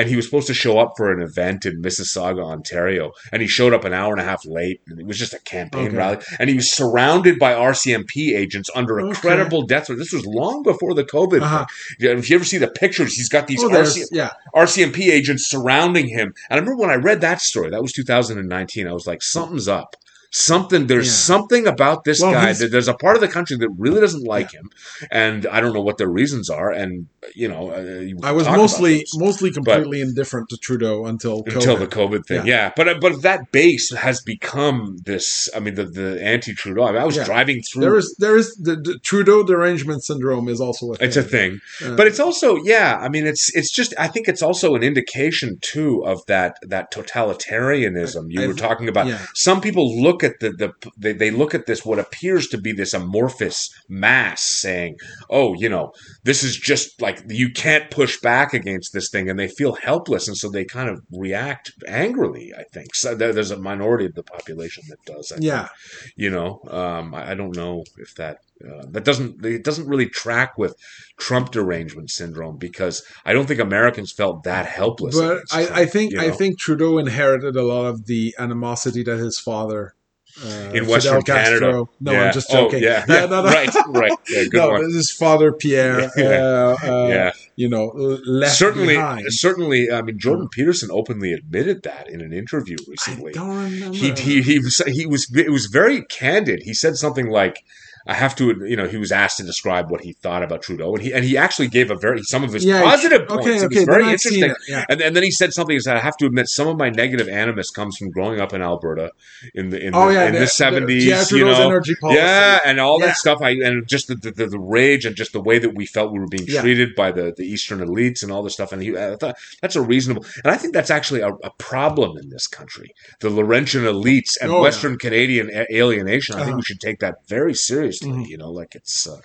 [0.00, 3.48] and he was supposed to show up for an event in Mississauga, Ontario, and he
[3.48, 4.80] showed up an hour and a half late.
[4.88, 5.96] And it was just a campaign Okay.
[5.96, 9.20] rally, and he was surrounded by RCMP agents under a Okay.
[9.20, 9.98] credible death threat.
[9.98, 11.42] This was long before the COVID.
[11.42, 11.66] Uh-huh.
[12.00, 12.18] thing.
[12.18, 16.08] If you ever see the pictures, he's got these Oh, RC, yeah, RCMP agents surrounding
[16.08, 16.32] him.
[16.48, 18.88] And I remember when I read that story, that was 2019.
[18.88, 19.96] I was like, something's up.
[20.32, 21.12] Something there's Yeah.
[21.34, 24.22] something about this Well, guy that there's a part of the country that really doesn't
[24.24, 24.70] like him,
[25.10, 26.70] and I don't know what their reasons are.
[26.70, 31.88] And you know, uh, I was mostly mostly completely indifferent to Trudeau until until the
[31.88, 32.46] COVID thing.
[32.46, 35.48] Yeah, but but that base has become this.
[35.54, 36.84] I mean, the the anti Trudeau.
[36.84, 37.24] I, mean, I was Yeah.
[37.24, 37.82] driving through.
[37.82, 41.08] There is there is the, the Trudeau derangement syndrome is also a thing.
[41.08, 42.98] it's a thing, Uh, but it's also yeah.
[43.00, 43.94] I mean, it's it's just.
[43.98, 48.88] I think it's also an indication too of that that totalitarianism you I- were talking
[48.88, 49.06] about.
[49.08, 49.18] yeah.
[49.34, 52.72] Some people look at the the they, they look at this what appears to be
[52.72, 54.96] this amorphous mass, saying,
[55.28, 55.92] "Oh, you know,
[56.24, 60.28] this is just like you can't push back against this thing," and they feel helpless,
[60.28, 62.52] and so they kind of react angrily.
[62.56, 63.14] I think so.
[63.14, 65.32] There, there's a minority of the population that does.
[65.32, 66.12] I yeah, think.
[66.16, 70.08] you know, um, I, I don't know if that uh, that doesn't it doesn't really
[70.08, 70.76] track with
[71.18, 75.18] Trump derangement syndrome because I don't think Americans felt that helpless.
[75.18, 79.02] but I, Trump, I think you I think Trudeau inherited a lot of the animosity
[79.04, 79.94] that his father
[80.44, 81.60] uh, In Western Fidel Castro.
[81.60, 81.84] Canada.
[82.00, 82.24] No, Yeah.
[82.24, 82.82] I'm just Oh, joking.
[82.82, 83.26] yeah, No, yeah.
[83.26, 83.48] no, no.
[83.50, 84.82] right, right, yeah, good no, one.
[84.86, 86.10] this is Father Pierre.
[86.16, 86.24] Yeah.
[86.24, 87.86] Uh, uh, yeah, you know,
[88.26, 89.26] left certainly, behind.
[89.32, 89.90] certainly.
[89.90, 93.32] I mean, Jordan Peterson openly admitted that in an interview recently.
[93.32, 93.96] I don't remember.
[93.96, 96.62] He, he he was he was it was very candid.
[96.62, 97.62] He said something like.
[98.10, 100.94] I have to, you know, he was asked to describe what he thought about Trudeau,
[100.94, 103.46] and he and he actually gave a very some of his yeah, positive points.
[103.46, 104.74] Okay, it okay, was very then I've seen interesting.
[104.74, 104.74] it.
[104.76, 104.84] Yeah.
[104.90, 105.74] And, and then he said something.
[105.74, 108.52] He said, "I have to admit, some of my negative animus comes from growing up
[108.52, 109.12] in Alberta
[109.54, 111.80] in the in Oh the, yeah, in the seventies, Yeah, you know,
[112.10, 113.38] yeah, and all that stuff.
[113.42, 116.18] I and just the, the the rage and just the way that we felt we
[116.18, 118.72] were being treated by the the Eastern elites and all this stuff.
[118.72, 122.18] And he, I thought that's a reasonable, and I think that's actually a, a problem
[122.18, 122.92] in this country.
[123.20, 124.62] The Laurentian elites and Oh.
[124.62, 126.34] Western Canadian alienation.
[126.34, 126.56] I think Uh-huh.
[126.56, 127.99] we should take that very seriously.
[128.08, 128.26] Mhm.
[128.28, 129.06] You know, like it's.
[129.08, 129.18] Uh,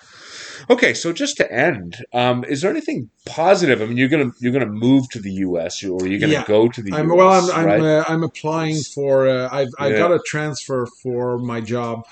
[0.69, 3.81] Okay, so just to end, um, is there anything positive?
[3.81, 5.83] I mean, you're gonna you're gonna move to the U.S.
[5.83, 6.45] or you're you gonna Yeah.
[6.47, 7.17] go to the I'm U.S.
[7.17, 7.51] well.
[7.51, 9.27] I'm I'm, uh, I'm applying for.
[9.27, 9.97] Uh, I've I Yeah.
[9.97, 12.05] got a transfer for my job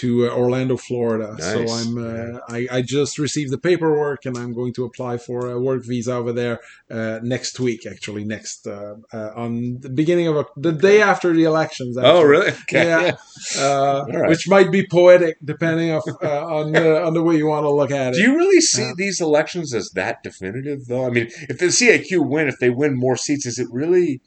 [0.00, 1.36] to uh, Orlando, Florida.
[1.40, 1.98] So I'm.
[1.98, 5.84] Uh, I I just received the paperwork and I'm going to apply for a work
[5.84, 7.86] visa over there uh, next week.
[7.86, 11.96] Actually, next uh, uh, on the beginning of Oc- the day after the elections.
[12.00, 12.48] oh, really?
[12.64, 12.86] Okay.
[12.88, 13.16] Yeah.
[13.58, 14.28] Uh, right.
[14.30, 17.70] Which might be poetic depending of, uh, on the on the way you want to
[17.70, 18.16] look at it.
[18.16, 18.92] Do you really see Yeah.
[18.96, 21.06] these elections as that definitive, though?
[21.06, 24.20] I mean, if the CAQ win, if they win more seats, is it really?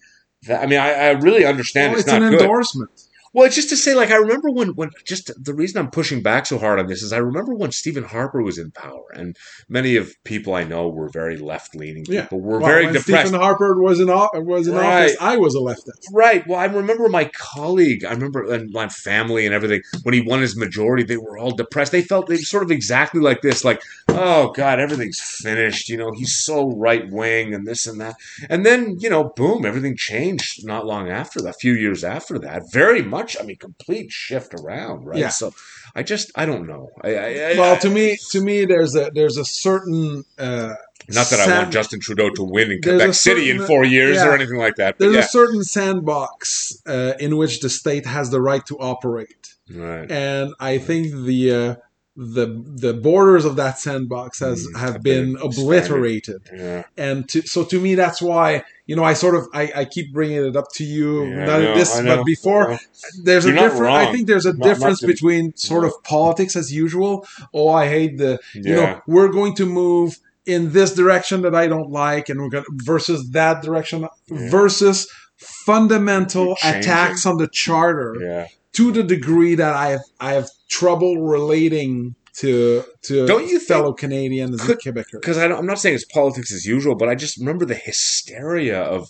[0.43, 2.41] That, I mean, I, I really understand Well, it's, it's an not good.
[2.41, 2.91] endorsement.
[3.37, 6.23] Well, it's just to say, like, I remember when, when just the reason I'm pushing
[6.23, 9.37] back so hard on this is I remember when Stephen Harper was in power, and
[9.69, 12.23] many of people I know were very left leaning Yeah.
[12.23, 13.27] people, were Well, very when depressed.
[13.27, 15.03] Stephen Harper was in was in Right.
[15.03, 15.17] office.
[15.21, 16.01] I was a leftist.
[16.11, 16.47] Right.
[16.47, 18.03] Well, I remember my colleague.
[18.03, 19.81] I remember and my family and everything.
[20.01, 21.91] When he won his majority, they were all depressed.
[21.91, 26.11] They felt they sort of exactly like this, like, "Oh God, everything's finished." You know,
[26.15, 28.15] he's so right wing and this and that.
[28.49, 30.65] And then, you know, boom, everything changed.
[30.65, 34.53] Not long after that, a few years after that, very much I mean, complete shift
[34.53, 35.19] around, right?
[35.19, 35.29] Yeah.
[35.29, 35.53] So
[35.95, 36.89] I just I don't know.
[37.01, 40.75] I, I, I- well, to me, to me, there's a there's a certain uh,
[41.09, 44.17] not that I want Justin Trudeau to win in Quebec a City in four years
[44.21, 44.97] or anything like that.
[44.99, 49.55] There's yeah, a certain sandbox uh, in which the state has the right to operate,
[49.73, 50.09] right.
[50.11, 51.75] and I think the uh,
[52.15, 56.41] the the borders of that sandbox has Mm, have been obliterated.
[56.53, 56.83] Yeah.
[56.97, 60.11] And to, so to me, that's why you know I sort of I, I keep
[60.11, 61.25] bringing it up to you.
[61.25, 62.79] Yeah, not know, this, but before
[63.23, 63.95] there's a You're not difference.
[64.07, 67.27] I think there's a Not- not difference to- between sort of politics as usual.
[67.53, 68.99] Oh, I hate the you know yeah.
[69.05, 73.29] we're going to move in this direction that I don't like, and we're going versus
[73.31, 74.49] that direction Yeah.
[74.49, 75.07] versus
[75.37, 78.47] fundamental attacks on the charter yeah.
[78.73, 83.67] to the degree that I have I have trouble relating to to Don't you think-
[83.67, 85.11] fellow Canadians Could- and Quebecers.
[85.21, 89.09] because I'm not saying it's politics as usual, but I just remember the hysteria of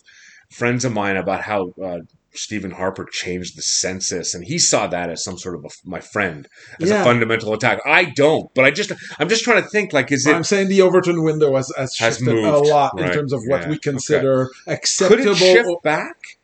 [0.49, 1.97] friends of mine about how uh,
[2.33, 5.99] Stephen Harper changed the census, and he saw that as some sort of a, my
[5.99, 6.47] friend
[6.81, 7.01] as Yeah.
[7.01, 7.79] a fundamental attack.
[7.85, 10.69] I don't, but I just I'm just trying to think like, is it I'm saying
[10.69, 13.69] the Overton window has, has Has shifted a moved, lot in terms of what yeah,
[13.69, 15.31] we consider could acceptable.
[15.31, 16.36] it shift back?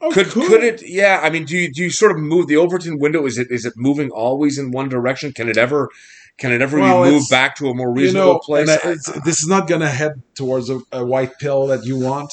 [0.00, 0.82] Oh, Could could it?
[0.86, 3.26] Yeah, I mean, do you do you sort of move the Overton window?
[3.26, 5.32] Is it is it moving always in one direction?
[5.32, 5.90] Can it ever
[6.38, 8.68] can it ever Well, be moved back to a more you reasonable know, place?
[8.68, 11.98] and I- this is not going to head towards a, a white pill that you
[11.98, 12.32] want,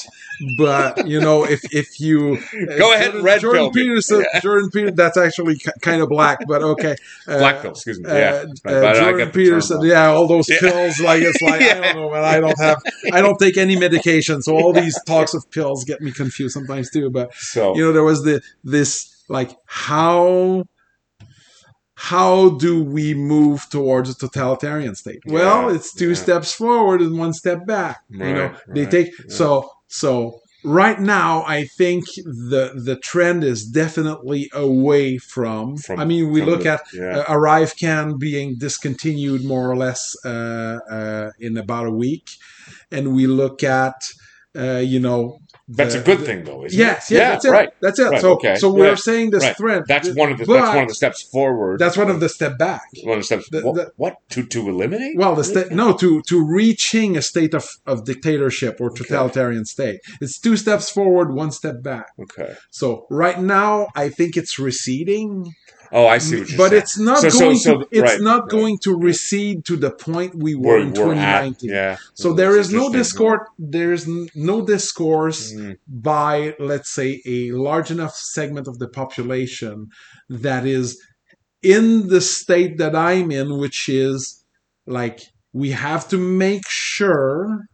[0.56, 2.38] but you know, if if you
[2.78, 3.72] Go ahead, Jordan, red Jordan pill.
[3.72, 6.94] Peterson, Jordan Peterson, that's actually kind of black, but okay,
[7.26, 8.08] uh, Black pill, excuse me.
[8.10, 10.60] Uh, yeah, uh, But I Jordan Peterson, yeah, all those Yeah.
[10.60, 12.24] pills, like it's like I don't know, man.
[12.24, 12.78] I don't have,
[13.12, 16.90] I don't take any medication, so all these talks of pills get me confused sometimes
[16.90, 17.10] too.
[17.10, 20.64] But So you know there was the this like how
[21.98, 26.14] how do we move towards a totalitarian state well it's two yeah.
[26.14, 29.24] steps forward and one step back you know Right, they right, take yeah.
[29.28, 36.04] so so right now i think the the trend is definitely away from, From- i
[36.04, 37.18] mean we look the- at yeah.
[37.20, 42.30] uh, ArriveCAN being discontinued more or less uh, uh, in about a week
[42.90, 43.94] and we look at
[44.58, 47.14] uh, you know that's the- a good the- thing, though, isn't Yes, it?
[47.14, 47.50] yes, yeah, that's it.
[47.50, 47.68] right.
[47.80, 48.04] That's it.
[48.10, 49.56] right, so, okay, so we're right, saying this right.
[49.56, 49.82] thread.
[49.88, 51.78] That's one of the that's one of the steps forward.
[51.80, 52.82] that's one of the step back.
[53.02, 53.48] one of the steps.
[53.50, 55.16] the- what, what to to eliminate?
[55.16, 60.00] Well, the sta- no to to reaching a state of, of dictatorship or totalitarian state.
[60.20, 62.06] It's two steps forward, one step back.
[62.20, 62.54] Okay.
[62.70, 65.52] So right now, I think it's receding,
[65.92, 66.82] Oh, I see what you're but saying.
[66.82, 67.88] it's not So- so- going so- to.
[67.90, 68.50] It's right, not right.
[68.50, 71.70] going to recede to the point we were We're, in we're at 2019.
[71.70, 71.96] yeah.
[72.14, 73.40] So there is no discord.
[73.58, 79.88] There is no discourse Mm, by, let's say, a large enough segment of the population
[80.28, 81.00] that is
[81.62, 84.44] in the state that I'm in, which is
[84.86, 85.20] like
[85.52, 87.66] we have to make sure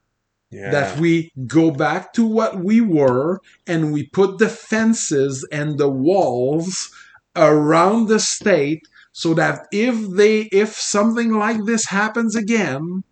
[0.50, 0.70] yeah.
[0.70, 5.88] that we go back to what we were and we put the fences and the
[5.88, 6.90] walls
[7.36, 13.04] around the state so that if they if something like this happens again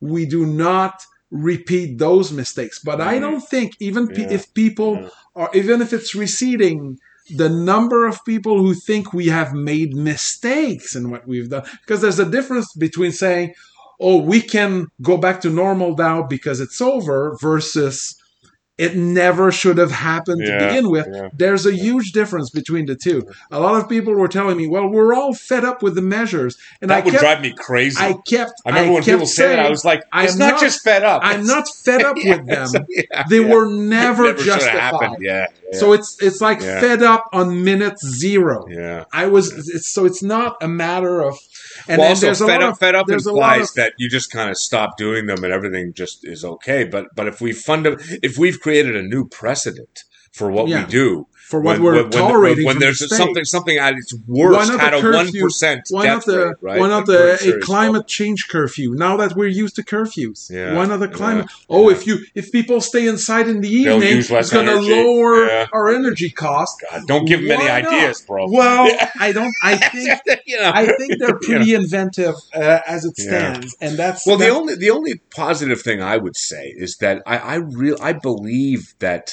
[0.00, 3.20] we do not repeat those mistakes but i Mhm.
[3.20, 5.08] don't think even pe- if people Yeah.
[5.36, 6.98] are even if it's receding
[7.30, 12.00] the number of people who think we have made mistakes in what we've done because
[12.02, 13.54] there's a difference between saying
[14.00, 18.16] oh we can go back to normal now because it's over versus
[18.78, 21.28] it never should have happened Yeah, to begin with yeah.
[21.34, 24.88] there's a huge difference between the two a lot of people were telling me well
[24.88, 27.98] we're all fed up with the measures and that i would kept drive me crazy.
[28.00, 30.60] i kept I remember when people said it, I was like, I "It's not, not-
[30.60, 31.20] just fed up.
[31.22, 32.68] i'm not fed up with them
[33.28, 35.16] they were never, have justified.
[35.20, 39.04] Yeah, so it's it's like fed up on minute zero yeah.
[39.12, 41.38] I was it's, so it's not a matter of
[41.88, 43.70] and well, also, there's a fed lot up, of fed up there's a lot implies
[43.70, 46.84] of- that you just kind of stop doing them and everything just is okay.
[46.84, 47.86] But but if we fund
[48.22, 50.84] if we've created a new precedent for what Yeah.
[50.84, 53.76] we do, for what when, we're when, when- tolerating when, from there's the something something
[53.86, 55.26] at its worst had a one
[55.90, 56.80] why death not the rate, right?
[56.80, 57.22] why not the
[57.58, 61.20] a climate change curfew now that we're used to curfews Yeah, why not the yeah,
[61.22, 61.96] climate oh yeah.
[61.96, 65.66] if you if people stay inside in the evening it's going to lower Yeah.
[65.76, 67.84] our energy cost God, don't give them any not?
[67.92, 68.42] ideas, bro.
[68.60, 69.10] well Yeah.
[69.26, 70.08] i don't i think
[70.50, 71.56] you know, i think they're you know.
[71.58, 73.28] pretty inventive uh, as it Yeah.
[73.28, 77.16] stands and that's Well, the only the only positive thing I would say is that
[77.26, 79.24] I I real I believe that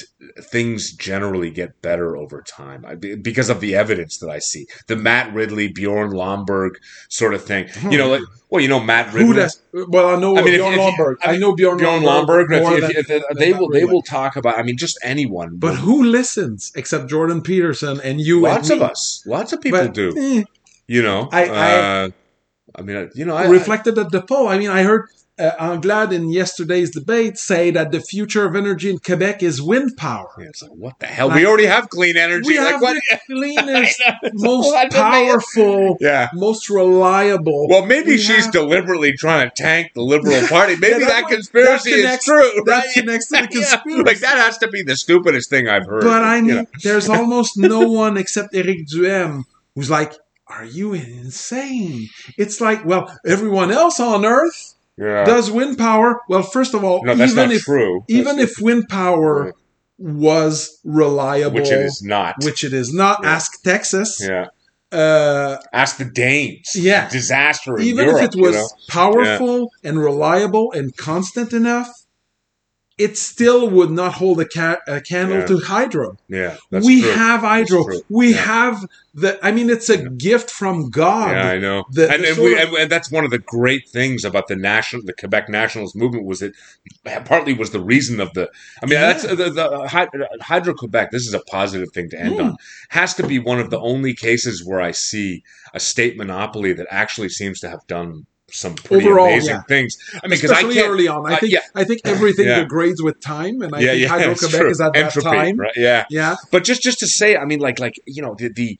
[0.52, 4.66] things generally get better over time I, because of the evidence that I see.
[4.86, 6.72] The Matt Ridley, Bjorn Lomborg
[7.08, 7.68] sort of thing.
[7.90, 9.34] You know, like well, you know Matt who Ridley.
[9.36, 11.78] does well i know I mean, if- bjorn if lomborg I I, mean, know bjorn,
[11.78, 14.58] Bjorn Lomborg, more if, than- if, if, they will they will talk about.
[14.58, 15.56] I mean, just anyone.
[15.56, 18.40] But will- who listens except Jordan Peterson and you?
[18.40, 20.14] lots and of us, lots of people But, do.
[20.18, 20.44] eh,
[20.86, 22.08] You know, I- I- uh,
[22.76, 24.46] I mean, you know, I, reflected at the poll.
[24.48, 25.06] I mean, I heard
[25.40, 29.96] uh, Anglade in yesterday's debate say that the future of energy in Quebec is wind
[29.96, 30.28] power.
[30.38, 31.30] Yeah, it's like, what the hell?
[31.30, 32.46] we already have clean energy.
[32.46, 32.96] We like, have what?
[33.10, 34.02] the cleanest,
[34.34, 35.12] most What the man?
[35.26, 36.28] powerful, Yeah.
[36.34, 37.68] most reliable.
[37.68, 40.76] Well, maybe We she's have- deliberately trying to tank the Liberal Party.
[40.76, 42.62] Maybe Yeah, that, what- conspiracy that is connects- true.
[42.66, 42.94] that right?
[42.94, 44.02] connects to the Yeah, conspiracy.
[44.04, 46.02] Like that has to be the stupidest thing I've heard.
[46.02, 49.44] But I mean, there's almost no one except Eric Duhaime
[49.74, 50.14] who's like,
[50.48, 55.24] "Are you insane?" It's like, well, everyone else on Earth yeah.
[55.24, 56.20] does wind power.
[56.28, 58.04] Well, first of all, no, that's even not if true.
[58.08, 59.54] even That's- if wind power
[59.98, 62.36] was reliable, which it is not.
[62.44, 63.30] which it is not, Yeah.
[63.30, 64.20] ask Texas.
[64.22, 64.46] yeah.
[64.92, 66.72] Uh, Ask the Danes.
[66.74, 67.08] Yeah.
[67.08, 68.68] Disaster even Europe, if it was you know?
[68.88, 71.88] powerful and reliable and constant enough,
[73.06, 75.46] it still would not hold a, ca- a candle Yeah.
[75.46, 76.16] to hydro.
[76.28, 77.10] Yeah, that's we true.
[77.12, 77.86] have hydro.
[78.08, 78.36] We Yeah.
[78.56, 79.38] have the.
[79.44, 81.32] I mean, it's a gift from God.
[81.34, 81.84] Yeah, I know.
[81.90, 84.56] The- and, the and, we, of- and, that's one of the great things about the
[84.56, 86.52] national, the Quebec nationalist movement was it
[87.24, 88.48] partly was the reason of the.
[88.82, 89.06] I mean, Yeah.
[89.12, 91.10] that's the, the Hydro Quebec.
[91.10, 92.44] This is a positive thing to end Mm.
[92.44, 92.56] on.
[92.90, 95.42] Has to be one of the only cases where I see
[95.74, 99.62] a state monopoly that actually seems to have done some pretty Overall, amazing yeah.
[99.62, 99.96] things.
[100.22, 100.88] I mean, because I can't.
[100.88, 101.60] early on, I uh, think yeah.
[101.74, 102.60] I think everything Yeah.
[102.60, 105.56] degrades with time, and I yeah, think yeah, Hydro Quebec is at Entropy, that time.
[105.58, 105.72] right?
[105.76, 108.78] Yeah, Yeah, but just just to say, I mean, like like you know the the.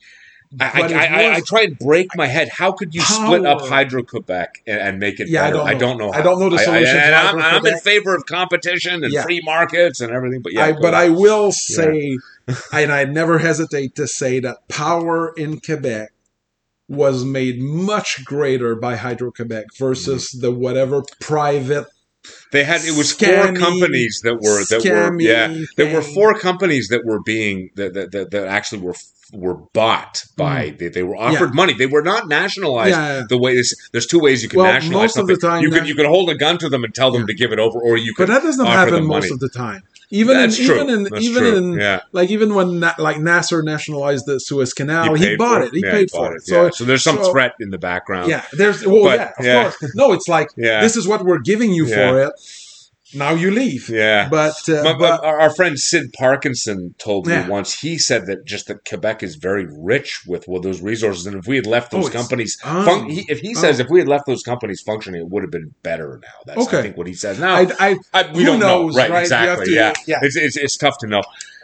[0.59, 2.49] I, I, I, I try and break my head.
[2.49, 3.69] How could you split up Power.
[3.69, 5.79] Hydro Quebec and, and make it Yeah, I better?
[5.79, 6.11] don't know.
[6.11, 6.19] how.
[6.19, 9.05] I don't know the I- I- solution to and I'm, I'm in favor of competition
[9.05, 9.23] and Yeah.
[9.23, 10.41] free markets and everything.
[10.41, 10.93] But yeah, I, but ahead.
[10.93, 12.17] I will say,
[12.73, 16.11] and I never hesitate to say that power in Quebec
[16.91, 20.41] was made much greater by Hydro Quebec versus Mm-hmm.
[20.41, 21.85] the whatever private
[22.51, 25.47] they had it was scammy- four companies that were that were yeah
[25.77, 28.93] there were four companies that were being that that, that, that actually were
[29.33, 33.19] were bought by they, they were offered money they were not nationalized Mm.
[33.21, 33.23] Yeah.
[33.27, 35.63] the way this, there's two ways you can Well, nationalize most of the something time
[35.63, 37.59] you can you can hold a gun to them and tell them to give it
[37.59, 39.31] over or you But that doesn't happen most money.
[39.33, 39.81] of the time.
[40.13, 40.75] Even That's in, true.
[40.75, 41.55] even in That's even true.
[41.57, 42.01] in Yeah.
[42.11, 45.73] like even when Na- like Nasser nationalized the Suez Canal, he, paid bought for it.
[45.73, 46.43] He Yeah, paid bought for it.
[46.45, 46.53] yeah.
[46.53, 48.29] So So, there's some so- threat in the background.
[48.29, 49.63] yeah, there's well, But, yeah, of yeah.
[49.71, 49.95] course.
[49.95, 50.81] No, it's like Yeah.
[50.81, 51.95] this is what we're giving you Yeah.
[52.11, 52.33] for it.
[53.13, 53.89] Now you leave.
[53.89, 54.29] Yeah.
[54.29, 57.47] But uh, My- but our, friend Sid Parkinson told me Yeah.
[57.47, 57.79] once.
[57.79, 61.47] He said that just that Quebec is very rich with well, those resources, and if
[61.47, 63.83] we had left those Oh, companies, um, fun- he, if he says oh.
[63.83, 66.19] if we had left those companies functioning, it would have been better.
[66.21, 67.39] Now that's I think what he says.
[67.39, 69.11] Now I, I I, we who don't knows, know, right?
[69.11, 69.21] right?
[69.23, 69.65] Exactly.
[69.65, 70.19] to- yeah, yeah.
[70.21, 71.21] It's, it's it's tough to know.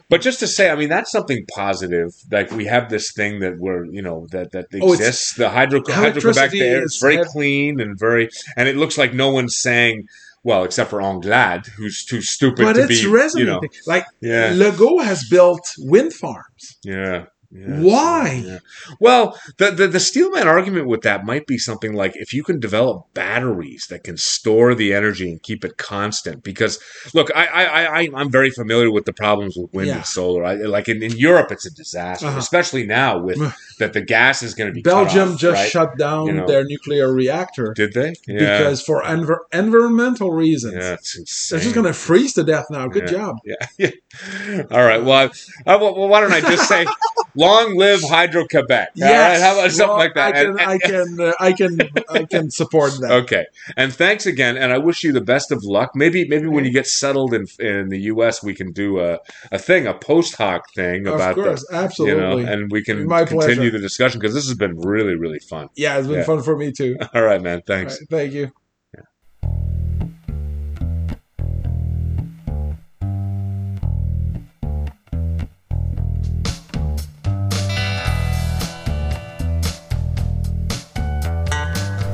[0.09, 2.11] But just to say, I mean, that's something positive.
[2.31, 5.33] Like we have this thing that we're, you know, that that Oh, exists.
[5.35, 9.13] the hydro hydro Quebec there, it's is very clean and very, and it looks like
[9.13, 10.07] no one's saying,
[10.47, 13.53] well, except for Anglade, who's too stupid but to it's be, resonating.
[13.53, 16.63] you know, like yeah, Legault has built wind farms.
[16.85, 17.25] yeah.
[17.51, 18.43] Yeah, Why?
[18.45, 18.59] yeah.
[18.99, 22.59] Well, the, the the Steelman argument with that might be something like if you can
[22.59, 26.43] develop batteries that can store the energy and keep it constant.
[26.43, 26.79] Because
[27.13, 29.95] look, I I, I I'm very familiar with the problems with wind Yeah.
[29.97, 30.43] and solar.
[30.43, 32.37] I, like in, in Europe, it's a disaster, Uh-huh.
[32.37, 33.37] especially now with
[33.79, 35.69] that the gas is going to be cut Belgium just right?
[35.71, 36.47] shut down You know.
[36.47, 38.13] their nuclear reactor Did they?
[38.27, 38.57] Yeah.
[38.57, 40.75] because for env- environmental reasons.
[40.75, 42.87] yeah, it's They're just going to freeze to death now.
[42.87, 43.37] Good job.
[43.45, 43.89] Yeah.
[44.71, 45.03] All right.
[45.03, 45.29] Well,
[45.65, 46.85] I, I- well, why don't I just say,
[47.37, 48.89] long live Hydro Quebec?
[49.01, 49.39] All right.
[49.39, 50.35] How about something well, like that?
[50.35, 53.11] I can, And- and- I can, uh, I can, I can support that.
[53.23, 55.91] Okay, and thanks again, and I wish you the best of luck.
[55.95, 59.19] Maybe, maybe when you get settled in in the U.S., we can do a,
[59.51, 62.41] a thing, a post hoc thing of about course, the, absolutely.
[62.41, 63.71] you know, and we can My continue pleasure.
[63.71, 65.69] the discussion because this has been really, really fun.
[65.75, 66.23] yeah, it's been Yeah.
[66.23, 66.97] fun for me too.
[67.13, 67.61] All right, man.
[67.65, 67.99] Thanks.
[67.99, 68.51] right, thank you.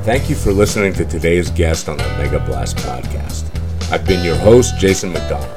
[0.03, 3.49] Thank you for listening to today's guest on the Mega Blast podcast.
[3.89, 5.49] I've been your host, Jason McDonald.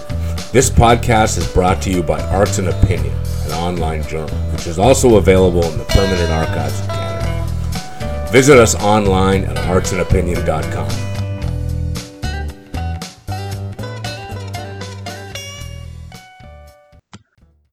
[0.52, 3.12] This podcast is brought to you by Arts and Opinion,
[3.47, 8.28] an online journal, which is also available in the Permanent Archives of Canada.
[8.31, 11.15] Visit us online at artsandopinion.com.